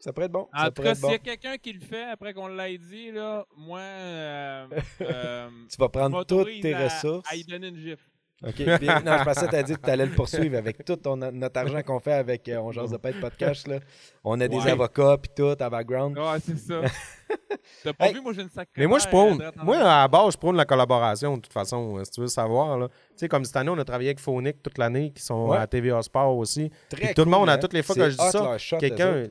Ça 0.00 0.12
pourrait 0.12 0.26
être 0.26 0.32
bon. 0.32 0.48
En 0.52 0.70
tout 0.70 0.82
cas, 0.82 0.94
s'il 0.94 1.08
y 1.08 1.14
a 1.14 1.18
quelqu'un 1.18 1.56
qui 1.56 1.72
le 1.72 1.80
fait 1.80 2.02
après 2.04 2.34
qu'on 2.34 2.48
l'ait 2.48 2.78
dit, 2.78 3.12
là, 3.12 3.44
moi, 3.56 3.78
euh, 3.80 4.66
euh, 5.00 5.48
Tu 5.70 5.76
vas 5.78 5.88
prendre 5.88 6.24
toutes 6.24 6.60
tes 6.60 6.74
à- 6.74 6.84
ressources. 6.84 7.28
À 7.30 7.36
y 7.36 7.44
donner 7.44 7.68
une 7.68 7.76
gifle. 7.76 8.04
OK. 8.46 8.54
Puis, 8.54 8.66
non, 8.66 9.18
je 9.18 9.24
pensais 9.24 9.46
que 9.46 9.50
tu 9.50 9.56
as 9.56 9.62
dit 9.62 9.74
que 9.74 9.80
tu 9.80 9.90
allais 9.90 10.06
le 10.06 10.12
poursuivre 10.12 10.56
avec 10.58 10.84
tout 10.84 10.96
ton- 10.96 11.16
notre 11.16 11.60
argent 11.60 11.82
qu'on 11.82 12.00
fait 12.00 12.12
avec 12.12 12.48
euh, 12.48 12.58
On 12.58 12.72
Jase 12.72 12.90
de 12.90 12.96
Pète 12.96 13.20
Podcast. 13.20 13.66
Là. 13.68 13.78
On 14.22 14.40
a 14.40 14.48
des 14.48 14.56
Ouais. 14.56 14.70
avocats 14.70 15.16
puis 15.20 15.30
tout 15.34 15.62
en 15.62 15.68
background. 15.68 16.18
Ouais, 16.18 16.38
c'est 16.44 16.58
ça. 16.58 16.80
T'as 17.82 17.92
pas 17.94 18.06
Hey. 18.08 18.14
vu, 18.14 18.20
moi, 18.20 18.32
j'ai 18.34 18.42
une 18.42 18.50
sacrée. 18.50 18.72
Mais 18.76 18.86
moi, 18.86 18.98
je 18.98 19.08
prône. 19.08 19.42
Moi, 19.62 19.76
à 19.78 20.02
la 20.02 20.08
base, 20.08 20.34
je 20.34 20.38
prône 20.38 20.56
la 20.56 20.64
collaboration, 20.64 21.36
de 21.36 21.42
toute 21.42 21.52
façon, 21.52 21.96
euh, 21.98 22.04
si 22.04 22.10
tu 22.12 22.20
veux 22.20 22.26
savoir. 22.28 22.78
là. 22.78 22.88
Tu 22.88 22.94
sais, 23.16 23.28
comme 23.28 23.44
cette 23.44 23.56
année, 23.56 23.70
on 23.70 23.78
a 23.78 23.84
travaillé 23.84 24.10
avec 24.10 24.20
Phonic 24.20 24.62
toute 24.62 24.78
l'année, 24.78 25.10
qui 25.12 25.22
sont 25.22 25.48
Ouais. 25.48 25.58
à 25.58 25.66
TVA 25.66 26.02
Sport 26.02 26.36
aussi. 26.36 26.70
Très 26.90 27.00
Puis 27.00 27.14
tout 27.14 27.22
le 27.22 27.24
cool, 27.24 27.32
monde, 27.32 27.48
à 27.48 27.52
hein. 27.54 27.58
toutes 27.58 27.72
les 27.72 27.82
fois 27.82 27.94
que 27.94 28.10
je 28.10 28.16
dis 28.16 28.30
ça, 28.30 28.56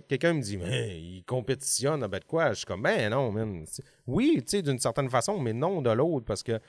Quelqu'un 0.08 0.34
me 0.34 0.42
dit, 0.42 0.58
mais 0.58 0.98
il 1.00 1.24
compétitionne, 1.26 2.02
ben 2.08 2.20
de 2.20 2.26
quoi? 2.26 2.50
Je 2.50 2.56
suis 2.58 2.66
comme, 2.66 2.82
ben 2.82 3.10
non, 3.12 3.32
man. 3.32 3.64
Oui, 4.08 4.38
tu 4.38 4.58
sais, 4.58 4.62
d'une 4.62 4.80
certaine 4.80 5.10
façon, 5.10 5.40
mais 5.40 5.54
non 5.54 5.82
de 5.82 5.92
l'autre, 5.92 6.26
parce 6.26 6.44
que 6.44 6.60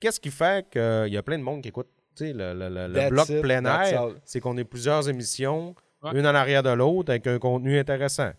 qu'est-ce 0.00 0.18
qui 0.20 0.30
fait 0.30 0.68
qu'il 0.70 1.12
y 1.12 1.16
a 1.16 1.22
plein 1.22 1.38
de 1.38 1.42
monde 1.44 1.62
qui 1.62 1.68
écoute, 1.68 1.88
le, 2.18 2.32
le- 2.32 2.68
le- 2.68 2.86
le 2.88 2.92
That's 2.94 3.10
bloc 3.10 3.28
it, 3.28 3.40
plein 3.40 3.64
air, 3.64 4.08
c'est 4.24 4.40
qu'on 4.40 4.56
ait 4.58 4.64
plusieurs 4.64 5.08
émissions, 5.08 5.74
Ouais. 6.02 6.12
une 6.18 6.26
en 6.26 6.34
arrière 6.34 6.62
de 6.62 6.70
l'autre, 6.70 7.10
avec 7.10 7.26
un 7.26 7.38
contenu 7.38 7.78
intéressant. 7.78 8.32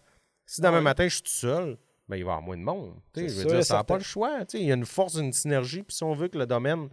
Si 0.45 0.62
demain 0.62 0.78
Ouais. 0.78 0.82
matin, 0.82 1.03
je 1.07 1.14
suis 1.14 1.22
tout 1.24 1.30
seul, 1.30 1.78
ben, 2.09 2.16
il 2.18 2.24
va 2.26 2.32
y 2.32 2.34
avoir 2.34 2.41
moins 2.41 2.57
de 2.57 2.64
monde. 2.64 2.95
Je 3.16 3.22
veux 3.22 3.30
sûr 3.30 3.49
et 3.51 3.53
dire, 3.55 3.64
ça 3.66 3.76
n'a 3.78 3.84
pas 3.84 3.97
le 3.97 4.03
choix. 4.03 4.39
tu 4.45 4.57
sais, 4.57 4.59
Il 4.64 4.68
y 4.68 4.72
a 4.72 4.76
une 4.76 4.86
force, 4.86 5.16
une 5.16 5.32
synergie, 5.32 5.84
puis 5.84 5.95
si 5.95 6.03
on 6.03 6.14
veut 6.14 6.28
que 6.28 6.38
le 6.38 6.45
domaine 6.47 6.89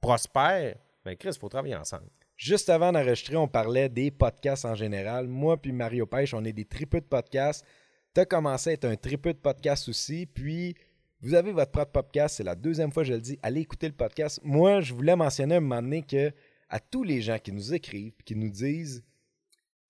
prospère, 0.00 0.76
ben 1.04 1.16
Chris, 1.16 1.30
il 1.34 1.38
faut 1.38 1.48
travailler 1.48 1.76
ensemble. 1.76 2.08
Juste 2.36 2.70
avant 2.70 2.90
d'enregistrer, 2.92 3.36
on 3.36 3.48
parlait 3.48 3.88
des 3.88 4.10
podcasts 4.10 4.64
en 4.64 4.74
général. 4.74 5.26
Moi 5.28 5.56
puis 5.60 5.72
Mario 5.72 6.06
Pêche, 6.06 6.32
on 6.34 6.44
est 6.44 6.52
des 6.52 6.64
tripeux 6.64 7.00
de 7.00 7.06
podcasts. 7.06 7.64
Tu 8.14 8.20
as 8.20 8.24
commencé 8.26 8.70
à 8.70 8.72
être 8.72 8.86
un 8.86 8.96
tripeux 8.96 9.32
de 9.34 9.38
podcasts 9.38 9.88
aussi. 9.88 10.26
Puis, 10.26 10.74
vous 11.22 11.34
avez 11.34 11.52
votre 11.52 11.70
propre 11.70 11.92
podcast. 11.92 12.36
C'est 12.36 12.44
la 12.44 12.54
deuxième 12.54 12.90
fois 12.92 13.02
que 13.02 13.08
je 13.08 13.14
le 13.14 13.20
dis. 13.20 13.38
Allez 13.42 13.60
écouter 13.60 13.86
le 13.88 13.94
podcast. 13.94 14.40
Moi, 14.42 14.80
je 14.80 14.94
voulais 14.94 15.16
mentionner 15.16 15.54
à 15.54 15.58
un 15.58 15.60
moment 15.60 15.82
donné 15.82 16.02
que 16.02 16.32
à 16.68 16.78
tous 16.80 17.02
les 17.02 17.20
gens 17.20 17.38
qui 17.38 17.52
nous 17.52 17.74
écrivent 17.74 18.12
qui 18.24 18.36
nous 18.36 18.48
disent 18.50 19.02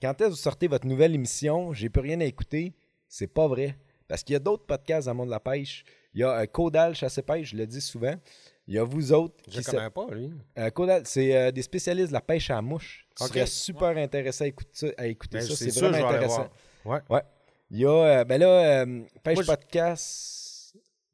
quand 0.00 0.12
est-ce 0.20 0.24
que 0.24 0.30
vous 0.30 0.36
sortez 0.36 0.66
votre 0.66 0.86
nouvelle 0.86 1.14
émission, 1.14 1.72
j'ai 1.74 1.90
plus 1.90 2.00
rien 2.00 2.20
à 2.20 2.24
écouter, 2.24 2.72
c'est 3.06 3.26
pas 3.26 3.46
vrai. 3.46 3.76
Parce 4.08 4.24
qu'il 4.24 4.32
y 4.32 4.36
a 4.36 4.40
d'autres 4.40 4.64
podcasts 4.64 5.06
dans 5.06 5.12
le 5.12 5.18
monde 5.18 5.26
de 5.28 5.32
la 5.32 5.40
pêche. 5.40 5.84
Il 6.14 6.20
y 6.20 6.24
a 6.24 6.30
euh, 6.40 6.46
Caudal 6.46 6.94
Chasse 6.96 7.18
et 7.18 7.22
Pêche, 7.22 7.50
je 7.50 7.56
le 7.56 7.66
dis 7.66 7.80
souvent. 7.80 8.14
Il 8.66 8.74
y 8.74 8.78
a 8.78 8.82
vous 8.84 9.12
autres 9.12 9.34
Je 9.48 9.58
ne 9.58 9.62
connais 9.64 9.90
pas, 9.90 10.06
lui. 10.10 10.32
euh, 10.58 10.70
Caudal, 10.70 11.02
c'est 11.04 11.36
euh, 11.36 11.50
des 11.52 11.62
spécialistes 11.62 12.08
de 12.08 12.14
la 12.14 12.20
pêche 12.20 12.50
à 12.50 12.54
la 12.54 12.62
mouche. 12.62 13.06
Tu 13.16 13.22
Ok. 13.24 13.28
serais 13.28 13.46
super 13.46 13.88
intéressé 13.96 14.44
à 14.44 14.46
écouter 14.48 14.70
ça. 14.72 14.86
À 14.96 15.06
écouter 15.06 15.38
Ben, 15.38 15.46
ça. 15.46 15.54
c'est 15.56 15.70
vraiment 15.80 16.08
intéressant. 16.08 16.48
voir. 16.84 17.02
Ouais. 17.10 17.22
Il 17.70 17.78
y 17.78 17.84
a, 17.86 17.90
euh, 17.90 18.24
ben 18.24 18.40
là, 18.40 18.82
euh, 18.82 19.02
Pêche 19.22 19.36
Moi, 19.36 19.44
Podcast. 19.44 20.39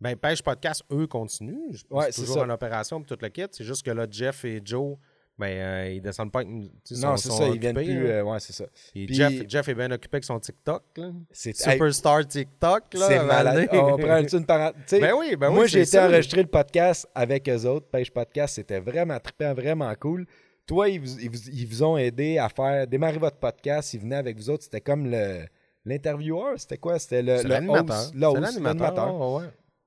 Ben, 0.00 0.14
Pêche 0.16 0.42
Podcast, 0.42 0.82
eux, 0.92 1.06
continuent. 1.06 1.70
Ouais, 1.90 2.06
c'est 2.10 2.20
toujours 2.22 2.36
ça. 2.36 2.42
en 2.44 2.50
opération 2.50 3.00
pour 3.00 3.06
tout 3.06 3.18
le 3.22 3.28
kit. 3.30 3.46
C'est 3.50 3.64
juste 3.64 3.84
que 3.84 3.90
là, 3.90 4.06
Jeff 4.10 4.44
et 4.44 4.60
Joe, 4.62 4.96
ben, 5.38 5.46
euh, 5.46 5.92
ils 5.94 6.00
descendent 6.02 6.30
pas 6.32 6.44
Non, 6.44 7.16
c'est 7.16 7.30
ça, 7.30 7.48
ils 7.48 7.58
viennent 7.58 7.74
plus. 7.74 8.06
euh, 8.06 8.22
ouais, 8.22 8.38
c'est 8.40 8.52
ça. 8.52 8.64
Puis- 8.92 9.14
Jeff, 9.14 9.32
Jeff 9.48 9.68
est 9.68 9.74
bien 9.74 9.90
occupé 9.90 10.16
avec 10.16 10.24
son 10.24 10.38
TikTok. 10.38 10.82
là. 10.98 11.06
Hey, 11.44 11.54
Superstar 11.54 12.26
TikTok. 12.26 12.84
c'est 12.94 13.22
malade. 13.22 13.68
On 13.72 13.96
prend 13.96 14.18
une 14.18 14.44
parenthèse. 14.46 15.00
Ben 15.00 15.14
oui, 15.18 15.34
ben 15.36 15.48
oui. 15.48 15.54
moi, 15.54 15.66
j'ai 15.66 15.80
été 15.82 15.98
enregistrer 15.98 16.42
le 16.42 16.48
podcast 16.48 17.08
avec 17.14 17.48
eux 17.48 17.64
autres. 17.66 17.86
Pêche 17.86 18.10
Podcast, 18.10 18.56
c'était 18.56 18.80
vraiment 18.80 19.18
trippant, 19.18 19.54
vraiment 19.54 19.92
cool. 19.98 20.26
Toi, 20.66 20.88
ils 20.88 21.00
vous, 21.00 21.20
ils 21.20 21.30
vous- 21.30 21.48
ils 21.50 21.66
vous 21.66 21.82
ont 21.84 21.96
aidé 21.96 22.38
à 22.38 22.48
faire 22.48 22.86
démarrer 22.86 23.18
votre 23.18 23.36
podcast. 23.36 23.94
Ils 23.94 24.00
venaient 24.00 24.16
avec 24.16 24.36
vous 24.36 24.50
autres. 24.50 24.64
C'était 24.64 24.80
comme 24.80 25.06
le 25.10 25.44
l'intervieweur. 25.84 26.54
C'était 26.58 26.76
quoi? 26.78 26.98
C'était 26.98 27.22
le, 27.22 27.42
l'animateur. 27.48 28.10
l'animateur. 28.14 29.32
ouais. 29.34 29.44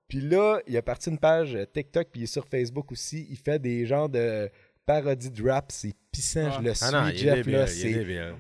Puis 0.10 0.20
là, 0.22 0.60
il 0.68 0.76
a 0.76 0.82
parti 0.82 1.10
une 1.10 1.20
page 1.20 1.56
euh, 1.56 1.66
TikTok, 1.66 2.10
puis 2.12 2.22
il 2.22 2.24
est 2.24 2.28
sur 2.28 2.46
Facebook 2.48 2.92
aussi. 2.92 3.28
Il 3.30 3.38
fait 3.38 3.60
des 3.60 3.86
genres 3.86 4.10
de 4.10 4.50
parodies 4.86 5.30
de 5.30 5.48
rap. 5.48 5.72
C'est 5.72 5.94
pissant, 6.12 6.50
je 6.52 6.62
le 6.62 6.74
suis, 6.74 6.86
Ah 6.88 6.92
non, 6.92 7.12
Jeff. 7.16 7.46
Là, 7.46 7.68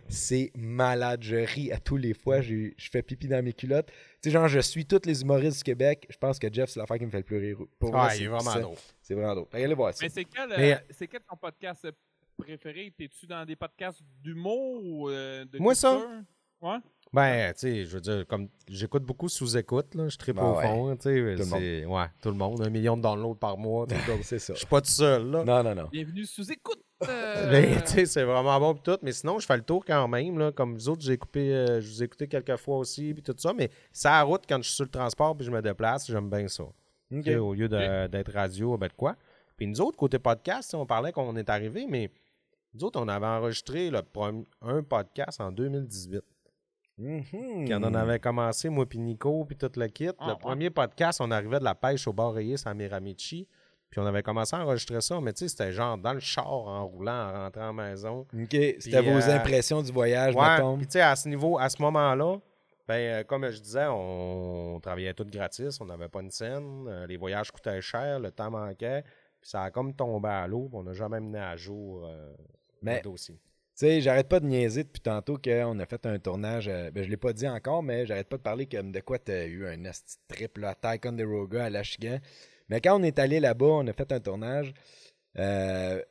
c'est, 0.08 0.52
malade. 0.58 1.22
Je 1.22 1.36
ris 1.36 1.72
à 1.72 1.78
tous 1.78 1.96
les 1.98 2.16
fois. 2.16 2.42
Je 2.42 2.72
fais 2.92 3.04
pipi 3.04 3.28
dans 3.28 3.44
mes 3.44 3.54
culottes. 3.54 3.88
Tu 3.88 3.94
sais, 4.24 4.32
genre, 4.32 4.48
je 4.48 4.60
suis 4.60 4.86
tous 4.86 5.06
les 5.06 5.22
humoristes 5.22 5.60
du 5.60 5.64
Québec. 5.64 6.08
Je 6.10 6.18
pense 6.18 6.40
que 6.40 6.52
Jeff, 6.52 6.70
c'est 6.72 6.80
l'affaire 6.80 6.98
qui 6.98 7.06
me 7.06 7.12
fait 7.12 7.18
le 7.18 7.24
plus 7.24 7.38
rire. 7.38 7.58
Pour 7.78 7.92
moi, 7.92 8.08
Ah, 8.08 8.10
c'est 8.10 8.18
il 8.20 8.24
est 8.24 8.28
vraiment 8.28 8.56
drôle. 8.60 8.78
C'est 9.02 9.14
vraiment 9.14 9.36
drôle. 9.36 9.48
Allez 9.54 9.74
voir 9.76 9.94
ça. 9.94 10.00
Mais 10.04 10.10
c'est 10.10 10.26
quel, 10.26 10.52
euh, 10.52 10.56
Mais- 10.58 10.86
c'est 10.90 11.08
quel 11.08 11.22
ton 11.22 11.38
podcast 11.38 11.88
préféré? 12.36 12.92
T'es-tu 12.98 13.28
dans 13.28 13.46
des 13.46 13.56
podcasts 13.56 14.02
d'humour 14.24 14.84
ou 14.84 15.10
euh, 15.10 15.46
de 15.46 15.60
Moi, 15.60 15.76
ça? 15.76 16.02
Ouais. 16.62 16.78
Ben, 17.12 17.52
tu 17.54 17.60
sais, 17.62 17.86
je 17.86 17.96
veux 17.96 18.02
dire, 18.02 18.26
comme 18.28 18.50
j'écoute 18.68 19.04
beaucoup 19.04 19.30
sous-écoute, 19.30 19.96
là, 19.96 20.10
je 20.10 20.18
tripe 20.18 20.36
Ben 20.36 20.44
au 20.44 20.56
ouais. 20.58 20.64
fond, 20.64 20.96
tu 20.96 21.02
sais, 21.04 21.38
c'est- 21.44 21.86
ouais, 21.86 22.06
tout 22.22 22.30
le 22.30 22.36
monde, 22.36 22.62
un 22.62 22.70
million 22.70 22.96
de 22.96 23.02
downloads 23.02 23.34
par 23.34 23.58
mois, 23.58 23.88
tout 23.88 23.96
comme- 24.06 24.22
C'est 24.24 24.38
ça. 24.38 24.54
je 24.54 24.60
suis 24.60 24.68
pas 24.68 24.80
tout 24.80 24.92
seul, 24.92 25.26
là. 25.32 25.44
Non, 25.44 25.64
non, 25.64 25.74
non. 25.74 25.88
Bienvenue 25.92 26.26
sous 26.26 26.52
écoute. 26.52 26.84
euh, 27.08 27.50
Mais, 27.52 27.82
tu 27.82 27.88
sais, 27.88 28.06
c'est 28.06 28.24
vraiment 28.24 28.60
bon 28.60 28.76
pis 28.76 28.82
tout, 28.84 28.98
mais 29.02 29.12
sinon, 29.12 29.40
je 29.40 29.48
fais 29.48 29.58
le 29.58 29.64
tour 29.64 29.84
quand 29.84 30.08
même, 30.08 30.38
là, 30.38 30.52
comme 30.52 30.76
vous 30.76 30.88
autres, 30.88 31.02
j'ai 31.02 31.14
écouté, 31.14 31.52
euh, 31.52 31.82
je 31.82 31.88
vous 31.90 32.04
ai 32.04 32.06
écouté 32.06 32.28
quelques 32.28 32.58
fois 32.58 32.78
aussi, 32.78 33.12
puis 33.16 33.24
tout 33.24 33.34
ça, 33.40 33.54
mais 33.54 33.72
c'est 33.92 34.08
à 34.08 34.12
la 34.20 34.24
route, 34.24 34.44
quand 34.48 34.58
je 34.58 34.68
suis 34.68 34.76
sur 34.76 34.86
le 34.86 34.92
transport 34.92 35.36
puis 35.36 35.46
je 35.48 35.52
me 35.52 35.62
déplace, 35.64 36.06
j'aime 36.06 36.30
bien 36.30 36.48
ça. 36.48 36.66
Au 37.40 37.54
lieu 37.56 37.68
de- 37.68 38.06
d'être 38.08 38.32
radio, 38.32 38.78
ben 38.78 38.88
de 38.88 38.94
quoi? 38.94 39.16
Puis 39.58 39.66
nous 39.66 39.82
autres, 39.82 39.98
côté 39.98 40.20
podcast, 40.20 40.76
on 40.76 40.86
parlait 40.86 41.12
qu'on 41.12 41.36
est 41.38 41.50
arrivé, 41.50 41.88
mais 41.90 42.12
nous 42.76 42.84
autres, 42.84 43.02
on 43.02 43.08
avait 43.08 43.26
enregistré 43.26 43.90
le 43.90 44.02
prom- 44.04 44.46
un 44.62 44.84
podcast 44.84 45.42
en 45.42 45.52
2018. 45.52 46.22
Mhm. 47.00 47.66
Puis 47.66 47.74
on 47.74 47.78
en 47.84 47.94
avait 47.96 48.20
commencé, 48.20 48.70
moi 48.70 48.86
puis 48.86 49.00
Nico, 49.00 49.46
puis 49.46 49.56
tout 49.56 49.72
le 49.76 49.88
kit. 49.88 50.10
Ah, 50.20 50.26
le 50.28 50.34
ouais. 50.34 50.40
premier 50.40 50.70
podcast, 50.70 51.22
on 51.22 51.32
arrivait 51.32 51.60
de 51.60 51.64
la 51.64 51.76
pêche 51.76 52.08
au 52.08 52.14
bar 52.14 52.34
rayé 52.34 52.56
à 52.66 52.74
Miramichi. 52.74 53.48
Puis 53.90 54.00
on 54.00 54.06
avait 54.06 54.22
commencé 54.22 54.56
à 54.56 54.60
enregistrer 54.60 55.02
ça, 55.02 55.20
mais 55.20 55.34
tu 55.34 55.40
sais, 55.40 55.48
c'était 55.48 55.72
genre 55.72 55.98
dans 55.98 56.14
le 56.14 56.20
char, 56.20 56.46
en 56.48 56.86
roulant, 56.86 57.12
en 57.30 57.32
rentrant 57.46 57.62
à 57.62 57.66
la 57.68 57.74
maison. 57.74 58.20
OK. 58.34 58.50
C'était 58.52 59.02
vos 59.02 59.18
euh, 59.30 59.36
impressions 59.36 59.82
du 59.82 59.92
voyage, 59.92 60.36
Ouais, 60.36 60.48
mettons. 60.58 60.78
puis 60.78 60.86
tu 60.86 60.92
sais, 60.94 61.02
à 61.02 61.16
ce 61.16 61.28
niveau, 61.28 61.58
à 61.58 61.70
ce 61.70 61.82
moment-là, 61.82 62.38
ben, 62.88 62.94
euh, 62.96 63.24
comme 63.24 63.50
je 63.50 63.60
disais, 63.60 63.88
on 63.90 64.80
travaillait 64.80 65.14
tout 65.16 65.26
gratis, 65.26 65.80
on 65.82 65.86
n'avait 65.86 66.08
pas 66.10 66.22
une 66.22 66.30
scène, 66.30 66.86
euh, 66.88 67.08
les 67.08 67.18
voyages 67.18 67.50
coûtaient 67.52 67.82
cher, 67.82 68.20
le 68.20 68.30
temps 68.32 68.52
manquait, 68.52 69.02
puis 69.42 69.50
ça 69.50 69.64
a 69.64 69.72
comme 69.72 69.96
tombé 69.96 70.30
à 70.30 70.48
l'eau, 70.48 70.68
puis 70.70 70.78
on 70.78 70.84
n'a 70.84 70.94
jamais 70.94 71.20
mené 71.20 71.40
à 71.40 71.56
jour 71.56 72.04
euh, 72.06 72.34
Mais- 72.84 72.98
le 72.98 73.02
dossier. 73.02 73.40
Tu 73.80 73.86
sais, 73.86 74.02
j'arrête 74.02 74.28
pas 74.28 74.42
de 74.42 74.46
niaiser 74.46 74.84
depuis 74.84 75.00
tantôt 75.00 75.38
qu'on 75.38 75.80
a 75.80 75.86
fait 75.86 76.06
un 76.06 76.20
tournage. 76.20 76.68
euh, 76.68 76.92
ben, 76.92 77.02
je 77.02 77.10
l'ai 77.10 77.16
pas 77.16 77.32
dit 77.32 77.48
encore, 77.48 77.82
mais 77.82 78.06
j'arrête 78.06 78.28
pas 78.28 78.36
de 78.36 78.42
parler 78.42 78.66
comme 78.66 78.92
de 78.92 79.00
quoi 79.00 79.20
tu 79.20 79.32
as 79.32 79.46
eu 79.46 79.66
un 79.68 79.86
esti 79.86 80.18
de 80.18 80.36
trip 80.36 80.58
là, 80.58 80.76
à 80.82 80.96
Ticonderoga, 80.98 81.64
à 81.64 81.70
Lachigan. 81.70 82.18
Mais 82.68 82.82
quand 82.82 83.00
on 83.00 83.04
est 83.04 83.18
allé 83.20 83.40
là-bas, 83.40 83.66
on 83.68 83.88
a 83.88 83.94
fait 83.94 84.12
un 84.12 84.20
tournage. 84.20 84.74
euh, 85.38 86.02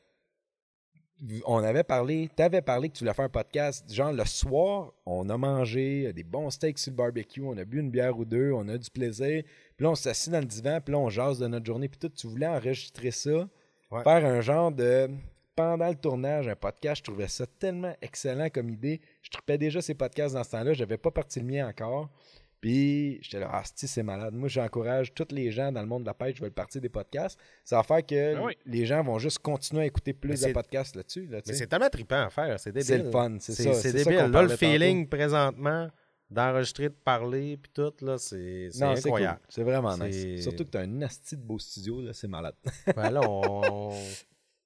on 1.47 1.59
avait 1.63 1.83
parlé, 1.85 2.31
tu 2.35 2.43
avais 2.43 2.63
parlé 2.63 2.89
que 2.89 2.95
tu 2.95 3.01
voulais 3.01 3.13
faire 3.13 3.25
un 3.27 3.29
podcast. 3.29 3.93
Genre, 3.93 4.13
le 4.13 4.25
soir, 4.25 4.95
on 5.05 5.29
a 5.29 5.37
mangé 5.37 6.13
des 6.15 6.23
bons 6.23 6.49
steaks 6.49 6.79
sur 6.79 6.93
le 6.93 6.97
barbecue, 6.97 7.43
on 7.43 7.59
a 7.59 7.65
bu 7.67 7.81
une 7.81 7.91
bière 7.91 8.17
ou 8.19 8.25
deux, 8.25 8.53
on 8.53 8.67
a 8.69 8.79
du 8.79 8.89
plaisir. 8.89 9.43
Puis 9.77 9.85
là, 9.85 9.91
on 9.91 9.95
s'assit 9.95 10.33
dans 10.33 10.39
le 10.41 10.47
divan, 10.47 10.81
puis 10.81 10.93
là, 10.93 10.99
on 11.01 11.11
jase 11.11 11.39
de 11.41 11.49
notre 11.49 11.67
journée. 11.67 11.89
Puis 11.89 11.99
tout, 11.99 12.09
tu 12.09 12.29
voulais 12.29 12.47
enregistrer 12.47 13.11
ça, 13.11 13.49
Ouais. 13.91 14.03
faire 14.05 14.25
un 14.25 14.41
genre 14.41 14.71
de. 14.73 15.11
Pendant 15.59 15.89
le 15.89 15.97
tournage, 15.97 16.47
un 16.47 16.55
podcast, 16.55 16.99
je 16.99 17.11
trouvais 17.11 17.27
ça 17.27 17.45
tellement 17.45 17.93
excellent 18.01 18.49
comme 18.49 18.71
idée. 18.71 19.01
Je 19.23 19.31
tripais 19.31 19.59
déjà 19.59 19.83
ces 19.83 19.95
podcasts 19.95 20.37
dans 20.37 20.45
ce 20.45 20.53
temps-là. 20.53 20.73
Je 20.73 20.79
n'avais 20.79 20.99
pas 20.99 21.11
parti 21.11 21.41
le 21.41 21.47
mien 21.47 21.67
encore. 21.67 22.11
Puis 22.61 23.19
j'étais 23.23 23.41
là, 23.41 23.51
ah, 23.53 23.65
c'est 23.65 24.05
malade. 24.05 24.35
Moi, 24.35 24.49
j'encourage 24.49 25.13
tous 25.15 25.27
les 25.33 25.51
gens 25.51 25.73
dans 25.73 25.81
le 25.81 25.89
monde 25.89 26.03
de 26.05 26.07
la 26.07 26.15
pêche 26.15 26.37
qui 26.37 26.43
veulent 26.43 26.53
partir 26.53 26.81
des 26.81 26.89
podcasts. 26.89 27.37
Ça 27.65 27.77
va 27.79 27.83
faire 27.83 28.07
que 28.07 28.35
Ben 28.35 28.45
oui. 28.45 28.57
les 28.67 28.87
gens 28.87 29.03
vont 29.03 29.19
juste 29.19 29.41
continuer 29.41 29.83
à 29.83 29.87
écouter 29.87 30.13
plus 30.13 30.41
de 30.41 30.53
podcasts 30.53 30.95
là-dessus. 30.95 31.27
Là, 31.27 31.41
Mais 31.45 31.53
c'est 31.53 31.67
tellement 31.67 31.91
trippant 31.91 32.27
à 32.27 32.31
faire, 32.31 32.61
c'est 32.61 32.71
débile. 32.71 32.87
C'est 32.87 32.99
le 32.99 33.11
fun, 33.11 33.37
c'est 33.41 33.55
ça. 33.55 33.75
C'est 33.75 33.99
ça 33.99 34.11
débile. 34.11 34.31
là, 34.31 34.43
le 34.43 34.57
feeling 34.57 35.09
présentement 35.09 35.91
d'enregistrer, 36.31 36.89
de 36.89 36.95
parler, 37.05 37.57
puis 37.57 37.73
tout, 37.75 37.93
là, 38.03 38.17
c'est 38.19 38.69
cool. 38.73 38.85
incroyable. 38.85 39.41
C'est 39.49 39.65
vraiment 39.65 39.99
nice. 39.99 40.41
Surtout 40.45 40.65
que 40.65 40.71
tu 40.71 40.79
as 40.79 40.83
un 40.83 41.03
asti 41.03 41.37
de 41.37 41.43
beau 41.43 41.59
studio, 41.59 42.01
là, 42.01 42.13
c'est 42.13 42.29
malade. 42.29 42.55
Ben 42.95 43.11
là, 43.11 43.21
on, 43.29 43.93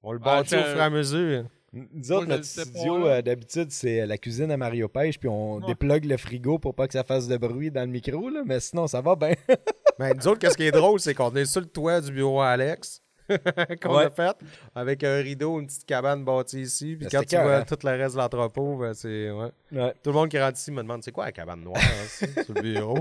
on 0.03 0.13
le 0.13 0.21
Ah, 0.23 0.37
bâtit 0.39 0.55
au 0.57 0.59
fur 0.63 0.77
et 0.77 0.81
à 0.81 0.91
mesure. 0.91 1.45
Nous 1.73 2.13
autres, 2.13 2.27
notre 2.27 2.45
studio, 2.45 2.99
là. 2.99 3.07
euh, 3.15 3.23
d'habitude, 3.23 3.71
c'est 3.71 4.05
la 4.07 4.19
cuisine 4.19 4.51
à 4.51 4.59
Mario 4.59 4.89
Pêche, 4.89 5.19
puis 5.19 5.29
on 5.31 5.57
Ouais. 5.57 5.67
déplugue 5.69 6.05
le 6.05 6.19
frigo 6.19 6.59
pour 6.59 6.75
pas 6.75 6.87
que 6.87 6.93
ça 6.93 7.03
fasse 7.03 7.29
de 7.29 7.37
bruit 7.39 7.71
dans 7.71 7.81
le 7.81 7.87
micro, 7.87 8.29
là, 8.29 8.43
mais 8.45 8.61
sinon, 8.61 8.87
ça 8.87 9.01
va 9.01 9.17
bien. 9.17 9.33
Ben, 9.99 10.15
nous 10.17 10.27
autres, 10.29 10.39
qu'est-ce 10.39 10.57
qui 10.57 10.65
est 10.65 10.71
drôle, 10.73 10.99
c'est 11.01 11.15
qu'on 11.15 11.35
est 11.37 11.45
sur 11.45 11.61
le 11.61 11.67
toit 11.67 12.01
du 12.01 12.13
bureau 12.13 12.41
à 12.41 12.49
Alex. 12.49 13.03
qu'on 13.83 13.97
Ouais. 13.97 14.05
a 14.07 14.11
fait 14.11 14.37
avec 14.75 15.05
un 15.05 15.17
rideau, 15.19 15.61
une 15.61 15.67
petite 15.67 15.85
cabane 15.87 16.25
bâtie 16.25 16.63
ici. 16.63 16.97
Puis 16.97 17.07
Ben, 17.07 17.11
quand 17.21 17.27
tu 17.27 17.37
vois 17.37 17.45
cœur, 17.63 17.67
tout 17.67 17.79
le 17.87 17.91
reste 17.91 18.15
de 18.17 18.21
l'entrepôt, 18.21 18.77
ben, 18.79 18.95
c'est. 18.95 19.31
Ouais. 19.31 19.51
Ouais. 19.71 19.95
Tout 20.03 20.11
le 20.11 20.15
monde 20.17 20.29
qui 20.29 20.41
rentre 20.41 20.59
ici 20.59 20.73
me 20.73 20.83
demande 20.83 21.03
c'est 21.05 21.13
quoi 21.13 21.27
la 21.27 21.33
cabane 21.33 21.61
noire 21.63 21.77
hein, 21.81 22.27
sur 22.43 22.55
le 22.55 22.61
bureau? 22.63 22.99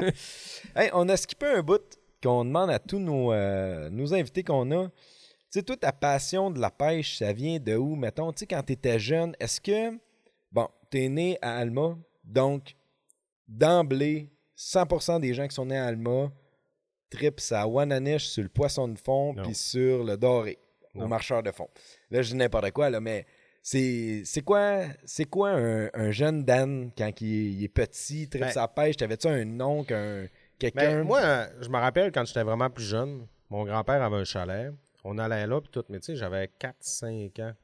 Hey, 0.76 0.90
on 0.94 1.08
a 1.08 1.16
skippé 1.16 1.46
un 1.46 1.62
bout 1.62 1.82
qu'on 2.22 2.44
demande 2.44 2.70
à 2.70 2.78
tous 2.78 2.98
nos, 2.98 3.32
euh, 3.32 3.90
nos 3.90 4.14
invités 4.14 4.42
qu'on 4.42 4.70
a. 4.72 4.88
Tu 5.50 5.58
sais, 5.60 5.62
toi, 5.62 5.76
ta 5.76 5.92
passion 5.92 6.50
de 6.50 6.60
la 6.60 6.70
pêche, 6.70 7.18
ça 7.18 7.32
vient 7.32 7.58
de 7.58 7.74
où, 7.74 7.96
mettons? 7.96 8.32
Tu 8.32 8.40
sais, 8.40 8.46
quand 8.46 8.62
tu 8.62 8.74
étais 8.74 8.98
jeune, 8.98 9.34
est-ce 9.40 9.60
que, 9.60 9.98
bon, 10.52 10.68
tu 10.90 11.02
es 11.04 11.08
né 11.08 11.38
à 11.40 11.56
Alma, 11.56 11.96
donc, 12.24 12.74
d'emblée, 13.46 14.30
100% 14.56 15.20
des 15.20 15.34
gens 15.34 15.46
qui 15.48 15.54
sont 15.54 15.66
nés 15.66 15.78
à 15.78 15.86
Alma 15.86 16.30
tripent 17.10 17.40
à 17.52 17.66
Wananish 17.66 18.26
sur 18.26 18.42
le 18.42 18.48
poisson 18.50 18.88
de 18.88 18.98
fond 18.98 19.34
puis 19.42 19.54
sur 19.54 20.04
le 20.04 20.16
doré, 20.18 20.58
au 20.94 21.06
marcheur 21.08 21.42
de 21.42 21.50
fond. 21.50 21.68
Là, 22.10 22.20
je 22.22 22.30
dis 22.32 22.36
n'importe 22.36 22.70
quoi, 22.72 22.90
là, 22.90 23.00
mais 23.00 23.24
c'est 23.62 24.42
quoi, 24.44 24.82
c'est 25.04 25.24
quoi 25.24 25.50
un, 25.50 25.88
un 25.94 26.10
jeune 26.10 26.44
Dan 26.44 26.90
quand 26.96 27.20
il, 27.22 27.26
est- 27.34 27.50
il 27.52 27.64
est 27.64 27.68
petit, 27.68 28.28
tripe 28.28 28.42
Ben- 28.42 28.50
sa 28.50 28.68
pêche? 28.68 28.96
T'avais-tu 28.96 29.28
un 29.28 29.60
oncle, 29.60 29.94
un, 29.94 30.26
quelqu'un? 30.58 30.98
Ben, 31.00 31.04
moi, 31.04 31.46
je 31.60 31.68
me 31.68 31.78
rappelle 31.78 32.12
quand 32.12 32.24
j'étais 32.26 32.42
vraiment 32.42 32.68
plus 32.68 32.84
jeune, 32.84 33.26
mon 33.48 33.64
grand-père 33.64 34.02
avait 34.02 34.16
un 34.16 34.24
chalet. 34.24 34.72
On 35.04 35.18
allait 35.18 35.46
là, 35.46 35.60
puis 35.60 35.70
tout. 35.70 35.84
Mais 35.88 36.00
tu 36.00 36.06
sais, 36.06 36.16
j'avais 36.16 36.50
4-5 36.60 37.42
ans, 37.42 37.54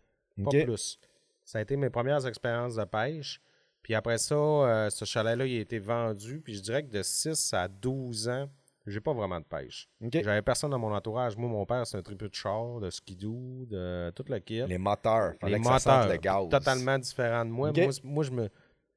pas 0.45 0.51
plus. 0.51 0.99
Ça 1.45 1.59
a 1.59 1.63
été 1.63 1.77
mes 1.77 1.91
premières 1.91 2.27
expériences 2.27 2.77
de 2.77 2.85
pêche. 2.85 3.41
Puis 3.83 3.95
après 3.95 4.17
ça, 4.17 4.35
euh, 4.35 4.91
ce 4.91 5.05
chalet-là, 5.05 5.45
il 5.45 5.59
a 5.59 5.61
été 5.61 5.79
vendu. 5.79 6.41
Puis 6.41 6.55
je 6.55 6.63
dirais 6.63 6.83
que 6.83 6.91
de 6.91 7.03
6 7.03 7.53
à 7.53 7.69
12 7.69 8.29
ans, 8.29 8.49
j'ai 8.87 9.01
pas 9.01 9.13
vraiment 9.13 9.41
de 9.41 9.45
pêche. 9.45 9.91
J'avais 10.13 10.43
personne 10.43 10.71
dans 10.71 10.79
mon 10.79 10.95
entourage. 10.95 11.37
Moi, 11.37 11.51
mon 11.51 11.67
père, 11.67 11.87
c'est 11.87 11.99
un 11.99 12.03
triple 12.03 12.29
de 12.29 12.35
char, 12.35 12.81
de 12.81 12.89
skidoo, 12.91 13.67
de 13.67 14.11
tout 14.11 14.25
le 14.29 14.39
kit. 14.39 14.67
Les 14.67 14.79
moteurs. 14.79 15.35
Les 15.43 15.59
moteurs, 15.59 16.09
le 16.09 16.17
gaz. 16.17 16.49
totalement 16.49 16.99
différents 16.99 17.45
de 17.45 17.51
moi. 17.51 17.73
Moi, 18.03 18.25
je 18.25 18.31
me 18.31 18.51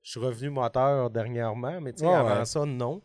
je 0.08 0.12
suis 0.12 0.20
revenu 0.22 0.50
moteur 0.52 1.10
dernièrement, 1.10 1.82
mais 1.82 1.92
tu 1.92 2.00
sais, 2.00 2.08
avant 2.08 2.40
ouais. 2.40 2.46
ça, 2.46 2.66
non. 2.66 3.02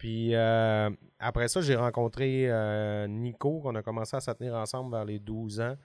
Puis 0.00 0.34
euh, 0.34 0.88
après 1.18 1.46
ça, 1.48 1.60
j'ai 1.60 1.76
rencontré 1.76 2.46
euh, 2.48 3.06
Nico, 3.06 3.60
qu'on 3.60 3.74
a 3.74 3.82
commencé 3.82 4.16
à 4.16 4.20
se 4.20 4.30
tenir 4.30 4.54
ensemble 4.54 4.90
vers 4.96 5.04
les 5.04 5.18
12 5.18 5.60
ans. 5.60 5.76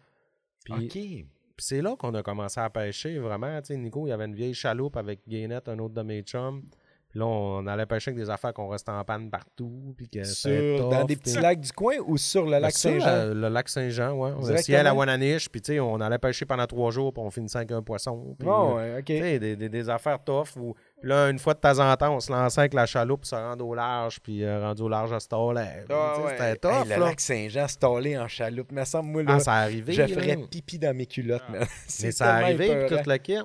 Puis 0.63 0.73
OK. 0.73 0.89
puis 0.91 1.27
c'est 1.57 1.81
là 1.81 1.97
qu'on 1.97 2.13
a 2.15 2.23
commencé 2.23 2.61
à 2.61 2.69
pêcher, 2.69 3.19
vraiment. 3.19 3.59
Tu 3.61 3.67
sais, 3.73 3.77
Nico, 3.77 4.07
il 4.07 4.11
y 4.11 4.13
avait 4.13 4.23
une 4.25 4.33
vieille 4.35 4.53
chaloupe 4.53 4.95
avec 4.95 5.19
Gainette, 5.27 5.67
un 5.67 5.77
autre 5.79 5.93
de 5.95 6.01
mes 6.01 6.21
chums. 6.21 6.63
Puis 7.09 7.19
là, 7.19 7.25
on 7.27 7.67
allait 7.67 7.85
pêcher 7.85 8.11
avec 8.11 8.23
des 8.23 8.29
affaires 8.29 8.53
qu'on 8.53 8.69
restait 8.69 8.91
en 8.91 9.03
panne 9.03 9.29
partout. 9.29 9.93
Puis 9.97 10.07
que 10.07 10.23
Sur, 10.23 10.89
dans 10.89 11.03
des 11.03 11.17
petits 11.17 11.37
lacs 11.37 11.59
du 11.59 11.71
coin 11.73 11.95
ou 12.05 12.15
sur 12.17 12.45
le 12.45 12.51
ben, 12.51 12.59
lac 12.61 12.71
Saint-Jean? 12.71 13.07
euh, 13.07 13.33
le 13.33 13.49
lac 13.49 13.67
Saint-Jean, 13.67 14.13
ouais. 14.13 14.31
On 14.37 14.49
essayait 14.49 14.77
à 14.77 14.83
la 14.83 14.93
Wananiche, 14.93 15.49
puis 15.49 15.79
on 15.81 15.99
allait 15.99 16.17
pêcher 16.19 16.45
pendant 16.45 16.65
trois 16.67 16.91
jours, 16.91 17.11
puis 17.13 17.21
on 17.21 17.29
finissait 17.29 17.57
avec 17.59 17.71
un 17.73 17.81
poisson. 17.83 18.33
puis, 18.39 18.47
Oh, 18.49 18.75
ouais, 18.77 19.01
des- 19.03 19.55
des 19.69 19.89
affaires 19.89 20.23
tough. 20.23 20.55
Où, 20.57 20.73
puis 21.01 21.09
là, 21.09 21.29
une 21.29 21.39
fois 21.39 21.53
de 21.53 21.59
temps 21.59 21.77
en 21.79 21.95
temps, 21.97 22.15
on 22.15 22.19
se 22.19 22.31
lançait 22.31 22.61
avec 22.61 22.73
la 22.73 22.85
chaloupe, 22.85 23.25
se 23.25 23.35
rendre 23.35 23.65
au 23.65 23.75
large, 23.75 24.19
puis 24.21 24.43
euh, 24.43 24.61
rendu 24.61 24.81
au 24.81 24.89
large 24.89 25.13
à 25.13 25.19
Stoller. 25.19 25.83
Ah, 25.89 26.19
ouais. 26.21 26.31
C'était 26.37 26.67
Hey, 26.67 26.83
le 26.85 26.89
là. 26.89 26.97
lac 26.97 27.19
Saint-Jean 27.19 27.67
stallé 27.67 28.17
en 28.17 28.27
chaloupe. 28.27 28.71
Me 28.71 28.83
semble, 28.85 29.09
moi, 29.09 29.23
là, 29.23 29.33
Ah, 29.35 29.39
ça 29.39 29.53
arrivé. 29.53 29.93
je 29.93 30.01
là. 30.01 30.07
ferais 30.07 30.37
pipi 30.49 30.79
dans 30.79 30.95
mes 30.95 31.05
culottes, 31.05 31.47
man. 31.49 31.61
Mais 32.01 32.11
ça 32.11 32.33
arrivé, 32.35 32.85
puis 32.87 32.97
tout 32.97 33.09
le 33.09 33.17
kit. 33.17 33.37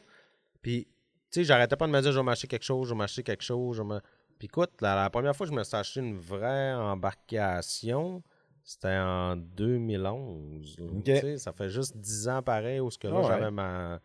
Puis, 0.63 0.87
tu 1.31 1.41
sais, 1.41 1.45
j'arrêtais 1.45 1.77
pas 1.77 1.87
de 1.87 1.93
me 1.93 2.01
dire, 2.01 2.13
je 2.13 2.19
vais 2.19 2.25
m'acheter 2.25 2.47
quelque 2.49 2.65
chose, 2.65 2.89
je 2.89 2.95
vais 2.95 2.99
m'acheter 2.99 3.23
quelque 3.23 3.43
chose. 3.45 3.77
Je 3.77 3.83
me- 3.83 4.01
Puis 4.39 4.47
écoute, 4.47 4.71
la, 4.81 4.95
la 4.95 5.11
première 5.11 5.37
fois 5.37 5.47
que 5.47 5.53
je 5.53 5.57
me 5.59 5.63
suis 5.65 5.77
acheté 5.77 6.01
une 6.01 6.19
vraie 6.19 6.73
embarcation, 6.75 8.23
c'était 8.65 8.97
en 8.97 9.37
2011. 9.37 10.77
là. 10.79 10.85
Ok. 10.87 11.05
Tu 11.05 11.17
sais, 11.21 11.39
Ça 11.39 11.53
fait 11.53 11.69
juste 11.71 11.97
10 11.97 12.29
ans 12.29 12.43
pareil, 12.43 12.81
où 12.81 12.91
ce 12.91 12.99
que 12.99 13.09
Ah 13.09 13.13
ouais. 13.21 13.25
j'avais 13.27 13.51
ma, 13.51 14.01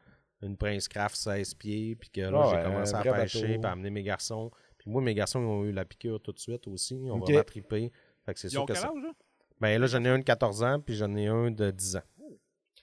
une 0.46 0.58
Prince 0.58 0.88
Craft 0.88 1.16
16 1.16 1.54
pieds, 1.56 1.96
puis 1.96 2.10
que 2.10 2.22
là, 2.22 2.42
Ah 2.46 2.56
j'ai 2.58 2.64
commencé 2.64 2.94
à 2.96 3.02
pêcher, 3.04 3.58
puis 3.58 3.66
à 3.66 3.72
amener 3.72 3.90
mes 3.90 4.04
garçons. 4.04 4.52
Puis 4.78 4.90
moi, 4.90 5.02
mes 5.02 5.14
garçons, 5.14 5.42
ils 5.42 5.46
ont 5.46 5.64
eu 5.66 5.72
la 5.72 5.86
piqûre 5.86 6.20
tout 6.22 6.32
de 6.32 6.40
suite 6.40 6.68
aussi. 6.68 6.96
Ils 6.96 7.12
ont 7.12 7.16
Ok. 7.16 7.24
vraiment 7.26 7.44
trippé. 7.44 7.92
Fait 8.26 8.34
que 8.34 8.40
c'est 8.40 8.48
Ils 8.48 8.52
sûr 8.52 8.62
ont 8.64 8.66
que 8.66 8.74
quel 8.74 8.82
ça... 8.82 8.88
âge, 8.90 9.04
là? 9.04 9.12
Ben 9.62 9.80
là, 9.80 9.88
j'en 9.88 10.04
ai 10.04 10.10
un 10.10 10.20
de 10.20 10.24
14 10.24 10.64
ans, 10.64 10.80
puis 10.80 10.96
j'en 10.96 11.16
ai 11.16 11.28
un 11.28 11.50
de 11.52 11.72
10 11.72 11.96
ans. 11.98 12.02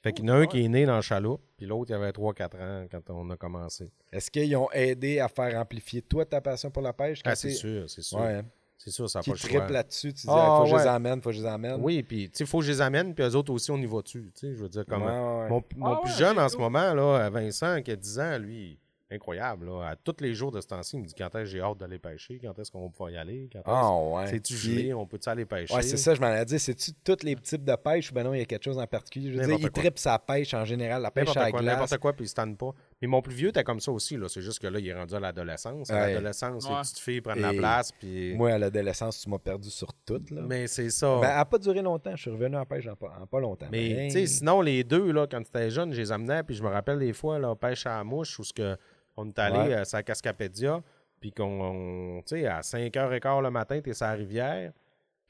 Fait 0.03 0.13
qu'il 0.13 0.25
y 0.25 0.31
en 0.31 0.35
a 0.35 0.37
un 0.39 0.47
qui 0.47 0.65
est 0.65 0.69
né 0.69 0.85
dans 0.85 0.97
le 0.97 1.03
chaloupe, 1.03 1.43
puis 1.57 1.65
l'autre, 1.67 1.91
il 1.91 1.95
avait 1.95 2.11
3-4 2.11 2.57
ans 2.61 2.87
quand 2.91 3.09
on 3.11 3.31
a 3.31 3.37
commencé. 3.37 3.93
Est-ce 4.11 4.33
qu'ils 4.33 4.57
ont 4.57 4.69
aidé 4.73 5.21
à 5.21 5.29
faire 5.29 5.57
amplifier 5.61 6.03
toi 6.03 6.25
ta 6.25 6.41
passion 6.41 6.73
pour 6.73 6.83
la 6.83 6.93
pêche? 6.93 7.21
Ah, 7.25 7.37
c'est 7.37 7.51
sûr, 7.51 7.89
c'est 7.89 8.03
sûr. 8.03 8.19
Ouais. 8.19 8.43
C'est 8.85 8.91
sûr, 8.91 9.09
ça 9.09 9.21
n'a 9.21 9.23
Qui 9.23 9.31
pas 9.31 9.37
le 9.43 9.49
choix. 9.51 9.69
là-dessus, 9.69 10.13
tu 10.13 10.23
dis, 10.23 10.27
Ah, 10.29 10.55
Ah, 10.55 10.57
faut 10.59 10.65
que 10.65 10.71
je 10.71 10.83
les 10.83 10.89
amène, 10.89 11.23
faut 11.23 11.31
que 11.31 11.37
je 11.37 11.41
les 11.43 11.47
amène. 11.47 11.77
Oui, 11.81 12.03
puis 12.03 12.31
tu 12.31 12.39
sais, 12.39 12.47
faut 12.47 12.59
que 12.59 12.65
je 12.65 12.73
les 12.73 12.81
amène, 12.81 13.15
puis 13.15 13.25
eux 13.25 13.37
autres 13.37 13.53
aussi, 13.53 13.71
on 13.71 13.77
y 13.79 13.87
va 13.87 14.03
dessus. 14.03 14.31
Tu 14.35 14.49
sais, 14.49 14.55
je 14.55 14.61
veux 14.63 14.69
dire, 14.69 14.85
comme 14.87 15.03
Ouais, 15.03 15.09
ouais, 15.11 15.49
mon, 15.49 15.63
mon 15.77 15.93
Ah, 15.95 16.01
plus 16.03 16.11
ouais, 16.13 16.19
jeune 16.19 16.39
en 16.39 16.49
ce 16.49 16.57
moment, 16.57 16.93
là, 16.95 17.31
Vincent, 17.31 17.81
qui 17.83 17.91
a 17.93 17.97
10 17.97 18.19
ans, 18.19 18.39
lui, 18.39 18.79
incroyable. 19.11 19.67
Là, 19.67 19.89
à 19.91 19.97
tous 19.97 20.17
les 20.21 20.35
jours 20.35 20.51
de 20.51 20.61
ce 20.61 20.67
temps-ci, 20.67 20.97
il 20.97 21.03
me 21.03 21.07
dit 21.07 21.13
quand 21.17 21.27
est-ce 21.27 21.33
que 21.41 21.45
j'ai 21.45 21.61
hâte 21.61 21.77
d'aller 21.79 21.99
pêcher, 21.99 22.41
quand 22.43 22.59
est-ce 22.59 22.71
qu'on 22.73 22.83
va 22.83 22.89
pouvoir 22.89 23.11
y 23.11 23.17
aller, 23.19 23.49
quand 23.53 23.59
est-ce 23.59 23.69
Ah, 23.69 23.95
ouais. 23.95 24.27
c'est-tu 24.27 24.57
gelé, 24.57 24.95
on 24.95 25.07
peut-tu 25.07 25.29
aller 25.29 25.45
pêcher? 25.45 25.75
Ouais, 25.75 25.83
c'est 25.83 25.99
ça, 25.99 26.15
je 26.15 26.21
m'en 26.21 26.33
ai 26.35 26.45
dit. 26.47 26.59
C'est-tu 26.59 26.93
tous 27.05 27.23
les 27.23 27.37
types 27.37 27.63
de 27.65 27.77
pêche 27.77 28.11
ou 28.11 28.15
ben 28.15 28.25
non, 28.25 28.33
il 28.35 28.39
y 28.39 28.43
a 28.43 28.47
quelque 28.47 28.65
chose 28.65 28.79
en 28.79 28.87
particulier? 28.87 29.31
Je 29.33 29.39
veux 29.39 29.47
dire, 29.47 29.57
il 29.61 29.71
tripe 29.71 29.99
sa 29.99 30.19
pêche 30.19 30.55
en 30.55 30.65
général, 30.65 31.03
la 31.03 31.11
pêche 31.11 31.37
à 31.37 31.41
la 31.45 31.51
glace. 31.53 31.63
n'importe 31.63 31.99
quoi, 31.99 32.13
puis 32.15 32.25
il 32.25 32.29
se 32.29 32.35
tanne 32.35 32.57
pas. 32.57 32.71
Puis 33.03 33.09
mon 33.09 33.21
plus 33.21 33.35
vieux 33.35 33.49
était 33.49 33.65
comme 33.65 33.81
ça 33.81 33.91
aussi. 33.91 34.17
là. 34.17 34.29
C'est 34.29 34.43
juste 34.43 34.61
que 34.61 34.69
là, 34.69 34.79
il 34.79 34.87
est 34.87 34.95
rendu 34.95 35.13
à 35.13 35.19
l'adolescence. 35.19 35.91
À 35.91 35.95
Ouais. 35.95 36.13
l'adolescence, 36.15 36.69
les 36.69 36.73
Ouais. 36.73 36.81
petites 36.83 36.99
filles 37.01 37.21
prennent 37.21 37.41
la 37.41 37.53
Et 37.53 37.57
place. 37.57 37.91
Puis... 37.91 38.33
Moi, 38.37 38.53
à 38.53 38.59
l'adolescence, 38.59 39.21
tu 39.21 39.29
m'as 39.29 39.41
perdu 39.41 39.71
sur 39.71 39.93
tout. 40.07 40.23
Là. 40.31 40.43
Mais 40.49 40.69
c'est 40.69 40.89
ça. 40.91 41.19
Ben, 41.21 41.29
elle 41.31 41.35
n'a 41.35 41.45
pas 41.45 41.59
duré 41.59 41.83
longtemps. 41.83 42.15
Je 42.15 42.23
suis 42.23 42.31
revenu 42.31 42.55
en 42.57 42.65
pêche 42.65 42.87
en 42.87 42.95
pas, 42.95 43.13
en 43.21 43.27
pas 43.27 43.41
longtemps. 43.41 43.67
Mais 43.73 44.07
tu 44.07 44.13
sais, 44.13 44.27
sinon, 44.27 44.61
les 44.61 44.85
deux, 44.85 45.11
là, 45.11 45.27
quand 45.29 45.43
tu 45.43 45.49
étais 45.49 45.69
jeune, 45.69 45.93
je 45.93 46.01
les 46.01 46.13
amenais, 46.13 46.45
puis 46.45 46.55
je 46.55 46.63
me 46.63 46.69
rappelle 46.69 47.01
des 47.01 47.13
fois, 47.13 47.41
là, 47.41 47.57
pêche 47.57 47.87
à 47.87 47.97
la 47.97 48.05
mouche, 48.05 48.39
où 48.39 48.45
ce 48.45 48.53
que 48.53 48.77
on 49.17 49.27
est 49.29 49.39
allé 49.41 49.59
Ouais. 49.71 49.75
à 49.75 49.85
sa 49.85 50.05
Cascapédia, 50.05 50.81
puis 51.21 51.33
qu'on, 51.33 51.61
on- 51.61 52.23
tu 52.23 52.37
sais, 52.37 52.47
à 52.47 52.61
5h15 52.63 53.43
le 53.43 53.51
matin, 53.51 53.81
t'es 53.81 53.95
sur 53.95 54.07
la 54.07 54.13
rivière, 54.13 54.73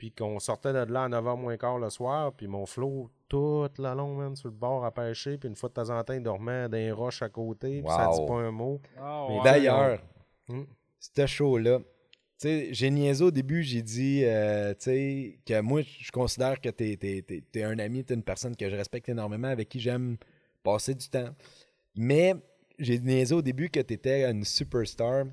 puis 0.03 0.11
qu'on 0.11 0.41
sortait 0.41 0.73
de 0.73 0.93
là 0.93 1.05
à 1.05 1.09
9h 1.09 1.39
moins 1.41 1.57
quart 1.57 1.79
le 1.79 1.89
soir, 1.89 2.33
puis 2.33 2.49
mon 2.49 2.67
flot, 2.67 3.09
tout 3.29 3.69
le 3.79 3.95
long, 3.95 4.17
man, 4.17 4.35
sur 4.35 4.49
le 4.49 4.55
bord 4.55 4.85
à 4.85 4.91
pêcher, 4.91 5.39
puis 5.39 5.49
une 5.49 5.55
fois 5.55 5.69
de 5.69 5.75
temps 5.75 5.91
en 5.91 6.03
temps, 6.03 6.15
il 6.15 6.25
dormait 6.25 6.69
dans 6.69 6.77
les 6.77 6.91
roches 6.91 7.23
à 7.23 7.29
côté, 7.29 7.81
puis 7.83 7.89
ça 7.89 8.11
Wow. 8.11 8.19
dit 8.19 8.27
pas 8.27 8.35
un 8.41 8.51
mot. 8.51 8.81
Ah, 8.99 9.27
Mais. 9.29 9.41
D'ailleurs, 9.45 10.01
show-là, 11.25 11.79
tu 11.79 11.85
sais, 12.49 12.69
j'ai 12.73 12.91
niaisé 12.91 13.23
au 13.23 13.31
début, 13.31 13.63
j'ai 13.63 13.81
dit, 13.81 14.23
euh, 14.25 14.75
tu 14.75 14.77
sais, 14.81 15.39
que 15.47 15.61
moi, 15.61 15.83
je 15.83 16.11
considère 16.11 16.61
que 16.61 16.69
t'es 16.71 16.99
es, 17.55 17.63
un 17.63 17.79
ami, 17.79 18.03
t'es 18.05 18.15
une 18.15 18.25
personne 18.25 18.57
que 18.57 18.69
je 18.69 18.75
respecte 18.75 19.09
énormément, 19.09 19.47
avec 19.47 19.69
qui 19.69 19.79
j'aime 19.79 20.17
passer 20.65 20.97
du 20.97 21.09
temps. 21.09 21.29
Mais 21.95 22.35
j'ai 22.77 22.99
niaisé 22.99 23.37
au 23.37 23.43
début 23.43 23.71
que 23.71 23.79
t'étais 23.79 24.29
une 24.29 24.43
superstar. 24.45 25.27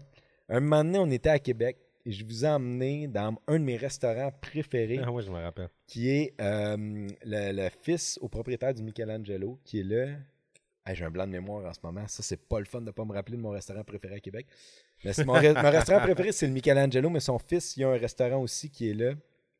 Un 0.48 0.60
moment 0.60 0.84
donné, 0.84 1.00
on 1.00 1.10
était 1.10 1.30
à 1.30 1.40
Québec 1.40 1.78
et 2.10 2.12
je 2.12 2.26
vous 2.26 2.44
ai 2.44 2.48
emmené 2.50 3.08
dans 3.08 3.36
un 3.48 3.60
de 3.60 3.64
mes 3.64 3.78
restaurants 3.78 4.32
préférés, 4.42 5.00
Ah 5.04 5.12
oui, 5.12 5.22
je 5.24 5.30
me 5.32 5.38
rappelle. 5.42 5.70
qui 5.86 6.10
est 6.10 6.34
euh, 6.42 6.76
le, 7.24 7.52
le 7.52 7.70
fils 7.84 8.18
au 8.22 8.28
propriétaire 8.28 8.74
du 8.74 8.82
Michelangelo, 8.82 9.60
qui 9.64 9.82
est 9.82 9.84
là. 9.84 10.08
Hey, 10.86 10.96
J'ai 10.96 11.06
un 11.06 11.12
blanc 11.12 11.28
de 11.28 11.32
mémoire 11.32 11.66
en 11.70 11.74
ce 11.74 11.80
moment. 11.84 12.08
Ça, 12.08 12.24
c'est 12.24 12.48
pas 12.48 12.58
le 12.60 12.66
fun 12.66 12.80
de 12.82 12.86
ne 12.88 12.92
pas 12.92 13.06
me 13.06 13.14
rappeler 13.14 13.38
de 13.38 13.42
mon 13.42 13.52
restaurant 13.52 13.84
préféré 13.84 14.16
à 14.16 14.20
Québec. 14.20 14.48
Mais 15.06 15.12
mon, 15.24 15.34
mon 15.64 15.70
restaurant 15.70 16.00
préféré, 16.02 16.32
c'est 16.32 16.48
le 16.48 16.54
Michelangelo, 16.54 17.10
mais 17.12 17.20
son 17.20 17.38
fils, 17.38 17.78
il 17.78 17.82
y 17.82 17.84
a 17.84 17.90
un 17.90 17.98
restaurant 17.98 18.42
aussi 18.42 18.70
qui 18.72 18.90
est 18.90 18.94
là. 18.96 19.14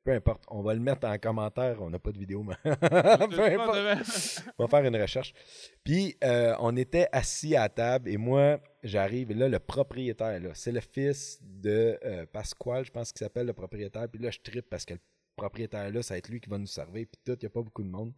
Peu 0.10 0.16
importe. 0.16 0.44
On 0.48 0.64
va 0.64 0.74
le 0.74 0.80
mettre 0.80 1.08
en 1.08 1.16
commentaire. 1.20 1.80
On 1.84 1.92
n'a 1.92 2.00
pas 2.00 2.12
de 2.12 2.18
vidéo, 2.18 2.42
mais. 2.42 2.56
Peu 2.64 3.44
importe. 3.44 4.44
On 4.58 4.66
va 4.66 4.68
faire 4.68 4.84
une 4.84 5.00
recherche. 5.00 5.36
Puis, 5.84 6.18
euh, 6.24 6.56
on 6.60 6.76
était 6.76 7.08
assis 7.12 7.56
à 7.56 7.70
table 7.70 8.10
et 8.10 8.18
moi, 8.18 8.60
j'arrive 8.82 9.30
et 9.30 9.36
là, 9.36 9.48
le 9.48 9.60
propriétaire, 9.60 10.40
là, 10.40 10.50
c'est 10.56 10.72
le 10.72 10.80
fils 10.80 11.38
de 11.44 12.00
euh, 12.04 12.26
Pasquale, 12.26 12.86
je 12.86 12.92
pense 12.92 13.12
qu'il 13.12 13.20
s'appelle 13.20 13.46
le 13.46 13.54
propriétaire. 13.54 14.10
Puis 14.10 14.20
là, 14.20 14.32
je 14.32 14.40
trippe 14.40 14.68
parce 14.68 14.84
que 14.84 14.96
le 14.96 15.00
propriétaire, 15.36 15.92
là, 15.92 16.02
ça 16.02 16.16
va 16.16 16.18
être 16.18 16.30
lui 16.30 16.42
qui 16.42 16.50
va 16.50 16.58
nous 16.58 16.66
servir. 16.66 17.06
Puis 17.06 17.22
tout, 17.24 17.38
il 17.40 17.46
n'y 17.46 17.46
a 17.46 17.52
pas 17.52 17.62
beaucoup 17.62 17.84
de 17.84 17.90
monde. 17.90 18.12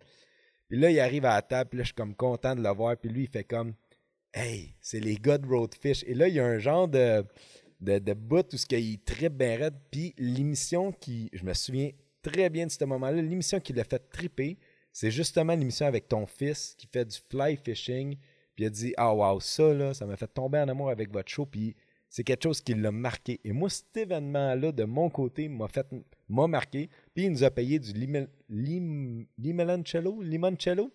Puis 0.69 0.79
là, 0.79 0.91
il 0.91 0.99
arrive 1.01 1.25
à 1.25 1.35
la 1.35 1.41
table, 1.41 1.71
puis 1.71 1.77
là, 1.79 1.83
je 1.83 1.87
suis 1.87 1.95
comme 1.95 2.15
content 2.15 2.55
de 2.55 2.63
le 2.63 2.69
voir. 2.69 2.95
Puis 2.95 3.09
lui, 3.09 3.23
il 3.23 3.29
fait 3.29 3.43
comme 3.43 3.73
Hey, 4.33 4.75
c'est 4.79 5.01
les 5.01 5.15
gars 5.15 5.37
de 5.37 5.45
Roadfish. 5.45 6.05
Et 6.07 6.13
là, 6.13 6.29
il 6.29 6.35
y 6.35 6.39
a 6.39 6.45
un 6.45 6.57
genre 6.57 6.87
de, 6.87 7.25
de, 7.81 7.99
de 7.99 8.13
bout 8.13 8.53
où 8.53 8.57
ce 8.57 8.65
qu'il 8.65 8.99
trippe 8.99 9.33
bien. 9.33 9.69
Puis 9.91 10.13
l'émission 10.17 10.91
qui, 10.91 11.29
je 11.33 11.43
me 11.43 11.53
souviens 11.53 11.91
très 12.21 12.49
bien 12.49 12.67
de 12.67 12.71
ce 12.71 12.83
moment-là, 12.85 13.21
l'émission 13.21 13.59
qui 13.59 13.73
l'a 13.73 13.83
fait 13.83 14.09
tripper, 14.09 14.57
c'est 14.93 15.11
justement 15.11 15.55
l'émission 15.55 15.85
avec 15.85 16.07
ton 16.07 16.25
fils 16.25 16.75
qui 16.77 16.87
fait 16.87 17.05
du 17.05 17.17
fly 17.29 17.57
fishing. 17.57 18.15
Puis 18.55 18.65
il 18.65 18.67
a 18.67 18.69
dit 18.69 18.93
Ah, 18.97 19.13
wow, 19.13 19.39
ça, 19.39 19.93
ça 19.93 20.05
m'a 20.05 20.15
fait 20.17 20.27
tomber 20.27 20.59
en 20.59 20.67
amour 20.67 20.89
avec 20.89 21.11
votre 21.11 21.29
show. 21.29 21.45
Puis 21.45 21.75
c'est 22.09 22.23
quelque 22.23 22.43
chose 22.43 22.61
qui 22.61 22.73
l'a 22.73 22.91
marqué. 22.91 23.39
Et 23.43 23.53
moi, 23.53 23.69
cet 23.69 23.95
événement-là, 23.95 24.71
de 24.73 24.83
mon 24.83 25.09
côté, 25.09 25.47
m'a 25.47 25.67
fait 25.67 25.87
m'a 26.27 26.47
marqué. 26.47 26.89
Puis 27.13 27.25
il 27.25 27.31
nous 27.31 27.43
a 27.43 27.51
payé 27.51 27.79
du 27.79 27.93
limoncello, 29.37 30.21
limoncello. 30.21 30.91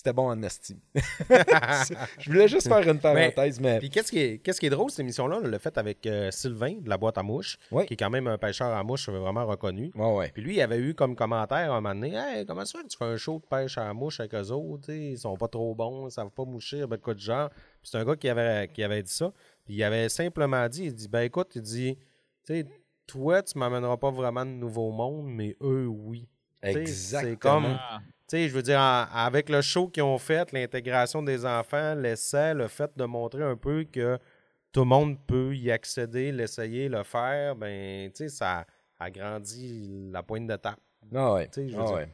C'était 0.00 0.14
bon 0.14 0.30
en 0.30 0.42
esti. 0.42 0.78
Je 0.94 2.30
voulais 2.30 2.48
juste 2.48 2.68
faire 2.68 2.88
une 2.88 2.98
parenthèse, 2.98 3.60
mais... 3.60 3.78
Puis 3.80 3.90
qu'est-ce 3.90 4.10
qui 4.10 4.18
est, 4.18 4.38
qu'est-ce 4.38 4.58
qui 4.58 4.64
est 4.64 4.70
drôle, 4.70 4.90
cette 4.90 5.00
émission-là, 5.00 5.40
on 5.44 5.46
l'a 5.46 5.58
fait 5.58 5.76
avec 5.76 6.06
euh, 6.06 6.30
Sylvain 6.30 6.76
de 6.80 6.88
la 6.88 6.96
boîte 6.96 7.18
à 7.18 7.22
mouches, 7.22 7.58
qui 7.86 7.92
est 7.92 7.96
quand 7.98 8.08
même 8.08 8.26
un 8.26 8.38
pêcheur 8.38 8.68
à 8.74 8.82
mouches 8.82 9.10
vraiment 9.10 9.44
reconnu. 9.44 9.92
Ouais. 9.94 10.30
Puis 10.32 10.42
lui, 10.42 10.54
il 10.54 10.62
avait 10.62 10.78
eu 10.78 10.94
comme 10.94 11.14
commentaire 11.14 11.70
un 11.70 11.82
moment 11.82 11.94
donné 11.94 12.14
Hey, 12.14 12.46
comment 12.46 12.64
ça 12.64 12.82
que 12.82 12.86
tu 12.86 12.96
fais 12.96 13.04
un 13.04 13.18
show 13.18 13.40
de 13.40 13.46
pêche 13.46 13.76
à 13.76 13.84
la 13.84 13.92
mouche 13.92 14.20
avec 14.20 14.32
eux 14.32 14.50
autres 14.52 14.90
Ils 14.90 15.18
sont 15.18 15.36
pas 15.36 15.48
trop 15.48 15.74
bons, 15.74 16.08
ils 16.08 16.12
savent 16.12 16.30
pas 16.30 16.46
moucher, 16.46 16.86
ben, 16.86 16.96
de 16.96 17.02
quoi 17.02 17.12
de 17.12 17.20
genre. 17.20 17.50
Puis 17.50 17.90
c'est 17.90 17.98
un 17.98 18.04
gars 18.06 18.16
qui 18.16 18.30
avait, 18.30 18.68
qui 18.68 18.82
avait 18.82 19.02
dit 19.02 19.12
ça. 19.12 19.30
Puis 19.66 19.74
il 19.74 19.84
avait 19.84 20.08
simplement 20.08 20.66
dit 20.66 20.84
Il 20.84 20.94
dit 20.94 21.08
Ben 21.08 21.24
écoute, 21.24 21.52
il 21.56 21.60
dit 21.60 21.98
Tu 22.46 22.54
sais, 22.54 22.66
toi, 23.06 23.42
tu 23.42 23.58
m'amèneras 23.58 23.98
pas 23.98 24.10
vraiment 24.10 24.46
de 24.46 24.52
nouveau 24.52 24.92
monde, 24.92 25.26
mais 25.26 25.58
eux, 25.60 25.88
oui. 25.88 26.26
Exactement. 26.62 27.30
C'est 27.30 27.36
comme. 27.38 27.64
Ah. 27.66 28.00
Tu 28.28 28.36
sais, 28.36 28.48
je 28.48 28.54
veux 28.54 28.62
dire, 28.62 28.78
en- 28.78 29.06
avec 29.12 29.48
le 29.48 29.60
show 29.60 29.88
qu'ils 29.88 30.02
ont 30.04 30.18
fait, 30.18 30.52
l'intégration 30.52 31.22
des 31.22 31.44
enfants, 31.44 31.94
l'essai, 31.96 32.54
le 32.54 32.68
fait 32.68 32.90
de 32.96 33.04
montrer 33.04 33.42
un 33.42 33.56
peu 33.56 33.82
que 33.84 34.18
tout 34.72 34.80
le 34.80 34.86
monde 34.86 35.18
peut 35.26 35.54
y 35.56 35.70
accéder, 35.72 36.30
l'essayer, 36.30 36.88
le 36.88 37.02
faire, 37.02 37.56
ben, 37.56 38.08
tu 38.12 38.18
sais, 38.18 38.28
ça 38.28 38.64
agrandit 39.00 40.10
la 40.12 40.22
pointe 40.22 40.46
de 40.46 40.56
tape. 40.56 40.78
Ah 41.14 41.32
ouais. 41.34 41.48
Tu 41.48 41.54
sais, 41.62 41.68
je 41.70 41.76
veux 41.76 41.82
Ah 41.82 41.86
dire, 41.86 41.94
ouais. 41.96 42.08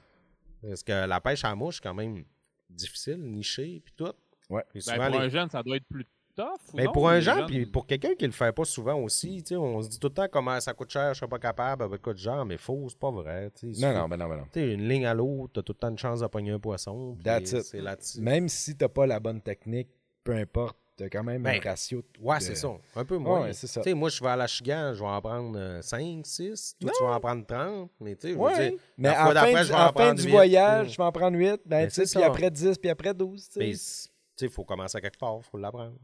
Parce 0.68 0.82
que 0.82 1.06
la 1.06 1.20
pêche 1.20 1.44
à 1.44 1.48
la 1.50 1.54
mouche, 1.54 1.80
quand 1.80 1.94
même 1.94 2.24
difficile, 2.70 3.18
nichée, 3.18 3.82
puis 3.84 3.92
tout. 3.96 4.12
Ouais. 4.48 4.64
Puis 4.70 4.82
Ben, 4.86 4.94
pour 5.10 5.20
les- 5.20 5.26
un 5.26 5.28
jeune, 5.28 5.50
ça 5.50 5.62
doit 5.62 5.76
être 5.76 5.86
plus 5.88 6.06
tough. 6.36 6.44
ou 6.72 6.76
mais 6.76 6.84
non? 6.84 6.92
pour 6.92 7.08
un 7.08 7.20
jeunes- 7.20 7.46
puis 7.46 7.66
pour 7.66 7.86
quelqu'un 7.86 8.14
qui 8.14 8.26
le 8.26 8.32
fait 8.32 8.52
pas 8.52 8.64
souvent 8.64 8.94
aussi, 9.00 9.42
tu 9.42 9.48
sais, 9.48 9.56
on 9.56 9.80
se 9.82 9.88
dit 9.88 9.98
tout 9.98 10.08
le 10.08 10.14
temps 10.14 10.28
comment 10.30 10.58
ça 10.60 10.72
coûte 10.74 10.90
cher, 10.90 11.14
je 11.14 11.18
serais 11.20 11.28
pas 11.28 11.38
capable, 11.38 11.82
avec 11.84 12.02
quoi 12.02 12.12
de 12.12 12.18
genre, 12.18 12.44
mais 12.44 12.56
faux, 12.56 12.86
c'est 12.88 12.98
pas 12.98 13.10
vrai. 13.10 13.50
tu 13.58 13.72
sais. 13.74 13.80
Il 13.80 13.82
Non, 13.86 13.92
non, 13.94 14.08
ben 14.08 14.16
non, 14.16 14.28
ben 14.28 14.36
non. 14.36 14.44
Tu 14.52 14.60
sais, 14.60 14.72
une 14.72 14.88
ligne 14.88 15.06
à 15.06 15.14
l'eau, 15.14 15.48
t'as 15.52 15.62
tout 15.62 15.72
le 15.72 15.78
temps 15.78 15.88
une 15.90 15.98
chance 15.98 16.20
de 16.20 16.26
pogner 16.26 16.52
un 16.52 16.58
poisson. 16.60 17.14
puis 17.16 17.24
That's 17.24 17.52
it. 17.52 17.62
C'est 17.62 17.80
là-dessus. 17.80 18.20
Même 18.20 18.48
si 18.48 18.76
t'as 18.76 18.88
pas 18.88 19.06
la 19.06 19.18
bonne 19.18 19.40
technique, 19.40 19.88
peu 20.22 20.34
importe, 20.34 20.76
t'as 20.96 21.08
quand 21.08 21.22
même 21.24 21.42
Ben, 21.42 21.60
un 21.64 21.70
ratio. 21.70 22.02
Ouais, 22.20 22.38
de- 22.38 22.42
c'est 22.42 22.54
ça. 22.54 22.68
Un 22.96 23.04
peu 23.04 23.16
moins. 23.18 23.42
Ouais, 23.42 23.52
c'est 23.52 23.66
ça. 23.66 23.80
Tu 23.82 23.90
sais, 23.90 23.94
moi, 23.94 24.08
je 24.08 24.22
vais 24.22 24.30
à 24.30 24.36
la 24.36 24.46
Chigan, 24.46 24.92
je 24.94 25.00
vais 25.00 25.06
en 25.08 25.20
prendre 25.20 25.78
5, 25.82 26.26
6. 26.26 26.76
Toi, 26.80 26.90
tu 26.96 27.04
vas 27.04 27.10
en 27.14 27.20
prendre 27.20 27.46
30. 27.46 27.90
Mais 28.00 28.16
tu 28.16 28.22
sais, 28.28 28.32
je 28.32 28.38
veux 28.38 28.40
Ouais. 28.44 28.70
dire, 28.70 28.78
Mais 28.98 29.08
à 29.10 29.32
la 29.32 29.40
fin, 29.42 29.52
du, 29.52 29.58
je 29.66 29.68
vais 29.68 29.74
en 29.74 29.78
fin 29.86 29.92
prendre 29.92 30.14
du 30.20 30.28
voyage, 30.30 30.92
je 30.92 30.96
vais 30.96 31.02
en 31.04 31.12
prendre 31.12 31.36
8, 31.38 31.60
ben, 31.66 31.86
tu 31.86 31.94
sais, 31.94 32.06
c'est 32.06 32.18
puis 32.18 32.24
après 32.26 32.50
10, 32.50 32.78
puis 32.78 32.90
après 32.90 33.12
12. 33.14 33.46
tu 33.48 33.52
sais. 33.54 33.60
Mais 33.60 33.72
tu 33.72 33.78
sais, 33.78 34.46
il 34.46 34.50
faut 34.50 34.64
commencer 34.64 34.96
à 34.98 35.00
quelque 35.00 35.18
part, 35.18 35.36
il 35.38 35.44
faut 35.44 35.58
l'apprendre. 35.58 35.96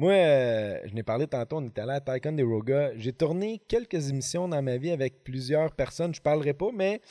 Moi, 0.00 0.12
euh, 0.12 0.80
je 0.86 0.94
n'ai 0.94 1.02
parlé 1.02 1.26
tantôt, 1.26 1.58
on 1.58 1.68
était 1.68 1.82
allé 1.82 1.92
à 1.92 2.00
Tycoon 2.00 2.32
des 2.32 2.42
Roga. 2.42 2.96
J'ai 2.96 3.12
tourné 3.12 3.60
quelques 3.68 4.08
émissions 4.08 4.48
dans 4.48 4.62
ma 4.62 4.78
vie 4.78 4.92
avec 4.92 5.22
plusieurs 5.22 5.72
personnes. 5.72 6.14
Je 6.14 6.22
parlerai 6.22 6.54
pas, 6.54 6.70
mais 6.72 7.02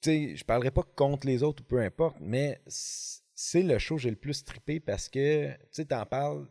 sais, 0.00 0.34
je 0.34 0.44
parlerai 0.44 0.72
pas 0.72 0.82
contre 0.96 1.28
les 1.28 1.44
autres 1.44 1.62
ou 1.62 1.64
peu 1.64 1.78
importe, 1.78 2.16
mais 2.20 2.60
c'est 2.66 3.62
le 3.62 3.78
show 3.78 3.94
que 3.94 4.02
j'ai 4.02 4.10
le 4.10 4.16
plus 4.16 4.44
trippé 4.44 4.80
parce 4.80 5.08
que, 5.08 5.46
tu 5.46 5.58
sais, 5.70 5.84
t'en 5.84 6.04
parles, 6.06 6.48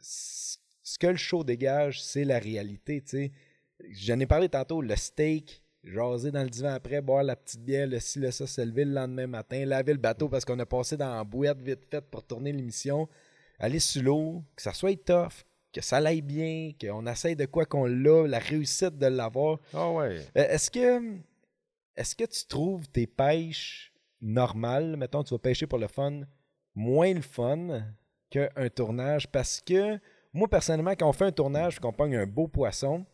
ce 0.00 0.98
que 1.00 1.08
le 1.08 1.16
show 1.16 1.42
dégage, 1.42 2.00
c'est 2.04 2.22
la 2.22 2.38
réalité, 2.38 3.00
tu 3.00 3.08
sais. 3.08 3.32
J'en 3.90 4.20
ai 4.20 4.26
parlé 4.26 4.48
tantôt, 4.48 4.82
le 4.82 4.94
steak, 4.94 5.64
jaser 5.82 6.30
dans 6.30 6.44
le 6.44 6.48
divan 6.48 6.74
après, 6.74 7.02
boire 7.02 7.24
la 7.24 7.34
petite 7.34 7.64
bière, 7.64 7.88
le 7.88 7.98
ci, 7.98 8.20
le 8.20 8.30
ça, 8.30 8.46
se 8.46 8.60
le 8.60 8.84
lendemain 8.84 9.26
matin, 9.26 9.64
laver 9.66 9.94
le 9.94 9.98
bateau 9.98 10.28
parce 10.28 10.44
qu'on 10.44 10.60
a 10.60 10.66
passé 10.66 10.96
dans 10.96 11.12
la 11.12 11.24
boîte 11.24 11.60
vite 11.60 11.86
fait 11.90 12.08
pour 12.08 12.22
tourner 12.22 12.52
l'émission 12.52 13.08
aller 13.60 13.78
sur 13.78 14.02
l'eau, 14.02 14.42
que 14.56 14.62
ça 14.62 14.72
soit 14.72 14.96
tough, 15.04 15.44
que 15.72 15.80
ça 15.80 15.98
aille 15.98 16.22
bien, 16.22 16.72
qu'on 16.80 17.06
essaye 17.06 17.36
de 17.36 17.44
quoi 17.46 17.64
qu'on 17.66 17.84
l'a, 17.86 18.26
la 18.26 18.38
réussite 18.38 18.98
de 18.98 19.06
l'avoir. 19.06 19.58
Ah 19.72 19.90
ouais. 19.92 20.18
Euh, 20.36 20.48
Est-ce 20.48 20.70
que 20.70 21.16
est-ce 21.96 22.16
que 22.16 22.24
tu 22.24 22.46
trouves 22.46 22.88
tes 22.88 23.06
pêches 23.06 23.92
normales, 24.20 24.96
mettons 24.96 25.22
tu 25.22 25.34
vas 25.34 25.38
pêcher 25.38 25.66
pour 25.66 25.78
le 25.78 25.86
fun, 25.88 26.22
moins 26.74 27.12
le 27.12 27.20
fun 27.20 27.82
qu'un 28.30 28.48
tournage? 28.74 29.28
Parce 29.28 29.60
que 29.60 29.98
moi 30.32 30.48
personnellement, 30.48 30.92
quand 30.92 31.08
on 31.08 31.12
fait 31.12 31.26
un 31.26 31.32
tournage, 31.32 31.78
qu'on 31.78 31.92
pogne 31.92 32.16
un 32.16 32.26
beau 32.26 32.48
poisson, 32.48 33.04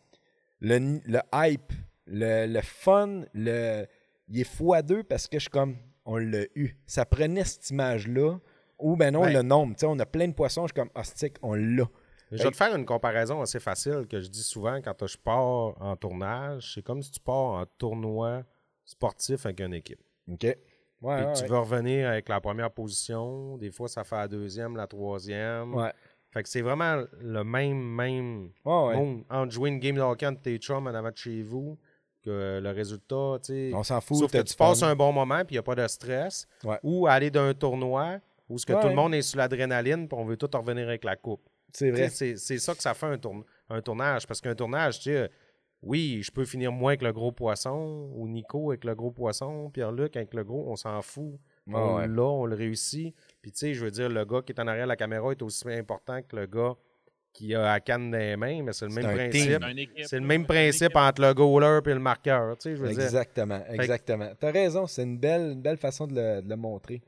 le, 0.61 0.99
hype, 1.33 1.73
le, 2.05 2.45
le 2.47 2.61
fun, 2.61 3.25
le, 3.33 3.85
il 4.29 4.39
est 4.39 4.43
fois 4.43 4.81
deux 4.81 5.03
parce 5.03 5.27
que 5.27 5.37
je 5.37 5.41
suis 5.43 5.49
comme 5.51 5.75
on 6.05 6.17
l'a 6.17 6.43
eu. 6.55 6.75
Ça 6.85 7.05
prenait 7.05 7.43
cette 7.43 7.69
image-là. 7.69 8.39
Ou 8.79 8.95
ben 8.95 9.11
non, 9.13 9.21
Ouais. 9.21 9.33
le 9.33 9.41
nombre. 9.41 9.75
On 9.83 9.97
a 9.99 10.05
plein 10.05 10.27
de 10.27 10.33
poissons, 10.33 10.63
je 10.67 10.73
suis 10.73 10.75
comme 10.81 10.89
hostique, 10.95 11.35
on 11.41 11.53
l'a. 11.55 11.85
Je 12.31 12.43
vais 12.43 12.51
te 12.51 12.57
faire 12.57 12.75
une 12.75 12.85
comparaison 12.85 13.41
assez 13.41 13.59
facile 13.59 14.05
que 14.09 14.19
je 14.19 14.27
dis 14.27 14.43
souvent 14.43 14.81
quand 14.81 15.07
je 15.07 15.17
pars 15.17 15.81
en 15.81 15.95
tournage. 15.95 16.73
C'est 16.75 16.81
comme 16.83 17.01
si 17.01 17.09
tu 17.11 17.21
pars 17.21 17.35
en 17.35 17.65
tournoi 17.77 18.43
sportif 18.83 19.45
avec 19.45 19.59
une 19.61 19.73
équipe. 19.73 19.99
OK. 20.31 20.43
Ouais, 20.43 20.57
Puis 20.99 21.07
ouais, 21.25 21.33
tu 21.33 21.43
ouais. 21.43 21.47
veux 21.49 21.57
revenir 21.59 22.09
avec 22.09 22.27
la 22.27 22.41
première 22.41 22.71
position. 22.71 23.57
Des 23.57 23.71
fois, 23.71 23.87
ça 23.87 24.03
fait 24.03 24.15
la 24.17 24.27
deuxième, 24.27 24.75
la 24.75 24.87
troisième. 24.87 25.73
Ouais. 25.73 25.91
Fait 26.31 26.43
que 26.43 26.49
c'est 26.49 26.61
vraiment 26.61 27.03
le 27.21 27.43
même, 27.43 27.77
même 27.81 28.49
ouais. 28.65 28.95
monde 28.95 29.23
entre 29.29 29.51
jouer 29.51 29.69
une 29.69 29.79
game 29.79 29.95
de 29.95 30.01
hockey 30.01 30.25
entre 30.27 30.41
tes 30.41 30.57
chums 30.57 30.85
en 30.87 30.93
avant 30.93 31.11
de 31.11 31.15
chez 31.17 31.41
vous 31.43 31.77
que 32.23 32.59
le 32.61 32.69
résultat, 32.71 33.37
tu 33.41 33.53
sais. 33.53 33.71
On 33.73 33.83
s'en 33.83 34.01
fout. 34.01 34.17
Sauf 34.17 34.31
que 34.31 34.41
tu 34.41 34.53
passes 34.55 34.83
un 34.83 34.95
bon 34.95 35.13
moment 35.13 35.45
puis 35.45 35.53
il 35.55 35.55
n'y 35.55 35.59
a 35.59 35.63
pas 35.63 35.75
de 35.75 35.87
stress. 35.87 36.45
Ou 36.83 37.07
aller 37.07 37.31
d'un 37.31 37.53
tournoi 37.53 38.17
où 38.49 38.57
ce 38.57 38.65
que 38.65 38.73
Ouais. 38.73 38.81
tout 38.81 38.87
le 38.87 38.95
monde 38.95 39.13
est 39.15 39.21
sous 39.21 39.37
l'adrénaline 39.37 40.07
puis 40.07 40.17
on 40.17 40.25
veut 40.25 40.37
tout 40.37 40.49
revenir 40.53 40.87
avec 40.87 41.03
la 41.03 41.15
coupe. 41.15 41.47
C'est 41.73 41.85
Tu 41.87 41.91
vrai. 41.91 42.09
C'est 42.09 42.37
c'est 42.37 42.57
ça 42.59 42.73
que 42.75 42.81
ça 42.81 42.93
fait 42.93 43.05
un, 43.07 43.17
tourn- 43.17 43.43
un 43.69 43.81
tournage. 43.81 44.25
Parce 44.25 44.39
qu'un 44.41 44.55
tournage, 44.55 44.99
tu 44.99 45.11
sais, 45.11 45.29
oui, 45.83 46.21
je 46.23 46.31
peux 46.31 46.45
finir 46.45 46.71
moi 46.71 46.91
avec 46.91 47.01
le 47.03 47.11
gros 47.13 47.31
poisson, 47.31 48.09
ou 48.15 48.27
Nico 48.27 48.71
avec 48.71 48.83
le 48.83 48.95
gros 48.95 49.11
poisson, 49.11 49.69
Pierre-Luc 49.69 50.15
avec 50.15 50.33
le 50.33 50.43
gros, 50.43 50.65
on 50.71 50.75
s'en 50.75 51.01
fout. 51.01 51.33
Ouais, 51.67 51.73
on 51.75 51.97
ouais. 51.97 52.07
l'a, 52.07 52.23
on 52.23 52.45
le 52.45 52.55
réussit. 52.55 53.13
Puis, 53.41 53.51
tu 53.51 53.57
sais, 53.59 53.73
je 53.73 53.83
veux 53.83 53.91
dire, 53.91 54.07
le 54.09 54.23
gars 54.25 54.41
qui 54.41 54.53
est 54.53 54.59
en 54.61 54.67
arrière 54.67 54.85
de 54.85 54.89
la 54.89 54.95
caméra 54.95 55.31
est 55.31 55.41
aussi 55.41 55.69
important 55.69 56.21
que 56.23 56.35
le 56.37 56.45
gars 56.47 56.73
qui 57.33 57.53
a 57.53 57.61
la 57.61 57.79
canne 57.81 58.09
dans 58.09 58.17
les 58.17 58.35
mains, 58.37 58.63
mais 58.63 58.73
c'est 58.73 58.87
le 58.87 58.93
même 58.93 59.03
principe. 59.13 59.61
C'est 60.05 60.15
le 60.15 60.21
là. 60.21 60.25
même 60.27 60.45
principe 60.47 60.95
entre 60.95 61.21
le 61.21 61.33
goaler 61.35 61.79
et 61.85 61.93
le 61.93 61.99
marqueur. 61.99 62.57
Tu 62.57 62.63
sais, 62.69 62.75
je 62.75 62.81
veux 62.81 62.89
dire. 62.93 63.03
Exactement, 63.03 63.61
exactement. 63.69 64.29
T'as 64.39 64.51
raison, 64.51 64.87
c'est 64.87 65.03
une 65.03 65.19
belle, 65.19 65.55
belle 65.55 65.77
façon 65.77 66.07
de 66.07 66.15
le, 66.15 66.41
de 66.41 66.49
le 66.49 66.55
montrer. 66.55 67.01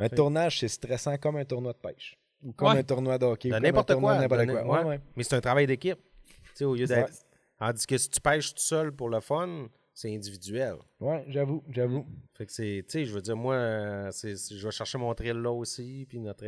Un 0.00 0.08
Fait- 0.08 0.16
tournage, 0.16 0.58
c'est 0.60 0.68
stressant 0.68 1.16
comme 1.18 1.36
un 1.36 1.44
tournoi 1.44 1.72
de 1.72 1.78
pêche. 1.78 2.18
Ou 2.42 2.52
comme 2.52 2.68
Ouais. 2.72 2.78
un 2.78 2.82
tournoi 2.82 3.18
de 3.18 3.26
hockey. 3.26 3.50
n'importe 3.50 3.94
quoi. 3.96 4.18
Ouais, 4.18 4.84
ouais. 4.84 5.00
Mais 5.14 5.22
c'est 5.22 5.36
un 5.36 5.40
travail 5.40 5.66
d'équipe. 5.66 5.98
Tu 6.26 6.34
sais, 6.54 6.64
au 6.64 6.74
lieu 6.74 6.86
d'être. 6.86 7.12
Tandis 7.58 7.86
que 7.86 7.98
si 7.98 8.08
tu 8.08 8.20
pêches 8.20 8.54
tout 8.54 8.62
seul 8.62 8.90
pour 8.92 9.10
le 9.10 9.20
fun, 9.20 9.66
c'est 9.92 10.14
individuel. 10.14 10.76
Ouais, 10.98 11.24
j'avoue, 11.28 11.62
j'avoue. 11.68 12.06
Fait 12.34 12.46
que 12.46 12.52
c'est, 12.52 12.82
tu 12.88 12.92
sais, 12.92 13.04
je 13.04 13.12
veux 13.14 13.20
dire, 13.20 13.36
moi, 13.36 14.08
c'est, 14.12 14.34
je 14.56 14.64
vais 14.66 14.70
chercher 14.72 14.96
mon 14.96 15.12
thrill 15.14 15.36
là 15.36 15.50
aussi, 15.52 16.06
puis 16.08 16.18
notre, 16.18 16.46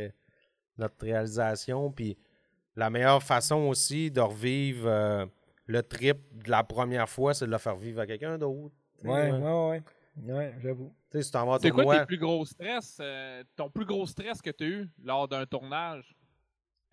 notre 0.79 0.95
réalisation, 0.99 1.91
puis 1.91 2.17
la 2.75 2.89
meilleure 2.89 3.21
façon 3.21 3.57
aussi 3.67 4.09
de 4.09 4.21
revivre 4.21 4.87
euh, 4.87 5.25
le 5.67 5.83
trip 5.83 6.17
de 6.43 6.49
la 6.49 6.63
première 6.63 7.07
fois, 7.07 7.35
c'est 7.35 7.45
de 7.45 7.51
le 7.51 7.59
faire 7.59 7.75
vivre 7.75 8.01
à 8.01 8.07
quelqu'un 8.07 8.39
d'autre. 8.39 8.73
Tu 8.99 9.03
sais, 9.03 9.13
Ouais, 9.13 9.31
euh, 9.31 9.69
ouais, 9.69 9.81
ouais. 10.25 10.33
Ouais, 10.33 10.55
j'avoue. 10.63 10.91
Tu 11.13 11.19
sais, 11.19 11.23
si 11.25 11.31
t'en 11.31 11.45
vas 11.45 11.53
au 11.57 11.59
C'est 11.59 11.69
quoi 11.69 11.99
tes 11.99 12.05
plus 12.07 12.17
gros 12.17 12.43
stress, 12.45 12.97
euh, 12.99 13.43
ton 13.55 13.69
plus 13.69 13.85
gros 13.85 14.05
stress 14.07 14.41
que 14.41 14.49
tu 14.49 14.63
as 14.63 14.67
eu 14.67 14.89
lors 15.03 15.27
d'un 15.27 15.45
tournage? 15.45 16.15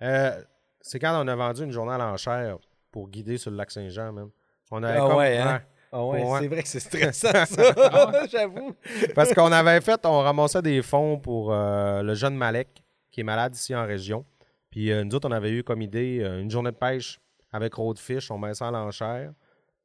euh, 0.03 0.43
c'est 0.83 0.99
quand 0.99 1.25
on 1.25 1.27
a 1.29 1.35
vendu 1.37 1.63
une 1.65 1.73
journée 1.73 1.93
à 1.93 1.99
l'enchère 1.99 2.59
pour 2.93 3.09
guider 3.09 3.37
sur 3.39 3.51
le 3.51 3.57
lac 3.57 3.71
Saint-Jean, 3.71 4.13
même. 4.13 4.31
On 4.71 4.83
avait 4.83 4.99
Ah 4.99 5.07
comme- 5.09 5.17
ouais, 5.17 5.39
hein? 5.39 5.63
Ah 5.93 6.05
ouais, 6.05 6.23
Ouais. 6.25 6.39
c'est 6.41 6.49
vrai 6.49 6.63
que 6.63 6.69
c'est 6.69 6.81
stressant, 6.81 7.33
ça. 7.47 8.27
j'avoue. 8.31 8.75
Parce 9.15 9.33
qu'on 9.35 9.51
avait 9.51 9.81
fait, 9.81 10.01
on 10.07 10.21
ramassait 10.21 10.63
des 10.63 10.83
fonds 10.83 11.19
pour 11.19 11.53
euh, 11.53 12.03
le 12.03 12.15
jeune 12.15 12.37
Malek, 12.37 12.83
qui 13.11 13.21
est 13.21 13.25
malade 13.25 13.55
ici 13.57 13.75
en 13.75 13.85
région. 13.87 14.25
Puis 14.71 14.93
euh, 14.93 15.03
nous 15.03 15.15
autres, 15.17 15.29
on 15.29 15.33
avait 15.33 15.51
eu 15.51 15.65
comme 15.65 15.83
idée 15.83 16.21
euh, 16.23 16.41
une 16.41 16.51
journée 16.51 16.71
de 16.71 16.77
pêche 16.77 17.21
avec 17.53 17.75
Roadfish, 17.75 18.31
on 18.31 18.39
met 18.39 18.55
ça 18.55 18.69
à 18.69 18.71
l'enchère. 18.71 19.33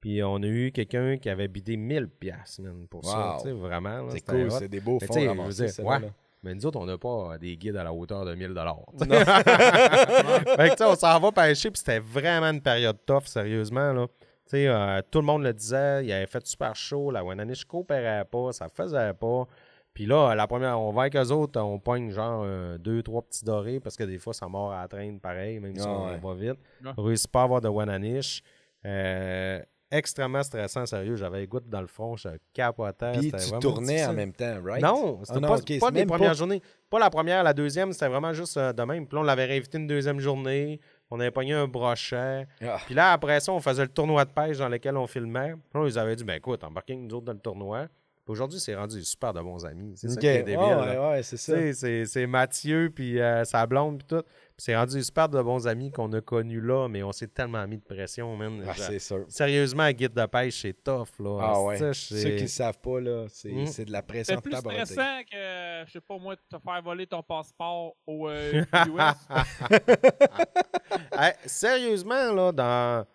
Puis 0.06 0.22
on 0.22 0.36
a 0.36 0.46
eu 0.46 0.72
quelqu'un 0.72 1.18
qui 1.18 1.32
avait 1.32 1.48
bidé 1.48 1.78
1000 1.78 2.10
piastres, 2.10 2.62
man, 2.62 2.86
pour 2.88 3.04
ça. 3.04 3.38
Tu 3.40 3.48
sais, 3.48 3.52
vraiment. 3.54 4.04
là, 4.04 4.10
C'est 4.10 4.24
cool, 4.24 4.52
c'est 4.52 4.68
des 4.68 4.80
beaux 4.80 5.00
Mais 5.02 5.08
fonds 5.08 5.20
je 5.20 5.28
ramassés, 5.28 5.66
veux 5.66 5.72
dire, 5.72 5.84
ouais. 5.86 6.00
là. 6.00 6.08
Mais 6.44 6.54
nous 6.54 6.64
autres, 6.68 6.80
on 6.80 6.86
n'a 6.86 6.96
pas 7.00 7.40
des 7.40 7.58
guides 7.58 7.76
à 7.76 7.84
la 7.84 7.92
hauteur 7.92 8.24
de 8.24 8.36
1000 8.36 8.50
dollars. 8.50 8.86
Fait 9.00 9.08
que, 9.10 10.70
tu 10.74 10.78
sais, 10.78 10.86
on 10.86 10.94
s'en 10.96 11.20
va 11.20 11.32
pêcher, 11.32 11.72
puis 11.72 11.80
c'était 11.80 11.98
vraiment 11.98 12.52
une 12.52 12.62
période 12.62 12.98
tough, 13.04 13.24
sérieusement. 13.26 13.94
Là. 13.94 14.06
Tu 14.08 14.22
sais, 14.46 14.68
euh, 14.68 15.02
tout 15.10 15.22
le 15.22 15.26
monde 15.26 15.42
le 15.42 15.52
disait, 15.54 16.06
il 16.06 16.12
avait 16.12 16.28
fait 16.28 16.46
super 16.46 16.76
chaud, 16.76 17.10
la 17.10 17.24
Wananish 17.24 17.66
coopérait 17.66 18.26
pas, 18.26 18.52
ça 18.52 18.70
faisait 18.70 19.14
pas. 19.16 19.48
Puis 19.96 20.06
là, 20.06 20.36
la 20.36 20.46
première, 20.46 20.80
on 20.80 20.92
va 20.92 21.02
avec 21.02 21.16
eux 21.16 21.32
autres, 21.32 21.60
on 21.60 21.80
pogne 21.80 22.12
genre 22.12 22.44
euh, 22.46 22.78
deux, 22.78 23.02
trois 23.02 23.24
petits 23.24 23.44
dorés, 23.44 23.80
parce 23.80 23.96
que 23.96 24.04
des 24.04 24.20
fois, 24.20 24.36
ça 24.36 24.48
mord 24.48 24.72
à 24.72 24.82
la 24.84 24.88
traîne 24.88 25.20
pareil, 25.20 25.60
même 25.60 25.76
si 25.76 25.82
Ah 25.84 25.90
on 25.90 26.06
ouais. 26.12 26.20
va 26.20 26.34
vite. 26.36 26.60
Ouais. 26.84 26.92
On 26.96 27.02
réussit 27.02 27.32
pas 27.32 27.42
à 27.42 27.44
avoir 27.46 27.62
de 27.62 27.70
Wananish. 27.70 28.44
Euh, 28.86 29.64
extrêmement 29.92 30.44
stressant, 30.44 30.86
sérieux. 30.86 31.16
J'avais 31.16 31.40
les 31.40 31.48
gouttes 31.48 31.70
dans 31.70 31.82
le 31.82 31.88
front, 31.88 32.16
je 32.16 32.30
capotais. 32.54 33.12
Puis 33.14 33.24
c'était 33.26 33.38
tu 33.38 33.44
vraiment 33.46 33.60
tournais 33.60 33.86
difficile. 33.88 34.10
en 34.10 34.14
même 34.14 34.34
temps, 34.34 34.62
right? 34.64 34.82
Non, 34.84 35.20
c'était 35.24 35.38
Ah 35.38 35.40
non, 35.40 35.48
pas, 35.48 35.58
ok, 35.58 35.80
pas 35.80 35.92
les 35.92 36.06
premières 36.06 36.30
pas- 36.30 36.34
journées. 36.36 36.62
Pas 36.90 37.00
la 37.00 37.10
première, 37.10 37.44
la 37.44 37.54
deuxième, 37.54 37.94
c'était 37.94 38.08
vraiment 38.08 38.34
juste 38.34 38.58
euh, 38.58 38.74
de 38.74 38.84
même. 38.84 39.08
Puis 39.08 39.16
là, 39.16 39.22
on 39.22 39.26
l'avait 39.26 39.46
réinvité 39.46 39.78
une 39.78 39.88
deuxième 39.88 40.20
journée. 40.20 40.80
On 41.12 41.20
avait 41.20 41.32
pogné 41.32 41.54
un 41.54 41.68
brochet. 41.68 42.48
Ah. 42.62 42.78
Puis 42.86 42.96
là, 42.96 43.12
après 43.14 43.40
ça, 43.40 43.52
on 43.52 43.60
faisait 43.60 43.84
le 43.84 43.90
tournoi 43.90 44.26
de 44.26 44.32
pêche 44.32 44.58
dans 44.58 44.70
lequel 44.70 44.98
on 44.98 45.08
filmait. 45.08 45.54
Puis 45.72 45.82
là, 45.82 45.88
ils 45.88 46.00
avaient 46.00 46.16
dit, 46.16 46.24
ben 46.24 46.36
écoute, 46.36 46.64
embarquez 46.64 46.96
nous 46.96 47.14
autres 47.16 47.26
dans 47.26 47.34
le 47.34 47.40
tournoi. 47.40 47.88
Aujourd'hui, 48.28 48.60
c'est 48.60 48.74
rendu 48.76 49.04
super 49.04 49.34
de 49.34 49.42
bons 49.42 49.66
amis. 49.66 49.94
C'est 49.96 50.08
ça 50.08 50.14
Ok, 50.16 50.20
qui 50.20 50.28
est 50.28 50.44
débile. 50.44 50.58
ouais, 50.60 50.74
ouais, 50.98 51.10
ouais, 51.10 51.24
c'est 51.24 51.38
ça. 51.38 51.74
C'est 51.74 52.06
c'est 52.06 52.26
Mathieu, 52.26 52.92
puis 52.94 53.20
euh, 53.22 53.44
sa 53.46 53.66
blonde, 53.68 54.00
puis 54.00 54.08
tout. 54.18 54.24
C'est 54.58 54.76
rendu 54.76 55.04
super 55.04 55.28
de 55.28 55.42
bons 55.42 55.68
amis 55.68 55.92
qu'on 55.92 56.12
a 56.14 56.22
connus 56.22 56.62
là, 56.62 56.88
mais 56.88 57.04
on 57.04 57.12
s'est 57.12 57.28
tellement 57.28 57.68
mis 57.68 57.78
de 57.78 57.84
pression, 57.84 58.36
man. 58.38 58.64
Ah, 58.68 58.74
c'est 58.74 59.00
sûr. 59.00 59.26
Sérieusement, 59.28 59.84
un 59.84 59.92
guide 59.92 60.14
de 60.14 60.26
pêche, 60.26 60.62
c'est 60.62 60.82
tough, 60.82 61.10
là. 61.20 61.40
Ah 61.42 61.62
ouais. 61.62 61.94
Ceux 61.94 62.30
qui 62.38 62.44
ne 62.44 62.48
savent 62.48 62.80
pas, 62.80 63.00
là, 63.02 63.26
c'est 63.30 63.52
Mm. 63.52 63.68
c'est 63.68 63.86
de 63.86 63.92
la 63.92 64.02
pression 64.02 64.36
C'est 64.42 64.50
de 64.50 64.56
plus 64.56 64.56
stressant 64.58 65.22
que, 65.30 65.86
je 65.86 65.92
sais 65.92 66.02
pas 66.02 66.18
moi, 66.18 66.36
de 66.36 66.42
te 66.50 66.58
faire 66.64 66.82
voler 66.82 67.06
ton 67.06 67.22
passeport 67.22 67.96
au 68.08 68.30
euh, 68.30 68.64
US. 68.88 69.16
Hey, 71.12 71.34
sérieusement, 71.46 72.32
là, 72.34 72.52
dans 72.52 73.06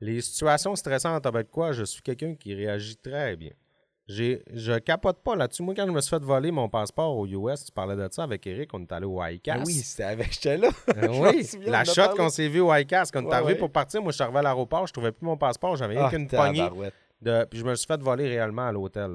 les 0.00 0.20
situations 0.20 0.74
stressantes 0.76 1.24
avec 1.26 1.50
quoi, 1.50 1.72
je 1.72 1.84
suis 1.84 2.02
quelqu'un 2.02 2.34
qui 2.34 2.54
réagit 2.54 2.96
très 2.96 3.36
bien. 3.36 3.52
J'ai, 4.08 4.42
je 4.54 4.72
capote 4.78 5.18
pas 5.22 5.36
là-dessus. 5.36 5.62
Moi, 5.62 5.74
quand 5.74 5.86
je 5.86 5.92
me 5.92 6.00
suis 6.00 6.08
fait 6.08 6.22
voler 6.22 6.50
mon 6.50 6.68
passeport 6.70 7.14
aux 7.14 7.26
US, 7.26 7.66
tu 7.66 7.72
parlais 7.72 7.94
de 7.94 8.08
ça 8.10 8.22
avec 8.22 8.46
Eric, 8.46 8.72
on 8.72 8.80
est 8.80 8.90
allé 8.92 9.04
au 9.04 9.22
ICAS. 9.22 9.56
Ah 9.58 9.62
oui, 9.66 9.74
c'était 9.74 10.04
avec. 10.04 10.32
J'étais 10.32 10.56
là. 10.56 10.70
Euh, 10.96 11.08
oui, 11.32 11.44
souviens, 11.44 11.70
la 11.72 11.84
shot 11.84 12.14
qu'on 12.16 12.30
s'est 12.30 12.48
vu 12.48 12.60
au 12.60 12.72
ICAS, 12.74 13.10
quand 13.12 13.20
on 13.20 13.24
est 13.24 13.28
Ouais, 13.28 13.34
arrivé 13.34 13.52
ouais. 13.52 13.58
pour 13.58 13.70
partir, 13.70 14.00
moi 14.00 14.10
je 14.10 14.14
suis 14.16 14.22
arrivé 14.24 14.38
à 14.38 14.42
l'aéroport, 14.42 14.86
je 14.86 14.92
trouvais 14.94 15.12
plus 15.12 15.26
mon 15.26 15.36
passeport, 15.36 15.76
j'avais 15.76 15.94
rien 15.98 16.06
Ah, 16.06 16.10
qu'une 16.10 16.26
poignée. 16.26 16.68
De... 17.20 17.44
Puis 17.50 17.58
je 17.60 17.64
me 17.66 17.74
suis 17.74 17.86
fait 17.86 18.00
voler 18.00 18.28
réellement 18.28 18.68
à 18.68 18.72
l'hôtel. 18.72 19.10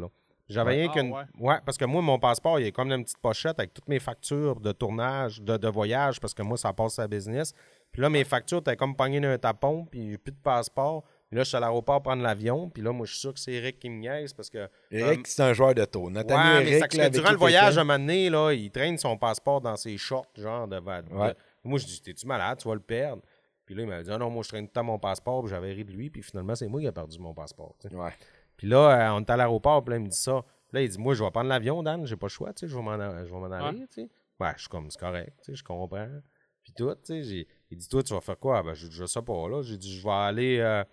J'avais 0.47 0.71
Ouais. 0.71 0.81
rien 0.81 0.89
Ah, 0.91 0.93
qu'une. 0.93 1.11
ouais. 1.11 1.23
Ouais, 1.39 1.55
parce 1.65 1.77
que 1.77 1.85
moi, 1.85 2.01
mon 2.03 2.19
passeport, 2.19 2.59
il 2.59 2.67
est 2.67 2.71
comme 2.71 2.89
dans 2.89 2.95
une 2.97 3.03
petite 3.05 3.17
pochette 3.17 3.57
avec 3.57 3.73
toutes 3.73 3.87
mes 3.87 3.99
factures 3.99 4.59
de 4.59 4.73
tournage, 4.73 5.41
de, 5.41 5.57
de 5.57 5.67
voyage, 5.69 6.19
parce 6.19 6.33
que 6.35 6.43
moi, 6.43 6.57
ça 6.57 6.71
passe 6.73 6.99
à 6.99 7.07
business. 7.07 7.53
Puis 7.91 8.01
là, 8.01 8.09
mes 8.09 8.25
factures, 8.25 8.61
t'as 8.61 8.75
comme 8.75 8.95
pogné 8.95 9.19
d'un 9.21 9.37
tapon, 9.37 9.85
puis 9.89 10.11
j'ai 10.11 10.17
plus 10.17 10.33
de 10.33 10.37
passeport. 10.43 11.03
Puis 11.33 11.37
là, 11.39 11.43
je 11.45 11.47
suis 11.47 11.57
à 11.57 11.61
l'aéroport 11.61 11.99
prendre 12.03 12.21
l'avion, 12.21 12.69
puis 12.69 12.83
là, 12.83 12.91
moi, 12.91 13.07
je 13.07 13.13
suis 13.13 13.21
sûr 13.21 13.33
que 13.33 13.39
c'est 13.39 13.53
Eric 13.53 13.79
qui 13.79 13.89
me 13.89 13.97
niaise 13.97 14.33
parce 14.33 14.51
que. 14.51 14.69
Eric, 14.91 15.25
c'est 15.25 15.41
un 15.41 15.51
joueur 15.51 15.73
de 15.73 15.83
tour. 15.83 16.11
Notre 16.11 16.29
Ouais, 16.29 16.63
mais 16.63 16.69
Eric, 16.73 16.83
c'est 16.83 16.87
que 16.89 16.97
là, 16.97 17.09
durant 17.09 17.31
le 17.31 17.37
voyage, 17.39 17.75
à 17.79 17.81
un 17.81 17.83
moment 17.85 17.97
donné, 17.97 18.29
là, 18.29 18.51
il 18.53 18.69
traîne 18.69 18.99
son 18.99 19.17
passeport 19.17 19.59
dans 19.59 19.75
ses 19.75 19.97
shorts, 19.97 20.27
genre 20.37 20.67
de. 20.67 20.75
de- 20.77 21.15
Ouais. 21.15 21.33
Moi, 21.63 21.79
je 21.79 21.87
dis, 21.87 21.99
t'es-tu 22.03 22.27
malade, 22.27 22.59
tu 22.59 22.67
vas 22.67 22.75
le 22.75 22.81
perdre. 22.81 23.23
Puis 23.65 23.73
là, 23.73 23.81
il 23.81 23.87
m'a 23.87 24.03
dit, 24.03 24.11
ah 24.11 24.17
non, 24.19 24.29
moi, 24.29 24.43
je 24.43 24.49
traîne 24.49 24.65
tout 24.65 24.69
le 24.69 24.73
temps 24.73 24.83
mon 24.83 24.99
passeport, 24.99 25.41
puis 25.41 25.49
j'avais 25.49 25.71
ri 25.71 25.83
de 25.83 25.91
lui, 25.91 26.11
puis 26.11 26.21
finalement, 26.21 26.53
c'est 26.53 26.67
moi 26.67 26.79
qui 26.81 26.85
ai 26.85 26.91
perdu 26.91 27.17
mon 27.17 27.33
passeport. 27.33 27.75
Ouais. 27.91 28.11
Puis 28.55 28.67
là, 28.67 29.11
euh, 29.11 29.15
on 29.17 29.21
est 29.21 29.29
à 29.31 29.35
l'aéroport, 29.37 29.83
puis 29.83 29.93
là, 29.93 29.97
il 29.97 30.03
me 30.03 30.09
dit 30.09 30.15
ça. 30.15 30.43
Puis 30.67 30.75
là, 30.77 30.81
il 30.83 30.89
dit, 30.89 30.99
moi, 30.99 31.15
je 31.15 31.23
vais 31.23 31.31
prendre 31.31 31.49
l'avion, 31.49 31.81
Dan, 31.81 32.05
j'ai 32.05 32.15
pas 32.15 32.27
le 32.27 32.29
choix, 32.29 32.53
tu 32.53 32.59
sais, 32.59 32.67
je 32.67 32.75
vais 32.75 32.83
m'en 32.83 32.95
je 33.25 33.33
vais 33.33 33.39
m'en 33.39 33.49
aller, 33.51 33.79
tu 33.87 34.03
sais. 34.03 34.09
Ouais, 34.39 34.51
je 34.55 34.59
suis 34.61 34.69
comme, 34.69 34.91
c'est 34.91 34.99
correct, 34.99 35.33
tu 35.43 35.51
sais, 35.51 35.55
je 35.55 35.63
comprends. 35.63 36.07
Puis 36.63 36.73
tout, 36.73 36.93
tu 36.95 36.99
sais, 37.05 37.23
j'ai- 37.23 37.47
il 37.71 37.77
dit, 37.77 37.89
toi, 37.89 38.03
tu 38.03 38.13
vas 38.13 38.21
faire 38.21 38.39
quoi? 38.39 38.63
Ben, 38.63 38.73
je, 38.73 38.89
je 38.89 39.05
sais 39.05 39.21
pas, 39.21 39.49
là. 39.49 39.61
J'ai 39.63 39.75
dit, 39.77 39.97
je 39.97 40.03
vais 40.03 40.13
aller. 40.13 40.59
euh, 40.59 40.83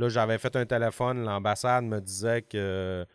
Là, 0.00 0.08
j'avais 0.08 0.38
fait 0.38 0.54
un 0.56 0.64
téléphone, 0.64 1.24
l'ambassade 1.24 1.84
me 1.84 2.00
disait 2.00 2.40
que 2.42 3.06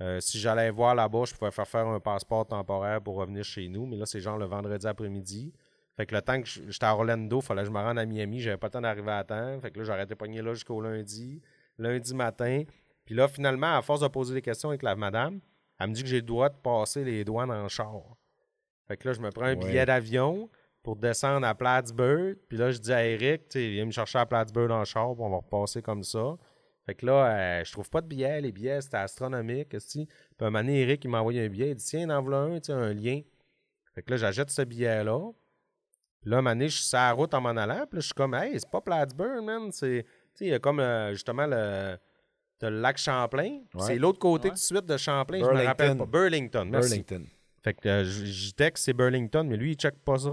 euh, 0.00 0.20
si 0.20 0.38
j'allais 0.38 0.70
voir 0.70 0.94
là-bas, 0.94 1.24
je 1.26 1.34
pouvais 1.34 1.50
faire 1.50 1.66
faire 1.66 1.86
un 1.88 1.98
passeport 1.98 2.46
temporaire 2.46 3.00
pour 3.02 3.16
revenir 3.16 3.42
chez 3.44 3.68
nous. 3.68 3.86
Mais 3.86 3.96
là, 3.96 4.06
c'est 4.06 4.20
genre 4.20 4.38
le 4.38 4.44
vendredi 4.46 4.86
après-midi. 4.86 5.52
Fait 5.96 6.06
que 6.06 6.14
le 6.14 6.22
temps 6.22 6.40
que 6.40 6.46
j'étais 6.46 6.84
à 6.86 6.94
Orlando, 6.94 7.40
fallait 7.40 7.62
que 7.62 7.66
je 7.66 7.72
me 7.72 7.78
rende 7.80 7.98
à 7.98 8.06
Miami. 8.06 8.40
J'avais 8.40 8.56
pas 8.56 8.68
le 8.68 8.70
temps 8.70 8.80
d'arriver 8.80 9.10
à 9.10 9.24
temps. 9.24 9.58
Fait 9.60 9.72
que 9.72 9.78
là, 9.78 9.84
j'aurais 9.84 10.04
été 10.04 10.14
pogné 10.14 10.40
là 10.40 10.54
jusqu'au 10.54 10.80
lundi. 10.80 11.42
Lundi 11.76 12.14
matin. 12.14 12.62
Puis 13.04 13.16
là, 13.16 13.26
finalement, 13.26 13.76
à 13.76 13.82
force 13.82 14.00
de 14.00 14.06
poser 14.08 14.34
des 14.34 14.42
questions 14.42 14.68
avec 14.68 14.84
la 14.84 14.94
madame, 14.94 15.40
elle 15.80 15.88
me 15.88 15.94
dit 15.94 16.02
que 16.02 16.08
j'ai 16.08 16.16
le 16.20 16.22
droit 16.22 16.48
de 16.50 16.56
passer 16.56 17.02
les 17.02 17.24
douanes 17.24 17.50
en 17.50 17.66
char. 17.66 18.02
Fait 18.86 18.96
que 18.96 19.08
là, 19.08 19.14
je 19.14 19.20
me 19.20 19.30
prends 19.30 19.46
un 19.46 19.56
Ouais. 19.56 19.66
billet 19.66 19.84
d'avion 19.86 20.48
pour 20.82 20.96
descendre 20.96 21.46
à 21.46 21.54
Plattsburgh. 21.54 22.36
Puis 22.48 22.56
là, 22.58 22.70
je 22.70 22.78
dis 22.78 22.92
à 22.92 23.04
Eric, 23.04 23.48
tu 23.48 23.58
viens 23.70 23.84
me 23.86 23.90
chercher 23.90 24.18
à 24.18 24.26
Plattsburgh 24.26 24.70
en 24.70 24.84
char, 24.84 25.12
puis 25.14 25.22
on 25.22 25.30
va 25.30 25.36
repasser 25.38 25.82
comme 25.82 26.02
ça. 26.02 26.36
Fait 26.86 26.94
que 26.94 27.04
là, 27.04 27.26
euh, 27.60 27.64
je 27.64 27.72
trouve 27.72 27.90
pas 27.90 28.00
de 28.00 28.06
billets. 28.06 28.40
Les 28.40 28.50
billets, 28.52 28.80
c'était 28.80 28.96
astronomique. 28.96 29.68
Puis 29.68 30.08
à 30.40 30.44
un 30.44 30.50
moment 30.50 30.60
donné, 30.60 30.80
Eric, 30.80 31.04
il 31.04 31.08
m'a 31.10 31.20
envoyé 31.20 31.44
un 31.44 31.48
billet. 31.48 31.70
Il 31.70 31.74
dit, 31.76 31.84
tiens, 31.84 32.08
en 32.08 32.22
voilà 32.22 32.38
un, 32.38 32.58
un 32.70 32.94
lien. 32.94 33.20
Fait 33.94 34.02
que 34.02 34.10
là, 34.12 34.16
j'achète 34.16 34.50
ce 34.50 34.62
billet-là. 34.62 35.30
Puis 36.22 36.30
là, 36.30 36.36
à 36.36 36.38
un 36.38 36.42
moment 36.42 36.54
donné, 36.54 36.68
je 36.68 36.76
suis 36.76 36.86
sur 36.86 36.96
la 36.98 37.12
route 37.12 37.34
en 37.34 37.40
m'en 37.42 37.50
allant. 37.50 37.84
Puis 37.86 37.96
là, 37.96 38.00
je 38.00 38.06
suis 38.06 38.14
comme, 38.14 38.34
hey, 38.34 38.58
c'est 38.58 38.70
pas 38.70 38.80
Plattsburgh, 38.80 39.44
man. 39.44 39.70
C'est, 39.70 40.04
tu 40.04 40.08
sais, 40.34 40.44
il 40.46 40.50
y 40.50 40.54
a 40.54 40.58
comme, 40.58 40.80
euh, 40.80 41.12
justement, 41.12 41.46
le, 41.46 41.98
t'as 42.58 42.70
le 42.70 42.80
lac 42.80 42.96
Champlain. 42.96 43.60
Ouais. 43.74 43.80
C'est 43.82 43.96
l'autre 43.98 44.18
côté 44.18 44.44
Ouais. 44.48 44.50
tout 44.50 44.54
de 44.54 44.60
suite 44.60 44.86
de 44.86 44.96
Champlain. 44.96 45.40
Je 45.40 45.50
me 45.50 45.64
rappelle 45.66 45.96
pas. 45.96 46.06
Burlington, 46.06 46.64
merci. 46.70 47.02
Burlington. 47.02 47.26
Fait 47.68 47.74
que 47.74 47.86
euh, 47.88 48.04
j'y 48.04 48.54
texte, 48.54 48.84
c'est 48.86 48.94
Burlington, 48.94 49.44
mais 49.46 49.56
lui, 49.58 49.72
il 49.72 49.76
check 49.76 49.94
pas 50.04 50.16
ça. 50.18 50.30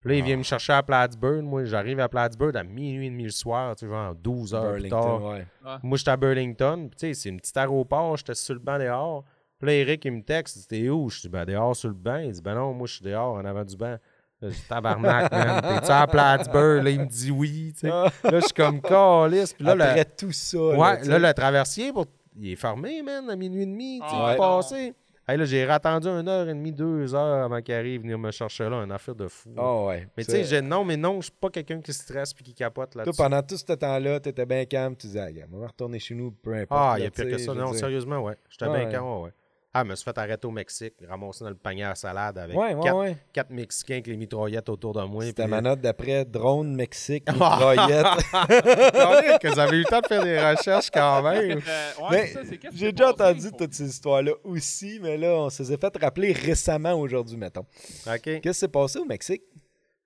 Puis 0.00 0.10
là, 0.10 0.14
il 0.14 0.22
vient 0.22 0.36
me 0.36 0.44
chercher 0.44 0.72
à 0.72 0.82
Plattsburgh. 0.84 1.42
Moi, 1.42 1.64
j'arrive 1.64 1.98
à 1.98 2.08
Plattsburgh 2.08 2.56
à 2.56 2.62
minuit 2.62 3.08
et 3.08 3.10
demi 3.10 3.24
le 3.24 3.30
soir, 3.30 3.74
tu 3.74 3.86
sais, 3.86 3.90
genre 3.90 4.14
12 4.14 4.54
heures 4.54 4.74
plus 4.76 4.88
tard. 4.88 5.24
Ouais. 5.24 5.44
Moi, 5.82 5.98
j'étais 5.98 6.12
à 6.12 6.16
Burlington. 6.16 6.88
Puis, 6.88 6.96
tu 7.00 7.06
sais, 7.08 7.14
c'est 7.14 7.30
un 7.32 7.36
petit 7.36 7.58
aéroport. 7.58 8.16
J'étais 8.16 8.36
sur 8.36 8.54
le 8.54 8.60
banc 8.60 8.78
dehors. 8.78 9.24
Puis 9.58 9.66
là, 9.66 9.72
Eric, 9.74 10.04
il 10.04 10.12
me 10.12 10.22
texte. 10.22 10.54
Il 10.56 10.60
dit, 10.60 10.66
T'es 10.68 10.88
où? 10.88 11.10
Je 11.10 11.22
dis, 11.22 11.28
ben, 11.28 11.44
dehors 11.44 11.74
sur 11.74 11.88
le 11.88 11.94
banc. 11.96 12.18
Il 12.18 12.30
dit, 12.30 12.40
ben 12.40 12.54
non, 12.54 12.72
moi, 12.72 12.86
je 12.86 12.94
suis 12.94 13.04
dehors 13.04 13.34
en 13.34 13.44
avant 13.44 13.64
du 13.64 13.76
banc. 13.76 13.96
Là, 14.40 14.48
je 14.50 14.54
dis, 14.54 14.62
tabarnak, 14.68 15.32
man. 15.32 15.62
T'es-tu 15.62 15.90
à 15.90 16.06
Plattsburgh? 16.06 16.84
Là, 16.84 16.90
il 16.90 17.00
me 17.00 17.06
dit 17.06 17.32
oui, 17.32 17.72
tu 17.74 17.80
sais. 17.80 17.90
Ah. 17.92 18.04
Là, 18.22 18.38
je 18.38 18.44
suis 18.44 18.54
comme 18.54 18.80
calice. 18.80 19.52
Puis 19.52 19.64
là, 19.64 19.74
le- 19.74 19.82
Après 19.82 20.04
tout 20.04 20.30
ça. 20.30 20.58
Ouais, 20.58 21.02
là, 21.04 21.18
le 21.18 21.34
traversier, 21.34 21.92
pour... 21.92 22.06
il 22.38 22.52
est 22.52 22.56
fermé, 22.56 23.02
man, 23.02 23.28
à 23.28 23.34
minuit 23.34 23.62
et 23.64 23.66
demi. 23.66 23.98
Tu 23.98 24.04
Ah, 24.08 24.12
il 24.12 24.20
est 24.20 24.30
ouais. 24.30 24.36
passé. 24.36 24.94
Hey, 25.30 25.36
là, 25.36 25.44
j'ai 25.44 25.68
attendu 25.68 26.08
une 26.08 26.26
heure 26.26 26.48
et 26.48 26.54
demie, 26.54 26.72
deux 26.72 27.14
heures 27.14 27.44
avant 27.44 27.60
qu'il 27.60 27.74
arrive 27.74 28.00
venir 28.00 28.18
me 28.18 28.30
chercher 28.30 28.68
là, 28.70 28.76
une 28.82 28.90
affaire 28.92 29.14
de 29.14 29.28
fou. 29.28 29.50
Ah 29.58 29.84
ouais. 29.84 30.08
mais 30.16 30.24
tu 30.24 30.30
sais, 30.30 30.42
j'ai- 30.44 30.62
non, 30.62 30.84
mais 30.84 30.96
non, 30.96 31.16
je 31.20 31.24
suis 31.26 31.36
pas 31.38 31.50
quelqu'un 31.50 31.82
qui 31.82 31.92
stresse 31.92 32.32
puis 32.32 32.42
qui 32.44 32.54
capote 32.54 32.92
Toi, 32.92 33.02
là-dessus. 33.04 33.16
pendant 33.22 33.42
tout 33.42 33.58
ce 33.58 33.72
temps-là, 33.74 34.20
tu 34.20 34.30
étais 34.30 34.46
bien 34.46 34.64
calme. 34.64 34.96
Tu 34.96 35.06
disais, 35.08 35.20
ah, 35.42 35.46
on 35.52 35.58
va 35.58 35.66
retourner 35.66 35.98
chez 35.98 36.14
nous, 36.14 36.30
peu 36.30 36.54
importe. 36.54 36.80
Ah, 36.82 36.94
il 36.96 37.00
y 37.00 37.02
là, 37.02 37.08
a 37.08 37.10
pire 37.10 37.26
que 37.26 37.36
ça. 37.36 37.52
Non, 37.52 37.74
sérieusement, 37.74 38.20
ouais. 38.20 38.36
J'étais 38.48 38.70
bien 38.70 38.86
calme, 38.90 39.04
ouais, 39.04 39.22
ouais. 39.24 39.30
Ah, 39.78 39.82
je 39.84 39.90
me 39.90 39.94
suis 39.94 40.04
fait 40.04 40.18
arrêter 40.18 40.46
au 40.46 40.50
Mexique, 40.50 40.94
ramasser 41.08 41.44
dans 41.44 41.50
le 41.50 41.56
panier 41.56 41.84
à 41.84 41.94
salade 41.94 42.36
avec 42.38 42.56
Ouais, 42.56 42.74
ouais, 42.74 42.82
quatre, 42.82 42.96
ouais. 42.96 43.16
quatre 43.32 43.50
Mexicains 43.50 43.94
avec 43.94 44.06
les 44.08 44.16
mitraillettes 44.16 44.68
autour 44.68 44.92
de 44.94 45.02
moi. 45.04 45.24
C'était 45.24 45.42
puis- 45.44 45.50
ma 45.50 45.60
note 45.60 45.80
d'après 45.80 46.24
drone, 46.24 46.74
Mexique, 46.74 47.24
mitraillette. 47.32 48.06
Que 49.40 49.48
vous 49.52 49.58
avez 49.60 49.76
eu 49.76 49.80
le 49.80 49.84
temps 49.84 50.00
de 50.00 50.06
faire 50.06 50.22
des 50.24 50.38
recherches 50.40 50.90
quand 50.90 51.22
même. 51.22 51.60
Euh, 51.68 52.26
J'ai 52.72 52.92
déjà 52.92 53.10
entendu 53.10 53.50
toutes 53.56 53.74
ces 53.74 53.88
histoires-là 53.88 54.32
aussi, 54.44 54.98
mais 55.02 55.16
là, 55.16 55.28
on 55.34 55.50
se 55.50 55.62
les 55.62 55.72
a 55.72 55.76
fait 55.78 55.96
rappeler 55.98 56.32
récemment 56.32 56.94
aujourd'hui, 56.94 57.36
mettons. 57.36 57.64
OK. 58.06 58.20
Qu'est-ce 58.22 58.40
qui 58.40 58.54
s'est 58.54 58.68
passé 58.68 58.98
au 58.98 59.04
Mexique? 59.04 59.42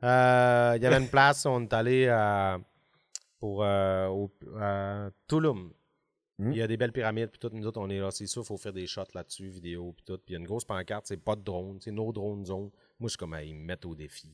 Euh, 0.05 0.75
Il 0.77 0.83
y 0.83 0.87
avait 0.87 0.99
une 0.99 1.09
place, 1.09 1.47
on 1.47 1.63
est 1.63 1.73
allé 1.73 2.09
à, 2.09 2.59
pour 3.41 3.63
euh, 3.65 4.09
au, 4.09 4.31
à 4.61 5.09
Tulum. 5.29 5.71
Hmm? 6.39 6.53
Il 6.53 6.59
y 6.59 6.63
a 6.63 6.67
des 6.67 6.77
belles 6.77 6.93
pyramides, 6.93 7.31
puis 7.31 7.39
tout. 7.39 7.51
Nous 7.53 7.67
autres, 7.67 7.81
on 7.81 7.91
est 7.91 7.99
là, 7.99 8.11
c'est 8.11 8.27
sûr, 8.27 8.43
il 8.43 8.47
faut 8.47 8.57
faire 8.57 8.73
des 8.73 8.87
shots 8.87 9.03
là-dessus, 9.15 9.49
vidéo, 9.49 9.93
puis 9.97 10.05
tout. 10.05 10.17
Puis 10.17 10.31
il 10.31 10.33
y 10.33 10.37
a 10.37 10.39
une 10.39 10.47
grosse 10.47 10.65
pancarte, 10.65 11.07
c'est 11.07 11.17
pas 11.17 11.37
de 11.37 11.43
drone, 11.43 11.79
c'est 11.81 11.91
no 11.91 12.13
drone 12.13 12.45
zone. 12.45 12.71
Moi, 12.99 13.09
je 13.09 13.09
suis 13.09 13.19
comme, 13.19 13.35
à 13.35 13.43
ils 13.43 13.55
me 13.55 13.65
mettent 13.65 13.85
au 13.85 13.95
défi. 13.95 14.29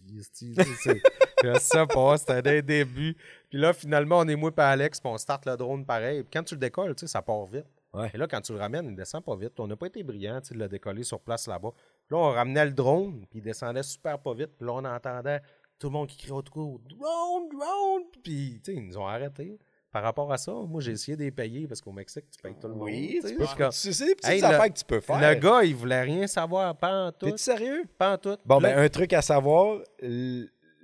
Je 1.42 1.58
sais 1.58 1.86
pas, 1.86 2.18
c'était 2.18 2.42
dès 2.42 2.56
le 2.56 2.62
début. 2.62 3.16
Puis 3.48 3.58
là, 3.58 3.72
finalement, 3.72 4.18
on 4.18 4.28
est 4.28 4.36
moi 4.36 4.50
et 4.56 4.60
Alex, 4.60 5.00
puis 5.00 5.10
on 5.10 5.18
start 5.18 5.46
le 5.46 5.56
drone 5.56 5.86
pareil. 5.86 6.22
Puis 6.22 6.30
quand 6.32 6.42
tu 6.42 6.54
le 6.54 6.60
décolles, 6.60 6.94
ça 6.98 7.22
part 7.22 7.46
vite. 7.46 7.66
Ouais. 7.94 8.10
Et 8.12 8.18
là, 8.18 8.26
quand 8.26 8.40
tu 8.40 8.52
le 8.52 8.58
ramènes, 8.58 8.86
il 8.86 8.96
descend 8.96 9.24
pas 9.24 9.36
vite. 9.36 9.58
On 9.58 9.66
n'a 9.66 9.76
pas 9.76 9.86
été 9.86 10.02
brillant 10.02 10.40
de 10.40 10.58
le 10.58 10.68
décoller 10.68 11.04
sur 11.04 11.20
place 11.20 11.46
là-bas. 11.46 11.72
Là, 12.10 12.16
on 12.16 12.30
ramenait 12.30 12.66
le 12.66 12.72
drone, 12.72 13.24
puis 13.30 13.38
il 13.38 13.42
descendait 13.42 13.82
super 13.82 14.18
pas 14.18 14.34
vite. 14.34 14.50
Puis 14.58 14.66
là, 14.66 14.72
on 14.74 14.84
entendait 14.84 15.40
tout 15.78 15.86
le 15.86 15.92
monde 15.92 16.08
qui 16.08 16.18
criait 16.18 16.32
autour 16.32 16.80
Drone, 16.80 17.48
drone! 17.48 18.02
Puis, 18.22 18.60
tu 18.62 18.72
sais, 18.72 18.78
ils 18.78 18.86
nous 18.86 18.98
ont 18.98 19.06
arrêtés. 19.06 19.58
Par 19.90 20.02
rapport 20.02 20.30
à 20.32 20.36
ça, 20.36 20.52
moi, 20.52 20.80
j'ai 20.82 20.92
essayé 20.92 21.16
de 21.16 21.22
les 21.22 21.30
payer 21.30 21.66
parce 21.66 21.80
qu'au 21.80 21.92
Mexique, 21.92 22.26
tu 22.30 22.42
payes 22.42 22.54
tout 22.60 22.68
le 22.68 22.74
monde. 22.74 22.82
Oui, 22.82 23.20
tu 23.22 23.28
sais. 23.28 23.34
peux 23.34 23.70
C'est 23.70 24.04
des 24.06 24.14
petites 24.14 24.30
Hey, 24.30 24.40
le- 24.40 24.46
affaires 24.46 24.68
que 24.72 24.78
tu 24.78 24.84
peux 24.84 25.00
faire. 25.00 25.18
Le 25.34 25.34
gars, 25.40 25.64
il 25.64 25.74
voulait 25.74 26.02
rien 26.02 26.26
savoir, 26.26 26.76
pas 26.76 27.06
en 27.06 27.12
tout. 27.12 27.26
T'es-tu 27.26 27.38
sérieux? 27.38 27.84
Pas 27.96 28.12
en 28.12 28.18
tout. 28.18 28.36
Bon, 28.44 28.60
ben, 28.60 28.76
un 28.78 28.88
truc 28.90 29.12
à 29.14 29.22
savoir, 29.22 29.78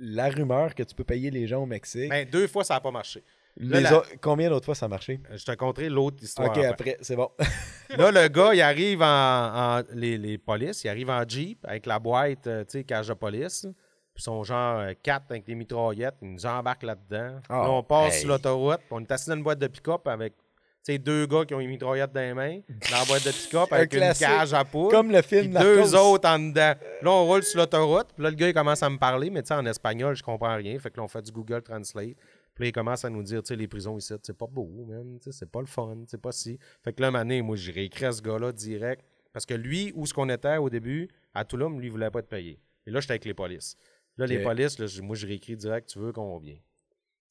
la 0.01 0.29
rumeur 0.31 0.75
que 0.75 0.83
tu 0.83 0.95
peux 0.95 1.05
payer 1.05 1.31
les 1.31 1.47
gens 1.47 1.63
au 1.63 1.67
Mexique. 1.67 2.09
ben, 2.11 2.29
deux 2.29 2.47
fois, 2.47 2.65
ça 2.65 2.75
n'a 2.75 2.81
pas 2.81 2.91
marché. 2.91 3.23
les 3.57 3.69
là, 3.69 3.81
la- 3.91 3.99
autres- 3.99 4.11
combien 4.21 4.49
d'autres 4.51 4.65
fois 4.65 4.75
ça 4.75 4.87
a 4.87 4.89
marché? 4.89 5.21
Euh, 5.31 5.37
Je 5.37 5.45
te 5.45 5.53
conterai 5.53 5.89
l'autre 5.89 6.17
histoire. 6.23 6.49
ok, 6.49 6.57
après. 6.59 6.67
après, 6.69 6.97
c'est 7.03 7.15
bon. 7.15 7.31
Là, 7.97 8.11
le 8.11 8.29
gars, 8.29 8.53
il 8.55 8.61
arrive 8.63 9.03
en. 9.03 9.77
en- 9.79 9.83
les, 9.93 10.19
les 10.19 10.39
polices, 10.39 10.83
il 10.83 10.89
arrive 10.89 11.11
en 11.11 11.23
Jeep 11.29 11.59
avec 11.65 11.87
la 11.87 11.99
boîte, 12.01 12.47
euh, 12.49 12.65
tu 12.65 12.79
sais, 12.79 12.85
cage 12.85 13.09
de 13.09 13.15
police. 13.15 13.67
Puis 14.15 14.23
ils 14.23 14.25
sont 14.25 14.45
genre 14.45 14.79
euh, 14.79 14.93
quatre 15.03 15.31
avec 15.31 15.45
des 15.45 15.57
mitraillettes. 15.57 16.15
Ils 16.23 16.33
nous 16.33 16.47
embarquent 16.47 16.85
là-dedans. 16.85 17.41
Ah, 17.49 17.63
là, 17.65 17.71
on 17.71 17.83
passe 17.83 18.15
hey. 18.15 18.21
sur 18.21 18.29
l'autoroute. 18.29 18.81
On 18.91 19.01
est 19.01 19.11
assis 19.11 19.29
dans 19.29 19.37
une 19.37 19.43
boîte 19.43 19.59
de 19.59 19.67
pick-up 19.67 20.07
avec. 20.07 20.35
Sais, 20.83 20.99
deux 20.99 21.27
gars 21.27 21.47
qui 21.47 21.55
ont 21.55 21.61
une 21.61 21.71
mitraillette 21.71 22.13
dans 22.13 22.21
les 22.21 22.35
mains, 22.35 22.61
dans 22.69 22.99
la 22.99 23.05
boîte 23.07 23.25
de 23.25 23.31
pick-up 23.31 23.73
Un 23.73 23.77
avec 23.77 23.95
une 23.95 24.13
cage 24.13 24.53
à 24.53 24.65
poudre. 24.65 24.91
Comme 24.91 25.11
le 25.11 25.23
film 25.23 25.55
deux 25.59 25.95
autres 25.95 26.29
en 26.29 26.39
dedans. 26.39 26.75
Là, 27.01 27.11
on 27.11 27.25
roule 27.25 27.43
sur 27.43 27.59
l'autoroute. 27.59 28.09
Puis 28.15 28.23
là, 28.23 28.29
le 28.29 28.37
gars, 28.37 28.49
il 28.49 28.55
commence 28.55 28.83
à 28.83 28.91
me 28.91 28.99
parler, 28.99 29.31
mais 29.31 29.43
tu 29.43 29.49
sais, 29.49 29.55
en 29.55 29.65
espagnol, 29.65 30.15
je 30.15 30.23
comprends 30.23 30.55
rien. 30.55 30.79
Fait 30.79 30.91
que 30.91 30.99
là, 30.99 31.05
on 31.05 31.09
fait 31.09 31.23
du 31.23 31.33
Google 31.33 31.63
Translate. 31.63 32.17
Puis 32.55 32.65
là, 32.65 32.69
il 32.69 32.73
commence 32.73 33.05
à 33.05 33.11
nous 33.11 33.23
dire, 33.23 33.43
tu 33.43 33.49
sais, 33.49 33.57
les 33.57 33.67
prisons 33.67 33.97
ici, 33.97 34.15
c'est 34.23 34.37
pas 34.37 34.47
beau, 34.47 34.69
man. 34.87 35.19
C'est 35.21 35.51
pas 35.51 35.61
le 35.61 35.67
fun, 35.67 35.97
c'est 36.07 36.21
pas 36.21 36.33
si. 36.33 36.59
Fait 36.83 36.93
que 36.93 37.03
là, 37.03 37.09
année, 37.19 37.41
moi, 37.41 37.57
j'ai 37.57 37.73
réécrit 37.73 38.05
à 38.05 38.13
ce 38.13 38.21
gars-là 38.21 38.53
direct. 38.53 39.03
Parce 39.33 39.47
que 39.47 39.55
lui, 39.55 39.91
où 39.97 40.07
ce 40.07 40.15
qu'on 40.15 40.29
était 40.29 40.59
au 40.59 40.71
début, 40.71 41.09
à 41.33 41.45
Touloum, 41.45 41.81
lui, 41.81 41.89
il 41.89 41.91
voulait 41.91 42.11
pas 42.11 42.23
te 42.23 42.29
payer. 42.29 42.61
Et 42.87 42.91
là, 42.91 43.01
j'étais 43.01 43.13
avec 43.13 43.25
les 43.25 43.35
polices. 43.35 43.77
Là, 44.17 44.27
les 44.27 44.43
polices, 44.43 44.79
là, 44.79 44.87
moi, 45.03 45.17
je 45.17 45.27
réécris 45.27 45.57
direct, 45.57 45.89
tu 45.89 45.99
veux 45.99 46.13
combien? 46.13 46.57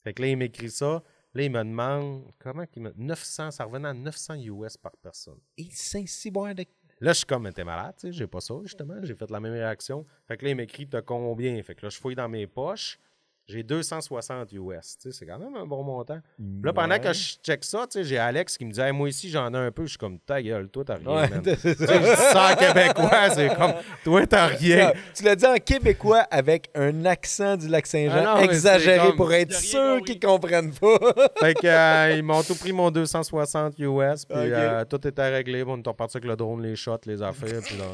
Fait 0.03 0.13
que 0.13 0.21
là, 0.21 0.27
il 0.27 0.37
m'écrit 0.37 0.69
ça. 0.69 1.03
Là, 1.33 1.43
il 1.43 1.51
me 1.51 1.63
demande, 1.63 2.31
comment 2.37 2.65
qu'il 2.65 2.83
me. 2.83 2.93
900, 2.95 3.51
ça 3.51 3.63
revenait 3.63 3.87
à 3.87 3.93
900 3.93 4.35
US 4.35 4.77
par 4.77 4.95
personne. 4.97 5.39
Et 5.57 5.67
Saint-Cyboire 5.71 6.53
de... 6.53 6.65
Là, 6.99 7.11
je 7.11 7.17
suis 7.17 7.25
comme, 7.25 7.51
t'es 7.51 7.63
malade, 7.63 7.95
tu 7.97 8.07
sais, 8.07 8.13
j'ai 8.13 8.27
pas 8.27 8.39
ça, 8.39 8.53
justement. 8.63 8.95
J'ai 9.01 9.15
fait 9.15 9.29
la 9.31 9.39
même 9.39 9.53
réaction. 9.53 10.05
Fait 10.27 10.37
que 10.37 10.45
là, 10.45 10.51
il 10.51 10.55
m'écrit, 10.55 10.87
t'as 10.87 11.01
combien? 11.01 11.61
Fait 11.63 11.73
que 11.73 11.85
là, 11.85 11.89
je 11.89 11.97
fouille 11.97 12.15
dans 12.15 12.29
mes 12.29 12.47
poches. 12.47 12.99
J'ai 13.45 13.61
260 13.61 14.53
US. 14.53 14.97
C'est 15.11 15.25
quand 15.25 15.37
même 15.37 15.55
un 15.57 15.65
bon 15.65 15.83
montant. 15.83 16.19
Là, 16.63 16.71
pendant 16.71 16.97
que 16.97 17.11
je 17.11 17.35
check 17.43 17.63
ça, 17.65 17.85
j'ai 17.93 18.17
Alex 18.17 18.57
qui 18.57 18.63
me 18.65 18.71
dit, 18.71 18.79
Hey, 18.79 18.93
moi 18.93 19.09
ici, 19.09 19.29
j'en 19.29 19.53
ai 19.53 19.57
un 19.57 19.69
peu. 19.71 19.83
Je 19.83 19.89
suis 19.89 19.97
comme, 19.97 20.17
ta 20.19 20.41
gueule, 20.41 20.69
toi, 20.69 20.83
t'as 20.85 20.95
rien. 20.95 21.13
Ouais, 21.13 21.29
je 21.33 21.73
dis 21.73 21.85
ça 22.15 22.53
en 22.53 22.55
québécois, 22.55 23.29
c'est 23.31 23.53
comme, 23.55 23.73
toi, 24.03 24.25
t'as 24.27 24.45
rien. 24.47 24.87
Non, 24.87 24.93
tu 25.13 25.23
l'as 25.23 25.35
dit 25.35 25.45
en 25.45 25.57
québécois 25.57 26.19
avec 26.31 26.69
un 26.73 27.03
accent 27.03 27.57
du 27.57 27.67
lac 27.67 27.85
Saint-Jean 27.85 28.35
Ah 28.37 28.43
exagéré 28.43 29.07
comme- 29.07 29.15
pour 29.17 29.33
être 29.33 29.51
sûr 29.53 29.99
qu'ils 30.05 30.19
comprennent 30.21 30.73
pas. 30.73 30.97
Fait 31.41 31.53
que, 31.53 31.67
euh, 31.67 32.15
ils 32.15 32.23
m'ont 32.23 32.43
tout 32.43 32.55
pris 32.55 32.71
mon 32.71 32.91
260 32.91 33.77
US, 33.79 34.25
puis 34.25 34.37
euh, 34.37 34.85
tout 34.85 35.05
était 35.05 35.29
réglé. 35.29 35.63
On 35.67 35.77
est 35.77 35.87
reparti 35.87 36.17
avec 36.17 36.29
le 36.29 36.35
drone, 36.37 36.61
les 36.63 36.77
shots, 36.77 36.97
les 37.05 37.21
affaires. 37.21 37.61
puis 37.61 37.77
là, 37.77 37.85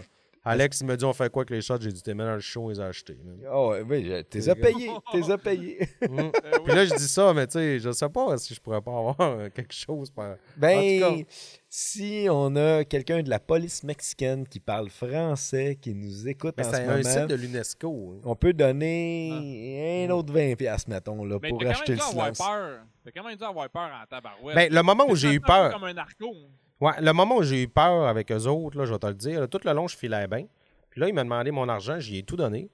Alex, 0.50 0.82
il 0.82 0.88
me 0.88 0.98
dit, 0.98 1.06
on 1.06 1.14
fait 1.14 1.30
quoi 1.32 1.42
avec 1.44 1.50
les 1.52 1.62
shots? 1.62 1.78
J'ai 1.82 1.92
dit, 1.92 2.02
t'es 2.02 2.14
mis 2.14 2.20
dans 2.24 2.34
le 2.34 2.40
show, 2.40 2.66
on 2.66 2.70
les 2.70 2.80
a 2.80 2.86
achetés. 2.88 3.18
man. 3.24 3.38
oh, 3.52 3.76
oui, 3.88 4.12
t'es 4.30 4.50
à 4.50 4.56
payer. 4.56 4.90
T'es 5.12 5.32
à 5.32 5.38
payer. 5.38 5.78
Puis 6.02 6.76
là, 6.76 6.86
je 6.86 6.96
dis 6.96 7.08
ça, 7.08 7.34
mais 7.34 7.46
tu 7.48 7.54
sais, 7.54 7.80
je 7.80 7.92
sais 7.92 8.10
pas 8.10 8.38
si 8.38 8.54
je 8.54 8.60
pourrais 8.60 8.82
pas 8.82 8.92
avoir 8.98 9.16
quelque 9.54 9.74
chose. 9.74 10.10
par- 10.12 10.32
En 10.32 10.36
Ben, 10.58 11.02
tout 11.20 11.26
si 11.72 12.26
on 12.32 12.56
a 12.56 12.84
quelqu'un 12.84 13.22
de 13.22 13.30
la 13.30 13.40
police 13.40 13.84
mexicaine 13.84 14.48
qui 14.48 14.60
parle 14.60 14.90
français, 14.90 15.78
qui 15.80 15.94
nous 15.94 16.28
écoute 16.28 16.56
Mais 16.58 16.66
en 16.66 16.72
c'est 16.72 16.78
ce 16.78 16.82
un 16.82 16.98
moment, 16.98 17.04
site 17.04 17.28
de 17.28 17.36
l'UNESCO. 17.36 18.14
hein. 18.16 18.22
on 18.26 18.36
peut 18.36 18.54
donner 18.54 20.06
un 20.08 20.10
autre 20.12 20.34
20$, 20.34 20.56
piastres, 20.56 20.90
mettons, 20.90 21.24
là, 21.26 21.38
Mais 21.42 21.50
pour 21.50 21.64
acheter 21.68 21.92
même 21.94 22.02
le 22.06 22.10
silence. 22.12 22.38
peur. 22.40 22.80
T'as 23.06 23.12
quand 23.12 23.24
même 23.28 23.38
dû 23.38 23.44
avoir 23.44 23.70
peur 23.70 23.90
en 24.02 24.06
tabarouette. 24.08 24.56
Ben, 24.56 24.74
le 24.74 24.82
moment 24.82 25.06
où 25.08 25.16
C'est 25.16 25.28
j'ai 25.28 25.34
eu 25.34 25.38
un 25.38 25.42
peu 25.42 25.46
peur, 25.48 25.72
comme 25.74 25.84
un 25.84 25.94
narco. 25.94 26.34
Ouais, 26.82 26.92
le 27.02 27.12
moment 27.14 27.38
où 27.38 27.44
j'ai 27.44 27.64
eu 27.64 27.68
peur 27.68 28.08
avec 28.08 28.32
eux 28.32 28.46
autres, 28.48 28.78
là, 28.78 28.86
je 28.86 28.94
vais 28.94 29.00
te 29.00 29.08
le 29.08 29.14
dire, 29.14 29.40
là, 29.42 29.48
tout 29.48 29.60
le 29.64 29.72
long, 29.74 29.88
je 29.88 29.96
filais 29.98 30.28
bien. 30.28 30.46
Puis 30.90 31.00
là, 31.02 31.08
il 31.08 31.14
m'a 31.14 31.24
demandé 31.24 31.52
mon 31.52 31.68
argent, 31.70 32.00
j'y 32.00 32.18
ai 32.18 32.24
tout 32.24 32.36
donné. 32.36 32.70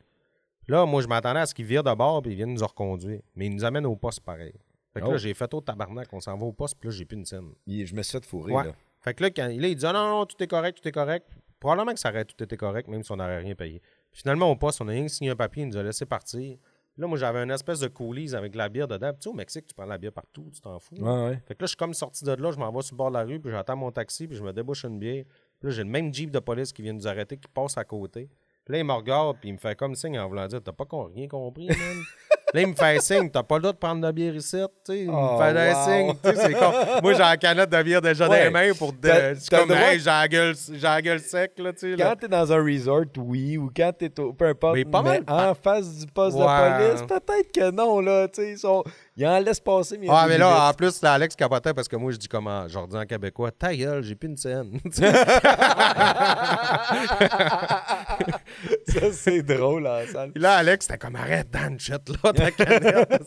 Puis 0.64 0.72
là, 0.72 0.86
moi, 0.86 1.02
je 1.02 1.08
m'attendais 1.08 1.40
à 1.42 1.46
ce 1.46 1.54
qu'ils 1.54 1.66
virent 1.66 1.84
de 1.84 1.94
bord 1.94 2.22
puis 2.22 2.32
ils 2.32 2.36
viennent 2.36 2.54
nous 2.54 2.66
reconduire. 2.66 3.22
Mais 3.36 3.46
ils 3.48 3.54
nous 3.54 3.64
amènent 3.66 3.86
au 3.86 3.96
poste 3.96 4.22
pareil. 4.22 4.54
Fait 4.94 5.02
que 5.02 5.06
Oh. 5.06 5.12
là, 5.12 5.18
j'ai 5.18 5.34
fait 5.34 5.54
au 5.54 5.62
tabarnak, 5.62 6.08
on 6.14 6.20
s'en 6.22 6.38
va 6.38 6.46
au 6.46 6.54
poste, 6.54 6.78
puis 6.80 6.90
là, 6.90 6.96
j'ai 6.96 7.06
plus 7.06 7.18
une 7.18 7.26
scène. 7.26 7.52
Il- 7.68 7.86
Je 7.86 7.94
me 7.94 8.02
suis 8.02 8.14
fait 8.18 8.26
fourrer, 8.26 8.54
Ouais. 8.54 8.64
là. 8.64 8.72
Fait 9.02 9.14
que 9.14 9.22
là, 9.24 9.30
quand, 9.30 9.46
là, 9.48 9.52
il 9.68 9.76
dit 9.76 9.86
ah, 9.86 9.92
non, 9.94 10.08
non, 10.10 10.26
tout 10.26 10.42
est 10.42 10.48
correct, 10.48 10.80
tout 10.82 10.88
est 10.88 10.92
correct. 10.94 11.28
Probablement 11.60 11.94
que 11.94 12.00
ça 12.00 12.10
aurait 12.10 12.26
tout 12.26 12.42
été 12.44 12.56
correct, 12.58 12.88
même 12.88 13.04
si 13.04 13.12
on 13.12 13.18
n'aurait 13.18 13.40
rien 13.40 13.54
payé. 13.56 13.82
Puis 14.12 14.22
finalement, 14.22 14.50
au 14.50 14.56
poste, 14.56 14.82
on 14.82 14.88
a 14.88 14.92
rien 14.92 15.08
signé 15.08 15.30
un 15.32 15.36
papier, 15.36 15.64
il 15.64 15.70
nous 15.70 15.78
a 15.78 15.84
laissé 15.84 16.06
partir. 16.06 16.58
Là, 16.98 17.08
moi, 17.08 17.18
j'avais 17.18 17.44
une 17.44 17.52
espèce 17.52 17.80
de 17.82 17.88
coulisse 17.88 18.34
avec 18.34 18.54
de 18.54 18.58
la 18.58 18.70
bière 18.70 18.88
dedans. 18.88 19.10
Puis, 19.12 19.20
tu 19.20 19.24
sais, 19.24 19.30
au 19.30 19.34
Mexique, 19.34 19.68
tu 19.68 19.74
prends 19.74 19.84
de 19.84 19.90
la 19.90 19.98
bière 19.98 20.14
partout, 20.14 20.50
tu 20.54 20.62
t'en 20.62 20.80
fous. 20.80 20.96
là. 20.96 21.02
Ouais, 21.04 21.30
ouais. 21.30 21.42
Fait 21.46 21.54
que 21.56 21.62
là, 21.64 21.66
je 21.66 21.68
suis 21.68 21.76
comme 21.78 21.94
sorti 21.94 22.24
de 22.24 22.32
là, 22.32 22.52
je 22.52 22.58
m'en 22.58 22.72
vais 22.72 22.82
sur 22.82 22.94
le 22.96 22.98
bord 22.98 23.10
de 23.10 23.16
la 23.18 23.24
rue, 23.24 23.40
puis 23.40 23.52
j'attends 23.52 23.76
mon 23.76 23.92
taxi, 23.92 24.28
puis 24.28 24.38
je 24.38 24.44
me 24.44 24.54
débouche 24.54 24.86
une 24.86 24.98
bière. 24.98 25.26
Puis 25.60 25.70
là, 25.70 25.76
j'ai 25.76 25.84
le 25.84 25.90
même 25.90 26.14
Jeep 26.14 26.32
de 26.32 26.40
police 26.40 26.72
qui 26.72 26.82
vient 26.82 26.94
nous 26.94 27.08
arrêter, 27.08 27.36
qui 27.38 27.48
passe 27.50 27.78
à 27.78 27.84
côté. 27.84 28.30
Puis 28.64 28.72
là, 28.74 28.80
il 28.80 28.86
me 28.86 28.94
regarde, 28.94 29.38
puis 29.40 29.50
il 29.50 29.54
me 29.54 29.58
fait 29.58 29.76
comme 29.78 29.94
signe 29.94 30.18
en 30.18 30.28
voulant 30.30 30.48
dire 30.48 30.62
T'as 30.64 30.72
pas 30.72 30.86
con- 30.86 31.12
rien 31.14 31.28
compris, 31.28 31.68
man 31.68 31.78
Là, 32.56 32.62
il 32.62 32.68
me 32.68 32.74
fait 32.74 33.02
signe 33.02 33.30
T'as 33.30 33.44
pas 33.44 33.56
le 33.58 33.62
droit 33.64 33.74
de 33.74 33.78
prendre 33.78 34.08
de 34.08 34.12
bière 34.12 34.34
ici, 34.36 34.58
tu 34.86 34.94
sais. 34.94 35.00
Il 35.04 35.10
Oh, 35.10 35.38
me 35.38 35.44
fait 35.44 35.74
wow. 35.74 35.84
signe, 35.86 36.14
tu 36.24 36.30
sais, 36.30 36.46
c'est 36.48 36.54
con. 36.54 36.72
Moi, 37.04 37.14
j'ai 37.14 37.20
la 37.20 37.38
canette 37.38 37.70
de 37.70 37.84
bière 37.84 38.02
déjà 38.02 38.26
dans 38.28 38.32
Ouais. 38.32 38.46
les 38.46 38.50
mains 38.50 38.72
pour. 38.78 38.94
De... 38.94 39.10
C'est 39.38 39.50
t'as 39.50 39.60
comme, 39.60 39.72
hey, 39.72 40.00
j'ai 40.00 40.06
la 40.06 40.28
gueule, 40.28 40.56
la 40.82 41.20
sec, 41.20 41.52
là, 41.58 41.74
tu 41.74 41.80
sais. 41.80 41.96
là. 41.98 42.06
Quand 42.12 42.16
t'es 42.22 42.28
dans 42.30 42.52
un 42.54 42.64
resort, 42.64 43.04
oui, 43.18 43.58
ou 43.58 43.70
quand 43.76 43.92
t'es 43.98 44.20
au. 44.20 44.32
Peu 44.34 44.48
importe. 44.48 44.76
Mais 44.76 44.86
pas 44.86 45.02
mais 45.04 45.22
mal. 45.22 45.50
en 45.50 45.54
face 45.54 45.98
du 46.00 46.06
poste 46.08 46.38
Ouais. 46.38 46.44
de 46.46 46.88
police, 46.88 47.02
peut-être 47.04 47.52
que 47.52 47.72
non, 47.72 48.00
là. 48.00 48.28
Tu 48.30 48.42
sais, 48.42 48.52
ils, 48.52 48.58
sont... 48.58 48.84
ils 49.18 49.26
en 49.26 49.40
laissent 49.40 49.60
passer, 49.62 49.98
mais. 49.98 50.06
il 50.08 50.10
y 50.10 50.12
a 50.12 50.18
Ah, 50.18 50.28
mais 50.28 50.38
là, 50.38 50.70
en 50.70 50.74
plus, 50.74 51.02
là, 51.02 51.14
Alex 51.14 51.36
capotait 51.36 51.74
parce 51.74 51.88
que 51.88 51.96
moi, 51.96 52.12
je 52.12 52.18
dis 52.18 52.28
comment, 52.28 52.68
je 52.68 52.78
redis 52.78 52.98
en 52.98 53.06
québécois, 53.06 53.52
ta 53.52 53.74
gueule, 53.76 54.04
j'ai 54.04 54.16
plus 54.16 54.28
une 54.30 54.38
scène. 54.38 54.80
Ça, 58.88 59.12
c'est 59.12 59.42
drôle 59.44 59.88
en 59.88 60.06
salle. 60.08 60.32
Puis 60.32 60.42
là, 60.42 60.56
Alex, 60.58 60.88
t'es 60.88 60.98
comme, 60.98 61.16
arrête, 61.16 61.50
Dan, 61.52 61.80
shit, 61.80 62.02
là, 62.24 62.34
ta 62.34 62.52
canette. 62.52 63.24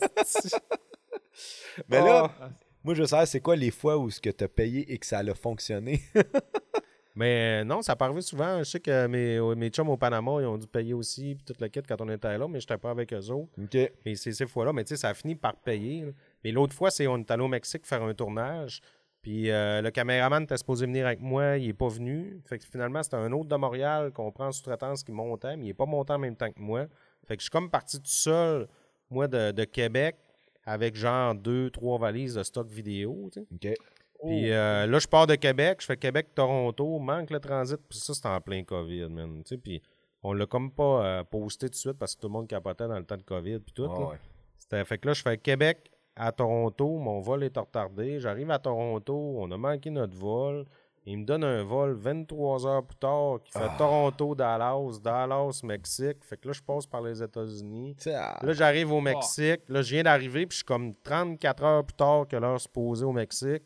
Mais 1.87 1.99
là, 2.01 2.31
Ah. 2.41 2.49
moi, 2.83 2.93
je 2.93 3.03
sais, 3.05 3.25
c'est 3.25 3.39
quoi 3.39 3.55
les 3.55 3.71
fois 3.71 3.97
où 3.97 4.09
ce 4.09 4.19
que 4.19 4.29
t'as 4.29 4.47
payé 4.47 4.91
et 4.91 4.97
que 4.97 5.05
ça 5.05 5.19
a 5.19 5.33
fonctionné? 5.33 6.01
Mais 7.15 7.61
euh, 7.61 7.63
non, 7.65 7.81
ça 7.81 7.95
arriver 7.99 8.21
souvent. 8.21 8.59
Je 8.59 8.63
sais 8.63 8.79
que 8.79 9.07
mes, 9.07 9.39
mes 9.55 9.69
chums 9.69 9.89
au 9.89 9.97
Panama, 9.97 10.37
ils 10.39 10.45
ont 10.45 10.57
dû 10.57 10.67
payer 10.67 10.93
aussi, 10.93 11.35
puis 11.35 11.43
tout 11.43 11.55
le 11.59 11.67
kit 11.67 11.81
quand 11.81 11.99
on 12.01 12.09
était 12.09 12.37
là, 12.37 12.47
mais 12.47 12.59
j'étais 12.59 12.77
pas 12.77 12.91
avec 12.91 13.11
eux 13.13 13.29
autres. 13.29 13.51
OK. 13.61 13.75
Et 13.75 14.15
c'est 14.15 14.31
ces 14.31 14.47
fois-là, 14.47 14.73
mais 14.73 14.83
tu 14.83 14.89
sais, 14.89 14.97
ça 14.97 15.09
a 15.09 15.13
fini 15.13 15.35
par 15.35 15.55
payer. 15.55 16.05
là. 16.05 16.11
Mais 16.43 16.51
l'autre 16.51 16.73
fois, 16.73 16.91
c'est 16.91 17.07
on 17.07 17.17
est 17.17 17.31
allé 17.31 17.43
au 17.43 17.47
Mexique 17.47 17.85
faire 17.85 18.03
un 18.03 18.13
tournage. 18.13 18.81
Puis 19.21 19.51
euh, 19.51 19.81
le 19.81 19.91
caméraman 19.91 20.43
était 20.43 20.57
supposé 20.57 20.85
venir 20.85 21.05
avec 21.05 21.19
moi, 21.19 21.57
il 21.57 21.69
est 21.69 21.73
pas 21.73 21.89
venu. 21.89 22.39
Fait 22.45 22.57
que 22.57 22.65
finalement, 22.65 23.03
c'était 23.03 23.17
un 23.17 23.31
autre 23.33 23.49
de 23.49 23.55
Montréal 23.55 24.11
qu'on 24.13 24.31
prend 24.31 24.47
en 24.47 24.51
sous-traitance 24.51 25.03
qui 25.03 25.11
montait, 25.11 25.57
mais 25.57 25.65
il 25.65 25.69
est 25.69 25.73
pas 25.73 25.85
monté 25.85 26.13
en 26.13 26.19
même 26.19 26.35
temps 26.35 26.49
que 26.49 26.59
moi. 26.61 26.85
Fait 27.27 27.35
que 27.35 27.41
je 27.41 27.45
suis 27.45 27.51
comme 27.51 27.69
parti 27.69 27.97
tout 27.97 28.05
seul, 28.05 28.67
moi, 29.09 29.27
de, 29.27 29.51
de 29.51 29.63
Québec, 29.65 30.15
avec 30.65 30.95
genre 30.95 31.35
deux, 31.35 31.69
trois 31.69 31.97
valises 31.97 32.35
de 32.35 32.43
stock 32.43 32.69
vidéo. 32.69 33.29
tu 33.33 33.41
sais. 33.41 33.71
OK. 33.71 33.77
Puis 34.25 34.51
euh, 34.51 34.85
là, 34.85 34.99
je 34.99 35.07
pars 35.07 35.27
de 35.27 35.35
Québec, 35.35 35.77
je 35.81 35.85
fais 35.85 35.97
Québec-Toronto, 35.97 36.99
manque 36.99 37.29
le 37.29 37.39
transit, 37.39 37.79
puis 37.89 37.97
ça, 37.99 38.13
c'était 38.13 38.27
en 38.27 38.41
plein 38.41 38.63
COVID, 38.63 39.07
man. 39.09 39.41
tu 39.43 39.49
sais, 39.55 39.57
Puis 39.57 39.81
on 40.23 40.33
l'a 40.33 40.45
comme 40.45 40.71
pas 40.71 41.05
euh, 41.05 41.23
posté 41.23 41.67
tout 41.67 41.71
de 41.71 41.75
suite 41.75 41.93
parce 41.97 42.15
que 42.15 42.21
tout 42.21 42.27
le 42.27 42.33
monde 42.33 42.47
capotait 42.47 42.87
dans 42.87 42.97
le 42.99 43.05
temps 43.05 43.17
de 43.17 43.23
COVID, 43.23 43.59
puis 43.59 43.73
tout. 43.73 43.87
Ah 43.89 43.99
là. 43.99 44.05
ouais. 44.07 44.17
C'était- 44.57 44.83
Fait 44.85 44.97
que 44.97 45.07
là, 45.07 45.13
je 45.13 45.21
fais 45.21 45.37
Québec 45.37 45.89
à 46.15 46.31
Toronto, 46.33 46.97
mon 46.97 47.21
vol 47.21 47.43
est 47.43 47.57
retardé. 47.57 48.19
J'arrive 48.19 48.51
à 48.51 48.59
Toronto, 48.59 49.35
on 49.37 49.49
a 49.51 49.57
manqué 49.57 49.89
notre 49.89 50.17
vol. 50.17 50.65
Il 51.05 51.19
me 51.19 51.25
donne 51.25 51.45
un 51.45 51.63
vol 51.63 51.93
23 51.93 52.67
heures 52.67 52.83
plus 52.83 52.97
tard 52.97 53.39
qui 53.43 53.51
fait 53.53 53.59
Ah. 53.63 53.75
Toronto, 53.77 54.35
Dallas, 54.35 54.99
Dallas, 55.01 55.61
Mexique. 55.63 56.17
Fait 56.25 56.35
que 56.37 56.47
là, 56.49 56.53
je 56.53 56.61
passe 56.61 56.85
par 56.85 57.01
les 57.01 57.23
États-Unis. 57.23 57.95
Là, 58.43 58.51
j'arrive 58.53 58.91
au 58.91 58.99
Mexique. 58.99 59.61
Là, 59.69 59.81
je 59.81 59.93
viens 59.95 60.03
d'arriver, 60.03 60.45
puis 60.45 60.55
je 60.55 60.57
suis 60.57 60.65
comme 60.65 60.93
34 61.01 61.63
heures 61.63 61.85
plus 61.85 61.95
tard 61.95 62.27
que 62.27 62.35
l'heure 62.35 62.59
supposée 62.59 63.05
au 63.05 63.13
Mexique. 63.13 63.63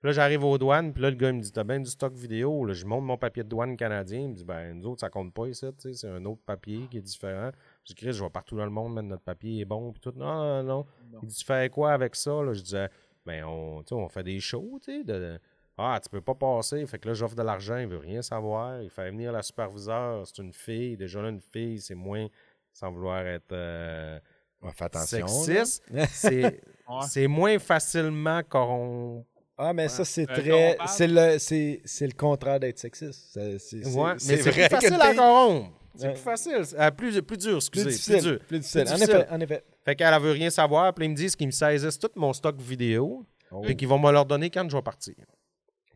Puis 0.00 0.06
là, 0.08 0.12
j'arrive 0.12 0.42
aux 0.44 0.56
douanes, 0.56 0.92
puis 0.94 1.02
là, 1.02 1.10
le 1.10 1.16
gars 1.16 1.28
il 1.28 1.36
me 1.36 1.40
dit 1.42 1.52
T'as 1.52 1.62
bien 1.64 1.78
du 1.78 1.90
stock 1.90 2.14
vidéo 2.14 2.64
Là, 2.64 2.72
Je 2.72 2.86
montre 2.86 3.02
mon 3.02 3.18
papier 3.18 3.42
de 3.44 3.48
douane 3.48 3.76
canadien. 3.76 4.20
Il 4.20 4.28
me 4.30 4.34
dit 4.34 4.44
Ben, 4.44 4.72
nous 4.78 4.86
autres, 4.88 5.00
ça 5.00 5.10
compte 5.10 5.32
pas 5.34 5.46
ici, 5.46 5.66
tu 5.78 5.92
sais, 5.92 5.94
c'est 5.94 6.08
un 6.08 6.24
autre 6.24 6.40
papier 6.46 6.86
qui 6.90 6.96
est 6.98 7.02
différent. 7.02 7.50
Je 7.84 7.92
dis 7.92 7.94
Chris, 7.94 8.12
je 8.14 8.24
vais 8.24 8.30
partout 8.30 8.56
dans 8.56 8.64
le 8.64 8.70
monde, 8.70 8.94
mais 8.94 9.02
notre 9.02 9.22
papier 9.22 9.60
est 9.60 9.64
bon, 9.66 9.92
puis 9.92 10.00
tout. 10.00 10.12
Non, 10.16 10.62
non, 10.62 10.62
non. 10.62 10.86
Il 11.22 11.28
dit 11.28 11.34
Tu 11.36 11.44
fais 11.44 11.68
quoi 11.68 11.92
avec 11.92 12.16
ça 12.16 12.42
là? 12.42 12.52
Je 12.54 12.62
disais 12.62 12.88
Ben, 13.26 13.44
on, 13.44 13.82
tu 13.82 13.88
sais, 13.90 13.94
on 13.94 14.08
fait 14.08 14.22
des 14.22 14.40
shows, 14.40 14.80
tu 14.82 14.90
sais. 14.98 15.04
De, 15.04 15.12
de- 15.12 15.40
ah, 15.82 15.98
tu 16.02 16.08
peux 16.10 16.20
pas 16.20 16.34
passer. 16.34 16.84
Fait 16.86 16.98
que 16.98 17.08
là, 17.08 17.14
j'offre 17.14 17.34
de 17.36 17.42
l'argent, 17.42 17.76
il 17.78 17.86
veut 17.86 17.96
rien 17.98 18.20
savoir. 18.22 18.82
Il 18.82 18.90
fait 18.90 19.10
venir 19.10 19.32
la 19.32 19.42
superviseure, 19.42 20.26
c'est 20.26 20.42
une 20.42 20.52
fille. 20.52 20.96
Déjà 20.96 21.22
là, 21.22 21.28
une 21.30 21.40
fille, 21.40 21.80
c'est 21.80 21.94
moins, 21.94 22.26
sans 22.72 22.90
vouloir 22.92 23.26
être 23.26 23.52
euh, 23.52 24.18
Ouais, 24.62 24.70
fais 24.74 24.84
attention. 24.84 25.26
sexiste, 25.26 25.82
c'est 26.10 26.60
Ouais. 26.86 26.96
c'est 27.08 27.26
moins 27.28 27.58
facilement 27.58 28.42
corrompu. 28.42 29.24
Ah, 29.62 29.72
mais 29.74 29.88
ça, 29.88 30.04
c'est 30.04 30.28
Euh, 30.30 30.34
très. 30.34 30.78
C'est 30.86 31.06
le, 31.06 31.38
c'est, 31.38 31.80
c'est 31.84 32.06
le 32.06 32.12
contraire 32.14 32.58
d'être 32.58 32.78
sexiste. 32.78 33.30
C'est, 33.32 33.58
c'est, 33.58 33.84
c'est- 33.84 33.94
Ouais, 33.98 34.12
mais 34.14 34.18
c'est 34.18 34.36
c'est 34.38 34.50
vrai 34.50 34.68
plus 34.68 34.76
facile 34.76 34.94
le 34.94 35.02
à 35.02 35.14
corrompre. 35.14 35.70
C'est 35.96 36.06
Ouais. 36.06 36.12
plus 36.14 36.22
facile. 36.22 36.62
Euh, 36.78 36.90
plus, 36.92 37.20
plus 37.22 37.36
dur, 37.36 37.50
Plus 37.50 37.56
excusez. 37.56 37.84
Plus, 37.84 37.90
difficile. 37.92 38.20
dur. 38.20 38.38
Plus 38.46 38.58
difficile. 38.60 38.84
Plus 38.84 38.92
En 38.92 38.96
effet, 38.96 39.26
en 39.30 39.40
effet. 39.40 39.64
Fait 39.84 39.96
qu'elle 39.96 40.14
elle 40.14 40.22
veut 40.22 40.30
rien 40.32 40.48
savoir. 40.50 40.94
Puis 40.94 41.04
ils 41.04 41.10
me 41.10 41.14
disent 41.16 41.36
qu'ils 41.36 41.48
me 41.48 41.52
saisissent 41.52 41.98
tout 41.98 42.10
mon 42.16 42.32
stock 42.32 42.58
vidéo. 42.60 43.24
Oh. 43.50 43.60
Puis 43.62 43.76
qu'ils 43.76 43.88
vont 43.88 43.98
me 43.98 44.10
leur 44.12 44.24
donner 44.24 44.48
quand 44.50 44.68
je 44.70 44.76
vais 44.76 44.82
partir. 44.82 45.14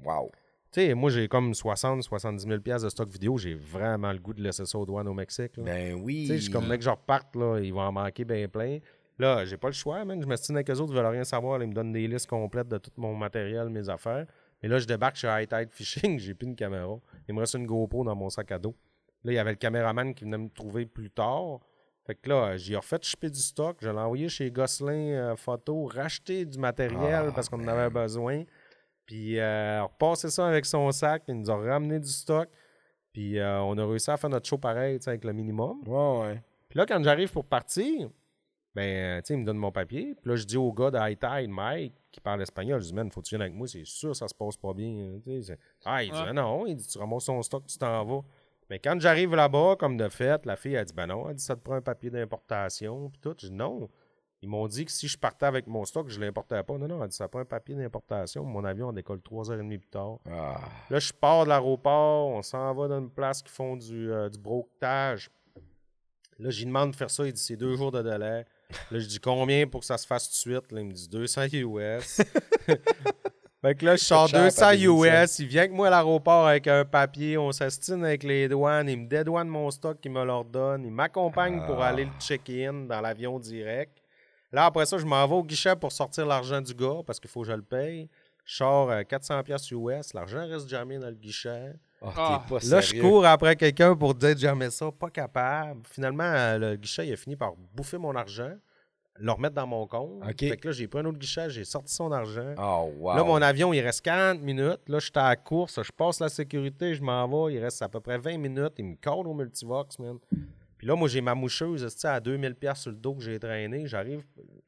Wow. 0.04 0.30
Tu 0.72 0.80
sais, 0.80 0.94
moi, 0.94 1.08
j'ai 1.10 1.28
comme 1.28 1.54
60, 1.54 2.02
70 2.02 2.42
000 2.48 2.60
piastres 2.60 2.84
de 2.86 2.90
stock 2.90 3.08
vidéo. 3.08 3.38
J'ai 3.38 3.54
vraiment 3.54 4.12
le 4.12 4.18
goût 4.18 4.34
de 4.34 4.42
laisser 4.42 4.66
ça 4.66 4.76
aux 4.76 4.84
douanes 4.84 5.06
au 5.06 5.14
Mexique. 5.14 5.56
là. 5.56 5.62
Ben 5.62 5.94
oui. 6.02 6.22
Tu 6.22 6.26
sais, 6.26 6.36
je 6.38 6.42
suis 6.42 6.52
comme, 6.52 6.66
mec, 6.66 6.82
je 6.82 6.90
reparte, 6.90 7.34
là, 7.36 7.60
ils 7.60 7.72
vont 7.72 7.82
en 7.82 7.92
manquer 7.92 8.24
bien 8.24 8.48
plein. 8.48 8.80
Là, 9.18 9.44
j'ai 9.44 9.56
pas 9.56 9.68
le 9.68 9.74
choix, 9.74 10.04
man. 10.04 10.20
Je 10.20 10.26
me 10.26 10.36
stine 10.36 10.56
avec 10.56 10.70
eux 10.70 10.78
autres, 10.78 10.92
ils 10.92 10.96
veulent 10.96 11.06
rien 11.06 11.24
savoir. 11.24 11.62
ils 11.62 11.68
me 11.68 11.74
donnent 11.74 11.92
des 11.92 12.06
listes 12.08 12.28
complètes 12.28 12.68
de 12.68 12.78
tout 12.78 12.90
mon 12.96 13.14
matériel, 13.14 13.68
mes 13.68 13.88
affaires. 13.88 14.26
Mais 14.62 14.68
là, 14.68 14.78
je 14.78 14.86
débarque 14.86 15.16
chez 15.16 15.28
High 15.28 15.48
Tide 15.48 15.68
Fishing, 15.70 16.18
j'ai 16.20 16.34
plus 16.34 16.48
une 16.48 16.56
caméra. 16.56 16.98
Il 17.28 17.34
me 17.34 17.40
reste 17.40 17.54
une 17.54 17.66
GoPro 17.66 18.04
dans 18.04 18.16
mon 18.16 18.30
sac 18.30 18.50
à 18.50 18.58
dos. 18.58 18.74
Là, 19.22 19.32
il 19.32 19.34
y 19.36 19.38
avait 19.38 19.52
le 19.52 19.56
caméraman 19.56 20.14
qui 20.14 20.24
venait 20.24 20.38
me 20.38 20.48
trouver 20.48 20.86
plus 20.86 21.10
tard. 21.10 21.60
Fait 22.06 22.14
que 22.14 22.28
là, 22.28 22.56
j'ai 22.56 22.76
refait 22.76 22.98
chipper 23.00 23.30
du 23.30 23.40
stock. 23.40 23.78
Je 23.80 23.88
l'ai 23.88 23.98
envoyé 23.98 24.28
chez 24.28 24.50
Gosselin 24.50 25.12
euh, 25.12 25.36
Photo, 25.36 25.86
racheter 25.86 26.44
du 26.44 26.58
matériel 26.58 27.26
Ah, 27.28 27.32
parce 27.34 27.48
qu'on 27.48 27.62
en 27.62 27.68
avait 27.68 27.88
besoin. 27.88 28.44
Puis, 29.06 29.38
euh, 29.38 29.84
repasser 29.84 30.28
ça 30.28 30.46
avec 30.46 30.66
son 30.66 30.90
sac. 30.92 31.22
Il 31.28 31.36
nous 31.36 31.50
a 31.50 31.56
ramené 31.56 32.00
du 32.00 32.10
stock. 32.10 32.48
Puis, 33.12 33.38
euh, 33.38 33.60
on 33.60 33.78
a 33.78 33.86
réussi 33.86 34.10
à 34.10 34.16
faire 34.16 34.28
notre 34.28 34.46
show 34.46 34.58
pareil, 34.58 34.98
tu 34.98 35.04
sais, 35.04 35.10
avec 35.10 35.24
le 35.24 35.32
minimum. 35.32 35.80
Ouais, 35.86 36.20
ouais. 36.20 36.42
Puis 36.68 36.78
là, 36.78 36.84
quand 36.84 37.02
j'arrive 37.02 37.32
pour 37.32 37.44
partir, 37.44 38.10
ben, 38.74 39.22
tu 39.22 39.28
sais, 39.28 39.34
il 39.34 39.40
me 39.40 39.44
donne 39.44 39.56
mon 39.59 39.70
papier. 39.72 40.14
Puis 40.20 40.30
là, 40.30 40.36
je 40.36 40.44
dis 40.44 40.56
au 40.56 40.72
gars 40.72 40.90
de 40.90 40.98
High 40.98 41.18
Tide, 41.18 41.51
Mike, 41.51 41.94
qui 42.10 42.20
parle 42.20 42.42
espagnol, 42.42 42.80
je 42.80 42.86
dis, 42.86 42.94
man, 42.94 43.10
faut 43.10 43.20
que 43.20 43.26
tu 43.26 43.34
viennes 43.34 43.42
avec 43.42 43.55
moi, 43.55 43.66
c'est 43.68 43.84
sûr, 43.84 44.14
ça 44.16 44.26
se 44.28 44.34
passe 44.34 44.56
pas 44.56 44.72
bien. 44.74 44.88
hein, 45.14 45.20
tu 45.24 45.42
sais. 45.42 45.55
C'est- 45.55 45.59
Ah, 45.84 46.02
il 46.02 46.10
dit. 46.10 46.18
Ah 46.28 46.32
non, 46.32 46.66
il 46.66 46.76
dit, 46.76 46.86
tu 46.86 46.98
ramasses 46.98 47.26
ton 47.26 47.40
stock, 47.42 47.64
tu 47.66 47.78
t'en 47.78 48.05
vas. 48.05 48.22
Mais 48.70 48.78
quand 48.78 48.98
j'arrive 49.01 49.34
là-bas, 49.34 49.76
comme 49.78 49.96
de 49.96 50.09
fait, 50.09 50.44
la 50.46 50.56
fille, 50.56 50.76
a 50.76 50.84
dit, 50.84 50.94
ben 50.94 51.06
non, 51.06 51.28
elle 51.28 51.36
dit, 51.36 51.44
ça 51.44 51.55
te 51.55 51.60
prend 51.60 51.74
un 51.74 51.82
papier 51.82 52.10
d'importation, 52.10 53.10
puis 53.10 53.20
tout. 53.20 53.34
Je 53.38 53.48
dis, 53.48 53.52
non. 53.52 53.88
Ils 54.42 54.48
m'ont 54.48 54.66
dit 54.66 54.84
que 54.84 54.90
si 54.92 55.09
je 55.09 55.16
partais 55.16 55.46
avec 55.46 55.66
mon 55.66 55.84
stock, 55.86 56.09
je 56.10 56.20
l'importais 56.20 56.62
pas. 56.62 56.76
Non, 56.76 56.86
non, 56.86 57.02
elle 57.02 57.09
dit, 57.09 57.16
ça 57.16 57.28
prend 57.28 57.40
un 57.40 57.44
papier 57.46 57.74
d'importation. 57.74 58.44
Mon 58.44 58.62
avion, 58.64 58.88
on 58.88 58.92
décolle 58.92 59.20
3h30 59.20 59.78
plus 59.78 59.88
tard. 59.88 60.18
Ah. 60.30 60.60
Là, 60.90 60.98
je 60.98 61.12
pars 61.14 61.44
de 61.44 61.48
l'aéroport, 61.48 62.26
on 62.28 62.42
s'en 62.42 62.74
va 62.74 62.88
dans 62.88 62.98
une 62.98 63.10
place 63.10 63.42
qui 63.42 63.51
font 63.51 63.76
du, 63.76 64.10
euh, 64.12 64.28
du 64.28 64.38
broquetage. 64.38 65.30
Là, 66.38 66.51
j'y 66.51 66.66
demande 66.66 66.90
de 66.90 66.96
faire 66.96 67.10
ça, 67.10 67.26
il 67.26 67.32
dit 67.32 67.40
c'est 67.40 67.56
deux 67.56 67.76
jours 67.76 67.92
de 67.92 68.02
délai. 68.02 68.44
Là, 68.90 68.98
je 68.98 69.06
dis 69.06 69.20
combien 69.20 69.66
pour 69.66 69.80
que 69.80 69.86
ça 69.86 69.98
se 69.98 70.06
fasse 70.06 70.24
tout 70.28 70.32
de 70.50 70.54
suite? 70.56 70.72
Là, 70.72 70.80
il 70.80 70.86
me 70.86 70.92
dit 70.92 71.08
200 71.08 71.42
US. 71.52 72.20
fait 73.62 73.74
que 73.74 73.84
là, 73.84 73.96
je 73.96 74.04
sors 74.04 74.28
cher, 74.28 74.42
200 74.44 74.60
papier 74.60 74.86
US, 74.86 75.38
il 75.38 75.46
vient 75.46 75.62
avec 75.62 75.72
moi 75.72 75.86
à 75.86 75.90
l'aéroport 75.90 76.46
avec 76.46 76.66
un 76.66 76.84
papier, 76.84 77.38
on 77.38 77.52
s'astine 77.52 78.04
avec 78.04 78.22
les 78.22 78.48
douanes, 78.48 78.88
il 78.88 78.98
me 79.00 79.06
dédouane 79.08 79.48
mon 79.48 79.70
stock, 79.70 79.98
il 80.04 80.10
me 80.10 80.24
leur 80.24 80.44
donne, 80.44 80.84
il 80.84 80.90
m'accompagne 80.92 81.64
pour 81.66 81.82
Ah. 81.82 81.88
aller 81.88 82.04
le 82.04 82.10
check-in 82.20 82.86
dans 82.86 83.00
l'avion 83.00 83.38
direct. 83.38 84.02
Là, 84.52 84.66
après 84.66 84.86
ça, 84.86 84.98
je 84.98 85.04
m'en 85.06 85.26
vais 85.26 85.34
au 85.34 85.42
guichet 85.44 85.74
pour 85.76 85.92
sortir 85.92 86.26
l'argent 86.26 86.60
du 86.60 86.74
gars 86.74 87.00
parce 87.06 87.18
qu'il 87.18 87.30
faut 87.30 87.42
que 87.42 87.48
je 87.48 87.52
le 87.52 87.62
paye. 87.62 88.08
Je 88.44 88.56
sors 88.56 88.90
euh, 88.90 89.02
400 89.02 89.42
pièces 89.42 89.70
US, 89.70 90.12
l'argent 90.14 90.46
reste 90.46 90.68
jamais 90.68 90.98
dans 90.98 91.08
le 91.08 91.14
guichet. 91.14 91.72
Ah, 92.05 92.12
Ah. 92.16 92.47
pas 92.48 92.59
Là, 92.68 92.81
je 92.81 93.01
cours 93.01 93.24
après 93.26 93.56
quelqu'un 93.56 93.97
pour 93.97 94.14
dire 94.14 94.36
jamais 94.36 94.70
ça, 94.70 94.90
pas 94.93 95.10
capable. 95.10 95.81
Finalement, 95.90 96.56
le 96.59 96.76
guichet, 96.76 97.06
il 97.06 97.12
a 97.12 97.16
fini 97.16 97.36
par 97.36 97.55
bouffer 97.74 97.98
mon 97.98 98.14
argent, 98.14 98.52
le 99.16 99.31
remettre 99.32 99.55
dans 99.55 99.66
mon 99.66 99.86
compte. 99.86 100.22
OK. 100.28 100.39
Fait 100.40 100.56
que 100.56 100.68
là, 100.68 100.72
j'ai 100.72 100.89
pris 100.89 100.98
un 101.01 101.05
autre 101.06 101.18
guichet, 101.18 101.48
j'ai 101.51 101.64
sorti 101.64 101.94
son 101.94 102.10
argent. 102.12 102.55
Oh, 102.59 102.93
wow. 102.98 103.16
Là, 103.16 103.24
mon 103.24 103.40
avion, 103.43 103.72
il 103.72 103.81
reste 103.81 104.02
40 104.02 104.40
minutes. 104.40 104.81
Là, 104.89 104.98
je 104.98 105.05
suis 105.05 105.12
à 105.14 105.28
la 105.28 105.36
course, 105.36 105.81
je 105.82 105.93
passe 105.93 106.20
la 106.20 106.28
sécurité, 106.28 106.94
je 106.94 107.02
m'en 107.02 107.26
vais. 107.47 107.55
Il 107.55 107.59
reste 107.60 107.81
à 107.82 107.89
peu 107.89 108.01
près 108.01 108.18
20 108.18 108.39
minutes. 108.39 108.72
Il 108.78 108.85
me 108.86 108.97
colle 108.97 109.26
au 109.28 109.35
multivox, 109.35 109.98
man. 109.98 110.18
Puis 110.76 110.89
là, 110.89 110.97
moi, 110.97 111.09
j'ai 111.09 111.20
ma 111.20 111.35
moucheuse 111.35 111.82
tu 111.94 112.01
sais, 112.01 112.09
à 112.09 112.18
2000$ 112.20 112.55
piastres 112.55 112.82
sur 112.82 112.90
le 112.90 112.97
dos 112.97 113.14
que 113.14 113.22
j'ai 113.22 113.39
traîné. 113.39 113.86
J'arrive 113.86 114.24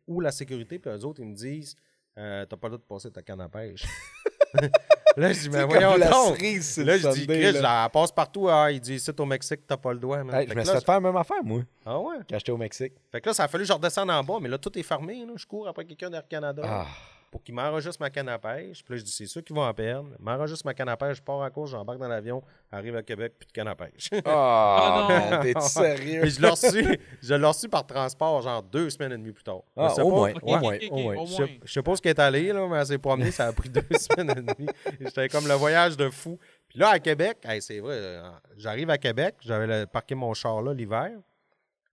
où 0.07 0.21
la 0.21 0.31
sécurité, 0.31 0.79
puis 0.79 0.91
eux 0.91 1.05
autres, 1.05 1.21
ils 1.21 1.27
me 1.27 1.35
disent 1.35 1.75
euh, 2.17 2.47
T'as 2.47 2.57
pas 2.57 2.69
le 2.69 2.77
droit 2.79 2.83
de 2.83 2.89
passer 2.89 3.11
ta 3.11 3.23
canne 3.23 3.41
à 3.41 3.49
pêche. 3.49 3.85
là, 5.17 5.33
je 5.33 5.41
dis 5.41 5.51
Mais 5.51 5.65
voyons 5.65 5.97
la 5.97 6.09
donc. 6.09 6.37
cerise 6.37 6.79
Là, 6.79 6.99
je 6.99 7.09
dis, 7.09 7.27
Chris, 7.27 7.43
elle 7.43 7.63
passe 7.93 8.13
partout. 8.13 8.49
Ah, 8.49 8.71
il 8.71 8.81
dit, 8.81 8.95
ici, 8.95 9.11
au 9.19 9.25
Mexique, 9.25 9.61
t'as 9.67 9.77
pas 9.77 9.93
le 9.93 10.01
man. 10.01 10.35
Hey, 10.35 10.47
je 10.49 10.55
me 10.55 10.63
suis 10.65 10.73
fait 10.73 10.85
faire 10.85 10.95
la 10.95 11.01
même 11.01 11.17
affaire, 11.17 11.43
moi, 11.45 11.61
Ah 11.85 11.99
ouais? 12.01 12.17
quand 12.29 12.39
j'étais 12.39 12.53
au 12.53 12.57
Mexique. 12.57 12.93
Fait 13.11 13.21
que 13.21 13.29
là, 13.29 13.35
ça 13.35 13.45
a 13.45 13.49
fallu 13.49 13.65
que 13.65 13.69
je 13.69 13.73
redescende 13.73 14.11
en 14.11 14.23
bas, 14.23 14.39
mais 14.41 14.49
là, 14.49 14.59
tout 14.59 14.77
est 14.79 14.83
fermé. 14.83 15.25
Là. 15.27 15.33
Je 15.37 15.47
cours 15.47 15.67
après 15.69 15.85
quelqu'un 15.85 16.11
d'Air 16.11 16.27
Canada 16.29 16.63
Ah. 16.65 16.87
Pour 17.31 17.43
qu'il 17.43 17.55
m'enregistre 17.55 18.01
ma 18.01 18.09
canne 18.11 18.29
à 18.29 18.39
pêche. 18.39 18.83
Puis 18.85 18.95
là, 18.95 18.99
je 18.99 19.05
dis, 19.05 19.11
c'est 19.11 19.27
sûr 19.27 19.43
qu'ils 19.45 19.55
vont 19.55 19.63
en 19.65 19.75
perdre. 19.75 20.09
M'enregistre 20.19 20.65
ma 20.65 20.73
canne 20.75 20.89
à 20.89 20.97
pêche, 20.97 21.19
je 21.19 21.23
pars 21.23 21.37
en 21.41 21.51
course, 21.51 21.71
j'embarque 21.71 21.99
dans 21.99 22.09
l'avion, 22.09 22.43
arrive 22.73 22.97
à 22.97 23.03
Québec, 23.03 23.35
plus 23.39 23.47
de 23.47 23.53
canne 23.53 23.69
à 23.69 23.75
pêche. 23.75 24.09
Ah, 24.25 25.07
non. 25.11 25.31
man, 25.31 25.41
t'es 25.43 25.61
sérieux? 25.61 26.25
Et 26.25 26.31
je 26.31 26.41
l'ai 26.41 26.49
reçu, 26.49 26.99
je 27.23 27.35
l'ai 27.35 27.47
reçu 27.47 27.69
par 27.69 27.87
transport, 27.87 28.41
genre 28.43 28.63
deux 28.63 28.89
semaines 28.91 29.13
et 29.13 29.17
demie 29.19 29.33
plus 29.33 29.45
tard. 29.45 29.63
Ah, 29.77 29.93
au 29.95 29.97
pas- 29.97 30.17
moins, 30.17 30.33
au 30.43 30.47
moins, 30.59 30.79
au 30.91 30.97
moins. 30.99 31.17
au 31.23 31.27
Je 31.27 31.37
moins. 31.43 31.49
je 31.65 31.73
sais 31.73 31.83
pas 31.83 31.97
ce 31.97 32.03
qui 32.03 32.09
est 32.09 32.19
allé, 32.19 32.53
là, 32.53 32.67
mais 32.69 32.77
elle 32.79 32.87
s'est 32.87 32.99
promenée, 32.99 33.31
ça 33.31 33.47
a 33.49 33.53
pris 33.53 33.69
deux 33.71 33.83
semaines 33.99 34.31
et 34.31 34.55
demie. 34.55 34.69
J'étais 35.01 35.29
comme 35.29 35.47
le 35.49 35.55
voyage 35.55 35.97
de 35.97 36.09
fou. 36.11 36.39
Puis 36.69 36.79
là, 36.79 36.91
à 36.91 36.99
Québec, 36.99 37.39
hey, 37.45 37.61
c'est 37.61 37.81
vrai, 37.81 37.95
euh, 37.97 38.31
j'arrive 38.57 38.91
à 38.91 38.99
Québec, 38.99 39.37
j'avais 39.41 39.67
le- 39.67 39.87
parqué 39.87 40.15
mon 40.15 40.33
char 40.35 40.63
là 40.63 40.73
l'hiver, 40.75 41.11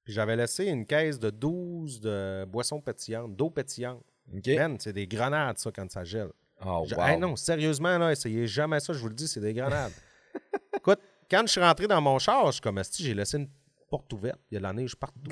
puis 0.03 0.13
j'avais 0.13 0.35
laissé 0.35 0.65
une 0.65 0.85
caisse 0.85 1.19
de 1.19 1.29
12 1.29 1.99
de 2.01 2.45
boissons 2.45 2.81
pétillantes, 2.81 3.35
d'eau 3.35 3.49
pétillante. 3.49 4.03
Man, 4.31 4.77
c'est 4.79 4.93
des 4.93 5.07
grenades, 5.07 5.57
ça, 5.57 5.71
quand 5.71 5.89
ça 5.91 6.03
gèle. 6.03 6.29
Oh, 6.65 6.85
Je- 6.87 6.95
wow. 6.95 7.03
Hey, 7.03 7.17
non, 7.17 7.35
sérieusement, 7.35 7.97
là, 7.97 8.11
essayez 8.11 8.47
jamais 8.47 8.79
ça, 8.79 8.93
je 8.93 8.99
vous 8.99 9.09
le 9.09 9.13
dis, 9.15 9.27
c'est 9.27 9.39
des 9.41 9.53
grenades. 9.53 9.91
Écoute, 10.75 10.99
quand 11.29 11.41
je 11.45 11.51
suis 11.51 11.61
rentré 11.61 11.87
dans 11.87 12.01
mon 12.01 12.17
char, 12.19 12.45
je 12.47 12.53
suis 12.53 12.61
comme, 12.61 12.81
j'ai 12.97 13.13
laissé 13.13 13.37
une 13.37 13.49
porte 13.89 14.11
ouverte, 14.13 14.39
il 14.49 14.55
y 14.55 14.57
a 14.57 14.59
de 14.59 14.63
la 14.63 14.73
neige 14.73 14.95
partout. 14.95 15.19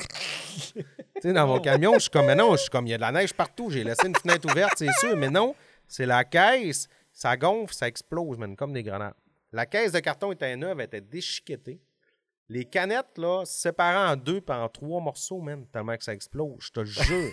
tu 0.75 0.83
sais, 1.21 1.33
dans 1.33 1.47
mon 1.47 1.59
camion, 1.59 1.93
je 1.95 1.99
suis 2.01 2.09
comme, 2.09 2.25
mais 2.27 2.35
non, 2.35 2.51
je 2.53 2.61
suis 2.61 2.69
comme, 2.69 2.85
il 2.85 2.91
y 2.91 2.93
a 2.93 2.97
de 2.97 3.01
la 3.01 3.11
neige 3.11 3.33
partout, 3.33 3.69
j'ai 3.71 3.83
laissé 3.83 4.07
une 4.07 4.15
fenêtre 4.15 4.47
ouverte, 4.49 4.73
c'est 4.77 4.91
sûr, 4.99 5.15
mais 5.17 5.29
non, 5.29 5.55
c'est 5.87 6.05
la 6.05 6.23
caisse, 6.23 6.87
ça 7.11 7.35
gonfle, 7.37 7.73
ça 7.73 7.87
explose, 7.87 8.37
man, 8.37 8.55
comme 8.55 8.73
des 8.73 8.83
grenades. 8.83 9.13
La 9.51 9.65
caisse 9.65 9.91
de 9.91 9.99
carton 9.99 10.31
était 10.31 10.55
neuve, 10.55 10.79
elle 10.79 10.85
était 10.85 11.01
déchiquetée. 11.01 11.81
Les 12.49 12.65
canettes, 12.65 13.17
là, 13.17 13.43
séparées 13.45 14.11
en 14.11 14.15
deux 14.15 14.41
puis 14.41 14.55
en 14.55 14.67
trois 14.69 15.01
morceaux, 15.01 15.39
man, 15.39 15.65
tellement 15.71 15.95
que 15.97 16.03
ça 16.03 16.13
explose, 16.13 16.57
je 16.59 16.71
te 16.71 16.83
jure. 16.85 17.31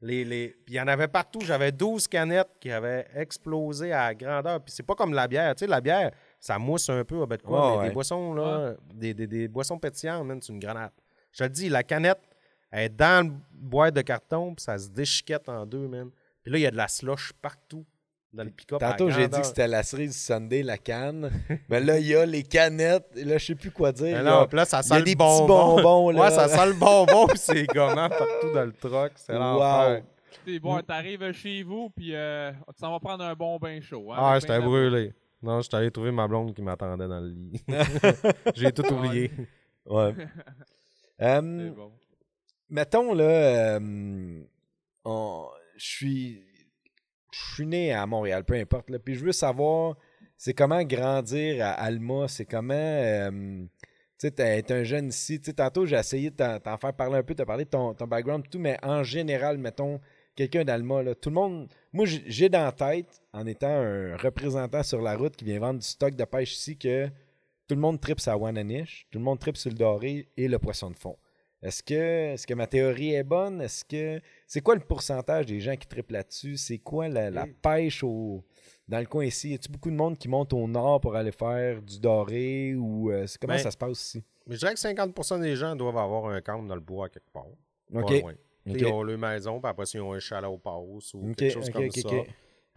Les, 0.00 0.24
les... 0.24 0.48
Puis 0.64 0.74
il 0.74 0.76
y 0.76 0.80
en 0.80 0.86
avait 0.86 1.08
partout. 1.08 1.40
J'avais 1.42 1.72
12 1.72 2.06
canettes 2.06 2.50
qui 2.60 2.70
avaient 2.70 3.06
explosé 3.14 3.92
à 3.92 4.14
grandeur. 4.14 4.60
Puis 4.60 4.72
c'est 4.72 4.84
pas 4.84 4.94
comme 4.94 5.12
la 5.12 5.26
bière. 5.26 5.54
Tu 5.54 5.60
sais, 5.60 5.66
la 5.66 5.80
bière, 5.80 6.12
ça 6.38 6.58
mousse 6.58 6.88
un 6.88 7.04
peu. 7.04 7.26
Ben, 7.26 7.36
de 7.36 7.42
quoi, 7.42 7.60
Ouais, 7.60 7.72
mais 7.72 7.82
ouais. 7.82 7.88
Des 7.88 7.94
boissons, 7.94 8.32
là, 8.34 8.74
des, 8.94 9.14
des, 9.14 9.26
des 9.26 9.48
boissons 9.48 9.78
pétillantes, 9.78 10.24
man, 10.24 10.40
c'est 10.40 10.52
une 10.52 10.60
grenade. 10.60 10.92
Je 11.32 11.44
te 11.44 11.48
dis, 11.48 11.68
la 11.68 11.82
canette, 11.82 12.20
elle 12.70 12.84
est 12.84 12.88
dans 12.88 13.26
le 13.26 13.34
boîte 13.50 13.94
de 13.94 14.02
carton, 14.02 14.54
puis 14.54 14.62
ça 14.62 14.78
se 14.78 14.88
déchiquette 14.88 15.48
en 15.48 15.66
deux, 15.66 15.88
man. 15.88 16.10
Puis 16.42 16.52
là, 16.52 16.58
il 16.58 16.62
y 16.62 16.66
a 16.66 16.70
de 16.70 16.76
la 16.76 16.88
slush 16.88 17.32
partout 17.42 17.84
dans 18.32 18.44
le 18.44 18.50
pick-up. 18.50 18.78
Tantôt, 18.80 19.10
j'ai 19.10 19.26
dit 19.28 19.40
que 19.40 19.46
c'était 19.46 19.66
la 19.68 19.82
cerise 19.82 20.12
du 20.12 20.18
Sunday, 20.18 20.62
la 20.62 20.76
canne. 20.78 21.30
Mais 21.68 21.80
là, 21.80 21.98
il 21.98 22.06
y 22.06 22.14
a 22.14 22.26
les 22.26 22.42
canettes. 22.42 23.10
Et 23.16 23.24
là, 23.24 23.38
je 23.38 23.46
sais 23.46 23.54
plus 23.54 23.70
quoi 23.70 23.90
dire. 23.92 24.16
Mais 24.16 24.22
là, 24.22 24.64
ça 24.64 24.80
il 24.80 24.84
y 24.84 24.88
sent 24.88 24.94
a 24.94 24.98
le 24.98 25.04
des 25.04 25.10
petits 25.12 25.16
bonbon. 25.16 25.76
bonbons, 25.76 26.10
là. 26.12 26.20
Ouais, 26.22 26.30
ça 26.30 26.48
sent 26.48 26.66
le 26.66 26.74
bonbon, 26.74 27.26
puis 27.26 27.38
c'est 27.38 27.66
gommant 27.66 28.08
partout 28.08 28.52
dans 28.54 28.64
le 28.64 28.72
truck. 28.72 29.12
C'est 29.16 29.32
Wow. 29.32 29.38
l'enfer. 29.38 30.02
C'est 30.46 30.58
bon, 30.60 30.80
t'arrives 30.80 31.32
chez 31.32 31.62
vous, 31.62 31.90
puis 31.90 32.14
euh, 32.14 32.52
tu 32.52 32.78
s'en 32.80 32.92
vas 32.92 33.00
prendre 33.00 33.24
un 33.24 33.34
bon 33.34 33.58
bain 33.58 33.80
chaud. 33.80 34.12
Hein, 34.12 34.16
Ah, 34.18 34.38
j'étais 34.40 34.58
brûlé. 34.60 35.12
Non, 35.42 35.60
j'étais 35.60 35.76
allé 35.76 35.90
trouver 35.90 36.10
ma 36.10 36.26
blonde 36.26 36.54
qui 36.54 36.62
m'attendait 36.62 37.06
dans 37.08 37.20
le 37.20 37.28
lit. 37.28 37.62
J'ai 38.54 38.72
tout 38.72 38.86
oublié. 38.92 39.30
Ouais. 39.86 40.14
Euh, 41.20 41.68
C'est 41.70 41.76
bon. 41.76 41.92
mettons, 42.68 43.14
là, 43.14 43.24
euh, 43.78 44.40
on- 45.04 45.46
je 45.76 45.86
suis 45.86 46.42
je 47.30 47.54
suis 47.54 47.66
né 47.66 47.92
à 47.92 48.06
Montréal, 48.06 48.44
peu 48.44 48.54
importe. 48.54 48.90
Là, 48.90 48.98
puis 48.98 49.14
je 49.14 49.24
veux 49.24 49.32
savoir, 49.32 49.96
c'est 50.36 50.54
comment 50.54 50.82
grandir 50.84 51.64
à 51.64 51.70
Alma, 51.72 52.28
c'est 52.28 52.46
comment. 52.46 52.74
euh, 52.74 53.64
tu 54.18 54.32
t'es 54.32 54.72
un 54.72 54.82
jeune 54.82 55.08
ici? 55.08 55.40
Tantôt, 55.40 55.86
j'ai 55.86 55.96
essayé 55.96 56.30
de 56.30 56.58
t'en 56.58 56.76
faire 56.76 56.92
parler 56.92 57.18
un 57.18 57.22
peu, 57.22 57.34
de 57.34 57.44
parler 57.44 57.64
de 57.64 57.70
ton, 57.70 57.92
background, 58.06 58.44
tout, 58.50 58.58
mais 58.58 58.76
en 58.82 59.04
général, 59.04 59.58
mettons, 59.58 60.00
quelqu'un 60.34 60.64
d'Alma, 60.64 61.02
là, 61.02 61.14
tout 61.14 61.28
le 61.30 61.34
monde. 61.36 61.68
Moi, 61.92 62.04
j'ai- 62.06 62.48
dans 62.48 62.64
la 62.64 62.72
tête, 62.72 63.20
en 63.32 63.46
étant 63.46 63.68
un 63.68 64.16
représentant 64.16 64.82
sur 64.82 65.00
la 65.02 65.16
route 65.16 65.36
qui 65.36 65.44
vient 65.44 65.60
vendre 65.60 65.78
du 65.80 65.86
stock 65.86 66.16
de 66.16 66.24
pêche 66.24 66.54
ici, 66.56 66.76
que 66.76 67.06
tout 67.68 67.74
le 67.74 67.80
monde 67.80 68.00
tripe 68.00 68.18
la 68.26 68.36
Wananiche, 68.36 69.06
tout 69.10 69.18
le 69.18 69.24
monde 69.24 69.38
tripe 69.38 69.56
sur 69.56 69.70
le 69.70 69.76
doré 69.76 70.28
et 70.36 70.48
le 70.48 70.58
poisson 70.58 70.90
de 70.90 70.96
fond. 70.96 71.16
Est-ce 71.62 71.82
que, 71.82 72.34
est 72.34 72.46
que 72.46 72.54
ma 72.54 72.66
théorie 72.66 73.14
est 73.14 73.24
bonne? 73.24 73.60
Est-ce 73.60 73.84
que. 73.84 74.20
C'est 74.46 74.60
quoi 74.60 74.74
le 74.74 74.80
pourcentage 74.80 75.46
des 75.46 75.60
gens 75.60 75.76
qui 75.76 75.88
trippent 75.88 76.12
là-dessus? 76.12 76.56
C'est 76.56 76.78
quoi 76.78 77.08
la, 77.08 77.46
pêche 77.60 78.04
au, 78.04 78.44
dans 78.86 79.00
le 79.00 79.06
coin 79.06 79.24
ici? 79.24 79.50
Y 79.50 79.54
a-t-il 79.54 79.72
beaucoup 79.72 79.90
de 79.90 79.96
monde 79.96 80.16
qui 80.16 80.28
monte 80.28 80.52
au 80.52 80.68
nord 80.68 81.00
pour 81.00 81.16
aller 81.16 81.32
faire 81.32 81.82
du 81.82 81.98
doré 81.98 82.74
ou 82.76 83.10
euh, 83.10 83.26
comment 83.40 83.54
Ben, 83.54 83.58
ça 83.58 83.72
se 83.72 83.76
passe 83.76 84.00
ici? 84.00 84.24
Mais 84.46 84.54
je 84.54 84.60
dirais 84.60 84.74
que 84.74 84.80
50% 84.80 85.40
des 85.40 85.56
gens 85.56 85.74
doivent 85.74 85.98
avoir 85.98 86.26
un 86.26 86.40
camp 86.40 86.62
dans 86.62 86.74
le 86.74 86.80
bois 86.80 87.06
à 87.06 87.08
quelque 87.08 87.30
part. 87.32 87.46
OK. 87.92 88.24
Ils 88.66 88.86
ont 88.86 89.02
leur 89.02 89.18
maison, 89.18 89.60
puis 89.60 89.70
après, 89.70 89.84
ils 89.94 90.00
ont 90.00 90.12
un 90.12 90.20
chalet 90.20 90.48
au 90.48 90.58
passe 90.58 91.14
ou 91.14 91.32
quelque 91.36 91.52
chose 91.52 91.70
comme 91.70 91.90
ça. 91.90 92.08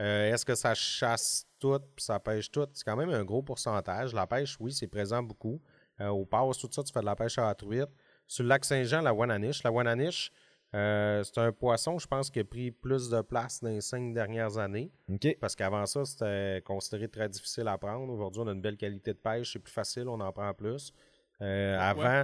Euh, 0.02 0.34
Est-ce 0.34 0.44
que 0.44 0.56
ça 0.56 0.74
chasse 0.74 1.46
tout 1.60 1.80
puis 1.96 2.04
ça 2.04 2.20
pêche 2.20 2.50
tout? 2.50 2.68
C'est 2.74 2.84
quand 2.84 2.96
même 2.96 3.12
un 3.12 3.24
gros 3.24 3.44
pourcentage. 3.44 4.14
La 4.14 4.26
pêche, 4.26 4.58
oui, 4.60 4.72
c'est 4.72 4.88
présent 4.88 5.22
beaucoup. 5.22 5.62
Euh, 6.00 6.08
au 6.08 6.26
passe, 6.26 6.58
tout 6.58 6.70
ça, 6.72 6.82
tu 6.82 6.92
fais 6.92 7.02
de 7.02 7.06
la 7.06 7.16
pêche 7.16 7.38
à 7.38 7.46
la 7.46 7.54
truite. 7.54 7.90
Sur 8.32 8.44
le 8.44 8.50
lac 8.50 8.64
Saint-Jean, 8.64 9.02
la 9.02 9.14
Wananiche. 9.14 9.62
La 9.64 9.72
Wananiche, 9.74 10.32
euh, 10.74 11.22
c'est 11.22 11.38
un 11.38 11.52
poisson, 11.52 12.00
je 12.00 12.08
pense, 12.08 12.30
qui 12.30 12.40
a 12.40 12.46
pris 12.46 12.72
plus 12.72 13.10
de 13.10 13.20
place 13.20 13.62
dans 13.62 13.68
les 13.68 13.82
cinq 13.82 14.14
dernières 14.14 14.58
années. 14.58 14.90
OK. 15.12 15.36
Parce 15.42 15.54
qu'avant 15.54 15.86
ça, 15.86 16.06
c'était 16.06 16.62
considéré 16.64 17.10
très 17.10 17.28
difficile 17.28 17.68
à 17.68 17.78
prendre. 17.78 18.10
Aujourd'hui, 18.14 18.42
on 18.42 18.48
a 18.48 18.54
une 18.54 18.62
belle 18.62 18.78
qualité 18.78 19.12
de 19.12 19.18
pêche, 19.18 19.52
c'est 19.52 19.60
plus 19.60 19.74
facile, 19.74 20.08
on 20.08 20.18
en 20.22 20.32
prend 20.32 20.54
plus. 20.54 20.94
Euh, 21.42 21.78
avant, 21.78 22.24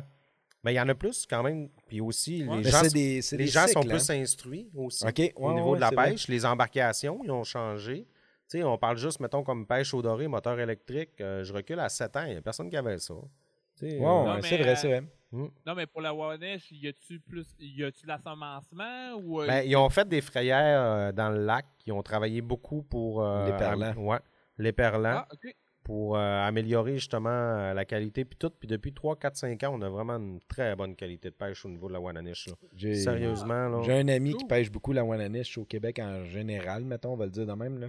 ben, 0.63 0.71
il 0.71 0.75
y 0.75 0.79
en 0.79 0.87
a 0.87 0.95
plus 0.95 1.25
quand 1.29 1.43
même. 1.43 1.67
Puis 1.89 1.99
aussi, 1.99 2.45
Ouais. 2.45 2.55
les 2.59 2.63
Mais 2.63 2.69
gens, 2.69 2.83
c'est 2.83 2.93
des, 2.93 3.21
c'est 3.21 3.35
les 3.35 3.43
des 3.43 3.51
gens 3.51 3.67
sont 3.67 3.81
plus 3.81 4.09
hein? 4.09 4.21
instruits 4.21 4.69
aussi. 4.77 5.03
Ouais, 5.03 5.33
au 5.35 5.53
niveau 5.53 5.71
ouais, 5.71 5.75
de 5.75 5.81
la 5.81 5.89
vrai. 5.89 6.11
pêche. 6.11 6.29
Les 6.29 6.45
embarcations, 6.45 7.19
ils 7.25 7.31
ont 7.31 7.43
changé. 7.43 8.07
Tu 8.49 8.59
sais, 8.59 8.63
on 8.63 8.77
parle 8.77 8.97
juste, 8.97 9.19
mettons, 9.19 9.43
comme 9.43 9.67
pêche 9.67 9.93
au 9.93 10.01
doré, 10.01 10.29
moteur 10.29 10.57
électrique. 10.57 11.19
Euh, 11.19 11.43
je 11.43 11.51
recule 11.51 11.81
à 11.81 11.89
7 11.89 12.15
ans, 12.15 12.23
il 12.27 12.31
n'y 12.31 12.37
a 12.37 12.41
personne 12.41 12.69
qui 12.69 12.77
avait 12.77 12.97
ça. 12.97 13.13
Non, 13.13 13.27
c'est 13.81 13.89
mais, 13.89 14.57
vrai, 14.63 14.69
euh, 14.69 14.75
c'est 14.77 14.87
vrai. 14.87 15.03
Non, 15.31 15.75
mais 15.75 15.85
pour 15.85 16.01
la 16.01 16.13
Wanesh, 16.13 16.71
y 16.71 16.87
a-tu 16.87 17.19
plus. 17.19 17.45
Y 17.59 17.83
a-tu 17.83 18.05
ou. 19.15 19.41
euh, 19.41 19.47
ben, 19.47 19.63
ils 19.65 19.75
ont 19.75 19.89
fait 19.89 20.07
des 20.07 20.21
frayères 20.21 20.81
euh, 20.81 21.11
dans 21.11 21.29
le 21.29 21.43
lac. 21.45 21.65
Ils 21.85 21.93
ont 21.93 22.03
travaillé 22.03 22.41
beaucoup 22.41 22.83
pour. 22.83 23.21
euh, 23.23 23.45
Les 23.51 23.57
perlants. 23.57 23.93
ouais, 23.95 24.19
les 24.57 24.71
perlants. 24.71 25.23
Ah, 25.23 25.27
ok. 25.31 25.53
pour 25.83 26.17
euh, 26.17 26.45
améliorer 26.45 26.95
justement 26.95 27.29
euh, 27.29 27.73
la 27.73 27.85
qualité. 27.85 28.25
Puis 28.25 28.37
tout, 28.37 28.49
puis 28.49 28.67
depuis 28.67 28.93
3, 28.93 29.15
4, 29.17 29.37
5 29.37 29.63
ans, 29.63 29.71
on 29.79 29.81
a 29.81 29.87
vraiment 29.89 30.17
une 30.17 30.39
très 30.47 30.75
bonne 30.75 30.95
qualité 30.97 31.29
de 31.29 31.35
pêche 31.35 31.65
au 31.65 31.69
niveau 31.69 31.87
de 31.87 31.93
la 31.93 31.99
Wananiche. 32.01 32.47
là. 32.49 32.53
Sérieusement, 32.95 33.69
là. 33.69 33.81
J'ai 33.83 33.93
un 33.99 34.07
ami 34.09 34.33
qui 34.33 34.43
pêche 34.45 34.69
beaucoup 34.69 34.91
la 34.91 35.05
Wananiche 35.05 35.57
au 35.57 35.63
Québec 35.63 35.99
en 35.99 36.25
général, 36.25 36.83
mettons, 36.83 37.13
on 37.13 37.15
va 37.15 37.23
le 37.25 37.31
dire 37.31 37.45
de 37.45 37.53
même, 37.53 37.79
là, 37.79 37.87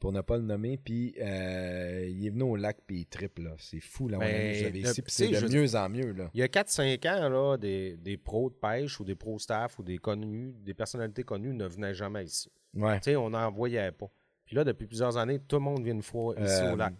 pour 0.00 0.10
ne 0.12 0.20
pas 0.22 0.36
le 0.38 0.42
nommer. 0.42 0.76
Puis 0.78 1.14
euh, 1.20 2.06
il 2.10 2.26
est 2.26 2.30
venu 2.30 2.42
au 2.42 2.56
lac, 2.56 2.78
puis 2.86 3.00
il 3.00 3.06
triple. 3.06 3.42
là. 3.42 3.54
C'est 3.58 3.80
fou, 3.80 4.08
Ben, 4.08 4.18
que 4.18 4.24
vous 4.58 4.64
avez 4.66 4.80
le- 4.80 4.88
ici. 4.88 5.02
Puis 5.02 5.12
c'est 5.12 5.28
de 5.28 5.48
mieux 5.54 5.76
en 5.76 5.88
mieux. 5.88 6.12
Là. 6.12 6.30
Il 6.34 6.40
y 6.40 6.42
a 6.42 6.48
4-5 6.48 7.06
ans, 7.06 7.28
là, 7.28 7.56
des, 7.56 7.96
des 7.96 8.16
pros 8.16 8.50
de 8.50 8.54
pêche 8.54 8.98
ou 8.98 9.04
des 9.04 9.14
pros 9.14 9.38
staff 9.38 9.78
ou 9.78 9.82
des 9.84 9.98
connus, 9.98 10.52
des 10.64 10.74
personnalités 10.74 11.22
connues 11.22 11.54
ne 11.54 11.66
venaient 11.66 11.94
jamais 11.94 12.24
ici. 12.24 12.50
Ouais. 12.74 12.96
Tu 13.00 13.10
sais, 13.10 13.16
on 13.16 13.30
n'en 13.30 13.50
voyait 13.52 13.92
pas. 13.92 14.10
Puis 14.46 14.56
là, 14.56 14.64
depuis 14.64 14.86
plusieurs 14.86 15.16
années, 15.16 15.38
tout 15.38 15.56
le 15.56 15.62
monde 15.62 15.84
vient 15.84 15.94
une 15.94 16.02
fois 16.02 16.34
ici 16.42 16.62
Euh, 16.62 16.72
au 16.72 16.76
lac. 16.76 16.94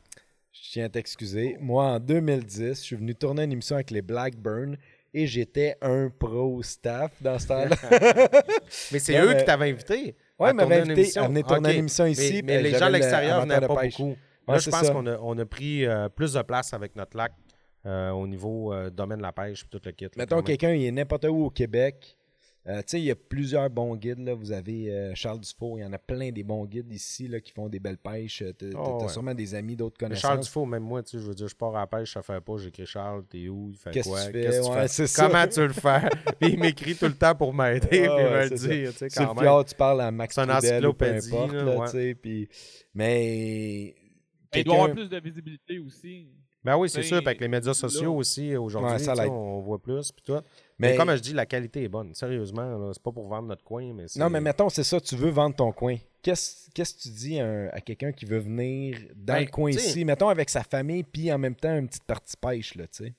Je 0.52 0.60
tiens 0.72 0.84
à 0.84 0.88
t'excuser. 0.88 1.56
Moi, 1.60 1.84
en 1.84 1.98
2010, 2.00 2.68
je 2.68 2.74
suis 2.74 2.96
venu 2.96 3.14
tourner 3.14 3.44
une 3.44 3.52
émission 3.52 3.76
avec 3.76 3.90
les 3.90 4.02
Blackburn 4.02 4.76
et 5.14 5.26
j'étais 5.26 5.76
un 5.80 6.08
pro 6.10 6.62
staff 6.62 7.12
dans 7.22 7.38
ce 7.38 7.46
temps-là. 7.48 7.76
Mais 8.92 8.98
c'est 8.98 9.18
eux 9.20 9.34
qui 9.34 9.44
t'avaient 9.44 9.70
invité. 9.70 10.16
À 10.48 10.52
tourner 10.52 10.76
une 10.76 10.82
invité 10.82 11.00
émission. 11.00 11.22
à 11.22 11.58
une 11.58 11.66
émission 11.66 12.06
ici. 12.06 12.42
Mais, 12.44 12.56
mais 12.56 12.62
les 12.62 12.78
gens 12.78 12.86
le 12.86 12.92
l'extérieur 12.92 13.46
de 13.46 13.66
pas 13.66 13.76
pêche. 13.76 13.98
beaucoup. 13.98 14.16
Ouais, 14.48 14.54
Là, 14.54 14.58
je 14.58 14.70
pense 14.70 14.90
qu'on 14.90 15.06
a, 15.06 15.18
on 15.20 15.38
a 15.38 15.44
pris 15.46 15.86
euh, 15.86 16.08
plus 16.08 16.32
de 16.32 16.42
place 16.42 16.72
avec 16.72 16.96
notre 16.96 17.16
lac 17.16 17.32
euh, 17.86 18.10
au 18.10 18.26
niveau 18.26 18.72
euh, 18.72 18.90
domaine 18.90 19.18
de 19.18 19.22
la 19.22 19.32
pêche 19.32 19.62
et 19.64 19.68
tout 19.68 19.80
le 19.84 19.92
kit. 19.92 20.08
Mettons 20.16 20.42
quelqu'un, 20.42 20.72
il 20.72 20.84
est 20.86 20.90
n'importe 20.90 21.24
où 21.26 21.46
au 21.46 21.50
Québec. 21.50 22.16
Euh, 22.70 22.76
tu 22.78 22.84
sais, 22.86 23.00
il 23.00 23.04
y 23.04 23.10
a 23.10 23.16
plusieurs 23.16 23.68
bons 23.68 23.96
guides. 23.96 24.20
Là. 24.20 24.32
Vous 24.34 24.52
avez 24.52 24.92
euh, 24.92 25.12
Charles 25.14 25.40
Dufault, 25.40 25.76
il 25.78 25.80
y 25.80 25.84
en 25.84 25.92
a 25.92 25.98
plein 25.98 26.30
des 26.30 26.44
bons 26.44 26.64
guides 26.66 26.92
ici 26.92 27.26
là, 27.26 27.40
qui 27.40 27.50
font 27.50 27.68
des 27.68 27.80
belles 27.80 27.98
pêches. 27.98 28.42
Oh, 28.42 28.52
t'as 28.58 28.66
ouais. 29.06 29.08
sûrement 29.08 29.34
des 29.34 29.54
amis, 29.54 29.74
d'autres 29.74 29.96
Mais 30.00 30.06
connaissances. 30.06 30.22
Charles 30.30 30.40
Dufault, 30.40 30.66
même 30.66 30.82
moi, 30.84 31.02
tu 31.02 31.10
sais, 31.10 31.18
je 31.18 31.26
veux 31.26 31.34
dire, 31.34 31.48
je 31.48 31.56
pars 31.56 31.74
à 31.74 31.80
la 31.80 31.86
pêche, 31.86 32.12
ça 32.14 32.22
fait 32.22 32.40
pas, 32.40 32.56
j'écris 32.58 32.86
Charles, 32.86 33.24
t'es 33.28 33.48
où, 33.48 33.70
il 33.72 33.76
fait 33.76 33.90
Qu'est-ce 33.90 34.08
quoi, 34.08 34.20
que 34.20 34.26
tu 34.26 34.32
fais? 34.32 34.40
qu'est-ce 34.42 34.58
que 34.60 34.64
tu 34.66 34.70
Ouais, 34.70 34.88
fais? 34.88 35.06
ça. 35.08 35.26
Comment 35.26 35.46
tu 35.48 35.60
le 35.60 35.72
fais? 35.72 36.08
Puis 36.40 36.52
il 36.52 36.60
m'écrit 36.60 36.94
tout 36.94 37.06
le 37.06 37.14
temps 37.16 37.34
pour 37.34 37.52
m'aider, 37.52 37.86
puis 37.88 37.98
il 37.98 38.02
Ouais, 38.02 38.22
va 38.24 38.30
ouais, 38.38 38.48
le 38.48 38.56
dire, 38.56 38.92
tu 38.92 38.98
sais, 38.98 39.08
Sur 39.10 39.26
quand 39.26 39.34
le 39.34 39.40
fjord, 39.40 39.64
tu 39.64 39.74
parles 39.74 40.00
à 40.02 40.10
Max 40.12 40.34
Trudel 40.36 40.86
ou 40.86 40.92
peu 40.94 41.06
importe. 41.06 41.52
là, 41.52 41.76
ouais. 41.78 41.90
tu 41.90 42.16
puis- 42.20 42.48
Mais. 42.94 43.94
Il 44.54 44.64
doit 44.64 44.74
y 44.74 44.78
avoir 44.78 44.92
plus 44.94 45.08
de 45.08 45.20
visibilité 45.20 45.78
aussi. 45.78 46.28
Ben 46.62 46.76
oui, 46.76 46.90
c'est 46.90 47.02
sûr, 47.02 47.18
puis 47.18 47.26
avec 47.28 47.40
les 47.40 47.48
médias 47.48 47.72
sociaux 47.72 48.14
aussi, 48.14 48.54
aujourd'hui, 48.54 49.06
Ouais, 49.06 49.14
tu 49.14 49.28
on 49.30 49.60
voit 49.60 49.78
plus, 49.80 50.12
puis 50.12 50.22
tout. 50.26 50.40
Mais, 50.80 50.92
Mais- 50.92 50.96
comme 50.96 51.14
je 51.14 51.20
dis, 51.20 51.34
la 51.34 51.44
qualité 51.44 51.82
est 51.84 51.88
bonne, 51.88 52.14
sérieusement, 52.14 52.90
c'est 52.94 53.02
pas 53.02 53.12
pour 53.12 53.28
vendre 53.28 53.48
notre 53.48 53.62
coin, 53.62 53.92
mais. 53.92 54.06
Non, 54.16 54.30
mais 54.30 54.40
mettons, 54.40 54.70
c'est 54.70 54.82
ça, 54.82 54.98
tu 55.00 55.14
veux 55.14 55.28
vendre 55.28 55.54
ton 55.54 55.72
coin. 55.72 55.96
Qu'est-ce 56.22 56.70
que 56.70 56.82
tu 57.02 57.08
dis 57.10 57.38
à, 57.38 57.46
un- 57.46 57.68
à 57.68 57.80
quelqu'un 57.82 58.12
qui 58.12 58.24
veut 58.24 58.38
venir 58.38 58.96
dans 59.14 59.34
Ben, 59.34 59.40
le 59.44 59.50
coin 59.50 59.70
ici, 59.70 60.04
mettons 60.06 60.28
avec 60.30 60.48
sa 60.48 60.62
famille, 60.62 61.02
puis 61.02 61.30
en 61.32 61.38
même 61.38 61.54
temps 61.54 61.76
une 61.76 61.86
petite 61.86 62.04
partie 62.04 62.36
pêche, 62.36 62.74
là, 62.76 62.86
tu 62.86 63.04
sais? 63.04 63.14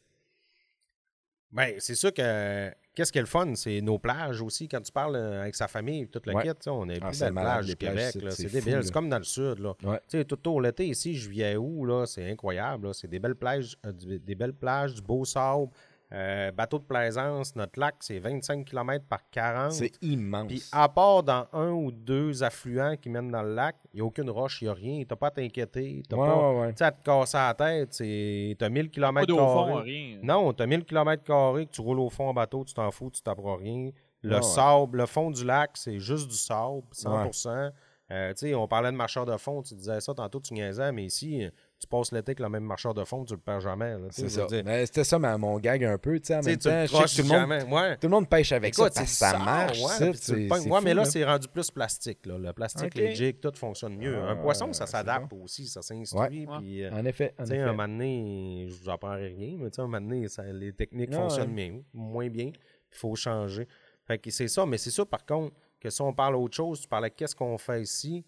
Ben, 1.51 1.75
c'est 1.79 1.95
sûr 1.95 2.13
que 2.13 2.71
qu'est-ce 2.95 3.11
qui 3.11 3.17
est 3.17 3.21
le 3.21 3.27
fun, 3.27 3.53
c'est 3.55 3.81
nos 3.81 3.99
plages 3.99 4.41
aussi. 4.41 4.69
Quand 4.69 4.79
tu 4.79 4.91
parles 4.91 5.17
euh, 5.17 5.41
avec 5.41 5.53
sa 5.53 5.67
famille, 5.67 6.07
toute 6.07 6.25
la 6.25 6.33
Ouais. 6.33 6.43
sais, 6.61 6.69
on 6.69 6.83
a 6.83 6.93
les 6.93 6.99
Ah, 7.01 7.07
plus 7.09 7.67
du 7.67 7.75
Québec. 7.75 8.11
c'est- 8.31 8.45
débile. 8.53 8.79
C'est 8.83 8.91
comme 8.93 9.09
dans 9.09 9.17
le 9.17 9.23
sud. 9.25 9.59
Là. 9.59 9.75
Ouais. 9.83 9.99
Tu 10.07 10.17
sais, 10.17 10.25
tout 10.25 10.49
au 10.49 10.61
l'été, 10.61 10.87
ici, 10.87 11.13
juillet, 11.13 11.57
août, 11.57 12.05
c'est 12.07 12.29
incroyable. 12.31 12.93
C'est 12.95 13.09
des 13.09 13.19
belles 13.19 13.35
plages, 13.35 13.75
euh, 13.85 13.91
des 13.91 14.33
belles 14.35 14.53
plages, 14.53 14.95
du 14.95 15.01
beau 15.01 15.25
sable. 15.25 15.67
Euh, 16.13 16.51
bateau 16.51 16.77
de 16.77 16.83
plaisance, 16.83 17.55
notre 17.55 17.79
lac, 17.79 17.95
c'est 18.01 18.19
25 18.19 18.65
km 18.65 19.05
par 19.07 19.19
40. 19.31 19.71
C'est 19.71 19.91
immense. 20.01 20.47
Puis 20.49 20.63
à 20.73 20.89
part 20.89 21.23
dans 21.23 21.47
un 21.53 21.69
ou 21.69 21.89
deux 21.89 22.43
affluents 22.43 22.97
qui 22.97 23.09
mènent 23.09 23.31
dans 23.31 23.43
le 23.43 23.53
lac, 23.55 23.77
il 23.93 23.97
n'y 23.97 24.01
a 24.01 24.05
aucune 24.05 24.29
roche, 24.29 24.61
il 24.61 24.65
n'y 24.65 24.69
a 24.71 24.73
rien. 24.73 25.03
T'as 25.07 25.15
pas 25.15 25.27
à 25.27 25.31
t'inquiéter. 25.31 26.03
T'as 26.09 26.17
Ouais, 26.17 26.27
pas 26.27 26.35
ouais, 26.51 26.59
ouais. 26.61 26.71
tu 26.73 26.77
sais, 26.79 26.83
à 26.83 26.91
te 26.91 27.01
casser 27.01 27.37
la 27.37 27.53
tête. 27.53 27.93
c'est- 27.93 28.55
T'as 28.59 28.67
1000 28.67 28.89
Pas 28.89 28.93
km 28.93 29.33
au 29.33 29.37
fond, 29.37 29.75
rien. 29.75 30.19
non, 30.21 30.51
tu 30.51 30.61
as 30.63 30.67
1000 30.67 30.83
km 30.83 31.23
que 31.23 31.63
tu 31.65 31.79
roules 31.81 31.99
au 32.01 32.09
fond 32.09 32.27
en 32.27 32.33
bateau, 32.33 32.65
tu 32.65 32.73
t'en 32.73 32.91
fous, 32.91 33.09
tu 33.09 33.21
t'apprends 33.21 33.55
rien. 33.55 33.91
Le 34.21 34.35
ouais. 34.35 34.41
sable, 34.41 34.97
le 34.97 35.05
fond 35.05 35.31
du 35.31 35.45
lac, 35.45 35.71
c'est 35.75 35.97
juste 35.99 36.27
du 36.27 36.35
sable, 36.35 36.83
100%. 36.91 37.71
Euh, 38.11 38.31
tu 38.33 38.39
sais, 38.47 38.53
on 38.55 38.67
parlait 38.67 38.91
de 38.91 38.97
marcheur 38.97 39.25
de 39.25 39.37
fond, 39.37 39.61
tu 39.61 39.73
disais 39.75 40.01
ça 40.01 40.13
tantôt, 40.13 40.41
tu 40.41 40.53
niaisais, 40.53 40.91
mais 40.91 41.05
ici, 41.05 41.47
tu 41.81 41.87
passes 41.87 42.11
l'été 42.11 42.29
avec 42.31 42.39
le 42.39 42.47
même 42.49 42.63
marcheur 42.63 42.93
de 42.93 43.03
fond, 43.03 43.25
tu 43.25 43.33
le 43.33 43.39
perds 43.39 43.59
jamais. 43.61 43.95
C'est 44.11 44.29
ça. 44.29 44.45
Mais 44.63 44.85
c'était 44.85 45.03
ça 45.03 45.17
ma- 45.17 45.37
mon 45.37 45.57
gag 45.59 45.83
un 45.83 45.97
peu, 45.97 46.19
tu 46.19 46.27
sais. 46.27 46.35
En 46.35 46.39
Tu 46.41 46.43
sais, 46.45 46.49
même 46.51 46.59
tu 46.59 46.67
le 46.67 46.73
temps, 46.73 46.81
je 46.81 46.85
sais 46.87 46.93
croches 46.93 47.17
que 47.17 47.21
tout 47.23 47.27
le, 47.33 47.39
monde. 47.65 47.73
Ouais. 47.73 47.97
tout 47.97 48.07
le 48.07 48.11
monde 48.11 48.29
pêche 48.29 48.51
avec 48.51 48.73
Écoute, 48.73 48.93
ça 48.93 49.01
parce 49.01 49.11
ça 49.11 49.31
sable, 49.31 49.43
marche. 49.45 49.81
ouais, 49.81 50.13
ça, 50.13 50.35
fou, 50.61 50.79
mais 50.83 50.93
là, 50.93 51.01
là. 51.01 51.05
c'est 51.05 51.25
rendu 51.25 51.47
plus 51.47 51.71
plastique. 51.71 52.25
Là. 52.27 52.37
Le 52.37 52.53
plastique, 52.53 52.93
les 52.95 53.15
jigs, 53.15 53.39
tout 53.39 53.51
fonctionne 53.55 53.97
mieux. 53.97 54.15
Ah, 54.21 54.29
un 54.29 54.35
poisson, 54.35 54.67
ouais, 54.67 54.73
ça 54.73 54.85
s'adapte 54.85 55.33
aussi, 55.33 55.65
ça 55.67 55.81
s'instruit. 55.81 56.45
Ouais. 56.45 56.83
Euh, 56.83 56.91
En 56.91 57.03
effet, 57.05 57.33
en 57.39 57.45
effet. 57.45 57.57
un 57.59 57.71
moment 57.73 57.87
donné, 57.87 58.67
je 58.69 58.75
vous 58.83 58.89
apprendrai 58.89 59.27
rien, 59.29 59.57
mais 59.59 59.69
tu 59.71 59.75
sais, 59.77 59.81
un 59.81 59.87
moment 59.87 60.01
donné, 60.01 60.27
ça- 60.27 60.43
les 60.43 60.73
techniques 60.73 61.09
Ah, 61.13 61.17
fonctionnent 61.17 61.55
bien, 61.55 61.81
moins 61.93 62.29
bien. 62.29 62.51
Il 62.93 62.97
faut 62.97 63.15
changer. 63.15 63.67
Fait 64.05 64.19
que 64.19 64.29
c'est 64.29 64.47
ça, 64.47 64.65
mais 64.65 64.77
c'est 64.77 64.91
ça, 64.91 65.05
par 65.05 65.25
contre, 65.25 65.55
que 65.79 65.89
si 65.89 66.01
on 66.01 66.13
parle 66.13 66.35
autre 66.35 66.55
chose, 66.55 66.81
tu 66.81 66.87
parlais 66.87 67.09
qu'est-ce 67.09 67.35
qu'on 67.35 67.57
fait 67.57 67.81
ici? 67.81 68.23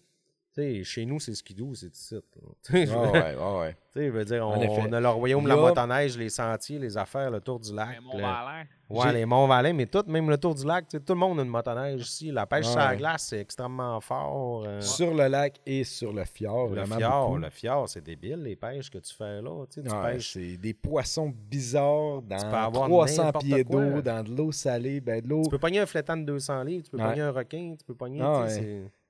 Tu 0.54 0.62
sais, 0.62 0.84
chez 0.84 1.04
nous, 1.04 1.18
c'est 1.18 1.34
skidoo, 1.34 1.74
c'est 1.74 1.92
ici. 1.94 2.14
là. 2.14 2.20
Tu 2.62 2.72
sais, 2.72 2.86
je 2.86 2.92
Ah 2.92 2.96
veux- 2.98 3.10
ouais, 3.10 3.34
ouais, 3.36 3.58
ouais. 3.60 3.72
tu 3.92 3.98
sais, 3.98 4.06
je 4.06 4.10
veux 4.12 4.24
dire, 4.24 4.46
En 4.46 4.52
on, 4.56 4.92
a 4.92 5.00
le 5.00 5.08
royaume 5.08 5.46
la 5.48 5.56
motoneige, 5.56 6.16
les 6.16 6.28
sentiers, 6.28 6.78
les 6.78 6.96
affaires, 6.96 7.28
le 7.30 7.40
tour 7.40 7.58
du 7.58 7.74
lac. 7.74 7.88
Mais 7.90 8.00
mon 8.00 8.16
le- 8.16 8.22
Valin. 8.22 8.62
Ouais, 8.90 9.12
les 9.14 9.24
Monts-Valin, 9.26 9.72
mais 9.72 9.86
tout, 9.86 10.04
même 10.06 10.28
le 10.30 10.36
tour 10.38 10.54
du 10.54 10.64
lac, 10.64 10.86
tout 10.88 11.00
le 11.08 11.14
monde 11.14 11.40
a 11.40 11.42
une 11.42 11.48
motoneige 11.48 12.02
ici. 12.02 12.30
La 12.30 12.46
pêche 12.46 12.66
Ouais. 12.66 12.70
sur 12.72 12.78
la 12.80 12.94
glace, 12.94 13.26
c'est 13.30 13.40
extrêmement 13.40 14.00
fort. 14.00 14.62
euh, 14.66 14.80
Sur 14.80 15.12
le 15.14 15.26
lac 15.26 15.58
et 15.66 15.82
sur 15.82 16.12
le 16.12 16.24
fjord, 16.24 16.68
le 16.68 16.82
vraiment 16.82 16.96
fjord, 16.98 17.26
beaucoup. 17.30 17.38
le 17.40 17.50
fjord, 17.50 17.88
c'est 17.88 18.02
débile, 18.04 18.42
les 18.44 18.54
pêches 18.54 18.90
que 18.90 18.98
tu 18.98 19.12
fais 19.12 19.42
là. 19.42 19.64
Tu, 19.72 19.80
Ouais, 19.80 20.12
pêches. 20.12 20.34
c'est 20.34 20.56
des 20.58 20.74
poissons 20.74 21.32
bizarres 21.50 22.22
dans 22.22 22.36
peux 22.48 22.56
avoir 22.56 22.86
300 22.88 23.24
n'importe 23.24 23.44
pieds 23.44 23.64
d'eau, 23.64 24.02
dans 24.02 24.22
de 24.22 24.36
l'eau 24.36 24.52
salée, 24.52 25.00
ben 25.00 25.20
de 25.20 25.28
l'eau. 25.28 25.42
Tu 25.42 25.50
peux 25.50 25.58
pogner 25.58 25.80
un 25.80 25.86
flétan 25.86 26.16
de 26.18 26.24
200 26.24 26.62
livres, 26.62 26.84
tu 26.84 26.90
peux 26.90 26.98
Ouais. 26.98 27.08
pogner 27.08 27.22
un 27.22 27.32
requin, 27.32 27.74
tu 27.76 27.84
peux 27.84 27.94
pogner. 27.96 28.20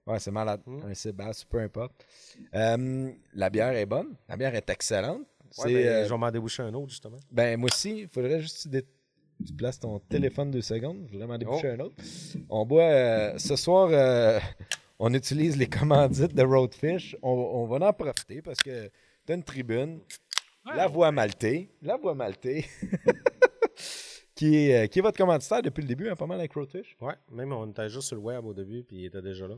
Tu 0.07 0.11
ouais. 0.13 0.19
c'est- 0.19 0.31
malade. 0.31 0.61
Mm. 0.67 0.83
Un 0.87 0.95
Sébastien, 0.95 1.47
peu 1.51 1.59
importe. 1.61 1.93
Euh, 2.55 3.11
la 3.35 3.51
bière 3.51 3.73
est 3.73 3.87
bonne. 3.87 4.15
La 4.29 4.37
bière 4.37 4.55
est 4.55 4.69
excellente. 4.71 5.21
Ouais, 5.21 5.25
C'est, 5.51 5.73
ben, 5.75 5.87
euh, 5.87 6.05
Je 6.05 6.11
vais 6.11 6.19
m'en 6.19 6.31
déboucher 6.31 6.63
un 6.63 6.75
autre, 6.75 6.91
justement. 6.91 7.17
ben, 7.31 7.59
moi 7.59 7.69
aussi, 7.73 8.01
il 8.01 8.09
faudrait 8.09 8.41
juste 8.41 8.71
que 8.71 8.79
tu, 8.79 8.87
tu 9.47 9.53
places 9.53 9.81
ton 9.81 9.99
téléphone 10.01 10.51
deux 10.51 10.63
secondes. 10.63 11.05
Je 11.07 11.13
voudrais 11.13 11.27
m'en 11.27 11.39
déboucher 11.39 11.71
Oh. 11.71 11.75
un 11.75 11.81
autre. 11.81 11.97
On 12.51 12.67
boit. 12.67 12.83
euh, 12.85 13.39
ce 13.39 13.57
soir, 13.57 13.89
euh, 13.93 14.39
on 14.99 15.13
utilise 15.15 15.57
les 15.57 15.67
commandites 15.69 16.35
de 16.35 16.43
Roadfish. 16.43 17.17
On, 17.23 17.31
on 17.31 17.67
va 17.67 17.89
en 17.89 17.93
profiter 17.93 18.43
parce 18.43 18.59
que 18.59 18.91
t'as 19.27 19.35
une 19.35 19.43
tribune, 19.45 20.01
Ouais, 20.67 20.77
la 20.77 20.87
voix 20.87 21.13
maltée, 21.13 21.69
la 21.83 21.97
voix 21.99 22.15
maltée, 22.15 22.65
qui, 24.35 24.71
est, 24.71 24.89
qui 24.89 24.99
est 24.99 25.03
votre 25.03 25.19
commanditaire 25.19 25.61
depuis 25.63 25.83
le 25.83 25.89
début, 25.89 26.09
hein, 26.09 26.17
pas 26.17 26.27
mal 26.27 26.39
avec 26.39 26.53
Roadfish? 26.55 26.97
Ouais, 27.01 27.15
même 27.31 27.53
on 27.53 27.67
était 27.71 27.89
juste 27.91 28.09
sur 28.09 28.17
le 28.17 28.23
web 28.23 28.45
au 28.47 28.55
début, 28.55 28.83
puis 28.83 28.97
il 29.01 29.05
était 29.07 29.21
déjà 29.23 29.47
là. 29.47 29.57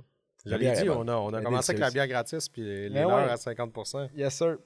Est 0.52 0.82
dit, 0.82 0.90
on 0.90 1.08
a, 1.08 1.14
on 1.16 1.32
a 1.34 1.42
commencé 1.42 1.70
avec 1.72 1.80
la 1.80 1.90
bière 1.90 2.08
gratis, 2.08 2.48
puis 2.48 2.62
les, 2.62 2.88
les 2.88 2.94
Ben 2.94 3.08
leurs 3.08 3.16
ouais. 3.26 3.30
à 3.30 3.34
50% 3.36 4.10
Yes, 4.16 4.34
sir. 4.34 4.58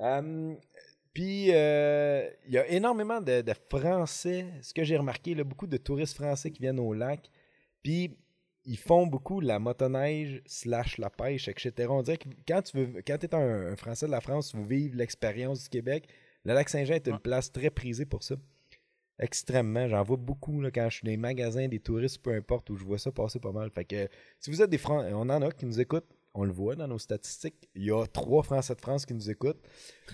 Euh, 0.00 0.54
puis, 1.12 1.48
euh, 1.52 2.28
il 2.46 2.54
y 2.54 2.58
a 2.58 2.66
énormément 2.68 3.20
de, 3.20 3.42
de 3.42 3.52
Français, 3.70 4.46
ce 4.62 4.72
que 4.72 4.82
j'ai 4.84 4.96
remarqué, 4.96 5.34
là, 5.34 5.44
beaucoup 5.44 5.66
de 5.66 5.76
touristes 5.76 6.14
français 6.16 6.50
qui 6.50 6.62
viennent 6.62 6.80
au 6.80 6.94
lac. 6.94 7.30
Puis, 7.82 8.16
ils 8.64 8.78
font 8.78 9.06
beaucoup 9.06 9.40
la 9.40 9.58
motoneige 9.58 10.40
slash 10.46 10.96
la 10.98 11.10
pêche, 11.10 11.48
etc. 11.48 11.88
On 11.90 12.02
dirait 12.02 12.16
que 12.16 12.28
quand 12.46 12.62
tu 12.62 12.76
veux, 12.78 13.02
quand 13.06 13.22
es 13.22 13.34
un, 13.34 13.72
un 13.72 13.76
Français 13.76 14.06
de 14.06 14.10
la 14.12 14.20
France, 14.20 14.50
tu 14.52 14.56
veux 14.56 14.62
vivre 14.64 14.96
l'expérience 14.96 15.64
du 15.64 15.68
Québec, 15.68 16.08
le 16.44 16.54
lac 16.54 16.68
Saint-Jean 16.68 16.94
est 16.94 17.06
une 17.08 17.14
Ouais. 17.14 17.18
place 17.18 17.50
très 17.52 17.70
prisée 17.70 18.06
pour 18.06 18.22
ça. 18.22 18.36
Extrêmement. 19.22 19.88
J'en 19.88 20.02
vois 20.02 20.16
beaucoup 20.16 20.60
là, 20.60 20.70
quand 20.70 20.88
je 20.90 20.96
suis 20.96 21.04
dans 21.04 21.10
les 21.12 21.16
magasins, 21.16 21.68
des 21.68 21.78
touristes, 21.78 22.18
peu 22.22 22.34
importe, 22.34 22.68
où 22.70 22.76
je 22.76 22.84
vois 22.84 22.98
ça 22.98 23.12
passer 23.12 23.38
pas 23.38 23.52
mal. 23.52 23.70
Fait 23.70 23.84
que 23.84 24.08
si 24.40 24.50
vous 24.50 24.60
êtes 24.60 24.68
des 24.70 24.78
Français, 24.78 25.12
on 25.14 25.20
en 25.20 25.40
a 25.42 25.50
qui 25.52 25.64
nous 25.64 25.80
écoutent, 25.80 26.08
on 26.34 26.44
le 26.44 26.50
voit 26.52 26.74
dans 26.74 26.88
nos 26.88 26.98
statistiques. 26.98 27.68
Il 27.76 27.84
y 27.84 27.90
a 27.92 28.04
trois 28.06 28.42
Français 28.42 28.74
de 28.74 28.80
France 28.80 29.04
qui 29.06 29.14
nous 29.14 29.30
écoutent, 29.30 29.60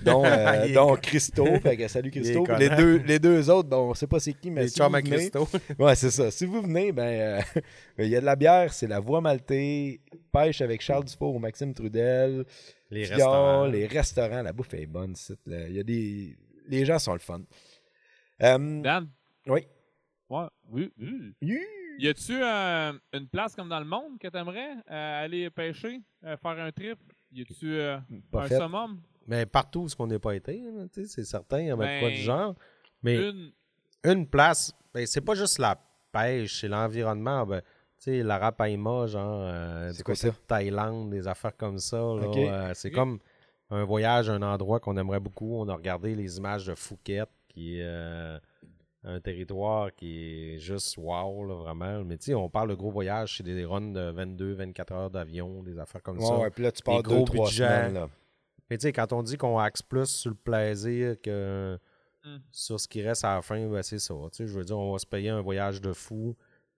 dont, 0.04 0.22
euh, 0.26 0.74
dont 0.74 0.94
Christo. 0.96 1.46
Fait 1.62 1.76
que 1.76 1.88
salut 1.88 2.10
Christo. 2.10 2.44
Les 2.58 2.68
deux, 2.70 2.96
les 2.98 3.18
deux 3.18 3.48
autres, 3.48 3.68
bon, 3.68 3.90
on 3.90 3.94
sait 3.94 4.06
pas 4.08 4.20
c'est 4.20 4.34
qui, 4.34 4.50
mais 4.50 4.62
Les 4.62 4.68
si 4.68 4.80
vous 4.80 4.88
venez- 4.90 5.02
Christo. 5.10 5.48
Ouais, 5.78 5.94
c'est 5.94 6.10
ça. 6.10 6.30
Si 6.30 6.44
vous 6.44 6.60
venez, 6.60 6.92
ben, 6.92 7.38
euh, 7.56 7.60
il 7.98 8.08
y 8.08 8.16
a 8.16 8.20
de 8.20 8.26
la 8.26 8.36
bière, 8.36 8.72
c'est 8.74 8.88
la 8.88 9.00
voie 9.00 9.20
maltée, 9.20 10.00
pêche 10.32 10.60
avec 10.60 10.82
Charles 10.82 11.04
Dufour 11.04 11.34
ou 11.36 11.38
Maxime 11.38 11.72
Trudel, 11.72 12.44
Les 12.90 13.06
restaurants. 13.06 13.66
les 13.66 13.86
restaurants, 13.86 14.42
la 14.42 14.52
bouffe 14.52 14.74
est 14.74 14.86
bonne. 14.86 15.14
là. 15.46 15.68
Il 15.68 15.76
y 15.76 15.80
a 15.80 15.84
des, 15.84 16.36
les 16.68 16.84
gens 16.84 16.98
sont 16.98 17.12
le 17.14 17.20
fun. 17.20 17.40
Euh, 18.42 18.80
Dan, 18.82 19.08
oui. 19.46 19.66
ouais, 20.30 20.46
oui, 20.70 20.92
oui. 20.98 21.60
Y 22.00 22.06
a-tu 22.08 22.40
euh, 22.40 22.92
une 23.12 23.26
place 23.28 23.56
comme 23.56 23.68
dans 23.68 23.80
le 23.80 23.84
monde 23.84 24.18
que 24.20 24.28
t'aimerais 24.28 24.74
euh, 24.88 25.24
aller 25.24 25.50
pêcher, 25.50 26.00
euh, 26.24 26.36
faire 26.36 26.52
un 26.60 26.70
trip? 26.70 26.98
Y 27.32 27.42
a-tu 27.42 27.74
euh, 27.74 27.98
un 28.34 28.42
fait. 28.48 28.58
summum? 28.58 29.00
Mais 29.26 29.44
partout 29.46 29.80
où 29.80 29.88
ce 29.88 29.96
qu'on 29.96 30.06
n'est 30.06 30.20
pas 30.20 30.34
été, 30.36 30.58
là, 30.60 30.84
tu 30.92 31.02
sais, 31.02 31.06
c'est 31.08 31.24
certain, 31.24 31.60
il 31.60 31.66
y 31.66 31.70
a 31.70 31.76
Ben, 31.76 31.98
quoi 32.00 32.08
du 32.10 32.16
genre. 32.16 32.54
Mais 33.02 33.16
Une. 33.28 33.52
une 34.04 34.26
place, 34.28 34.72
ben, 34.94 35.04
c'est 35.06 35.20
pas 35.20 35.34
juste 35.34 35.58
la 35.58 35.76
pêche, 36.12 36.60
c'est 36.60 36.68
l'environnement. 36.68 37.44
Ben, 37.44 37.60
tu 37.60 37.66
sais, 38.04 38.22
l'Arapaima, 38.22 39.06
genre, 39.08 39.40
euh, 39.42 39.90
C'est 39.90 39.96
du 39.98 40.04
quoi 40.04 40.14
côté 40.14 40.28
ça? 40.28 40.32
de 40.32 40.36
Thaïlande, 40.46 41.10
des 41.10 41.26
affaires 41.26 41.56
comme 41.56 41.78
ça. 41.78 41.96
euh, 41.96 42.70
c'est 42.74 42.92
comme 42.92 43.18
un 43.70 43.84
voyage, 43.84 44.30
un 44.30 44.40
endroit 44.42 44.78
qu'on 44.78 44.96
aimerait 44.96 45.20
beaucoup. 45.20 45.56
On 45.60 45.68
a 45.68 45.74
regardé 45.74 46.14
les 46.14 46.38
images 46.38 46.66
de 46.66 46.74
Phuket, 46.76 47.28
qui 47.58 47.78
est 47.78 47.84
euh, 47.84 48.38
un 49.04 49.20
territoire 49.20 49.94
qui 49.94 50.54
est 50.54 50.58
juste 50.58 50.96
wow, 50.96 51.44
là, 51.44 51.54
vraiment. 51.54 52.04
Mais 52.04 52.18
tu 52.18 52.26
sais, 52.26 52.34
on 52.34 52.48
parle 52.48 52.70
de 52.70 52.74
gros 52.74 52.90
voyages, 52.90 53.36
c'est 53.36 53.42
des 53.42 53.64
runs 53.64 53.92
de 53.92 54.12
22-24 54.12 54.92
heures 54.92 55.10
d'avion, 55.10 55.62
des 55.62 55.78
affaires 55.78 56.02
comme 56.02 56.20
ça. 56.20 56.38
Ouais, 56.38 56.50
puis 56.50 56.62
là, 56.62 56.72
tu 56.72 56.82
pars 56.82 57.02
gros 57.02 57.18
deux, 57.20 57.24
trois 57.24 57.46
budgets. 57.46 57.64
semaines. 57.64 57.94
Là. 57.94 58.08
Mais 58.70 58.78
tu 58.78 58.82
sais, 58.82 58.92
quand 58.92 59.12
on 59.12 59.22
dit 59.22 59.36
qu'on 59.36 59.58
axe 59.58 59.82
plus 59.82 60.06
sur 60.06 60.30
le 60.30 60.36
plaisir 60.36 61.20
que 61.22 61.78
Mm. 62.24 62.38
sur 62.50 62.80
ce 62.80 62.88
qui 62.88 63.02
reste 63.02 63.24
à 63.24 63.36
la 63.36 63.42
fin, 63.42 63.66
ben 63.68 63.82
c'est 63.82 63.98
ça. 63.98 64.14
Tu 64.32 64.38
sais, 64.38 64.46
je 64.46 64.52
veux 64.58 64.64
dire, 64.64 64.78
on 64.78 64.92
va 64.92 64.98
se 64.98 65.06
payer 65.06 65.30
un 65.30 65.40
voyage 65.40 65.80
de 65.80 65.92
fou 65.92 66.36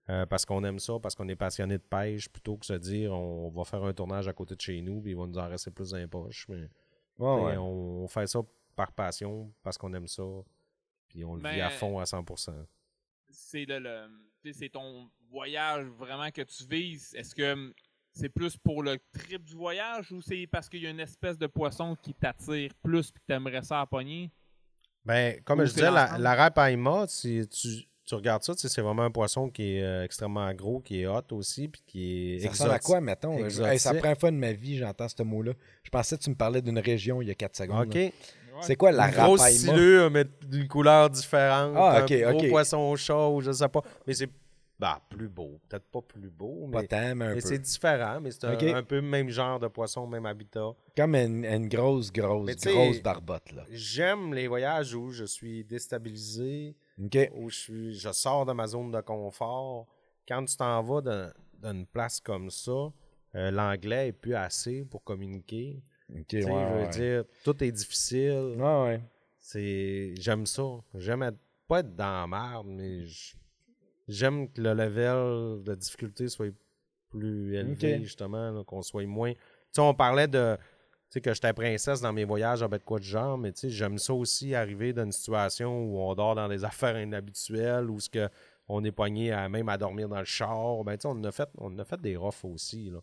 euh, 0.09 0.25
parce 0.25 0.45
qu'on 0.45 0.63
aime 0.63 0.79
ça, 0.79 0.99
parce 1.01 1.15
qu'on 1.15 1.27
est 1.27 1.35
passionné 1.35 1.77
de 1.77 1.83
pêche, 1.83 2.29
plutôt 2.29 2.57
que 2.57 2.65
se 2.65 2.73
dire 2.73 3.13
on 3.13 3.49
va 3.49 3.63
faire 3.63 3.83
un 3.83 3.93
tournage 3.93 4.27
à 4.27 4.33
côté 4.33 4.55
de 4.55 4.61
chez 4.61 4.81
nous, 4.81 5.01
puis 5.01 5.11
il 5.11 5.17
va 5.17 5.25
nous 5.25 5.37
en 5.37 5.47
rester 5.47 5.71
plus 5.71 5.91
dans 5.91 5.97
les 5.97 6.07
poches. 6.07 6.47
Mais, 6.49 6.69
ouais. 7.19 7.57
on 7.57 8.07
fait 8.07 8.27
ça 8.27 8.39
par 8.75 8.91
passion, 8.91 9.51
parce 9.63 9.77
qu'on 9.77 9.93
aime 9.93 10.07
ça, 10.07 10.23
puis 11.11 11.25
on 11.25 11.33
le 11.35 11.39
vit 11.41 11.55
Mais- 11.57 11.61
à 11.61 11.69
fond 11.69 11.99
à 11.99 12.05
100%. 12.05 12.53
c'est 13.29 13.65
le, 13.65 14.07
tu 14.43 14.53
c'est 14.53 14.69
ton 14.69 15.09
voyage 15.29 15.85
vraiment 15.97 16.29
que 16.31 16.41
tu 16.41 16.63
vises. 16.69 17.13
Est-ce 17.15 17.35
que 17.35 17.53
hum, 17.53 17.73
c'est 18.13 18.29
plus 18.29 18.57
pour 18.57 18.83
le 18.83 18.97
trip 19.13 19.43
du 19.43 19.55
voyage 19.55 20.11
ou 20.11 20.21
c'est 20.21 20.47
parce 20.47 20.67
qu'il 20.67 20.81
y 20.81 20.87
a 20.87 20.89
une 20.89 20.99
espèce 20.99 21.37
de 21.37 21.47
poisson 21.47 21.95
qui 22.01 22.13
t'attire 22.13 22.71
plus 22.83 23.09
et 23.09 23.11
que 23.13 23.19
tu 23.27 23.33
aimerais 23.33 23.61
ça 23.63 23.81
à 23.81 23.85
pogner? 23.85 24.31
Ben, 25.05 25.41
comme 25.43 25.59
Ou 25.61 25.65
je 25.65 25.73
disais, 25.73 25.89
la, 25.91 26.17
la 26.17 26.35
rapaille-mât, 26.35 27.07
si 27.07 27.47
tu, 27.47 27.67
tu 28.05 28.15
regardes 28.15 28.43
ça, 28.43 28.53
tu 28.53 28.61
sais, 28.61 28.69
c'est 28.69 28.81
vraiment 28.81 29.03
un 29.03 29.09
poisson 29.11 29.49
qui 29.49 29.77
est 29.77 29.81
euh, 29.81 30.03
extrêmement 30.03 30.53
gros, 30.53 30.79
qui 30.81 31.01
est 31.01 31.07
hot 31.07 31.23
aussi, 31.31 31.69
puis 31.69 31.81
qui 31.87 32.33
est 32.35 32.39
Ça 32.41 32.49
ressemble 32.49 32.71
à 32.71 32.79
quoi, 32.79 33.01
mettons? 33.01 33.37
Hey, 33.37 33.79
c'est 33.79 33.93
la 33.93 33.99
première 33.99 34.19
fois 34.19 34.29
de 34.31 34.35
ma 34.35 34.51
vie 34.51 34.77
j'entends 34.77 35.07
ce 35.07 35.23
mot-là. 35.23 35.53
Je 35.83 35.89
pensais 35.89 36.17
que 36.17 36.23
tu 36.23 36.29
me 36.29 36.35
parlais 36.35 36.61
d'une 36.61 36.77
région 36.79 37.21
il 37.21 37.29
y 37.29 37.31
a 37.31 37.35
4 37.35 37.55
secondes. 37.55 37.87
OK. 37.87 37.93
là. 37.95 38.09
C'est 38.61 38.75
quoi 38.75 38.91
la 38.91 39.07
une 39.07 39.13
grosse 39.15 39.39
rapaille 39.39 39.55
silure, 39.57 40.11
mais 40.11 40.25
d'une 40.47 40.67
couleur 40.67 41.09
différente. 41.09 41.73
Ah, 41.75 41.99
un 41.99 42.03
ok, 42.03 42.13
gros 42.21 42.39
ok. 42.43 42.49
poisson 42.49 42.95
chaud, 42.95 43.41
je 43.41 43.51
sais 43.51 43.69
pas. 43.69 43.81
Mais 44.05 44.13
c'est 44.13 44.29
bah, 44.79 44.99
plus 45.09 45.29
beau. 45.29 45.59
Peut-être 45.69 45.85
pas 45.91 46.01
plus 46.01 46.29
beau, 46.31 46.67
Pas 46.71 46.81
mais, 46.81 46.87
tant, 46.87 47.15
mais 47.15 47.25
un 47.25 47.29
mais 47.29 47.33
peu. 47.35 47.41
c'est 47.41 47.59
différent. 47.59 48.19
Mais 48.19 48.31
c'est 48.31 48.45
un, 48.45 48.53
Ok. 48.55 48.63
un 48.63 48.81
peu 48.81 48.95
le 48.95 49.01
même 49.03 49.29
genre 49.29 49.59
de 49.59 49.67
poisson, 49.67 50.07
même 50.07 50.25
habitat. 50.25 50.71
Comme 50.97 51.13
une, 51.15 51.45
une 51.45 51.67
grosse, 51.69 52.11
grosse, 52.11 52.47
Mais 52.47 52.55
tu 52.55 52.63
sais- 52.69 52.73
grosse 52.73 52.99
barbotte. 53.01 53.51
Là. 53.51 53.63
J'aime 53.69 54.33
les 54.33 54.47
voyages 54.47 54.95
où 54.95 55.11
je 55.11 55.25
suis 55.25 55.63
déstabilisé, 55.63 56.75
OK. 56.99 57.29
où 57.35 57.49
je, 57.51 57.55
suis, 57.55 57.93
je 57.93 58.11
sors 58.11 58.45
de 58.45 58.53
ma 58.53 58.65
zone 58.67 58.91
de 58.91 59.01
confort. 59.01 59.85
Quand 60.27 60.43
tu 60.45 60.57
t'en 60.57 60.81
vas 60.81 61.01
dans- 61.01 61.31
d'une 61.61 61.85
place 61.85 62.19
comme 62.19 62.49
ça, 62.49 62.71
euh, 63.35 63.51
l'anglais 63.51 64.07
est 64.07 64.11
plus 64.13 64.33
assez 64.35 64.83
pour 64.89 65.03
communiquer. 65.03 65.83
OK, 66.13 66.27
Tu 66.27 66.41
sais, 66.41 66.49
ouais, 66.49 66.61
je 66.67 66.73
veux 66.73 66.81
ouais. 66.81 66.89
dire, 66.89 67.23
tout 67.43 67.63
est 67.63 67.71
difficile. 67.71 68.55
Ouais, 68.57 68.83
ouais. 68.83 69.01
C'est. 69.39 70.13
J'aime 70.19 70.45
ça. 70.45 70.63
J'aime 70.95 71.23
être... 71.23 71.37
pas 71.67 71.79
être 71.79 71.95
dans 71.95 72.21
la 72.21 72.27
merde, 72.27 72.67
mais 72.67 73.05
j'aime 74.07 74.49
que 74.51 74.61
le 74.61 74.73
level 74.73 75.63
de 75.63 75.75
difficulté 75.75 76.27
soit 76.27 76.53
plus 77.09 77.55
élevé, 77.55 78.01
justement, 78.03 78.63
qu'on 78.63 78.81
soit 78.81 79.05
moins. 79.05 79.33
Tu 79.33 79.39
sais, 79.73 79.81
on 79.81 79.93
parlait 79.93 80.27
de. 80.27 80.57
Tu 81.09 81.15
sais, 81.15 81.21
que 81.21 81.33
j'étais 81.33 81.51
princesse 81.51 81.99
dans 81.99 82.13
mes 82.13 82.23
voyages, 82.23 82.63
avec 82.63 82.85
quoi 82.85 82.97
de 82.97 83.03
genre, 83.03 83.37
mais 83.37 83.51
tu 83.51 83.61
sais, 83.61 83.69
j'aime 83.69 83.97
ça 83.97 84.13
aussi 84.13 84.55
arriver 84.55 84.93
dans 84.93 85.03
une 85.03 85.11
situation 85.11 85.83
où 85.83 85.99
on 85.99 86.15
dort 86.15 86.35
dans 86.35 86.47
des 86.47 86.63
affaires 86.63 86.97
inhabituelles, 86.99 87.89
où 87.89 87.99
ce 87.99 88.09
que 88.09 88.29
on 88.69 88.81
est 88.85 88.91
pogné 88.91 89.33
à, 89.33 89.49
même 89.49 89.67
à 89.67 89.77
dormir 89.77 90.07
dans 90.07 90.19
le 90.19 90.25
char. 90.25 90.83
Ben, 90.85 90.95
tu 90.95 91.01
sais, 91.01 91.07
on 91.09 91.21
a 91.25 91.31
fait, 91.31 91.49
on 91.57 91.77
a 91.77 91.83
fait 91.83 91.99
des 91.99 92.15
roughs 92.15 92.45
aussi, 92.45 92.89
là. 92.89 92.99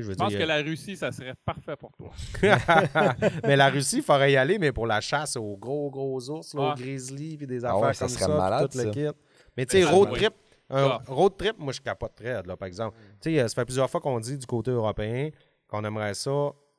Je 0.00 0.06
veux 0.08 0.12
Je 0.14 0.18
pense 0.18 0.28
dire, 0.30 0.38
que 0.40 0.44
la 0.44 0.56
Russie, 0.62 0.96
ça 0.96 1.12
serait 1.12 1.34
parfait 1.44 1.76
pour 1.76 1.92
toi. 1.92 2.10
mais 3.44 3.56
la 3.56 3.68
Russie, 3.70 3.98
il 3.98 4.02
faudrait 4.02 4.32
y 4.32 4.36
aller, 4.36 4.58
mais 4.58 4.72
pour 4.72 4.86
la 4.86 5.00
chasse 5.00 5.36
aux 5.36 5.56
gros, 5.56 5.90
gros 5.90 6.28
ours, 6.30 6.54
là, 6.54 6.60
aux 6.60 6.68
Ouais. 6.70 6.74
grizzlies, 6.76 7.36
puis 7.36 7.46
des 7.46 7.64
Ah 7.64 7.70
affaires 7.74 7.86
ouais, 7.88 7.94
ça 7.94 8.06
comme 8.06 8.14
serait 8.14 8.24
ça, 8.24 8.36
malade, 8.36 8.70
tout 8.70 8.78
le 8.78 8.84
ça. 8.84 8.90
kit. 8.90 9.08
Mais 9.56 9.66
tu 9.66 9.76
sais, 9.82 9.84
road 9.84 10.10
trip, 10.12 10.34
un 10.70 10.98
road 11.06 11.36
trip, 11.36 11.58
moi, 11.58 11.72
je 11.72 11.80
capoterais, 11.80 12.42
là, 12.42 12.56
par 12.56 12.66
exemple. 12.66 12.96
Tu 13.20 13.34
sais, 13.34 13.48
ça 13.48 13.54
fait 13.54 13.64
plusieurs 13.64 13.88
fois 13.90 14.00
qu'on 14.00 14.18
dit 14.20 14.36
du 14.38 14.46
côté 14.46 14.70
européen 14.70 15.30
qu'on 15.68 15.84
aimerait 15.84 16.14
ça 16.14 16.30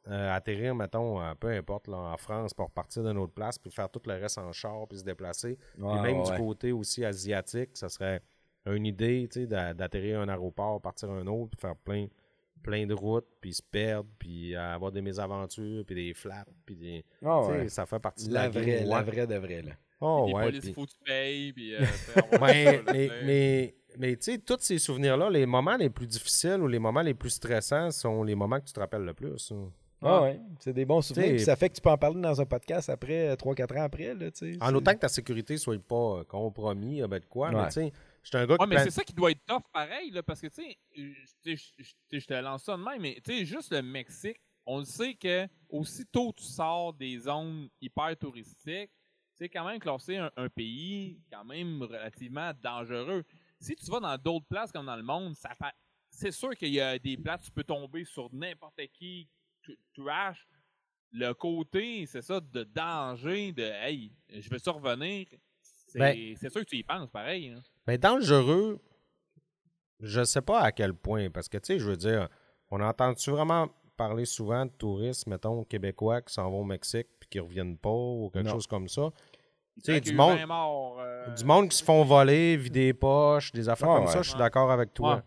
euh, 0.08 0.36
atterrir, 0.36 0.76
mettons, 0.76 1.20
euh, 1.20 1.34
peu 1.40 1.48
importe, 1.50 1.88
là, 1.88 1.98
en 1.98 2.18
France, 2.18 2.54
pour 2.54 2.70
partir 2.70 3.04
d'une 3.04 3.18
autre 3.18 3.34
place, 3.34 3.58
puis 3.58 3.72
faire 3.72 3.90
tout 3.90 4.02
le 4.06 4.14
reste 4.14 4.38
en 4.38 4.52
char, 4.52 4.88
puis 4.88 5.00
se 5.00 5.04
déplacer. 5.04 5.58
Ouais, 5.80 5.90
Puis 5.94 6.00
même 6.02 6.20
ouais, 6.20 6.24
du 6.32 6.38
côté 6.38 6.72
aussi 6.72 7.04
asiatique, 7.04 7.72
ça 7.74 7.90
serait 7.90 8.22
une 8.68 8.86
idée, 8.86 9.28
tu 9.32 9.42
sais, 9.42 9.48
d'a- 9.48 9.74
d'atterrir 9.74 10.20
à 10.20 10.24
un 10.24 10.30
aéroport, 10.30 10.80
partir 10.80 11.10
à 11.10 11.14
un 11.14 11.26
autre, 11.28 11.52
puis 11.52 11.60
faire 11.62 11.76
plein, 11.76 12.06
plein 12.66 12.86
de 12.88 12.94
routes, 12.96 13.28
puis 13.40 13.54
se 13.54 13.62
perdre, 13.62 14.10
puis 14.18 14.56
avoir 14.56 14.92
des 14.92 15.02
mésaventures, 15.02 15.84
puis 15.86 15.96
des 15.96 16.14
flaps, 16.14 16.52
puis 16.66 16.76
des... 16.76 17.06
Tu 17.22 17.26
sais, 17.26 17.30
ouais. 17.30 17.70
ça 17.70 17.86
fait 17.86 18.00
partie 18.00 18.28
de 18.28 18.34
La 18.34 18.44
la, 18.44 18.50
game, 18.50 18.64
vraie, 18.64 18.84
la 18.86 18.98
ouais. 18.98 19.04
vraie 19.04 19.28
de 19.28 19.36
vraie, 19.36 19.62
là. 19.62 19.72
Oh, 20.02 20.30
ouais, 20.34 20.44
polices, 20.46 20.62
puis- 20.62 20.74
faut 20.74 20.86
que 20.86 20.92
tu 20.92 20.98
payes. 21.06 21.54
Puis, 21.54 21.76
euh, 21.76 21.80
mais, 22.42 22.80
tu 22.86 22.94
sais. 22.94 23.10
mais, 23.26 23.76
mais 23.98 24.16
tu 24.18 24.32
sais, 24.32 24.38
tous 24.40 24.58
ces 24.60 24.78
souvenirs-là, 24.80 25.30
les 25.30 25.46
moments 25.46 25.78
les 25.78 25.90
plus 25.90 26.08
difficiles 26.08 26.60
ou 26.62 26.68
les 26.68 26.80
moments 26.80 27.02
les 27.02 27.14
plus 27.14 27.30
stressants 27.30 27.92
sont 27.92 28.24
les 28.24 28.36
moments 28.36 28.60
que 28.60 28.66
tu 28.66 28.74
te 28.74 28.80
rappelles 28.80 29.06
le 29.06 29.14
plus. 29.14 29.52
hein. 29.52 29.70
Ah 30.02 30.22
ouais, 30.22 30.40
c'est 30.60 30.74
des 30.74 30.86
bons 30.86 31.02
souvenirs. 31.02 31.32
Puis 31.32 31.40
ça 31.40 31.56
fait 31.56 31.70
que 31.70 31.76
tu 31.76 31.82
peux 31.82 31.90
en 31.90 31.98
parler 31.98 32.22
dans 32.22 32.40
un 32.40 32.46
podcast 32.46 32.90
après, 32.90 33.34
3-4 33.36 33.80
ans 33.80 33.84
après, 33.84 34.14
là, 34.14 34.30
tu 34.30 34.54
sais. 34.54 34.58
En 34.62 34.76
autant 34.76 34.94
que 34.94 35.00
ta 35.00 35.08
sécurité 35.08 35.58
soit 35.58 35.80
pas 35.82 36.20
euh, 36.20 36.24
compromis, 36.26 37.02
euh, 37.02 37.08
ben 37.08 37.20
de 37.20 37.26
quoi, 37.26 37.50
mais 37.52 37.66
tu 37.68 37.72
sais, 37.72 37.92
j'étais 38.26 38.38
un 38.40 38.46
gars 38.48 38.56
Ouais, 38.60 38.66
qui 38.66 38.70
mais 38.70 38.84
c'est 38.84 38.92
ça 38.92 39.04
qui 39.04 39.14
doit 39.14 39.32
être 39.32 39.46
tough 39.46 39.64
pareil, 39.72 40.12
là, 40.12 40.22
parce 40.24 40.42
que, 40.42 40.48
tu 40.48 40.56
sais, 40.56 40.78
je- 42.12 42.26
te 42.26 42.34
lance 42.42 42.64
ça 42.64 42.76
de 42.76 42.84
même, 42.84 43.02
mais 43.02 43.22
tu 43.24 43.32
sais, 43.32 43.46
juste 43.46 43.72
le 43.72 43.82
Mexique, 43.82 44.40
on 44.66 44.80
le 44.80 44.86
sait 44.86 45.14
que 45.16 45.48
aussitôt 45.70 46.34
tu 46.36 46.44
sors 46.44 46.94
des 46.94 47.18
zones 47.20 47.70
hyper 47.80 48.18
touristiques, 48.18 48.92
c'est 49.34 49.50
quand 49.50 49.66
même 49.66 49.80
classé 49.80 50.18
un, 50.18 50.32
un 50.38 50.50
pays 50.50 51.22
quand 51.32 51.44
même 51.46 51.82
relativement 51.84 52.52
dangereux. 52.62 53.24
Si 53.60 53.76
tu 53.76 53.86
vas 53.92 54.00
dans 54.00 54.18
d'autres 54.18 54.46
places 54.48 54.72
comme 54.72 54.86
dans 54.88 54.96
le 54.96 55.04
monde, 55.04 55.36
ça 55.36 55.54
fait- 55.56 55.74
c'est 56.10 56.32
sûr 56.32 56.56
qu'il 56.56 56.70
y 56.74 56.80
a 56.82 56.98
des 56.98 57.18
places, 57.18 57.44
tu 57.44 57.52
peux 57.52 57.64
tomber 57.64 58.06
sur 58.06 58.34
n'importe 58.34 58.80
qui, 58.94 59.30
tu 59.62 59.78
trash. 59.94 60.48
Le 61.12 61.34
côté, 61.34 62.06
c'est 62.08 62.22
ça, 62.22 62.40
de 62.40 62.64
danger, 62.64 63.52
de 63.52 63.64
hey, 63.64 64.12
je 64.30 64.50
vais 64.50 64.58
revenir. 64.72 65.28
C'est 65.62 66.00
Ben- 66.00 66.36
c'est 66.38 66.50
sûr 66.50 66.62
que 66.62 66.70
tu 66.70 66.78
y 66.78 66.84
penses 66.84 67.10
pareil. 67.10 67.50
hein. 67.50 67.62
Mais 67.88 67.98
dangereux, 67.98 68.80
je 70.00 70.24
sais 70.24 70.42
pas 70.42 70.62
à 70.62 70.72
quel 70.72 70.94
point, 70.94 71.30
parce 71.30 71.48
que 71.50 71.58
tu 71.58 71.66
sais, 71.74 71.80
je 71.80 71.88
veux 71.90 71.98
dire, 71.98 72.28
on 72.72 72.82
entend-tu 72.82 73.32
vraiment 73.32 73.68
parler 73.98 74.26
souvent 74.26 74.66
de 74.66 74.72
touristes, 74.72 75.28
mettons, 75.28 75.64
québécois 75.64 76.22
qui 76.22 76.34
s'en 76.34 76.50
vont 76.50 76.62
au 76.62 76.66
Mexique 76.66 77.08
puis 77.20 77.30
qui 77.30 77.40
reviennent 77.40 77.78
pas 77.78 77.90
ou 77.90 78.30
quelque 78.34 78.48
Non. 78.48 78.54
chose 78.54 78.68
comme 78.68 78.88
ça? 78.90 79.12
Tu 79.76 79.94
sais, 79.94 80.02
du 80.02 80.14
monde- 80.14 80.38
20 80.38 80.46
morts, 80.46 80.98
euh, 81.00 81.30
Du 81.34 81.44
monde 81.46 81.70
qui 81.70 81.78
se 81.78 81.84
font 81.84 82.04
voler, 82.04 82.56
vider 82.58 82.86
les 82.88 82.94
poches, 82.94 83.52
des 83.52 83.68
affaires 83.70 83.88
comme 83.90 84.06
ouais. 84.06 84.12
ça, 84.12 84.22
je 84.22 84.30
suis 84.30 84.34
Ouais. 84.34 84.40
d'accord 84.40 84.72
avec 84.72 84.94
toi. 84.94 85.22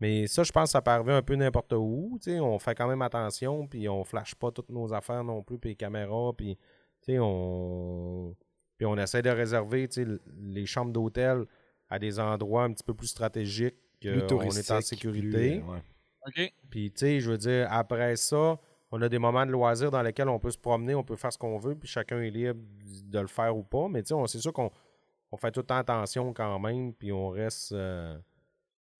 Mais 0.00 0.26
ça, 0.26 0.42
je 0.42 0.50
pense 0.50 0.64
que 0.64 0.72
ça 0.72 0.82
peut 0.82 0.90
arriver 0.90 1.12
un 1.12 1.22
peu 1.22 1.36
n'importe 1.36 1.72
où. 1.74 2.18
tu 2.22 2.30
sais, 2.32 2.40
On 2.40 2.58
fait 2.58 2.74
quand 2.74 2.88
même 2.88 3.02
attention, 3.02 3.66
puis 3.66 3.88
on 3.88 4.02
flash 4.04 4.34
pas 4.34 4.50
toutes 4.50 4.70
nos 4.70 4.92
affaires 4.92 5.22
non 5.24 5.42
plus, 5.42 5.58
puis 5.58 5.70
les 5.70 5.76
caméras, 5.76 6.32
puis 6.36 6.56
tu 7.02 7.12
sais, 7.12 7.18
on... 7.20 8.34
Puis 8.78 8.86
on 8.86 8.96
essaie 8.96 9.22
de 9.22 9.30
réserver 9.30 9.86
tu 9.88 9.94
sais, 9.94 10.02
l- 10.02 10.18
les 10.40 10.66
chambres 10.66 10.92
d'hôtel 10.92 11.44
à 11.92 11.98
des 11.98 12.18
endroits 12.18 12.64
un 12.64 12.72
petit 12.72 12.84
peu 12.84 12.94
plus 12.94 13.08
stratégiques, 13.08 13.74
Plus 14.00 14.26
qu'on 14.26 14.50
est 14.50 14.70
en 14.70 14.80
sécurité. 14.80 15.60
plus, 15.60 15.70
euh, 15.70 16.40
ouais. 16.40 16.52
Puis, 16.70 16.90
tu 16.90 16.98
sais, 17.00 17.20
je 17.20 17.30
veux 17.30 17.36
dire, 17.38 17.66
après 17.70 18.16
ça, 18.16 18.58
on 18.90 19.02
a 19.02 19.08
des 19.08 19.18
moments 19.18 19.44
de 19.44 19.50
loisirs 19.50 19.90
dans 19.90 20.00
lesquels 20.02 20.28
on 20.28 20.38
peut 20.38 20.50
se 20.50 20.58
promener, 20.58 20.94
on 20.94 21.04
peut 21.04 21.16
faire 21.16 21.32
ce 21.32 21.38
qu'on 21.38 21.58
veut, 21.58 21.74
puis 21.74 21.88
chacun 21.88 22.20
est 22.22 22.30
libre 22.30 22.60
de 23.04 23.18
le 23.20 23.26
faire 23.26 23.56
ou 23.56 23.62
pas. 23.62 23.88
Mais, 23.88 24.02
tu 24.02 24.08
sais, 24.08 24.14
on- 24.14 24.26
c'est 24.26 24.38
sûr 24.38 24.52
qu'on 24.52 24.70
on 25.30 25.36
fait 25.36 25.50
tout 25.50 25.60
le 25.60 25.66
temps 25.66 25.76
attention 25.76 26.32
quand 26.32 26.58
même, 26.60 26.94
puis 26.94 27.12
on 27.12 27.28
reste, 27.28 27.72
euh, 27.72 28.16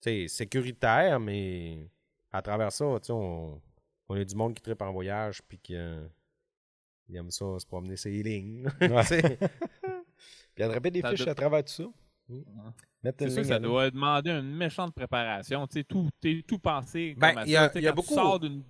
tu 0.03 0.11
sais, 0.11 0.29
sécuritaire, 0.29 1.19
mais 1.19 1.89
à 2.33 2.43
travers 2.43 2.73
ça, 2.73 2.85
tu 3.01 3.07
sais, 3.07 3.13
on, 3.13 3.61
on 4.09 4.17
est 4.17 4.25
du 4.27 4.35
monde 4.35 4.55
qui 4.55 4.63
tripe 4.63 4.83
en 4.83 4.93
voyage, 4.93 5.41
puis 5.49 5.59
qui 5.59 5.77
euh, 5.77 6.05
aime 7.15 7.31
ça, 7.31 7.59
se 7.59 7.67
promener 7.67 7.97
ses 7.97 8.23
lignes. 8.23 8.67
Ouais. 8.81 9.03
Tu 9.03 9.21
sais. 9.21 9.39
Puis 10.55 10.65
attraper 10.65 10.91
des 10.91 11.01
fiches 11.03 11.27
à 11.29 11.35
travers 11.35 11.65
tout 11.65 11.73
ça. 11.73 11.85
C'est 13.19 13.31
sûr 13.31 13.43
que 13.43 13.49
ça 13.49 13.59
doit 13.59 13.91
demander 13.91 14.31
une 14.31 14.55
méchante 14.57 14.95
préparation. 14.95 15.67
Tu 15.67 15.81
sais, 15.81 15.85
tout, 15.85 16.09
t'es 16.21 16.45
tout 16.47 16.59
pensé. 16.59 17.15
Ben, 17.17 17.35
comme 17.35 17.43
il 17.47 17.51
y 17.53 17.57
a- 17.57 17.69
ça. 17.69 17.79
Il 17.79 17.83
y 17.83 17.87
a 17.89 17.93
beaucoup- 17.93 18.15
sors 18.15 18.39
d'une- 18.41 18.63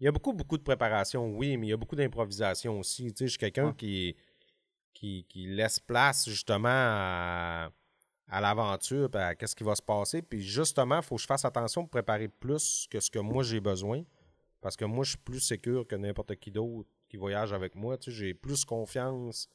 Il 0.00 0.04
y 0.04 0.08
a 0.08 0.12
beaucoup, 0.12 0.32
beaucoup 0.32 0.58
de 0.58 0.62
préparation, 0.64 1.26
oui, 1.36 1.56
mais 1.56 1.68
il 1.68 1.70
y 1.70 1.72
a 1.72 1.76
beaucoup 1.76 1.94
d'improvisation 1.96 2.78
aussi. 2.80 3.04
Tu 3.12 3.18
sais, 3.18 3.24
je 3.26 3.30
suis 3.30 3.38
quelqu'un 3.38 3.72
qui, 3.72 4.16
qui, 4.92 5.24
qui 5.28 5.46
laisse 5.46 5.78
place 5.78 6.28
justement 6.28 6.68
à, 6.68 7.70
à 8.28 8.40
l'aventure, 8.40 9.08
à 9.14 9.34
qu'est-ce 9.36 9.54
qui 9.54 9.62
va 9.64 9.74
se 9.76 9.82
passer. 9.82 10.20
Puis 10.22 10.42
justement, 10.42 10.96
il 10.96 11.02
faut 11.04 11.14
que 11.16 11.22
je 11.22 11.26
fasse 11.26 11.44
attention 11.44 11.82
pour 11.82 11.90
préparer 11.90 12.26
plus 12.28 12.86
que 12.90 12.98
ce 13.00 13.10
que 13.10 13.18
moi 13.20 13.42
j'ai 13.44 13.60
besoin. 13.60 14.02
Parce 14.60 14.76
que 14.76 14.84
moi, 14.84 15.04
je 15.04 15.10
suis 15.10 15.18
plus 15.18 15.40
sécure 15.40 15.86
que 15.86 15.94
n'importe 15.96 16.34
qui 16.36 16.50
d'autre 16.50 16.88
qui 17.08 17.16
voyage 17.16 17.52
avec 17.52 17.74
moi. 17.74 17.96
Tu 17.98 18.10
sais, 18.10 18.16
j'ai 18.16 18.34
plus 18.34 18.64
confiance 18.64 19.48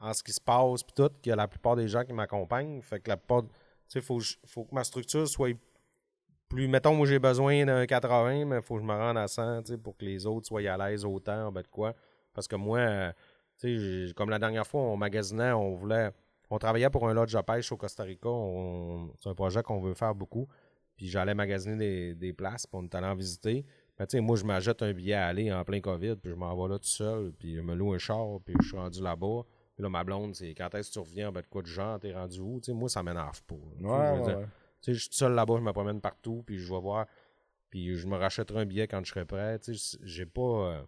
en 0.00 0.12
ce 0.12 0.22
qui 0.22 0.32
se 0.32 0.40
passe, 0.40 0.82
puis 0.82 0.94
tout, 0.96 1.10
que 1.22 1.30
la 1.30 1.46
plupart 1.46 1.76
des 1.76 1.88
gens 1.88 2.04
qui 2.04 2.12
m'accompagnent. 2.12 2.80
Fait 2.82 3.00
que 3.00 3.08
la 3.08 3.16
plupart. 3.16 3.42
Tu 3.42 3.50
sais, 3.88 4.00
faut, 4.00 4.20
faut 4.46 4.64
que 4.64 4.74
ma 4.74 4.84
structure 4.84 5.28
soit 5.28 5.56
plus. 6.48 6.68
Mettons, 6.68 6.94
moi, 6.94 7.06
j'ai 7.06 7.18
besoin 7.18 7.64
d'un 7.64 7.86
80, 7.86 8.44
mais 8.46 8.56
il 8.56 8.62
faut 8.62 8.76
que 8.76 8.80
je 8.80 8.86
me 8.86 8.94
rende 8.94 9.18
à 9.18 9.28
100 9.28 9.62
tu 9.62 9.72
sais, 9.72 9.78
pour 9.78 9.96
que 9.96 10.04
les 10.04 10.26
autres 10.26 10.46
soient 10.46 10.62
à 10.62 10.76
l'aise 10.76 11.04
autant, 11.04 11.48
en 11.48 11.52
bas 11.52 11.62
de 11.62 11.68
quoi. 11.68 11.94
Parce 12.32 12.48
que 12.48 12.56
moi, 12.56 13.12
tu 13.58 14.06
sais, 14.06 14.14
comme 14.14 14.30
la 14.30 14.38
dernière 14.38 14.66
fois, 14.66 14.80
on 14.80 14.96
magasinait, 14.96 15.52
on 15.52 15.74
voulait. 15.74 16.10
On 16.52 16.58
travaillait 16.58 16.90
pour 16.90 17.08
un 17.08 17.14
lodge 17.14 17.32
de 17.34 17.40
pêche 17.42 17.70
au 17.70 17.76
Costa 17.76 18.02
Rica. 18.02 18.28
C'est 19.20 19.28
un 19.28 19.34
projet 19.34 19.62
qu'on 19.62 19.80
veut 19.80 19.94
faire 19.94 20.14
beaucoup. 20.14 20.48
Puis 20.96 21.08
j'allais 21.08 21.34
magasiner 21.34 21.76
des, 21.76 22.14
des 22.14 22.32
places, 22.32 22.66
puis 22.66 22.78
on 22.80 22.84
est 22.84 22.94
en 22.94 23.14
visiter. 23.14 23.64
Sais, 24.08 24.20
moi, 24.20 24.36
je 24.36 24.44
m'achète 24.44 24.82
un 24.82 24.92
billet 24.92 25.14
à 25.14 25.26
aller 25.26 25.52
en 25.52 25.62
plein 25.62 25.80
COVID, 25.80 26.16
puis 26.16 26.30
je 26.30 26.34
m'en 26.34 26.56
vais 26.56 26.72
là 26.72 26.78
tout 26.78 26.88
seul, 26.88 27.32
puis 27.38 27.54
je 27.54 27.60
me 27.60 27.74
loue 27.74 27.92
un 27.92 27.98
char, 27.98 28.38
puis 28.44 28.54
je 28.60 28.68
suis 28.68 28.76
rendu 28.76 29.02
là-bas. 29.02 29.42
Là, 29.80 29.88
ma 29.88 30.04
blonde, 30.04 30.34
c'est 30.34 30.54
quand 30.54 30.74
est-ce 30.74 30.88
que 30.88 30.92
tu 30.94 30.98
reviens, 31.00 31.32
ben 31.32 31.40
de 31.40 31.46
quoi 31.46 31.62
de 31.62 31.66
genre, 31.66 31.98
t'es 31.98 32.12
rendu 32.12 32.40
où? 32.40 32.60
Tu 32.60 32.66
sais, 32.66 32.72
moi, 32.72 32.88
ça 32.88 33.02
m'énerve 33.02 33.42
pas. 33.44 33.54
là. 33.54 33.88
Ouais, 33.88 34.16
je 34.24 34.30
ouais, 34.36 34.46
je 34.86 34.92
suis 34.92 35.08
seul 35.12 35.32
là-bas, 35.32 35.54
je 35.58 35.62
me 35.62 35.72
promène 35.72 36.00
partout, 36.00 36.42
puis 36.46 36.58
je 36.58 36.72
vais 36.72 36.80
voir. 36.80 37.06
Puis 37.70 37.96
je 37.96 38.06
me 38.06 38.16
rachèterai 38.16 38.60
un 38.60 38.66
billet 38.66 38.88
quand 38.88 39.04
je 39.04 39.10
serai 39.10 39.24
prêt. 39.24 39.58
Tu 39.60 39.74
sais, 39.74 39.98
j'ai 40.02 40.26
pas. 40.26 40.40
euh, 40.40 40.82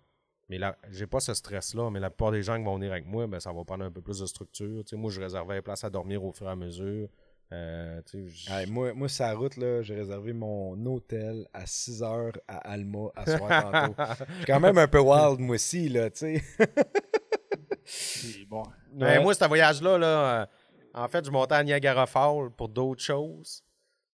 mais 0.48 0.59
là, 0.59 0.77
j'ai 0.90 1.06
pas 1.06 1.20
ce 1.20 1.32
stress-là. 1.32 1.90
Mais 1.90 2.01
la 2.01 2.10
plupart 2.10 2.32
des 2.32 2.43
gens 2.43 2.56
qui 2.59 2.64
vont 2.64 2.74
venir 2.74 2.93
avec 2.93 3.06
moi, 3.06 3.27
ben, 3.27 3.39
ça 3.40 3.52
va 3.52 3.64
prendre 3.64 3.85
un 3.85 3.90
peu 3.90 4.01
plus 4.02 4.19
de 4.19 4.27
structure. 4.27 4.82
Tu 4.85 4.90
sais, 4.90 4.97
moi, 4.97 5.10
je 5.10 5.20
réservais 5.20 5.55
les 5.56 5.62
places 5.62 5.85
à 5.85 5.90
dormir 5.90 6.24
au 6.24 6.32
fur 6.32 6.47
et 6.47 6.51
à 6.51 6.56
mesure. 6.56 7.09
Euh, 7.52 8.01
moi, 8.69 8.94
moi, 8.94 9.09
sur 9.09 9.24
la 9.27 9.35
route, 9.35 9.56
là, 9.59 9.82
j'ai 9.82 9.94
réservé 9.94 10.32
mon 10.32 10.85
hôtel 10.86 11.47
à 11.52 11.66
6 11.66 12.02
heures 12.02 12.32
à 12.48 12.56
Alma 12.73 13.09
à 13.14 13.36
soir 13.36 13.48
tantôt. 13.73 13.94
Je 14.31 14.35
suis 14.36 14.44
quand 14.47 14.60
même 14.60 14.78
un 14.78 14.89
peu 14.89 15.01
wild, 15.01 15.39
moi 15.39 15.56
aussi, 15.56 15.89
là, 15.90 16.10
tu 16.10 16.39
sais. 16.39 16.43
C'est 17.84 18.44
bon. 18.46 18.62
Ben, 18.92 19.06
Ouais. 19.18 19.22
moi, 19.22 19.34
ce 19.34 19.44
voyage-là, 19.44 19.98
là, 19.98 20.40
euh, 20.42 20.46
en 20.94 21.09
fait, 21.09 21.24
je 21.24 21.30
montais 21.30 21.54
à 21.54 21.64
Niagara 21.64 22.06
Falls 22.06 22.50
pour 22.56 22.68
d'autres 22.68 23.02
choses. 23.02 23.64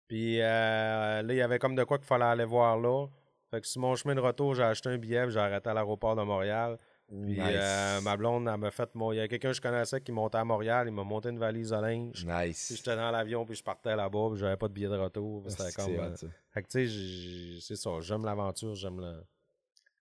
Puis 0.08 0.40
euh, 0.40 1.22
là, 1.22 1.32
il 1.32 1.36
y 1.36 1.42
avait 1.42 1.58
comme 1.58 1.74
de 1.74 1.84
quoi 1.84 1.98
qu'il 1.98 2.06
fallait 2.06 2.24
aller 2.24 2.44
voir 2.44 2.78
là. 2.78 3.06
Fait 3.50 3.60
que 3.60 3.66
sur 3.66 3.80
mon 3.80 3.94
chemin 3.94 4.14
de 4.14 4.20
retour, 4.20 4.54
j'ai 4.54 4.62
acheté 4.64 4.88
un 4.90 4.98
billet, 4.98 5.22
puis 5.24 5.32
j'ai 5.32 5.40
arrêté 5.40 5.70
à 5.70 5.74
l'aéroport 5.74 6.14
de 6.16 6.22
Montréal. 6.22 6.78
Puis 7.08 7.16
Nice. 7.38 7.38
euh, 7.48 8.00
ma 8.00 8.16
blonde, 8.16 8.48
elle 8.48 8.56
m'a 8.58 8.70
fait. 8.70 8.88
mon- 8.94 9.12
Il 9.12 9.16
y 9.16 9.20
a 9.20 9.28
quelqu'un 9.28 9.50
que 9.50 9.54
je 9.56 9.60
connaissais 9.60 10.00
qui 10.00 10.10
montait 10.10 10.38
à 10.38 10.44
Montréal, 10.44 10.86
il 10.88 10.92
m'a 10.92 11.04
monté 11.04 11.28
une 11.28 11.38
valise 11.38 11.70
de 11.70 11.76
linge. 11.76 12.24
Puis 12.26 12.26
Nice. 12.26 12.72
j'étais 12.76 12.96
dans 12.96 13.10
l'avion, 13.10 13.44
puis 13.44 13.54
je 13.54 13.62
partais 13.62 13.94
là-bas, 13.94 14.28
puis 14.30 14.40
j'avais 14.40 14.56
pas 14.56 14.68
de 14.68 14.72
billet 14.72 14.88
de 14.88 14.96
retour. 14.96 15.42
puis 15.42 15.50
C'était 15.52 15.70
C'est 15.70 15.74
comme. 15.84 15.94
euh. 16.00 16.16
Fait 16.52 16.62
que 16.62 16.68
tu 16.68 16.88
sais, 16.88 17.60
c'est 17.60 17.76
ça, 17.76 17.90
j'aime 18.00 18.24
l'aventure, 18.24 18.74
j'aime 18.74 19.00
le, 19.00 19.22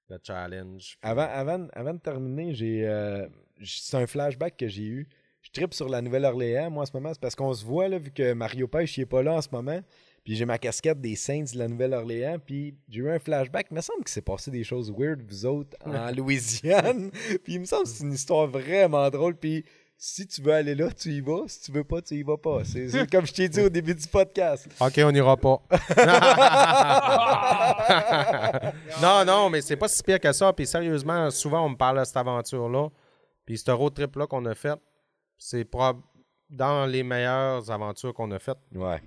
le 0.10 0.20
challenge. 0.24 0.98
puis- 1.02 1.10
Avant, 1.12 1.28
avant, 1.30 1.68
avant 1.74 1.94
de 1.94 2.00
terminer, 2.00 2.54
j'ai 2.54 2.88
euh, 2.88 3.28
c'est 3.66 3.98
un 3.98 4.08
flashback 4.08 4.58
que 4.58 4.68
j'ai 4.68 4.84
eu. 4.84 5.08
Je 5.42 5.52
tripe 5.52 5.74
sur 5.74 5.90
la 5.90 6.02
Nouvelle-Orléans, 6.02 6.72
moi, 6.72 6.84
en 6.84 6.86
ce 6.86 6.92
moment. 6.94 7.14
C'est 7.14 7.20
parce 7.20 7.36
qu'on 7.36 7.54
se 7.54 7.66
voit, 7.66 7.90
là, 7.90 7.98
vu 7.98 8.12
que 8.12 8.34
Mario 8.34 8.68
Pêche, 8.68 8.98
il 8.98 9.02
est 9.02 9.06
pas 9.06 9.22
là 9.22 9.34
en 9.34 9.42
ce 9.42 9.50
moment. 9.52 9.82
Puis 10.24 10.38
j'ai 10.38 10.46
ma 10.46 10.58
casquette 10.58 11.02
des 11.02 11.18
Saints 11.18 11.52
de 11.54 11.58
la 11.58 11.68
Nouvelle-Orléans. 11.68 12.38
Puis 12.40 12.76
j'ai 12.88 13.02
eu 13.02 13.10
un 13.10 13.20
flashback. 13.20 13.68
Il 13.72 13.76
me 13.76 13.82
semble 13.82 14.06
qu'il 14.06 14.14
s'est 14.14 14.22
passé 14.22 14.52
des 14.52 14.64
choses 14.64 14.94
weird, 14.96 15.22
vous 15.28 15.46
autres, 15.46 15.76
en 15.86 16.12
Louisiane. 16.12 17.12
puis 17.44 17.56
il 17.56 17.60
me 17.60 17.66
semble 17.66 17.84
que 17.84 17.90
c'est 17.90 18.06
une 18.06 18.14
histoire 18.14 18.48
vraiment 18.48 19.10
drôle. 19.10 19.36
Puis 19.36 19.66
si 19.98 20.26
tu 20.26 20.42
veux 20.42 20.54
aller 20.54 20.76
là, 20.76 20.90
tu 20.92 21.10
y 21.10 21.20
vas. 21.20 21.44
Si 21.48 21.62
tu 21.62 21.74
veux 21.74 21.84
pas, 21.84 22.02
tu 22.02 22.16
y 22.16 22.24
vas 22.24 22.38
pas. 22.38 22.64
C'est 22.64 22.88
c'est 22.88 23.10
comme 23.10 23.26
je 23.26 23.34
t'ai 23.34 23.50
dit 23.50 23.62
au 23.62 23.70
début 23.70 23.96
du 23.96 24.08
podcast. 24.08 24.68
Ok, 24.80 24.94
on 25.00 25.12
n'ira 25.12 25.36
pas. 25.36 25.62
non, 29.02 29.26
non, 29.26 29.50
mais 29.50 29.62
c'est 29.62 29.76
pas 29.76 29.88
si 29.88 30.02
pire 30.04 30.20
que 30.20 30.32
ça. 30.32 30.54
Puis 30.54 30.66
sérieusement, 30.66 31.30
souvent, 31.32 31.66
on 31.66 31.70
me 31.70 31.76
parle 31.76 32.00
de 32.00 32.06
cette 32.06 32.18
aventure-là. 32.18 32.90
Puis 33.46 33.58
ce 33.58 33.72
road 33.72 33.94
trip-là 33.94 34.28
qu'on 34.28 34.46
a 34.46 34.56
fait, 34.56 34.80
c'est 35.38 35.66
dans 36.50 36.86
les 36.86 37.04
meilleures 37.04 37.70
aventures 37.72 38.14
qu'on 38.14 38.32
a 38.32 38.40
faites. 38.40 38.58
Ouais. 38.74 39.02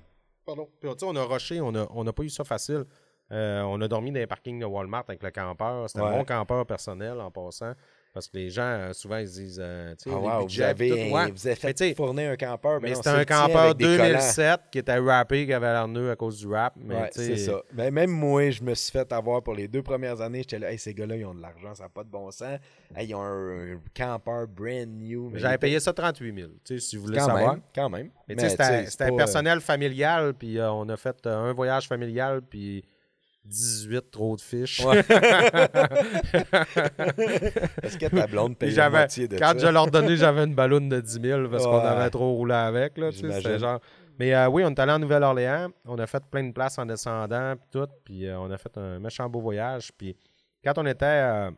Pardon? 0.45 0.69
Puis 0.81 0.91
tu 0.93 0.99
sais, 0.99 1.07
on 1.07 1.17
a 1.17 1.25
rushé, 1.25 1.61
on 1.61 1.73
n'a 1.73 1.87
on 1.91 2.07
a 2.07 2.13
pas 2.13 2.23
eu 2.23 2.29
ça 2.31 2.45
facile. 2.45 2.85
Euh, 3.33 3.63
on 3.63 3.81
a 3.81 3.89
dormi 3.89 4.13
dans 4.13 4.21
les 4.21 4.27
parkings 4.27 4.61
de 4.61 4.65
Walmart 4.65 5.05
avec 5.09 5.23
le 5.23 5.31
campeur. 5.31 5.89
C'était 5.91 6.05
Ouais. 6.05 6.15
un 6.15 6.19
bon 6.19 6.25
campeur 6.25 6.65
personnel 6.67 7.21
en 7.21 7.31
passant. 7.31 7.73
Parce 8.17 8.29
que 8.29 8.39
les 8.39 8.49
gens, 8.49 8.63
euh, 8.63 8.93
souvent, 8.95 9.19
ils 9.19 9.29
se 9.29 9.35
disent, 9.41 9.61
euh, 9.63 9.95
tu 10.03 10.09
sais, 10.09 10.11
Ah, 10.11 10.19
wow, 10.19 10.41
vous 10.41 10.47
budgets, 10.47 10.65
avez, 10.65 10.91
puis 10.91 11.09
tout, 11.11 11.15
ouais. 11.15 11.31
vous 11.31 11.47
avez 11.47 11.57
Mais 11.65 11.73
fait 11.75 11.95
fournir 11.95 12.31
un 12.31 12.37
campeur. 12.37 12.81
Mais 12.81 12.89
non, 12.89 12.95
c'était 12.97 13.11
un 13.11 13.25
campeur 13.27 13.59
avec 13.59 13.77
des 13.77 13.85
collants. 13.85 14.05
2007 14.05 14.61
qui 14.73 14.79
était 14.79 14.99
rappé, 14.99 15.45
qui 15.45 15.53
avait 15.53 15.71
l'air 15.71 15.87
nœud 15.87 16.11
à 16.11 16.17
cause 16.17 16.39
du 16.39 16.47
rap. 16.47 16.73
Mais 16.83 16.95
Ouais, 16.95 17.11
c'est 17.13 17.37
ça. 17.37 17.61
Mais 17.75 17.91
même 17.91 18.09
moi, 18.09 18.49
je 18.49 18.63
me 18.63 18.73
suis 18.73 18.91
fait 18.91 19.13
avoir 19.13 19.43
pour 19.43 19.53
les 19.53 19.69
deux 19.69 19.83
premières 19.83 20.19
années. 20.23 20.39
J'étais 20.39 20.59
là, 20.59 20.73
hey, 20.73 20.79
ces 20.79 20.95
gars-là, 20.95 21.15
ils 21.17 21.27
ont 21.27 21.35
de 21.35 21.43
l'argent, 21.43 21.75
ça 21.75 21.83
n'a 21.83 21.89
pas 21.91 22.05
de 22.05 22.09
bon 22.09 22.31
sens. 22.31 22.59
Hey, 22.97 23.07
ils 23.09 23.15
ont 23.15 23.21
un, 23.21 23.75
un 23.75 23.81
campeur 23.95 24.47
brand 24.49 24.89
new. 24.89 25.29
Mais 25.29 25.39
J'avais 25.39 25.59
payé 25.59 25.79
ça 25.79 25.93
38 25.93 26.35
000, 26.35 26.49
tu 26.65 26.79
sais, 26.79 26.81
si 26.81 26.97
vous 26.97 27.03
voulez 27.03 27.19
quand 27.19 27.27
savoir. 27.27 27.53
même, 27.53 27.63
quand 27.75 27.91
même. 27.91 28.09
Mais 28.29 28.37
tu 28.37 28.49
sais, 28.49 28.87
c'était 28.87 29.05
un 29.05 29.11
pas, 29.11 29.17
personnel 29.17 29.61
familial, 29.61 30.33
puis 30.33 30.59
euh, 30.59 30.73
on 30.73 30.89
a 30.89 30.97
fait 30.97 31.17
euh, 31.27 31.51
un 31.51 31.53
voyage 31.53 31.87
familial, 31.87 32.41
puis 32.41 32.83
18 33.47 34.11
trop 34.11 34.37
de 34.37 34.41
fiches. 34.41 34.85
Ouais. 34.85 34.99
Est-ce 37.83 37.99
que 37.99 38.07
ta 38.07 38.27
blonde 38.27 38.57
paye 38.57 38.73
la 38.73 38.91
moitié 38.91 39.29
de 39.29 39.39
quand 39.39 39.59
ça? 39.59 39.67
je 39.67 39.67
leur 39.67 39.91
donnais, 39.91 40.17
j'avais 40.17 40.45
une 40.45 40.55
balloune 40.55 40.89
de 40.89 41.01
10 41.01 41.21
000 41.23 41.49
parce 41.49 41.65
qu'on 41.65 41.79
avait 41.79 42.11
trop 42.11 42.33
roulé 42.35 42.55
avec. 42.55 42.99
Là, 42.99 43.11
genre... 43.11 43.81
Mais 44.19 44.35
euh, 44.35 44.49
oui, 44.49 44.63
on 44.65 44.71
est 44.71 44.79
allé 44.79 44.93
en 44.93 44.99
Nouvelle-Orléans. 44.99 45.69
On 45.85 45.99
a 45.99 46.07
fait 46.07 46.25
plein 46.31 46.45
de 46.45 46.53
places 46.53 46.79
en 46.79 46.87
descendant, 46.87 47.55
puis 47.57 47.69
tout. 47.71 47.87
Puis 48.05 48.27
euh, 48.27 48.39
on 48.39 48.51
a 48.51 48.57
fait 48.57 48.77
un 48.79 48.99
méchant 48.99 49.29
beau 49.29 49.41
voyage. 49.41 49.91
Puis 49.97 50.17
quand 50.65 50.79
on 50.79 50.87
était. 50.87 51.05
euh, 51.07 51.51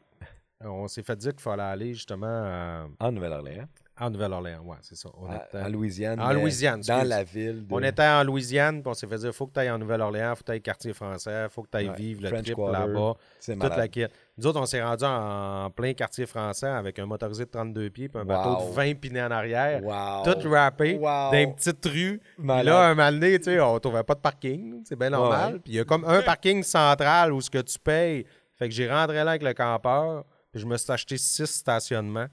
on 0.60 0.88
s'est 0.88 1.04
fait 1.04 1.14
dire 1.14 1.32
qu'il 1.32 1.40
fallait 1.40 1.62
aller 1.62 1.94
justement 1.94 2.88
En 2.98 3.12
Nouvelle-Orléans? 3.12 3.68
En 4.00 4.10
Nouvelle-Orléans. 4.10 4.62
Ouais, 4.64 4.76
c'est 4.82 4.96
ça. 4.96 5.08
On 5.16 5.30
À- 5.30 5.36
était- 5.36 5.58
En 5.64 5.68
Louisiane. 5.68 6.20
En 6.20 6.32
Louisiane, 6.32 6.80
Dans 6.82 7.06
la 7.06 7.24
ville. 7.24 7.66
De... 7.66 7.74
On 7.74 7.82
était 7.82 8.02
en 8.06 8.22
Louisiane, 8.24 8.80
puis 8.82 8.90
on 8.90 8.94
s'est 8.94 9.06
fait 9.06 9.18
dire 9.18 9.32
faut 9.34 9.46
que 9.46 9.52
tu 9.54 9.60
ailles 9.60 9.70
en 9.70 9.78
Nouvelle-Orléans, 9.78 10.34
faut 10.36 10.40
que 10.42 10.46
tu 10.46 10.52
ailles 10.52 10.60
quartier 10.62 10.92
français, 10.92 11.46
faut 11.50 11.62
que 11.62 11.68
tu 11.70 11.76
ailles 11.78 11.88
Ouais, 11.90 11.96
vivre 11.96 12.22
le 12.22 12.28
French 12.28 12.44
trip 12.44 12.58
là-bas. 12.58 13.14
C'est 13.40 13.58
Toute 13.58 13.76
la 13.76 13.88
kit. 13.88 14.06
Nous 14.36 14.46
autres, 14.46 14.60
on 14.60 14.66
s'est 14.66 14.82
rendu 14.82 15.04
en 15.04 15.68
plein 15.70 15.94
quartier 15.94 16.24
français 16.26 16.68
avec 16.68 16.98
un 17.00 17.06
motorisé 17.06 17.44
de 17.44 17.50
32 17.50 17.90
pieds 17.90 18.08
puis 18.08 18.20
un 18.20 18.24
bateau 18.24 18.68
de 18.68 18.72
20 18.72 18.94
pinés 19.00 19.22
en 19.22 19.30
arrière. 19.32 19.82
Wow. 19.82 20.32
Tout 20.32 20.48
rappé 20.48 20.94
Wow. 20.94 21.02
dans 21.02 21.32
une 21.32 21.54
petite 21.54 21.84
rue. 21.86 22.20
Puis 22.36 22.46
là, 22.46 22.86
un 22.88 22.94
moment 22.94 23.10
donné, 23.10 23.38
tu 23.38 23.44
sais, 23.46 23.60
on 23.60 23.78
trouvait 23.80 24.04
pas 24.04 24.14
de 24.14 24.20
parking. 24.20 24.82
C'est 24.84 24.96
bien 24.96 25.10
normal. 25.10 25.54
Ouais. 25.54 25.58
Puis 25.60 25.72
il 25.72 25.76
y 25.76 25.80
a 25.80 25.84
comme 25.84 26.04
un 26.04 26.22
parking 26.22 26.62
central 26.62 27.32
où 27.32 27.40
ce 27.40 27.50
que 27.50 27.58
tu 27.58 27.78
payes. 27.78 28.24
Fait 28.54 28.68
que 28.68 28.74
j'ai 28.74 28.88
rentré 28.90 29.16
là 29.16 29.30
avec 29.30 29.42
le 29.42 29.52
campeur. 29.54 30.24
Puis 30.52 30.60
je 30.60 30.66
me 30.66 30.76
suis 30.76 30.90
acheté 30.90 31.16
six 31.18 31.46
stationnements. 31.46 32.26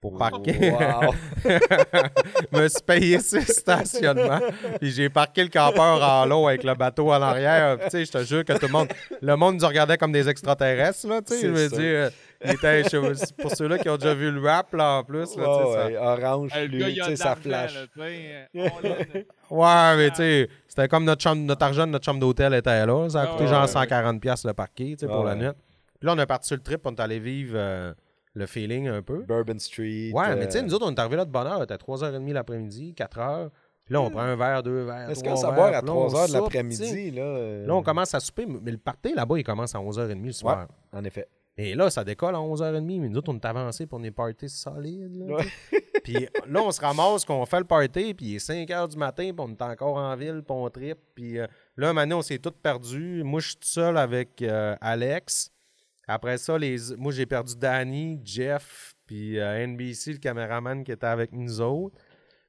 Pour 0.00 0.16
parquer. 0.16 0.70
Wow. 0.70 1.12
Je 1.44 1.58
me 2.58 2.68
suis 2.68 2.82
payé 2.86 3.18
six 3.20 3.42
stationnements. 3.46 4.40
Puis 4.80 4.90
j'ai 4.92 5.08
parqué 5.08 5.42
le 5.42 5.48
campeur 5.48 6.02
en 6.02 6.24
l'eau 6.26 6.46
avec 6.46 6.62
le 6.62 6.74
bateau 6.74 7.10
en 7.10 7.20
arrière. 7.20 7.76
Puis, 7.78 7.84
Tu 7.86 7.90
sais, 7.90 8.04
je 8.04 8.12
te 8.12 8.24
jure 8.24 8.44
que 8.44 8.52
tout 8.52 8.66
le 8.66 8.72
monde, 8.72 8.88
le 9.20 9.36
monde 9.36 9.60
nous 9.60 9.66
regardait 9.66 9.96
comme 9.98 10.12
des 10.12 10.28
extraterrestres, 10.28 11.06
là, 11.08 11.20
tu 11.20 11.34
sais. 11.34 11.40
Je 11.42 11.46
veux 11.48 11.68
dire, 11.68 12.10
était, 12.42 12.82
pour 13.40 13.50
ceux-là 13.50 13.78
qui 13.78 13.88
ont 13.88 13.96
déjà 13.96 14.14
vu 14.14 14.30
le 14.30 14.40
rap, 14.40 14.72
là, 14.74 14.98
en 14.98 15.04
plus, 15.04 15.36
là, 15.36 15.66
Ouais, 15.66 15.94
ça- 15.94 16.02
Orange, 16.02 16.52
lui, 16.68 16.94
tu 16.94 17.02
sais, 17.02 17.16
ça 17.16 17.34
flash. 17.34 17.74
là, 17.96 18.06
l'a- 18.54 18.70
Ouais, 19.50 19.96
mais 19.96 20.10
tu 20.10 20.16
sais, 20.16 20.48
c'était 20.68 20.86
comme 20.88 21.04
notre 21.04 21.22
chambre, 21.22 21.42
notre 21.42 21.64
argent 21.64 21.86
de 21.86 21.92
notre 21.92 22.04
chambre 22.04 22.20
d'hôtel 22.20 22.54
était 22.54 22.86
là. 22.86 23.08
Ça 23.08 23.22
a 23.22 23.24
Ah 23.24 23.26
coûté 23.28 23.46
genre 23.48 23.62
ouais. 23.62 23.66
140$ 23.86 24.20
piastres 24.20 24.46
le 24.46 24.52
parquet, 24.54 24.90
tu 24.90 24.98
sais, 25.00 25.06
pour 25.06 25.26
Ah 25.26 25.30
la 25.30 25.34
nuit. 25.34 25.48
Puis 25.98 26.06
là, 26.06 26.12
on 26.14 26.18
est 26.18 26.26
parti 26.26 26.46
sur 26.46 26.56
le 26.56 26.62
trip, 26.62 26.82
on 26.84 26.94
est 26.94 27.00
allé 27.00 27.18
vivre 27.18 27.54
euh, 27.56 27.92
le 28.34 28.46
feeling 28.46 28.88
un 28.88 29.02
peu. 29.02 29.22
Bourbon 29.22 29.58
Street. 29.58 30.10
Ouais, 30.12 30.28
euh, 30.28 30.36
mais 30.38 30.46
tu 30.46 30.52
sais, 30.52 30.62
nous 30.62 30.74
autres, 30.74 30.86
on 30.86 30.92
est 30.94 30.98
arrivés 30.98 31.16
là 31.16 31.24
de 31.24 31.30
bonne 31.30 31.46
heure. 31.46 31.60
C'était 31.60 31.76
3h30 31.76 32.32
l'après-midi, 32.32 32.94
4h. 32.96 33.50
Puis 33.84 33.94
là, 33.94 34.02
on 34.02 34.10
prend 34.10 34.20
un 34.20 34.36
verre, 34.36 34.62
deux 34.62 34.82
verres. 34.84 35.08
Est-ce 35.10 35.20
trois 35.22 35.32
que 35.34 35.38
ça 35.40 35.46
verres, 35.50 35.56
boire 35.56 35.74
à 35.74 35.78
puis 35.80 35.86
là, 35.88 35.94
on 35.94 36.06
3 36.08 36.24
h 36.24 36.28
de 36.28 36.32
l'après-midi, 36.34 37.10
là? 37.10 37.22
euh, 37.22 37.66
Là, 37.66 37.74
on 37.74 37.82
commence 37.82 38.14
à 38.14 38.20
souper, 38.20 38.44
mais 38.46 38.70
le 38.70 38.76
party 38.78 39.14
là-bas, 39.14 39.38
il 39.38 39.44
commence 39.44 39.74
à 39.74 39.78
11h30 39.78 40.24
le 40.26 40.32
soir. 40.32 40.68
En 40.92 41.02
effet. 41.04 41.26
Et 41.60 41.74
là, 41.74 41.90
ça 41.90 42.04
décolle 42.04 42.34
à 42.36 42.38
11h30, 42.38 43.00
mais 43.00 43.08
nous 43.08 43.16
autres, 43.18 43.32
on 43.32 43.36
est 43.36 43.44
avancés 43.44 43.86
pour 43.86 43.98
des 43.98 44.10
parties 44.12 44.48
solides. 44.48 45.16
Là, 45.26 45.36
Ouais. 45.36 45.44
puis 46.04 46.28
là, 46.46 46.62
on 46.62 46.70
se 46.70 46.80
ramasse 46.80 47.24
qu'on 47.24 47.44
fait 47.46 47.58
le 47.58 47.64
party, 47.64 48.14
puis 48.14 48.26
il 48.26 48.34
est 48.36 48.38
5h 48.46 48.88
du 48.88 48.96
matin, 48.96 49.24
puis 49.34 49.34
on 49.38 49.48
est 49.50 49.62
encore 49.62 49.96
en 49.96 50.14
ville, 50.16 50.42
puis 50.46 50.56
on 50.56 50.68
tripe. 50.70 50.98
Puis 51.16 51.38
euh, 51.38 51.46
là, 51.76 51.92
maintenant, 51.92 52.18
on 52.18 52.22
s'est 52.22 52.38
tous 52.38 52.52
perdus. 52.62 53.22
Moi, 53.24 53.40
je 53.40 53.48
suis 53.48 53.56
tout 53.56 53.66
seul 53.68 53.96
avec 53.96 54.40
euh, 54.42 54.76
Alex. 54.80 55.50
Après 56.08 56.38
ça, 56.38 56.56
les... 56.58 56.76
moi, 56.96 57.12
j'ai 57.12 57.26
perdu 57.26 57.54
Danny, 57.56 58.18
Jeff, 58.24 58.94
puis 59.06 59.38
euh, 59.38 59.66
NBC, 59.66 60.12
le 60.12 60.18
caméraman 60.18 60.82
qui 60.82 60.92
était 60.92 61.06
avec 61.06 61.32
nous 61.32 61.60
autres. 61.60 61.96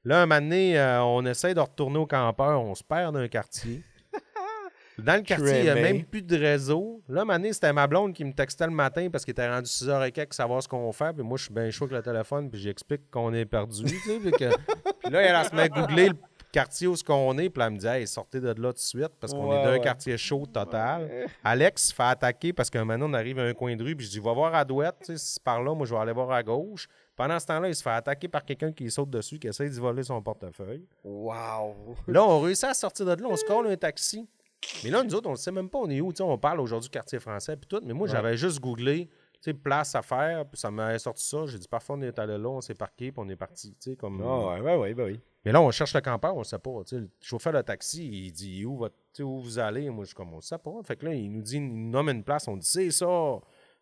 Là, 0.04 0.22
un 0.22 0.26
moment 0.26 0.40
donné, 0.40 0.78
euh, 0.78 1.02
on 1.04 1.24
essaie 1.26 1.52
de 1.52 1.60
retourner 1.60 1.98
au 1.98 2.06
campeur, 2.06 2.62
on 2.62 2.74
se 2.74 2.82
perd 2.82 3.14
dans 3.14 3.20
un 3.20 3.28
quartier. 3.28 3.82
Dans 4.98 5.14
le 5.14 5.22
quartier, 5.22 5.58
il 5.60 5.62
n'y 5.62 5.68
a 5.70 5.74
même 5.76 6.04
plus 6.04 6.20
de 6.20 6.36
réseau. 6.36 7.02
Là, 7.08 7.22
un 7.22 7.24
moment 7.24 7.38
donné, 7.38 7.54
c'était 7.54 7.72
ma 7.72 7.86
blonde 7.86 8.12
qui 8.12 8.22
me 8.22 8.32
textait 8.32 8.66
le 8.66 8.72
matin 8.72 9.08
parce 9.10 9.24
qu'il 9.24 9.32
était 9.32 9.48
rendu 9.48 9.66
6h 9.66 10.06
et 10.08 10.12
quelques, 10.12 10.34
savoir 10.34 10.62
ce 10.62 10.68
qu'on 10.68 10.92
fait. 10.92 11.14
Puis 11.14 11.22
moi, 11.22 11.38
je 11.38 11.44
suis 11.44 11.54
bien 11.54 11.70
chaud 11.70 11.84
avec 11.86 11.96
le 11.96 12.02
téléphone, 12.02 12.50
puis 12.50 12.60
j'explique 12.60 13.10
qu'on 13.10 13.32
est 13.32 13.46
perdu. 13.46 13.84
tu 13.84 13.98
sais, 13.98 14.18
puis, 14.20 14.30
que- 14.32 14.50
puis 15.02 15.10
là, 15.10 15.22
elle, 15.22 15.36
elle 15.36 15.46
se 15.46 15.54
met 15.54 15.62
à 15.62 15.68
googler 15.70 16.08
le 16.08 16.14
quartier 16.52 16.86
où 16.86 16.96
ce 16.96 17.04
qu'on 17.04 17.36
est, 17.38 17.50
puis 17.50 17.62
elle 17.62 17.70
me 17.72 17.78
dit 17.78 17.86
Hey, 17.86 18.06
sortez 18.06 18.40
de 18.40 18.48
là 18.48 18.54
tout 18.54 18.72
de 18.72 18.78
suite 18.78 19.10
parce 19.20 19.32
qu'on 19.32 19.48
Ouais, 19.50 19.56
est 19.56 19.62
dans 19.64 19.70
un 19.70 19.72
ouais. 19.74 19.80
quartier 19.80 20.16
chaud 20.18 20.46
total. 20.46 21.28
Alex 21.44 21.88
se 21.88 21.94
fait 21.94 22.02
attaquer 22.02 22.52
parce 22.52 22.70
qu'un 22.70 22.84
moment, 22.84 23.06
on 23.08 23.14
arrive 23.14 23.38
à 23.38 23.42
un 23.44 23.54
coin 23.54 23.74
de 23.76 23.82
rue, 23.82 23.96
puis 23.96 24.06
je 24.06 24.10
dis 24.12 24.20
Va 24.20 24.32
voir 24.32 24.54
à 24.54 24.64
droite, 24.64 24.96
tu 25.00 25.06
sais, 25.06 25.18
si 25.18 25.32
c'est 25.34 25.42
par 25.42 25.62
là, 25.62 25.74
moi, 25.74 25.86
je 25.86 25.94
vais 25.94 26.00
aller 26.00 26.12
voir 26.12 26.30
à 26.32 26.42
gauche. 26.42 26.88
Pendant 27.16 27.38
ce 27.38 27.46
temps-là, 27.46 27.68
il 27.68 27.74
se 27.74 27.82
fait 27.82 27.90
attaquer 27.90 28.28
par 28.28 28.44
quelqu'un 28.44 28.72
qui 28.72 28.90
saute 28.90 29.10
dessus, 29.10 29.38
qui 29.38 29.46
essaie 29.48 29.68
d'y 29.68 29.78
voler 29.78 30.02
son 30.02 30.22
portefeuille. 30.22 30.86
Wow. 31.04 31.96
Là, 32.06 32.24
on 32.24 32.40
réussit 32.40 32.64
à 32.64 32.74
sortir 32.74 33.04
de 33.06 33.12
là, 33.22 33.28
on 33.28 33.36
se 33.36 33.44
colle 33.44 33.66
un 33.66 33.76
taxi. 33.76 34.26
Mais 34.84 34.90
là, 34.90 35.02
nous 35.02 35.14
autres, 35.14 35.28
on 35.28 35.32
ne 35.32 35.36
sait 35.36 35.52
même 35.52 35.68
pas 35.68 35.78
on 35.78 35.88
est 35.90 36.00
où. 36.00 36.12
Tu 36.12 36.18
sais, 36.18 36.22
on 36.22 36.36
parle 36.38 36.60
aujourd'hui 36.60 36.90
quartier 36.90 37.18
français 37.18 37.56
puis 37.56 37.66
tout, 37.66 37.80
mais 37.84 37.94
moi, 37.94 38.06
j'avais 38.06 38.36
juste 38.36 38.60
googlé, 38.60 39.06
tu 39.06 39.38
sais, 39.40 39.54
place 39.54 39.94
à 39.94 40.02
faire, 40.02 40.44
puis 40.46 40.60
ça 40.60 40.70
m'avait 40.70 40.98
sorti 40.98 41.24
ça. 41.26 41.46
J'ai 41.46 41.58
dit, 41.58 41.66
parfois, 41.68 41.96
on 41.96 42.02
est 42.02 42.18
allé 42.18 42.36
là, 42.36 42.48
on 42.48 42.60
s'est 42.60 42.74
parqué, 42.74 43.10
puis 43.10 43.22
on 43.24 43.28
est 43.30 43.36
parti. 43.36 43.70
Tu 43.80 43.90
sais, 43.92 43.96
comme... 43.96 44.22
Ah, 44.22 44.54
ouais, 44.54 44.60
ouais, 44.60 44.76
ouais, 44.76 44.94
ben 44.94 45.04
oui. 45.06 45.20
Mais 45.44 45.52
là, 45.52 45.62
on 45.62 45.70
cherche 45.70 45.94
le 45.94 46.00
campeur, 46.00 46.36
on 46.36 46.40
ne 46.40 46.44
sait 46.44 46.58
pas. 46.58 46.82
Le 46.92 47.08
chauffeur 47.20 47.52
de 47.52 47.62
taxi, 47.62 48.26
il 48.26 48.32
dit, 48.32 48.64
où, 48.64 48.86
où 49.20 49.40
vous 49.40 49.58
allez? 49.58 49.88
Moi, 49.88 50.04
je 50.04 50.08
suis 50.08 50.14
comme, 50.14 50.32
on 50.32 50.36
ne 50.36 50.42
sait 50.42 50.58
pas. 50.58 50.72
Fait 50.84 50.96
que 50.96 51.06
là, 51.06 51.14
il 51.14 51.32
nous 51.32 51.42
dit, 51.42 51.56
il 51.56 51.66
nous 51.66 51.90
nomme 51.90 52.10
une 52.10 52.22
place, 52.22 52.46
on 52.46 52.56
dit, 52.56 52.66
c'est 52.66 52.90
ça. 52.90 53.06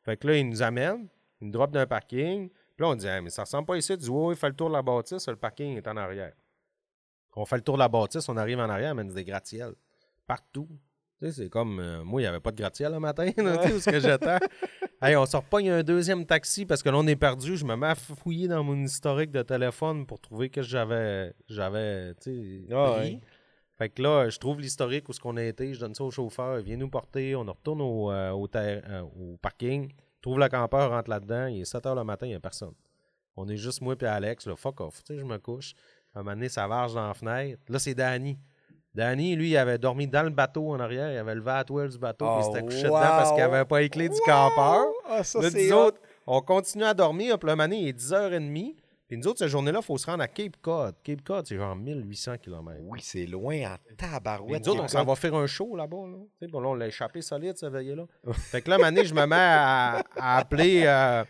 Fait 0.02 0.16
que 0.16 0.28
là, 0.28 0.36
il 0.36 0.48
nous 0.48 0.62
amène, 0.62 1.08
il 1.40 1.46
nous 1.46 1.52
drop 1.52 1.72
d'un 1.72 1.86
parking. 1.86 2.48
Puis 2.48 2.84
là, 2.84 2.88
on 2.88 2.94
dit, 2.94 3.06
mais 3.22 3.30
ça 3.30 3.42
ressemble 3.42 3.66
pas 3.66 3.76
ici. 3.76 3.92
Il 3.92 3.98
dit, 3.98 4.08
oui, 4.08 4.34
il 4.34 4.38
fait 4.38 4.48
le 4.48 4.54
tour 4.54 4.68
de 4.68 4.74
la 4.74 4.82
bâtisse, 4.82 5.26
le 5.28 5.36
parking 5.36 5.76
est 5.76 5.88
en 5.88 5.96
arrière. 5.96 6.34
On 7.34 7.44
fait 7.44 7.56
le 7.56 7.62
tour 7.62 7.74
de 7.74 7.80
la 7.80 7.88
bâtisse, 7.88 8.28
on 8.28 8.36
arrive 8.36 8.58
en 8.60 8.68
arrière, 8.68 8.94
mais 8.94 9.04
des 9.04 9.24
gratte-ciels. 9.24 9.74
Partout. 10.26 10.68
C'est 11.20 11.48
comme, 11.48 11.80
euh, 11.80 12.04
moi, 12.04 12.20
il 12.20 12.24
n'y 12.24 12.28
avait 12.28 12.40
pas 12.40 12.52
de 12.52 12.56
gratte-ciel 12.56 12.92
le 12.92 13.00
matin, 13.00 13.30
là, 13.36 13.58
tu 13.58 13.68
sais, 13.68 13.72
où 13.72 13.76
est-ce 13.76 13.90
que 13.90 14.00
j'étais? 14.00 14.38
hey, 15.02 15.16
on 15.16 15.26
sort 15.26 15.44
pas, 15.44 15.60
il 15.60 15.66
y 15.66 15.70
a 15.70 15.76
un 15.76 15.82
deuxième 15.82 16.24
taxi 16.26 16.66
parce 16.66 16.82
que 16.82 16.88
là, 16.88 16.98
on 16.98 17.06
est 17.06 17.16
perdu. 17.16 17.56
Je 17.56 17.64
me 17.64 17.76
mets 17.76 17.88
à 17.88 17.94
fouiller 17.94 18.48
dans 18.48 18.62
mon 18.62 18.76
historique 18.76 19.30
de 19.30 19.42
téléphone 19.42 20.06
pour 20.06 20.20
trouver 20.20 20.50
que 20.50 20.62
j'avais, 20.62 21.34
j'avais, 21.48 22.14
Ah, 22.70 22.98
ouais. 22.98 23.20
Fait 23.76 23.88
que 23.90 24.02
là, 24.02 24.28
je 24.28 24.38
trouve 24.38 24.60
l'historique 24.60 25.08
où 25.08 25.12
ce 25.12 25.20
qu'on 25.20 25.36
a 25.36 25.44
été, 25.44 25.72
je 25.72 25.78
donne 25.78 25.94
ça 25.94 26.02
au 26.02 26.10
chauffeur, 26.10 26.58
il 26.58 26.64
vient 26.64 26.76
nous 26.76 26.90
porter, 26.90 27.36
on 27.36 27.44
retourne 27.44 27.80
au, 27.80 28.10
euh, 28.10 28.32
au, 28.32 28.48
euh, 28.56 29.02
au 29.02 29.36
parking, 29.40 29.92
trouve 30.20 30.40
le 30.40 30.48
campeur, 30.48 30.90
rentre 30.90 31.08
là-dedans, 31.08 31.46
il 31.46 31.60
est 31.60 31.64
7 31.64 31.84
h 31.84 31.94
le 31.94 32.02
matin, 32.02 32.26
il 32.26 32.30
n'y 32.30 32.34
a 32.34 32.40
personne. 32.40 32.74
On 33.36 33.46
est 33.48 33.56
juste 33.56 33.80
moi 33.80 33.94
et 34.00 34.04
Alex, 34.04 34.48
là, 34.48 34.56
fuck 34.56 34.80
off, 34.80 35.04
je 35.08 35.22
me 35.22 35.38
couche. 35.38 35.74
À 36.12 36.18
un 36.18 36.22
moment 36.24 36.34
donné, 36.34 36.48
ça 36.48 36.66
varge 36.66 36.94
dans 36.94 37.06
la 37.06 37.14
fenêtre. 37.14 37.62
Là, 37.68 37.78
c'est 37.78 37.94
Danny. 37.94 38.36
Danny, 38.98 39.36
lui, 39.36 39.50
il 39.50 39.56
avait 39.56 39.78
dormi 39.78 40.08
dans 40.08 40.24
le 40.24 40.30
bateau 40.30 40.72
en 40.72 40.80
arrière, 40.80 41.12
il 41.12 41.18
avait 41.18 41.36
levé 41.36 41.52
à 41.52 41.62
toile 41.62 41.88
du 41.88 41.98
bateau, 41.98 42.26
puis 42.26 42.40
il 42.40 42.44
s'était 42.46 42.64
couché 42.64 42.82
dedans 42.82 42.98
parce 42.98 43.30
qu'il 43.30 43.44
wow. 43.44 43.50
n'avait 43.52 43.64
pas 43.64 43.78
les 43.78 43.88
clés 43.88 44.08
du 44.08 44.18
campeur. 44.26 44.86
Ah, 45.08 45.22
ça, 45.22 45.40
Là, 45.40 45.50
c'est 45.50 45.68
nous 45.68 45.76
hot. 45.76 45.86
autres, 45.86 46.00
on 46.26 46.40
continue 46.40 46.82
à 46.82 46.94
dormir, 46.94 47.38
puis 47.38 47.48
le 47.48 47.54
matin, 47.54 47.76
il 47.76 47.86
est 47.86 47.96
10h30. 47.96 48.74
Puis 49.06 49.16
nous 49.16 49.28
autres, 49.28 49.38
cette 49.38 49.50
journée-là, 49.50 49.78
il 49.80 49.84
faut 49.84 49.96
se 49.98 50.06
rendre 50.06 50.24
à 50.24 50.26
Cape 50.26 50.56
Cod. 50.60 50.96
Cape 51.04 51.22
Cod, 51.22 51.46
c'est 51.46 51.56
genre 51.56 51.76
1800 51.76 52.38
km. 52.42 52.80
Oui, 52.82 52.98
c'est 53.00 53.24
loin 53.24 53.54
en 53.72 53.76
Puis 53.86 53.94
tabarouette. 53.96 54.66
nous 54.66 54.72
autres, 54.72 54.82
on 54.82 54.88
s'en 54.88 55.04
va 55.04 55.14
faire 55.14 55.34
un 55.36 55.46
show 55.46 55.76
là-bas. 55.76 55.96
Là. 55.96 56.16
Tu 56.18 56.46
sais, 56.46 56.50
bon, 56.50 56.58
là, 56.58 56.68
on 56.68 56.74
l'a 56.74 56.88
échappé 56.88 57.22
solide, 57.22 57.56
ce 57.56 57.66
veillé-là. 57.66 58.02
fait 58.32 58.62
que 58.62 58.68
là, 58.68 58.78
Mané, 58.78 59.04
je 59.04 59.14
me 59.14 59.24
mets 59.26 59.36
à, 59.36 60.02
à 60.16 60.38
appeler, 60.38 60.82
euh, 60.86 61.22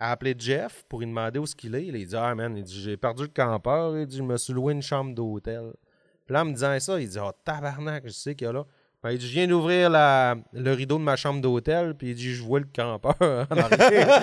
à 0.00 0.12
appeler 0.12 0.34
Jeff 0.38 0.82
pour 0.88 1.00
lui 1.00 1.06
demander 1.06 1.38
où 1.38 1.44
ce 1.44 1.54
qu'il 1.54 1.74
est. 1.74 1.84
Il 1.84 2.06
dit 2.06 2.16
Ah, 2.16 2.34
man, 2.34 2.56
il 2.56 2.64
dit, 2.64 2.80
j'ai 2.80 2.96
perdu 2.96 3.24
le 3.24 3.28
campeur. 3.28 3.98
Il 3.98 4.06
dit 4.06 4.16
Je 4.16 4.22
me 4.22 4.38
suis 4.38 4.54
loué 4.54 4.72
une 4.72 4.82
chambre 4.82 5.14
d'hôtel. 5.14 5.74
Puis 6.24 6.34
là, 6.34 6.42
en 6.42 6.44
me 6.46 6.52
disant 6.52 6.78
ça, 6.80 7.00
il 7.00 7.08
dit 7.08 7.18
Ah, 7.18 7.32
tabarnak, 7.44 8.04
je 8.06 8.10
sais 8.12 8.34
qu'il 8.34 8.46
y 8.46 8.50
a 8.50 8.52
là. 8.52 8.64
Ben, 9.02 9.10
il 9.10 9.18
dit 9.18 9.26
Je 9.26 9.32
viens 9.32 9.46
d'ouvrir 9.48 9.90
la- 9.90 10.36
le 10.52 10.72
rideau 10.72 10.98
de 10.98 11.02
ma 11.02 11.16
chambre 11.16 11.40
d'hôtel. 11.40 11.94
Puis 11.96 12.10
il 12.10 12.14
dit 12.14 12.34
Je 12.34 12.42
vois 12.42 12.60
le 12.60 12.68
campeur 12.74 13.14
en 13.20 13.56
arrière. 13.56 14.08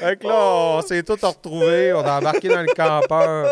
fait 0.00 0.18
que 0.20 0.26
là, 0.26 0.34
on 0.34 0.82
s'est 0.82 1.02
tous 1.02 1.22
retrouvés. 1.24 1.92
On 1.92 2.04
a 2.04 2.18
embarqué 2.18 2.48
dans 2.48 2.62
le 2.62 2.72
campeur. 2.74 3.46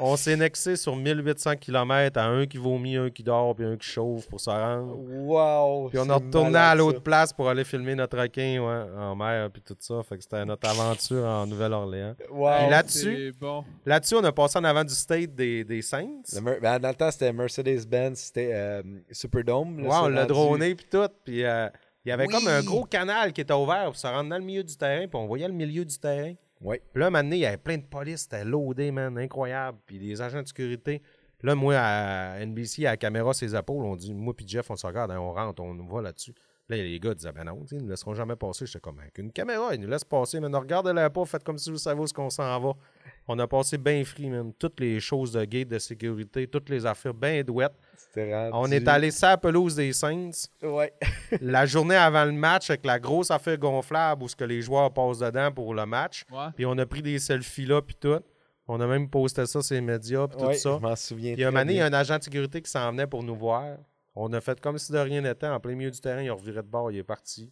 On 0.00 0.16
s'est 0.16 0.36
nexé 0.36 0.76
sur 0.76 0.94
1800 0.94 1.56
km 1.56 2.18
à 2.18 2.24
un 2.26 2.46
qui 2.46 2.56
vomit, 2.56 2.96
un 2.96 3.10
qui 3.10 3.22
dort, 3.22 3.54
puis 3.54 3.64
un 3.64 3.76
qui 3.76 3.86
chauffe 3.88 4.28
pour 4.28 4.40
se 4.40 4.48
rendre. 4.48 4.96
Wow. 4.96 5.88
Puis 5.88 5.98
on 5.98 6.08
a 6.08 6.14
retourné 6.14 6.50
malade, 6.50 6.72
à 6.72 6.74
l'autre 6.76 7.00
place 7.02 7.32
pour 7.32 7.48
aller 7.48 7.64
filmer 7.64 7.94
notre 7.94 8.18
requin 8.18 8.58
ouais, 8.60 9.00
en 9.00 9.16
mer, 9.16 9.50
puis 9.50 9.60
tout 9.60 9.76
ça. 9.80 10.00
Fait 10.08 10.16
que 10.16 10.22
c'était 10.22 10.44
notre 10.44 10.68
aventure 10.68 11.24
en 11.24 11.46
Nouvelle-Orléans. 11.46 12.14
Wow. 12.30 12.50
Puis 12.60 12.70
là-dessus- 12.70 13.34
bon. 13.40 13.64
Là-dessus, 13.84 14.14
on 14.14 14.24
a 14.24 14.32
passé 14.32 14.58
en 14.58 14.64
avant 14.64 14.84
du 14.84 14.94
state 14.94 15.34
des, 15.34 15.64
des 15.64 15.82
Saints. 15.82 16.22
Le 16.34 16.60
ben, 16.60 16.78
dans 16.78 16.88
le 16.90 16.94
temps, 16.94 17.10
c'était 17.10 17.32
Mercedes-Benz, 17.32 18.18
c'était 18.18 18.50
euh, 18.52 18.82
Superdome. 19.10 19.80
là, 19.80 19.88
Ouais, 19.88 19.96
on 20.02 20.08
l'a 20.08 20.26
droné, 20.26 20.74
puis 20.74 20.86
tout. 20.90 21.08
Puis 21.24 21.44
euh, 21.44 21.68
il 22.04 22.10
y 22.10 22.12
avait 22.12 22.26
Oui. 22.26 22.32
comme 22.32 22.46
un 22.48 22.62
gros 22.62 22.84
canal 22.84 23.32
qui 23.32 23.40
était 23.40 23.52
ouvert 23.52 23.86
pour 23.86 23.96
se 23.96 24.06
rendre 24.06 24.30
dans 24.30 24.38
le 24.38 24.44
milieu 24.44 24.62
du 24.62 24.76
terrain, 24.76 25.06
puis 25.08 25.16
on 25.20 25.26
voyait 25.26 25.48
le 25.48 25.54
milieu 25.54 25.84
du 25.84 25.98
terrain. 25.98 26.34
Ouais. 26.60 26.82
Puis 26.92 27.00
là, 27.00 27.06
un 27.06 27.10
moment 27.10 27.22
donné, 27.22 27.36
il 27.36 27.40
y 27.40 27.46
avait 27.46 27.56
plein 27.56 27.78
de 27.78 27.84
police, 27.84 28.22
c'était 28.22 28.44
loadé, 28.44 28.90
man, 28.90 29.16
incroyable. 29.18 29.78
Puis 29.86 29.98
des 29.98 30.20
agents 30.20 30.42
de 30.42 30.48
sécurité. 30.48 31.02
Là, 31.42 31.54
moi, 31.54 31.76
à 31.76 32.44
NBC, 32.44 32.84
à 32.84 32.90
la 32.90 32.96
caméra, 32.96 33.32
ses 33.32 33.54
épaules, 33.54 33.84
on 33.84 33.94
dit, 33.94 34.12
moi 34.12 34.34
puis 34.34 34.46
Jeff, 34.48 34.70
on 34.70 34.76
se 34.76 34.86
regarde, 34.86 35.12
hein, 35.12 35.20
on 35.20 35.32
rentre, 35.32 35.62
on 35.62 35.74
va 35.86 36.02
là-dessus. 36.02 36.34
Là, 36.68 36.76
les 36.76 37.00
gars 37.00 37.14
disaient, 37.14 37.32
ben 37.32 37.44
non, 37.44 37.64
ils 37.70 37.82
ne 37.82 37.88
laisseront 37.88 38.12
jamais 38.12 38.36
passer. 38.36 38.66
J'étais 38.66 38.80
comme, 38.80 38.98
avec 38.98 39.16
une 39.18 39.32
caméra, 39.32 39.74
ils 39.74 39.80
nous 39.80 39.88
laissent 39.88 40.04
passer, 40.04 40.38
mais 40.40 40.48
regardez-la 40.54 41.08
pas, 41.08 41.24
faites 41.24 41.44
comme 41.44 41.56
si 41.56 41.70
vous 41.70 41.78
savez 41.78 41.98
où 41.98 42.04
est-ce 42.04 42.12
qu'on 42.12 42.28
s'en 42.28 42.60
va. 42.60 42.72
On 43.26 43.38
a 43.38 43.46
passé 43.46 43.78
bien 43.78 44.04
free, 44.04 44.28
man. 44.28 44.52
Toutes 44.58 44.80
les 44.80 45.00
choses 45.00 45.32
de 45.32 45.44
gate, 45.44 45.68
de 45.68 45.78
sécurité, 45.78 46.46
toutes 46.46 46.68
les 46.68 46.84
affaires 46.84 47.14
bien 47.14 47.42
douettes. 47.42 47.76
Rendu... 48.22 48.50
On 48.54 48.70
est 48.70 48.86
allé 48.88 49.10
sur 49.10 49.28
la 49.28 49.36
pelouse 49.36 49.74
des 49.76 49.92
Saints 49.92 50.30
Ouais. 50.62 50.92
la 51.40 51.66
journée 51.66 51.96
avant 51.96 52.24
le 52.24 52.32
match 52.32 52.70
avec 52.70 52.84
la 52.84 52.98
grosse 52.98 53.30
affaire 53.30 53.58
gonflable 53.58 54.22
où 54.22 54.28
ce 54.28 54.36
que 54.36 54.44
les 54.44 54.62
joueurs 54.62 54.92
passent 54.92 55.18
dedans 55.18 55.50
pour 55.52 55.74
le 55.74 55.86
match. 55.86 56.24
Ouais. 56.30 56.48
Puis 56.56 56.66
on 56.66 56.76
a 56.78 56.86
pris 56.86 57.02
des 57.02 57.18
selfies 57.18 57.66
là, 57.66 57.82
puis 57.82 57.96
tout. 57.98 58.20
On 58.66 58.80
a 58.80 58.86
même 58.86 59.08
posté 59.08 59.46
ça 59.46 59.62
sur 59.62 59.74
les 59.74 59.80
médias, 59.80 60.26
puis 60.28 60.36
tout 60.38 60.44
Ouais, 60.44 60.54
ça. 60.54 60.76
Je 60.78 60.82
m'en 60.86 60.96
souviens. 60.96 61.34
Puis 61.34 61.44
un 61.44 61.50
moment 61.50 61.64
il 61.70 61.76
y 61.76 61.80
a 61.80 61.86
un 61.86 61.92
agent 61.92 62.18
de 62.18 62.22
sécurité 62.24 62.60
qui 62.60 62.70
s'en 62.70 62.90
venait 62.90 63.06
pour 63.06 63.22
nous 63.22 63.34
voir. 63.36 63.76
On 64.14 64.32
a 64.32 64.40
fait 64.40 64.60
comme 64.60 64.78
si 64.78 64.92
de 64.92 64.98
rien 64.98 65.20
n'était. 65.20 65.46
En 65.46 65.60
plein 65.60 65.74
milieu 65.74 65.90
du 65.90 66.00
terrain, 66.00 66.20
il 66.22 66.28
a 66.28 66.32
reviré 66.34 66.56
de 66.56 66.68
bord, 66.68 66.90
il 66.90 66.98
est 66.98 67.04
parti. 67.04 67.50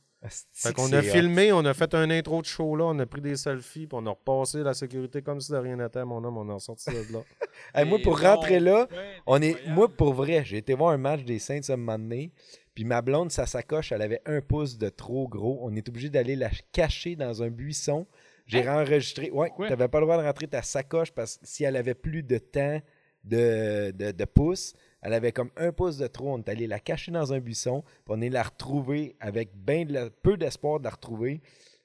Fait 0.52 0.72
qu'on 0.72 0.92
a 0.92 1.02
filmé, 1.02 1.52
on 1.52 1.64
a 1.64 1.74
fait 1.74 1.94
un 1.94 2.10
intro 2.10 2.40
de 2.40 2.46
show 2.46 2.74
là, 2.74 2.84
on 2.84 2.98
a 2.98 3.06
pris 3.06 3.20
des 3.20 3.36
selfies, 3.36 3.86
puis 3.86 3.98
on 4.00 4.06
a 4.06 4.10
repassé 4.10 4.62
la 4.62 4.74
sécurité 4.74 5.22
comme 5.22 5.40
si 5.40 5.52
de 5.52 5.56
rien 5.56 5.76
n'était. 5.76 6.04
Mon 6.04 6.24
homme, 6.24 6.38
on 6.38 6.56
est 6.56 6.60
sorti 6.60 6.90
de 6.90 7.12
là. 7.12 7.20
Hey, 7.74 7.86
moi, 7.86 7.98
pour 8.02 8.16
bon, 8.16 8.22
rentrer 8.22 8.60
là, 8.60 8.86
on 9.26 9.40
est, 9.40 9.50
incroyable. 9.50 9.74
moi, 9.74 9.88
pour 9.88 10.12
vrai, 10.12 10.44
j'ai 10.44 10.58
été 10.58 10.74
voir 10.74 10.90
un 10.90 10.98
match 10.98 11.24
des 11.24 11.38
Saints 11.38 11.60
un 11.70 11.76
moment 11.76 11.98
donné, 11.98 12.30
puis 12.74 12.84
ma 12.84 13.00
blonde, 13.00 13.32
sa 13.32 13.46
sacoche, 13.46 13.92
elle 13.92 14.02
avait 14.02 14.20
un 14.26 14.42
pouce 14.42 14.76
de 14.76 14.90
trop 14.90 15.26
gros. 15.26 15.58
On 15.62 15.74
est 15.74 15.88
obligé 15.88 16.10
d'aller 16.10 16.36
la 16.36 16.50
cacher 16.72 17.16
dans 17.16 17.42
un 17.42 17.48
buisson. 17.48 18.06
J'ai 18.46 18.68
enregistré. 18.68 19.30
Ouais, 19.30 19.50
t'avais 19.68 19.88
pas 19.88 20.00
le 20.00 20.06
droit 20.06 20.18
de 20.18 20.22
rentrer 20.22 20.46
ta 20.46 20.62
sacoche 20.62 21.10
parce 21.10 21.38
que 21.38 21.46
si 21.46 21.64
elle 21.64 21.76
avait 21.76 21.94
plus 21.94 22.22
de 22.22 22.38
temps 22.38 22.80
de, 23.26 23.90
de, 23.90 24.12
de 24.12 24.24
pouce. 24.24 24.74
Elle 25.02 25.12
avait 25.12 25.32
comme 25.32 25.50
un 25.56 25.72
pouce 25.72 25.98
de 25.98 26.06
trop. 26.06 26.32
On 26.34 26.38
est 26.38 26.48
allé 26.48 26.66
la 26.66 26.80
cacher 26.80 27.12
dans 27.12 27.32
un 27.32 27.38
buisson. 27.40 27.82
Puis 27.82 28.14
on 28.16 28.20
est 28.20 28.28
la 28.30 28.42
retrouver 28.42 29.16
avec 29.20 29.50
ben 29.54 29.86
de 29.86 29.92
la- 29.92 30.10
peu 30.10 30.36
d'espoir 30.36 30.78
de 30.80 30.84
la 30.84 30.90
retrouver 30.90 31.40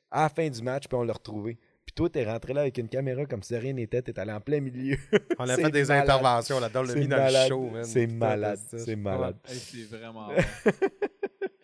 à 0.09 0.23
la 0.23 0.29
fin 0.29 0.47
du 0.49 0.61
match. 0.61 0.87
Puis 0.87 0.97
on 0.97 1.03
l'a 1.03 1.13
retrouvée. 1.13 1.57
Puis 1.85 1.93
toi, 1.93 2.09
t'es 2.09 2.23
rentré 2.23 2.53
là 2.53 2.61
avec 2.61 2.77
une 2.77 2.87
caméra 2.87 3.25
comme 3.25 3.43
si 3.43 3.55
rien 3.57 3.73
n'était. 3.73 4.01
T'es 4.01 4.17
allé 4.19 4.31
en 4.31 4.39
plein 4.39 4.59
milieu. 4.61 4.95
On 5.39 5.49
a 5.49 5.55
fait 5.57 5.71
des 5.71 5.83
malade. 5.85 6.09
interventions 6.09 6.59
là-dedans, 6.59 6.83
le 6.83 6.87
C'est 6.89 6.99
mis 6.99 7.07
dans 7.07 7.17
le 7.17 7.21
malade. 7.23 7.47
show. 7.49 7.71
C'est 7.83 8.07
malade. 8.07 8.59
c'est- 8.69 8.77
C'est 8.79 8.95
malade. 8.95 9.35
Hey, 9.47 9.55
c'est 9.57 9.97
vraiment 9.97 10.27
bon. 10.65 10.71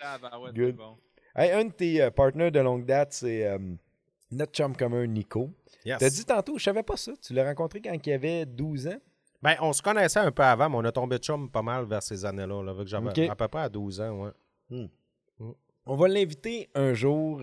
ah, 0.02 0.18
ben 0.22 0.40
ouais, 0.40 0.52
Good. 0.54 0.76
bon. 0.76 0.98
Hey, 1.36 1.52
un 1.52 1.66
de 1.66 1.72
tes 1.72 2.02
euh, 2.02 2.12
partners 2.12 2.52
de 2.52 2.60
longue 2.60 2.86
date, 2.86 3.14
c'est 3.14 3.46
euh, 3.46 3.58
notre 4.32 4.52
chum 4.54 4.76
commun, 4.76 5.06
Nico. 5.06 5.50
Yes. 5.86 6.00
T'as 6.00 6.10
dit 6.10 6.26
tantôt, 6.26 6.58
je 6.58 6.64
savais 6.64 6.84
pas 6.84 6.98
ça. 6.98 7.14
Tu 7.22 7.34
l'as 7.34 7.46
rencontré 7.46 7.80
quand 7.82 7.96
il 8.06 8.12
avait 8.14 8.46
12 8.46 8.88
ans? 8.88 9.00
Ben, 9.42 9.56
on 9.62 9.72
se 9.74 9.82
connaissait 9.82 10.20
un 10.20 10.32
peu 10.32 10.44
avant, 10.44 10.70
mais 10.70 10.78
on 10.78 10.86
a 10.86 10.92
tombé 10.92 11.18
de 11.20 11.24
chum 11.24 11.50
pas 11.50 11.62
mal 11.62 11.86
vers 11.86 12.02
ces 12.02 12.26
années-là. 12.26 12.64
Là, 12.64 12.74
vu 12.74 12.84
que 12.84 12.90
j'avais 12.90 13.30
à 13.30 13.36
peu 13.36 13.48
près 13.48 13.62
à 13.62 13.70
12 13.70 14.02
ans, 14.02 14.32
ouais. 14.72 14.90
On 15.86 15.96
va 15.96 16.08
l'inviter 16.08 16.70
un 16.76 16.94
jour 16.94 17.42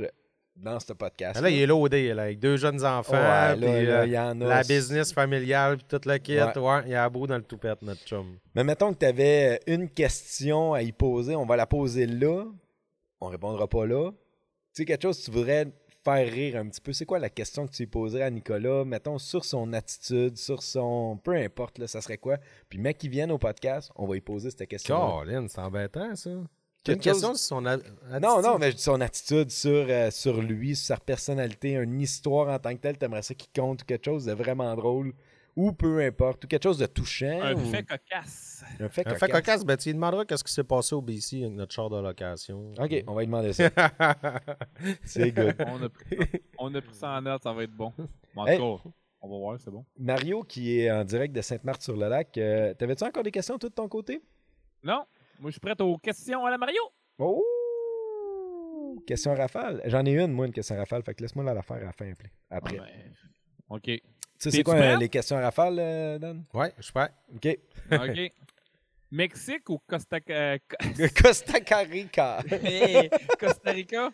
dans 0.56 0.78
ce 0.80 0.92
podcast. 0.92 1.40
Là, 1.40 1.48
il 1.50 1.60
est 1.60 1.66
loadé, 1.66 2.12
là, 2.12 2.24
avec 2.24 2.38
deux 2.38 2.56
jeunes 2.56 2.84
enfants, 2.84 3.12
Ouais, 3.14 3.56
là, 3.56 3.56
euh, 3.62 4.06
il 4.06 4.12
y 4.12 4.18
en 4.18 4.40
a. 4.40 4.44
la 4.46 4.62
business 4.62 5.12
familiale, 5.12 5.78
puis 5.78 5.86
toute 5.88 6.04
la 6.06 6.18
kit. 6.18 6.36
Ouais. 6.38 6.58
Ouais. 6.58 6.82
il 6.86 6.92
est 6.92 6.96
à 6.96 7.08
bout 7.08 7.26
dans 7.26 7.36
le 7.36 7.42
toupette, 7.42 7.80
notre 7.82 8.04
chum. 8.04 8.36
Mais 8.54 8.62
mettons 8.64 8.92
que 8.92 8.98
tu 8.98 9.06
avais 9.06 9.60
une 9.66 9.88
question 9.88 10.74
à 10.74 10.82
y 10.82 10.92
poser, 10.92 11.34
on 11.36 11.46
va 11.46 11.56
la 11.56 11.66
poser 11.66 12.06
là. 12.06 12.44
On 13.20 13.28
répondra 13.28 13.66
pas 13.66 13.86
là. 13.86 14.10
Tu 14.10 14.82
sais, 14.82 14.84
quelque 14.84 15.02
chose 15.02 15.18
que 15.20 15.24
tu 15.24 15.30
voudrais 15.30 15.66
faire 16.04 16.30
rire 16.32 16.56
un 16.56 16.68
petit 16.68 16.80
peu. 16.80 16.92
C'est 16.92 17.06
quoi 17.06 17.18
la 17.18 17.30
question 17.30 17.66
que 17.66 17.72
tu 17.72 17.82
lui 17.82 17.86
poserais 17.86 18.22
à 18.22 18.30
Nicolas, 18.30 18.84
mettons, 18.84 19.18
sur 19.18 19.44
son 19.44 19.72
attitude, 19.72 20.36
sur 20.36 20.62
son. 20.62 21.18
Peu 21.22 21.32
importe, 21.32 21.78
là, 21.78 21.86
ça 21.86 22.00
serait 22.00 22.18
quoi? 22.18 22.36
Puis, 22.68 22.78
mec, 22.78 22.98
qui 22.98 23.08
vienne 23.08 23.32
au 23.32 23.38
podcast, 23.38 23.90
on 23.96 24.06
va 24.06 24.14
lui 24.14 24.20
poser 24.20 24.50
cette 24.50 24.68
question. 24.68 24.96
Colin, 25.18 25.46
c'est 25.48 25.60
embêtant, 25.60 26.14
ça. 26.14 26.30
Une 26.86 26.98
question 26.98 27.28
chose- 27.28 27.38
sur 27.40 27.56
son 27.56 27.64
a- 27.64 27.78
Non, 27.78 27.82
attitude. 28.36 28.42
non, 28.44 28.58
mais 28.58 28.72
son 28.76 29.00
attitude 29.00 29.50
sur, 29.50 29.86
euh, 29.88 30.10
sur 30.10 30.42
lui, 30.42 30.76
sur 30.76 30.88
sa 30.88 30.96
personnalité, 30.98 31.72
une 31.72 31.98
histoire 32.00 32.48
en 32.54 32.58
tant 32.58 32.74
que 32.74 32.80
telle, 32.80 32.98
t'aimerais 32.98 33.22
ça 33.22 33.34
qu'il 33.34 33.48
compte 33.58 33.82
ou 33.82 33.84
quelque 33.86 34.04
chose 34.04 34.26
de 34.26 34.32
vraiment 34.32 34.74
drôle, 34.76 35.14
ou 35.56 35.72
peu 35.72 36.00
importe, 36.04 36.44
ou 36.44 36.48
quelque 36.48 36.62
chose 36.64 36.78
de 36.78 36.86
touchant. 36.86 37.40
Un 37.42 37.54
ou- 37.54 37.58
fait 37.70 37.82
cocasse. 37.84 38.64
un 38.80 38.88
fait 38.88 39.00
Un 39.02 39.04
cocasse. 39.04 39.20
fait 39.20 39.28
cocasse, 39.30 39.64
ben, 39.64 39.76
tu 39.76 39.88
lui 39.90 39.94
demanderas 39.94 40.24
qu'est-ce 40.24 40.42
qui 40.44 40.52
s'est 40.52 40.64
passé 40.64 40.94
au 40.94 41.00
BC 41.02 41.42
avec 41.44 41.52
notre 41.54 41.72
char 41.72 41.88
de 41.90 41.98
location. 42.00 42.72
Ok, 42.78 43.04
on 43.06 43.14
va 43.14 43.20
lui 43.20 43.26
demander 43.26 43.52
ça. 43.52 43.70
C'est 45.04 45.30
good. 45.32 45.54
On 45.66 45.82
a, 45.82 45.88
pris, 45.88 46.18
on 46.58 46.74
a 46.74 46.80
pris 46.80 46.94
ça 46.94 47.10
en 47.10 47.22
note, 47.22 47.42
ça 47.42 47.52
va 47.52 47.62
être 47.62 47.74
bon. 47.76 47.92
En 48.36 48.46
Hey. 48.46 48.58
tout 48.58 48.76
cas, 48.78 48.88
on 49.20 49.28
va 49.30 49.38
voir, 49.38 49.58
c'est 49.60 49.70
bon. 49.70 49.84
Mario, 49.98 50.42
qui 50.42 50.78
est 50.80 50.90
en 50.90 51.04
direct 51.04 51.34
de 51.34 51.40
Sainte-Marthe-sur-le-Lac, 51.40 52.36
euh, 52.36 52.74
t'avais-tu 52.74 53.04
encore 53.04 53.22
des 53.22 53.30
questions, 53.30 53.56
toi, 53.58 53.70
de 53.70 53.74
ton 53.74 53.88
côté? 53.88 54.20
Non, 54.82 55.04
moi 55.40 55.50
je 55.50 55.52
suis 55.52 55.60
prêt 55.60 55.74
aux 55.80 55.96
questions 55.98 56.44
à 56.44 56.50
la 56.50 56.58
Mario. 56.58 56.80
Oh! 57.18 57.42
Question 59.06 59.34
rafale. 59.34 59.82
J'en 59.86 60.04
ai 60.04 60.12
une, 60.12 60.32
moi, 60.32 60.46
une 60.46 60.52
question 60.52 60.76
rafale. 60.76 61.02
Fait 61.02 61.14
que 61.14 61.22
laisse-moi 61.22 61.44
la 61.44 61.62
faire 61.62 61.76
à 61.76 61.80
la 61.80 61.92
fin 61.92 62.10
après. 62.10 62.30
après. 62.50 62.78
Ah, 62.78 62.84
ben, 62.86 63.12
OK. 63.76 63.90
Tu 64.44 64.50
sais, 64.50 64.56
c'est 64.58 64.62
quoi 64.62 64.74
euh, 64.74 64.96
les 64.96 65.08
questions 65.08 65.36
rafales, 65.36 65.78
euh, 65.78 66.18
Dan? 66.18 66.44
Ouais, 66.52 66.70
je 66.76 66.82
suis 66.82 66.92
prêt. 66.92 67.10
OK. 67.34 67.58
OK. 67.92 68.32
Mexique 69.10 69.70
ou 69.70 69.78
Costa, 69.86 70.18
euh, 70.28 70.58
Co- 70.68 71.22
Costa 71.22 71.58
Rica. 71.84 72.42
Hey, 72.50 73.08
Costa 73.40 73.70
Rica? 73.70 74.10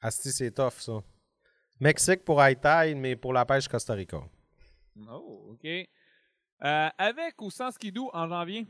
Asti, 0.00 0.32
c'est 0.32 0.50
tough, 0.50 0.78
ça. 0.80 1.02
Mexique 1.78 2.24
pour 2.24 2.40
Haïti, 2.40 2.94
mais 2.96 3.14
pour 3.16 3.34
la 3.34 3.44
pêche, 3.44 3.68
Costa 3.68 3.92
Rica. 3.92 4.22
Oh, 5.08 5.50
OK. 5.52 5.66
Euh, 5.66 6.88
avec 6.96 7.40
ou 7.42 7.50
sans 7.50 7.70
skidoo 7.70 8.08
en 8.14 8.28
janvier? 8.28 8.66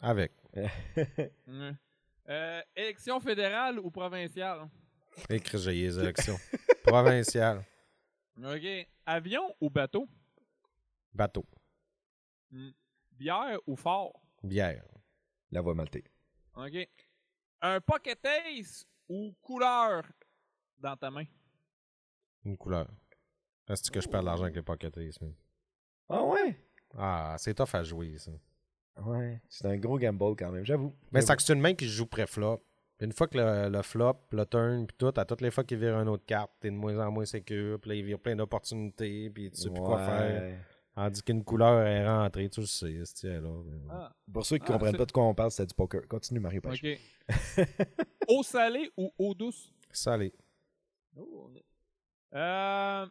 Avec. 0.00 0.32
Mm. 1.46 1.70
Euh, 2.28 2.60
élection 2.76 3.18
fédérale 3.20 3.78
ou 3.80 3.90
provinciale? 3.90 4.68
Écrit, 5.30 5.58
j'ai 5.58 5.72
les 5.72 5.98
élections. 5.98 6.38
Provincial. 6.84 7.64
OK. 8.42 8.88
Avion 9.06 9.54
ou 9.60 9.70
bateau? 9.70 10.08
Bateau. 11.12 11.44
Bière 13.12 13.58
ou 13.66 13.74
fort? 13.76 14.20
Bière. 14.42 14.84
La 15.50 15.60
voix 15.60 15.74
maltée. 15.74 16.04
OK. 16.54 16.88
Un 17.60 17.80
pocket 17.80 18.24
ace 18.24 18.86
ou 19.08 19.34
couleur 19.40 20.04
dans 20.78 20.96
ta 20.96 21.10
main? 21.10 21.24
Une 22.44 22.56
couleur. 22.56 22.88
Est-ce 23.68 23.90
que 23.90 24.00
je 24.00 24.08
perds 24.08 24.20
de 24.20 24.26
l'argent 24.26 24.44
avec 24.44 24.56
les 24.56 24.62
pocket 24.62 24.96
ace, 24.98 25.20
man? 25.20 25.34
Ah 26.08 26.22
ouais? 26.22 26.64
Ah, 26.96 27.34
c'est 27.38 27.54
tough 27.54 27.74
à 27.74 27.82
jouer, 27.82 28.16
ça. 28.18 28.30
Ouais. 28.96 29.40
C'est 29.48 29.66
un 29.66 29.76
gros 29.76 29.98
gamble 29.98 30.36
quand 30.36 30.50
même, 30.50 30.64
j'avoue. 30.64 30.94
Mais 31.12 31.22
c'est 31.22 31.36
que 31.36 31.42
c'est 31.42 31.52
une 31.52 31.60
main 31.60 31.74
qui 31.74 31.88
joue 31.88 32.06
pré-flop. 32.06 32.64
Une 33.00 33.12
fois 33.12 33.28
que 33.28 33.38
le, 33.38 33.68
le 33.68 33.82
flop, 33.82 34.16
le 34.32 34.44
turn, 34.44 34.86
puis 34.86 34.96
tout, 34.98 35.12
à 35.16 35.24
toutes 35.24 35.40
les 35.40 35.50
fois 35.52 35.62
qu'il 35.64 35.78
vire 35.78 35.98
une 36.00 36.08
autre 36.08 36.24
carte, 36.26 36.50
t'es 36.60 36.70
de 36.70 36.74
moins 36.76 36.98
en 37.06 37.10
moins 37.12 37.24
sécure, 37.24 37.78
puis 37.80 37.90
là, 37.90 37.94
il 37.96 38.04
vire 38.04 38.18
plein 38.18 38.34
d'opportunités, 38.34 39.30
puis 39.30 39.50
tu 39.52 39.56
sais 39.60 39.70
plus 39.70 39.80
quoi 39.82 39.98
faire. 39.98 40.58
Tandis 40.94 41.22
qu'une 41.22 41.44
couleur 41.44 41.86
est 41.86 42.04
rentrée, 42.08 42.48
tu 42.50 42.58
le 42.60 42.66
sais, 42.66 43.00
c'est 43.04 43.40
là. 43.40 43.50
Ah, 43.88 44.12
Pour 44.32 44.44
ceux 44.44 44.58
qui 44.58 44.64
Ah, 44.66 44.72
comprennent 44.72 44.96
pas 44.96 45.06
de 45.06 45.12
quoi 45.12 45.22
on 45.22 45.34
parle, 45.34 45.52
c'est 45.52 45.64
du 45.66 45.74
poker. 45.74 46.08
Continue, 46.08 46.40
Mario 46.40 46.60
Pêche. 46.60 46.82
OK. 46.82 46.98
eau 48.28 48.42
salée 48.42 48.90
ou 48.96 49.12
eau 49.16 49.32
douce? 49.32 49.72
Salé. 49.92 50.34
Euh, 52.34 53.06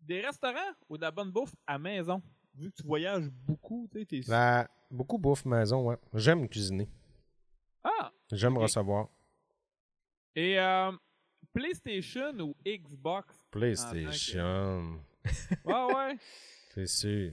des 0.00 0.20
restaurants 0.20 0.72
ou 0.88 0.96
de 0.96 1.02
la 1.02 1.10
bonne 1.12 1.30
bouffe 1.30 1.54
à 1.66 1.78
maison? 1.78 2.20
Vu 2.54 2.70
que 2.72 2.76
tu 2.76 2.86
voyages 2.86 3.28
beaucoup, 3.30 3.88
tu 3.92 4.00
sais, 4.00 4.06
t'es... 4.06 4.20
La- 4.26 4.68
Beaucoup 4.90 5.18
bouffe 5.18 5.44
maison, 5.44 5.86
ouais. 5.86 5.96
J'aime 6.14 6.48
cuisiner. 6.48 6.88
Ah! 7.84 8.10
J'aime 8.32 8.58
recevoir. 8.58 9.08
Et 10.36 10.58
euh, 10.58 10.92
PlayStation 11.52 12.32
ou 12.40 12.54
Xbox? 12.66 13.34
PlayStation. 13.50 15.00
Ouais, 15.64 15.94
ouais. 15.94 16.16
C'est 16.74 16.86
sûr. 16.86 17.32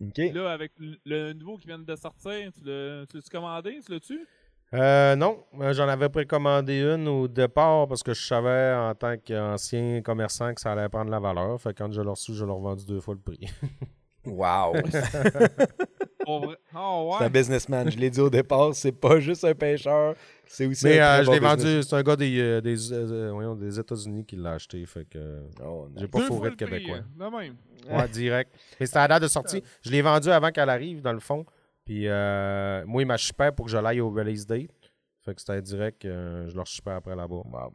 OK. 0.00 0.18
Là, 0.32 0.52
avec 0.52 0.72
le, 1.04 1.32
nouveau 1.32 1.56
qui 1.56 1.66
vient 1.66 1.78
de 1.78 1.96
sortir, 1.96 2.50
tu 2.52 2.64
l'as- 2.64 3.06
tu 3.06 3.16
l'as-tu 3.16 3.30
commandé? 3.30 3.80
Tu 3.84 3.92
l'as-tu? 3.92 4.26
Euh, 4.74 5.14
non, 5.14 5.44
euh, 5.60 5.72
j'en 5.72 5.86
avais 5.88 6.08
précommandé 6.08 6.80
une 6.80 7.06
au 7.06 7.28
départ 7.28 7.86
parce 7.86 8.02
que 8.02 8.12
je 8.12 8.26
savais 8.26 8.74
en 8.74 8.92
tant 8.94 9.16
qu'ancien 9.16 10.02
commerçant 10.02 10.52
que 10.52 10.60
ça 10.60 10.72
allait 10.72 10.88
prendre 10.88 11.12
la 11.12 11.20
valeur. 11.20 11.60
Fait 11.60 11.72
que 11.72 11.78
quand 11.78 11.92
je 11.92 12.00
l'ai 12.00 12.08
reçu, 12.08 12.34
je 12.34 12.44
l'ai 12.44 12.50
revendu 12.50 12.84
deux 12.84 13.00
fois 13.00 13.14
le 13.14 13.20
prix. 13.20 13.46
Wow. 14.26 14.72
Pour? 16.24 16.54
Oh, 16.76 17.14
C'est 17.18 17.24
un 17.24 17.30
businessman. 17.30 17.90
Je 17.90 17.96
l'ai 17.98 18.10
dit 18.10 18.20
au 18.20 18.30
départ, 18.30 18.74
c'est 18.74 18.92
pas 18.92 19.20
juste 19.20 19.44
un 19.44 19.54
pêcheur, 19.54 20.14
c'est 20.46 20.66
aussi 20.66 20.84
Mais 20.86 20.98
un 21.00 21.04
euh, 21.04 21.14
très 21.16 21.20
je 21.22 21.26
bon 21.26 21.32
l'ai 21.32 21.38
vendu, 21.40 21.82
c'est 21.82 21.94
un 21.96 22.02
gars 22.02 22.16
des, 22.16 22.40
euh, 22.40 22.60
des, 22.60 22.92
euh, 22.92 23.30
voyons, 23.32 23.54
des 23.54 23.78
États-Unis 23.78 24.24
qui 24.24 24.36
l'a 24.36 24.52
acheté. 24.52 24.84
Fait 24.86 25.04
que 25.04 25.42
Oh, 25.64 25.86
nice. 25.90 26.00
j'ai 26.00 26.08
pas 26.08 26.18
Deux 26.20 26.26
fourré 26.26 26.50
de 26.50 26.54
prix, 26.56 26.66
Québécois. 26.66 26.96
euh, 26.98 27.30
de 27.30 27.36
même. 27.36 27.56
Ouais, 27.90 28.08
direct. 28.08 28.50
Mais 28.80 28.86
c'était 28.86 28.98
à 28.98 29.02
la 29.02 29.08
date 29.08 29.22
de 29.22 29.28
sortie. 29.28 29.62
Je 29.82 29.90
l'ai 29.90 30.02
vendu 30.02 30.30
avant 30.30 30.50
qu'elle 30.50 30.70
arrive, 30.70 31.02
dans 31.02 31.12
le 31.12 31.20
fond. 31.20 31.44
Puis 31.84 32.08
euh, 32.08 32.82
moi, 32.86 33.02
il 33.02 33.06
m'a 33.06 33.16
shippé 33.18 33.50
pour 33.54 33.66
que 33.66 33.72
je 33.72 33.76
l'aille 33.76 34.00
au 34.00 34.10
release 34.10 34.46
date. 34.46 34.70
Fait 35.24 35.34
que 35.34 35.40
c'était 35.40 35.60
direct, 35.62 36.04
euh, 36.04 36.48
je 36.48 36.54
leur 36.56 36.66
shippais 36.66 36.90
après 36.92 37.14
là-bas. 37.14 37.34
Wow. 37.44 37.72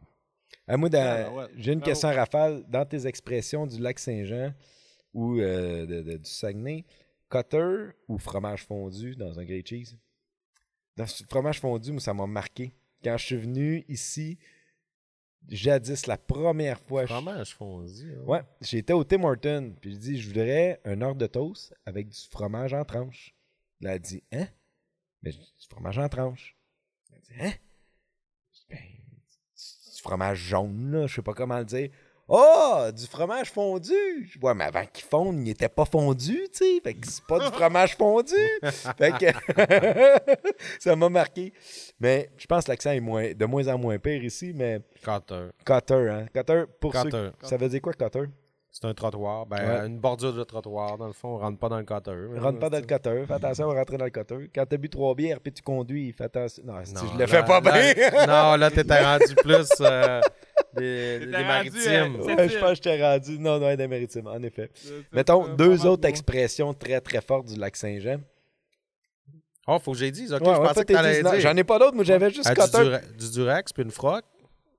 Ah, 0.66 0.76
moi, 0.76 0.88
Ah, 0.94 1.30
ouais. 1.32 1.44
j'ai 1.56 1.72
une 1.72 1.78
Bravo. 1.78 1.90
question 1.90 2.08
à 2.08 2.12
rafale. 2.12 2.64
Dans 2.68 2.84
tes 2.84 3.06
expressions 3.06 3.66
du 3.66 3.80
lac 3.80 3.98
Saint-Jean 3.98 4.52
ou 5.14 5.38
euh, 5.40 5.86
de- 5.86 6.02
de- 6.02 6.16
du 6.16 6.30
Saguenay, 6.30 6.84
cutter 7.30 7.90
ou 8.08 8.18
fromage 8.18 8.64
fondu 8.64 9.14
dans 9.16 9.38
un 9.38 9.44
grilled 9.44 9.66
cheese? 9.66 9.96
Dans 10.96 11.06
ce 11.06 11.22
fromage 11.24 11.60
fondu, 11.60 11.92
moi, 11.92 12.00
ça 12.00 12.12
m'a 12.12 12.26
marqué. 12.26 12.72
Quand 13.02 13.16
je 13.16 13.24
suis 13.26 13.36
venu 13.36 13.84
ici, 13.88 14.38
jadis, 15.48 16.06
la 16.06 16.18
première 16.18 16.80
fois, 16.80 17.02
je- 17.02 17.12
Fromage 17.12 17.54
fondu. 17.54 18.14
hein? 18.16 18.22
Ouais, 18.26 18.42
j'étais 18.60 18.92
au 18.92 19.04
Tim 19.04 19.22
Horton, 19.24 19.74
puis 19.80 19.92
je 19.94 19.96
dis, 19.98 20.20
je 20.20 20.28
voudrais 20.28 20.80
un 20.84 21.00
heure 21.00 21.14
de 21.14 21.26
toast 21.26 21.74
avec 21.86 22.08
du 22.08 22.18
fromage 22.30 22.74
en 22.74 22.84
tranche. 22.84 23.34
Là, 23.80 23.94
elle 23.94 24.00
dit, 24.00 24.22
hein? 24.32 24.46
Mais 25.22 25.30
du 25.32 25.38
fromage 25.70 25.98
en 25.98 26.08
tranche. 26.08 26.56
Elle 27.12 27.20
dit, 27.22 27.34
hein? 27.40 27.52
Ben, 28.68 28.78
du 28.78 29.92
du 29.96 30.02
fromage 30.02 30.38
jaune, 30.38 30.90
là, 30.92 31.06
je 31.06 31.14
sais 31.16 31.22
pas 31.22 31.34
comment 31.34 31.58
le 31.58 31.64
dire. 31.64 31.90
Oh, 32.32 32.84
du 32.96 33.06
fromage 33.06 33.50
fondu! 33.50 33.92
Ouais, 34.40 34.54
mais 34.54 34.64
avant 34.64 34.84
qu'il 34.86 35.04
fonde, 35.04 35.34
il 35.38 35.42
n'était 35.42 35.68
pas 35.68 35.84
fondu, 35.84 36.46
tu 36.52 36.58
sais. 36.64 36.80
Fait 36.80 36.94
que 36.94 37.04
c'est 37.08 37.24
pas 37.26 37.40
du 37.40 37.46
fromage 37.56 37.96
fondu. 37.96 38.34
fait 38.96 39.10
que 39.18 39.26
ça 40.78 40.94
m'a 40.94 41.08
marqué. 41.08 41.52
Mais 41.98 42.30
je 42.36 42.46
pense 42.46 42.64
que 42.66 42.70
l'accent 42.70 42.92
est 42.92 43.00
moins, 43.00 43.32
de 43.32 43.44
moins 43.46 43.66
en 43.68 43.78
moins 43.78 43.98
pire 43.98 44.22
ici, 44.22 44.52
mais 44.54 44.80
Cutter. 45.02 45.48
cutter, 45.64 46.08
hein. 46.08 46.26
Cutter, 46.32 46.64
pour 46.80 46.94
ceux 46.94 47.04
Cutter. 47.04 47.30
ça 47.42 47.56
veut 47.56 47.68
dire 47.68 47.82
quoi, 47.82 47.92
cutter? 47.94 48.24
C'est 48.72 48.84
un 48.84 48.94
trottoir. 48.94 49.46
Ben, 49.46 49.56
Ouais. 49.80 49.86
une 49.88 49.98
bordure 49.98 50.32
de 50.32 50.44
trottoir, 50.44 50.96
dans 50.96 51.08
le 51.08 51.12
fond. 51.12 51.30
On 51.30 51.38
rentre 51.38 51.58
pas 51.58 51.68
dans 51.68 51.78
le 51.78 51.84
cutter. 51.84 52.14
Rentre 52.38 52.60
pas 52.60 52.70
dans 52.70 52.78
le 52.78 52.84
cutter. 52.86 53.24
Fais 53.26 53.34
attention 53.34 53.68
à 53.68 53.74
rentrer 53.74 53.96
dans 53.96 54.04
le 54.04 54.12
cutter. 54.12 54.48
Quand 54.54 54.64
t'as 54.64 54.76
bu 54.76 54.88
trois 54.88 55.12
bières 55.16 55.40
puis 55.40 55.52
tu 55.52 55.60
conduis, 55.60 56.12
fais 56.12 56.24
attention. 56.24 56.62
Non, 56.64 56.74
Non, 56.74 56.82
je 56.84 57.12
le 57.14 57.18
là- 57.18 57.26
fais 57.26 57.44
pas 57.44 57.60
là- 57.60 57.94
bien. 57.94 58.26
non, 58.28 58.56
là, 58.56 58.70
t'étais 58.70 59.00
rendu 59.04 59.34
plus. 59.34 59.68
euh, 59.80 60.20
des, 60.76 61.18
rendu, 61.18 61.30
maritimes. 61.30 62.20
Ouais, 62.20 62.48
je 62.48 62.58
pense 62.58 62.70
que 62.70 62.74
je 62.76 62.80
t'ai 62.82 63.02
rendu. 63.02 63.38
Non, 63.38 63.58
non, 63.58 63.74
des 63.74 63.86
maritimes, 63.86 64.26
en 64.26 64.42
effet. 64.42 64.70
Mettons 65.12 65.54
deux 65.54 65.86
autres 65.86 66.06
expressions 66.08 66.72
très 66.74 67.00
très 67.00 67.20
fortes 67.20 67.46
du 67.46 67.56
lac 67.58 67.76
Saint-Jean. 67.76 68.20
Oh, 69.66 69.78
faut 69.78 69.92
que 69.92 69.98
j'ai 69.98 70.10
dit. 70.10 70.26
Ok, 70.32 70.40
Ouais, 70.40 70.54
je 70.54 70.60
ouais, 70.60 70.66
pensais 70.68 70.84
que 70.84 70.92
t'allais 70.92 71.22
dire. 71.22 71.40
J'en 71.40 71.56
ai 71.56 71.64
pas 71.64 71.78
d'autres, 71.78 71.94
moi 71.94 72.04
j'avais 72.04 72.30
juste 72.30 72.46
Ah, 72.46 72.54
du, 72.54 72.70
dura- 72.70 73.00
du 73.18 73.30
Durex 73.30 73.72
puis 73.72 73.82
une 73.82 73.90
froc? 73.90 74.24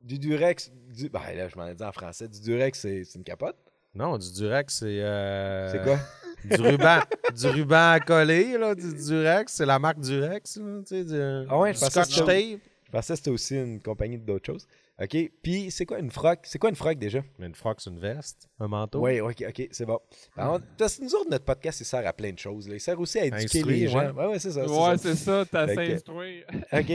Du 0.01 0.18
Durex. 0.19 0.72
Du... 0.89 1.09
Ben 1.09 1.22
là, 1.35 1.47
je 1.47 1.55
m'en 1.55 1.68
ai 1.68 1.76
dit 1.76 1.84
en 1.84 1.91
français. 1.91 2.27
Du 2.27 2.41
Durex, 2.41 2.80
c'est 2.80 3.03
c'est 3.05 3.18
une 3.19 3.23
capote? 3.23 3.55
Non, 3.93 4.18
du 4.18 4.31
Durex, 4.34 4.73
c'est... 4.80 4.85
euh, 5.01 5.72
C'est 5.72 5.84
quoi? 5.84 5.99
Du 6.43 6.59
ruban, 6.61 6.99
du 7.39 7.47
ruban 7.47 7.91
à 7.91 7.99
coller, 7.99 8.57
là, 8.57 8.73
du 8.73 8.93
Durex. 8.95 9.53
C'est 9.53 9.65
la 9.65 9.77
marque 9.80 9.99
Durex, 9.99 10.57
là, 10.57 10.80
tu 10.80 10.95
sais, 10.95 11.05
du, 11.05 11.45
Ah 11.49 11.59
ouais, 11.59 11.73
je 11.73 11.77
du 11.80 11.85
pensais 11.85 11.99
que 12.01 12.07
Scotch 12.07 12.26
tape. 12.26 12.59
Je 12.85 12.91
pensais 12.91 13.13
que 13.13 13.18
c'était 13.18 13.30
aussi 13.30 13.55
une 13.55 13.80
compagnie 13.81 14.18
d'autres 14.18 14.45
choses. 14.47 14.68
OK? 15.02 15.32
Puis, 15.41 15.72
c'est 15.72 15.86
quoi 15.86 15.99
une 15.99 16.11
froc? 16.11 16.40
C'est 16.44 16.60
quoi 16.60 16.69
une 16.69 16.76
froc 16.76 16.98
déjà? 16.98 17.22
Une 17.40 17.56
froc, 17.56 17.80
c'est 17.82 17.90
une 17.90 17.99
veste, 17.99 18.48
un 18.60 18.68
manteau. 18.68 18.99
Oui, 19.02 19.19
OK, 19.19 19.44
OK, 19.48 19.68
c'est 19.72 19.86
bon. 19.86 19.99
Parce 20.36 20.98
que 20.98 21.03
nous 21.03 21.15
autres, 21.15 21.30
notre 21.30 21.45
podcast, 21.45 21.80
il 21.82 21.86
sert 21.86 22.06
à 22.06 22.14
plein 22.14 22.32
de 22.32 22.38
choses. 22.40 22.68
là. 22.69 22.76
Il 22.76 22.80
sert 22.80 22.99
aussi 22.99 23.18
à 23.19 23.26
éduquer 23.26 23.44
Instruire, 23.60 23.65
les 23.65 23.88
gens. 23.88 24.11
ouais. 24.14 24.40
C'est 24.40 24.52
ça. 24.52 24.65
Ouais, 24.65 24.98
c'est 24.98 25.15
ça, 25.15 25.44
t'as 25.52 25.68
Fait 25.68 25.76
que- 25.76 25.91
s'instruire. 25.91 26.45
OK. 26.73 26.91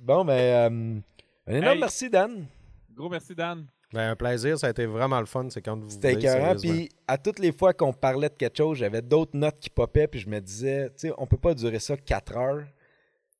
Bon, 0.00 0.24
ben, 0.24 0.32
euh, 0.32 1.00
un 1.46 1.54
énorme 1.54 1.74
Hey. 1.74 1.80
merci, 1.80 2.08
Dan. 2.08 2.46
Gros 2.94 3.08
merci, 3.08 3.34
Dan. 3.34 3.66
Ben, 3.92 4.10
un 4.12 4.16
plaisir, 4.16 4.58
ça 4.58 4.68
a 4.68 4.70
été 4.70 4.86
vraiment 4.86 5.20
le 5.20 5.26
fun. 5.26 5.48
C'est 5.50 5.60
quand 5.60 5.76
vous 5.78 5.90
C'était 5.90 6.14
voulez, 6.14 6.24
écœurant. 6.24 6.58
sérieusement. 6.58 6.72
Puis, 6.72 6.88
à 7.06 7.18
toutes 7.18 7.38
les 7.38 7.52
fois 7.52 7.74
qu'on 7.74 7.92
parlait 7.92 8.30
de 8.30 8.34
quelque 8.34 8.56
chose, 8.56 8.78
j'avais 8.78 9.02
d'autres 9.02 9.36
notes 9.36 9.58
qui 9.60 9.68
popaient. 9.68 10.06
Puis, 10.08 10.20
je 10.20 10.28
me 10.30 10.40
disais, 10.40 10.86
tu 10.90 11.08
sais, 11.08 11.12
on 11.18 11.26
peut 11.26 11.36
pas 11.36 11.52
durer 11.52 11.78
ça 11.80 11.98
quatre 11.98 12.34
heures. 12.38 12.64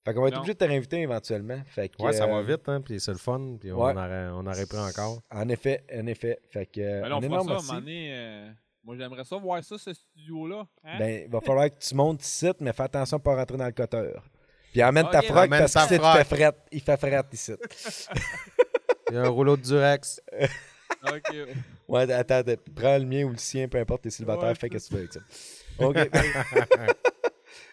Fait 0.04 0.14
qu'on 0.14 0.22
va 0.22 0.28
être 0.28 0.34
Non. 0.34 0.40
obligé 0.40 0.54
de 0.54 0.58
te 0.58 0.64
réinviter 0.64 1.00
éventuellement. 1.00 1.60
Fait 1.66 1.88
que, 1.88 2.02
Ouais, 2.02 2.12
ça 2.12 2.26
va 2.26 2.36
euh, 2.38 2.42
vite, 2.42 2.68
hein, 2.68 2.80
puis 2.80 2.98
c'est 2.98 3.12
le 3.12 3.18
fun, 3.18 3.56
puis 3.60 3.70
ouais. 3.70 3.78
on, 3.78 3.96
aurait, 3.96 4.28
on 4.32 4.46
aurait 4.46 4.66
pris 4.66 4.78
encore. 4.78 5.20
En 5.30 5.48
effet, 5.48 5.84
en 5.94 6.06
effet. 6.06 6.40
Fait 6.50 6.66
que, 6.66 6.80
Ben 7.02 7.08
là, 7.08 7.16
on 7.18 7.20
énorme 7.20 7.46
ça, 7.48 7.52
à 7.54 7.54
un 7.54 7.56
merci. 7.56 7.66
moment 7.68 7.80
donné, 7.80 8.10
euh, 8.12 8.50
Moi, 8.84 8.96
j'aimerais 8.98 9.24
ça 9.24 9.36
voir 9.36 9.62
ça, 9.62 9.78
ce 9.78 9.94
studio-là. 9.94 10.66
Hein? 10.84 10.98
Ben, 10.98 11.22
il 11.26 11.30
va 11.30 11.40
falloir 11.40 11.70
que 11.70 11.78
tu 11.78 11.94
montes 11.94 12.24
ici, 12.24 12.50
mais 12.60 12.72
fais 12.72 12.82
attention 12.82 13.18
de 13.18 13.22
pas 13.22 13.36
rentrer 13.36 13.56
dans 13.56 13.66
le 13.66 13.72
coteur. 13.72 14.24
Puis 14.72 14.82
emmène 14.82 15.08
ta 15.10 15.20
Ok. 15.20 15.26
froc 15.26 15.50
parce 15.50 15.72
ta 15.72 15.86
que 15.86 15.94
il 15.94 16.00
fait 16.00 16.24
fret. 16.24 16.52
Il 16.72 16.80
fait 16.80 16.96
fret 16.96 17.22
ici. 17.32 17.52
Il 19.10 19.14
y 19.14 19.18
a 19.18 19.22
un 19.24 19.28
rouleau 19.28 19.56
de 19.56 19.62
Durex. 19.62 20.20
Ok. 21.04 21.36
Ouais, 21.88 22.10
attends, 22.12 22.40
prends 22.74 22.96
le 22.98 23.04
mien 23.04 23.24
ou 23.24 23.30
le 23.30 23.36
sien, 23.36 23.68
peu 23.68 23.78
importe, 23.78 24.02
t'es 24.02 24.10
célibataire, 24.10 24.48
Ouais, 24.48 24.54
fais 24.54 24.68
ce 24.68 24.72
que 24.72 24.88
tu 24.88 24.94
veux 24.94 25.00
avec 25.00 25.12
ça. 25.12 25.20
OK. 25.78 25.96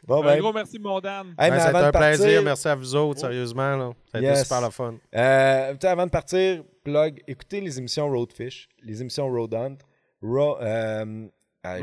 bon, 0.07 0.21
Un 0.21 0.25
ben, 0.25 0.39
gros 0.39 0.53
merci, 0.53 0.79
mon 0.79 0.99
Dan. 0.99 1.27
hey, 1.39 1.49
Ben, 1.51 1.59
ça 1.59 1.65
a 1.67 1.69
été 1.69 1.77
avant 1.77 1.87
un 1.87 1.91
partir, 1.91 2.17
plaisir. 2.23 2.43
Merci 2.43 2.67
à 2.67 2.75
vous 2.75 2.95
autres, 2.95 3.19
sérieusement. 3.19 3.75
Là. 3.77 3.91
Ça 4.11 4.17
a 4.17 4.21
Yes. 4.21 4.31
été 4.39 4.43
super 4.43 4.61
le 4.61 4.69
fun. 4.71 4.95
euh, 5.15 5.75
avant 5.83 6.05
de 6.05 6.11
partir, 6.11 6.63
plug, 6.83 7.21
écoutez 7.27 7.61
les 7.61 7.77
émissions 7.77 8.09
Roadfish, 8.09 8.67
les 8.83 9.01
émissions 9.01 9.27
Road 9.29 9.53
Hunt, 9.53 9.77
Ro- 10.21 10.57
euh, 10.61 11.27
ah. 11.63 11.77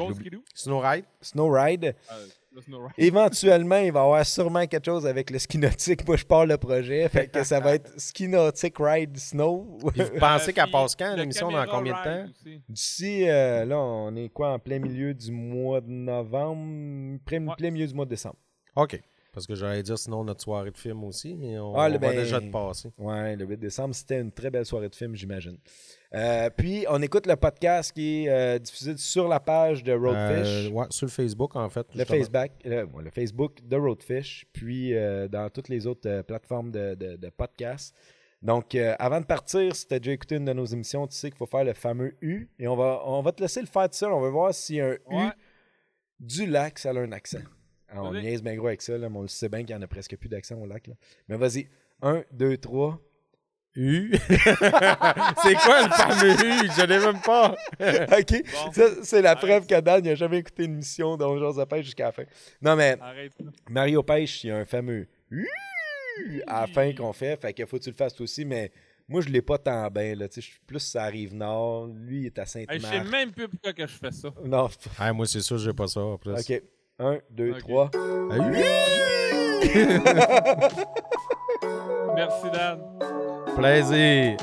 Snow 0.54 0.80
Ride. 0.80 1.04
Snow 1.20 1.50
Ride. 1.50 1.84
Euh, 1.84 1.92
le 2.14 2.16
snow 2.16 2.24
ride. 2.24 2.34
Éventuellement, 2.98 3.78
il 3.78 3.92
va 3.92 4.00
y 4.00 4.02
avoir 4.02 4.26
sûrement 4.26 4.66
quelque 4.66 4.84
chose 4.84 5.06
avec 5.06 5.30
le 5.30 5.38
ski 5.38 5.58
nautique. 5.58 6.06
Moi, 6.06 6.16
je 6.16 6.24
pars 6.24 6.46
le 6.46 6.56
projet. 6.56 7.08
Fait 7.08 7.28
que 7.28 7.44
ça 7.44 7.60
va 7.60 7.74
être 7.74 7.92
ski 8.00 8.28
nautique 8.28 8.76
ride 8.78 9.16
snow. 9.16 9.78
Vous 9.80 9.90
pensez 10.18 10.52
qu'elle 10.52 10.70
passe 10.70 10.94
quand, 10.96 11.14
l'émission, 11.16 11.50
dans 11.50 11.66
combien 11.66 11.92
de 11.98 12.04
temps? 12.04 12.32
D'ici, 12.68 13.28
euh, 13.28 13.64
là, 13.64 13.78
on 13.78 14.14
est 14.16 14.28
quoi, 14.28 14.52
en 14.52 14.58
plein 14.58 14.78
milieu 14.78 15.14
du 15.14 15.30
mois 15.32 15.80
de 15.80 15.90
novembre, 15.90 17.18
plein, 17.24 17.46
Ouais. 17.46 17.54
plein 17.56 17.70
milieu 17.70 17.86
du 17.86 17.94
mois 17.94 18.04
de 18.04 18.10
décembre. 18.10 18.36
OK. 18.74 19.00
Parce 19.36 19.46
que 19.46 19.54
j'allais 19.54 19.82
dire 19.82 19.98
sinon 19.98 20.24
notre 20.24 20.40
soirée 20.42 20.70
de 20.70 20.78
film 20.78 21.04
aussi, 21.04 21.36
mais 21.36 21.58
on, 21.58 21.74
Ah, 21.76 21.84
on 21.84 21.86
le 21.88 21.98
va 21.98 21.98
ben- 21.98 22.16
déjà 22.16 22.40
te 22.40 22.46
passer. 22.46 22.90
Ouais, 22.96 23.36
le 23.36 23.44
8 23.44 23.58
décembre, 23.58 23.94
c'était 23.94 24.18
une 24.18 24.32
très 24.32 24.48
belle 24.48 24.64
soirée 24.64 24.88
de 24.88 24.94
film, 24.94 25.14
j'imagine. 25.14 25.58
Euh, 26.14 26.48
puis, 26.48 26.86
on 26.88 27.02
écoute 27.02 27.26
le 27.26 27.36
podcast 27.36 27.92
qui 27.92 28.24
est 28.24 28.30
euh, 28.30 28.58
diffusé 28.58 28.96
sur 28.96 29.28
la 29.28 29.38
page 29.38 29.84
de 29.84 29.92
Roadfish. 29.92 30.68
Euh, 30.68 30.70
ouais, 30.70 30.86
sur 30.88 31.04
le 31.04 31.10
Facebook, 31.10 31.54
en 31.54 31.68
fait. 31.68 31.86
Le. 31.94 32.06
Facebook, 32.06 32.50
le, 32.64 33.10
Facebook 33.10 33.58
de 33.62 33.76
Roadfish, 33.76 34.46
puis 34.54 34.94
euh, 34.94 35.28
dans 35.28 35.50
toutes 35.50 35.68
les 35.68 35.86
autres 35.86 36.08
euh, 36.08 36.22
plateformes 36.22 36.70
de, 36.70 36.94
de, 36.94 37.16
de 37.16 37.28
podcasts. 37.28 37.94
Donc, 38.40 38.74
euh, 38.74 38.94
avant 38.98 39.20
de 39.20 39.26
partir, 39.26 39.76
si 39.76 39.86
tu 39.86 39.92
as 39.92 39.98
déjà 39.98 40.12
écouté 40.12 40.36
une 40.36 40.46
de 40.46 40.54
nos 40.54 40.64
émissions, 40.64 41.06
tu 41.06 41.14
sais 41.14 41.28
qu'il 41.28 41.36
faut 41.36 41.44
faire 41.44 41.64
le 41.64 41.74
fameux 41.74 42.16
U. 42.22 42.48
Et 42.58 42.68
on 42.68 42.76
va, 42.76 43.02
on 43.04 43.20
va 43.20 43.32
te 43.32 43.42
laisser 43.42 43.60
le 43.60 43.66
faire 43.66 43.90
tout 43.90 43.98
seul. 43.98 44.12
On 44.12 44.20
va 44.22 44.30
voir 44.30 44.54
si 44.54 44.80
un 44.80 44.94
U 45.10 45.28
du 46.20 46.46
lac, 46.46 46.78
ça 46.78 46.88
a 46.88 46.94
un 46.94 47.12
accent. 47.12 47.40
Ah, 47.88 48.02
on 48.02 48.10
Vas-y. 48.10 48.22
niaise 48.22 48.42
bien 48.42 48.56
gros 48.56 48.66
avec 48.68 48.82
ça, 48.82 48.96
là, 48.98 49.08
mais 49.08 49.16
on 49.16 49.22
le 49.22 49.28
sait 49.28 49.48
bien 49.48 49.60
qu'il 49.60 49.74
n'y 49.74 49.80
en 49.80 49.82
a 49.82 49.86
presque 49.86 50.16
plus 50.16 50.28
d'accent 50.28 50.56
au 50.56 50.66
lac. 50.66 50.86
Là. 50.88 50.94
Mais 51.28 51.36
vas-y, 51.36 51.68
un, 52.02 52.24
deux, 52.32 52.56
trois. 52.56 53.00
U. 53.78 54.10
c'est 54.28 55.54
quoi 55.54 55.82
le 55.86 55.90
fameux 55.92 56.32
U? 56.32 56.70
Je 56.76 56.86
l'ai 56.86 56.98
même 56.98 57.20
pas. 57.20 57.50
OK. 58.18 58.42
Bon. 58.52 58.72
Ça, 58.72 58.82
c'est 59.02 59.20
la 59.20 59.32
Arrête. 59.32 59.44
preuve 59.46 59.66
que 59.66 59.78
Dan 59.80 60.02
n'a 60.02 60.14
jamais 60.14 60.38
écouté 60.38 60.64
une 60.64 60.74
émission 60.74 61.16
dont 61.18 61.38
Jose 61.38 61.62
pêche 61.68 61.84
jusqu'à 61.84 62.06
la 62.06 62.12
fin. 62.12 62.24
Non, 62.62 62.74
mais 62.74 62.96
Arrête. 63.00 63.32
ça. 63.38 63.44
Mario 63.68 64.02
Pêche, 64.02 64.44
il 64.44 64.46
y 64.48 64.50
a 64.50 64.56
un 64.56 64.64
fameux 64.64 65.06
U 65.30 65.46
à 66.46 66.62
la 66.62 66.66
fin 66.68 66.92
qu'on 66.94 67.12
fait. 67.12 67.38
Fait 67.40 67.52
qu'il 67.52 67.66
faut 67.66 67.76
que 67.78 67.82
tu 67.84 67.90
le 67.90 67.96
fasses 67.96 68.14
toi 68.14 68.24
aussi, 68.24 68.46
mais 68.46 68.72
moi, 69.08 69.20
je 69.20 69.28
l'ai 69.28 69.42
pas 69.42 69.58
tant 69.58 69.88
bien. 69.90 70.14
Là. 70.14 70.26
Tu 70.28 70.36
sais, 70.36 70.40
Je 70.40 70.46
suis 70.52 70.60
plus 70.66 70.96
à 70.96 71.04
Rive-Nord. 71.04 71.88
Lui, 71.88 72.20
il 72.22 72.26
est 72.26 72.38
à 72.38 72.42
Hey, 72.44 72.66
je 72.70 72.74
sais 72.78 72.80
Sainte-Marthe. 72.80 73.10
même 73.10 73.30
plus 73.32 73.48
pourquoi 73.48 73.72
que 73.74 73.86
je 73.86 73.92
fais 73.94 74.10
ça. 74.10 74.30
non. 74.44 74.68
Ah, 74.98 75.12
moi, 75.12 75.26
c'est 75.26 75.40
sûr, 75.42 75.58
j'ai 75.58 75.74
pas 75.74 75.86
ça. 75.86 76.00
En 76.00 76.16
plus. 76.16 76.32
OK. 76.32 76.62
Un, 76.98 77.18
deux, 77.30 77.52
trois. 77.58 77.90
Ah. 77.94 77.98
Merci, 82.14 82.50
Dan. 82.50 82.80
Plaisir. 83.54 84.36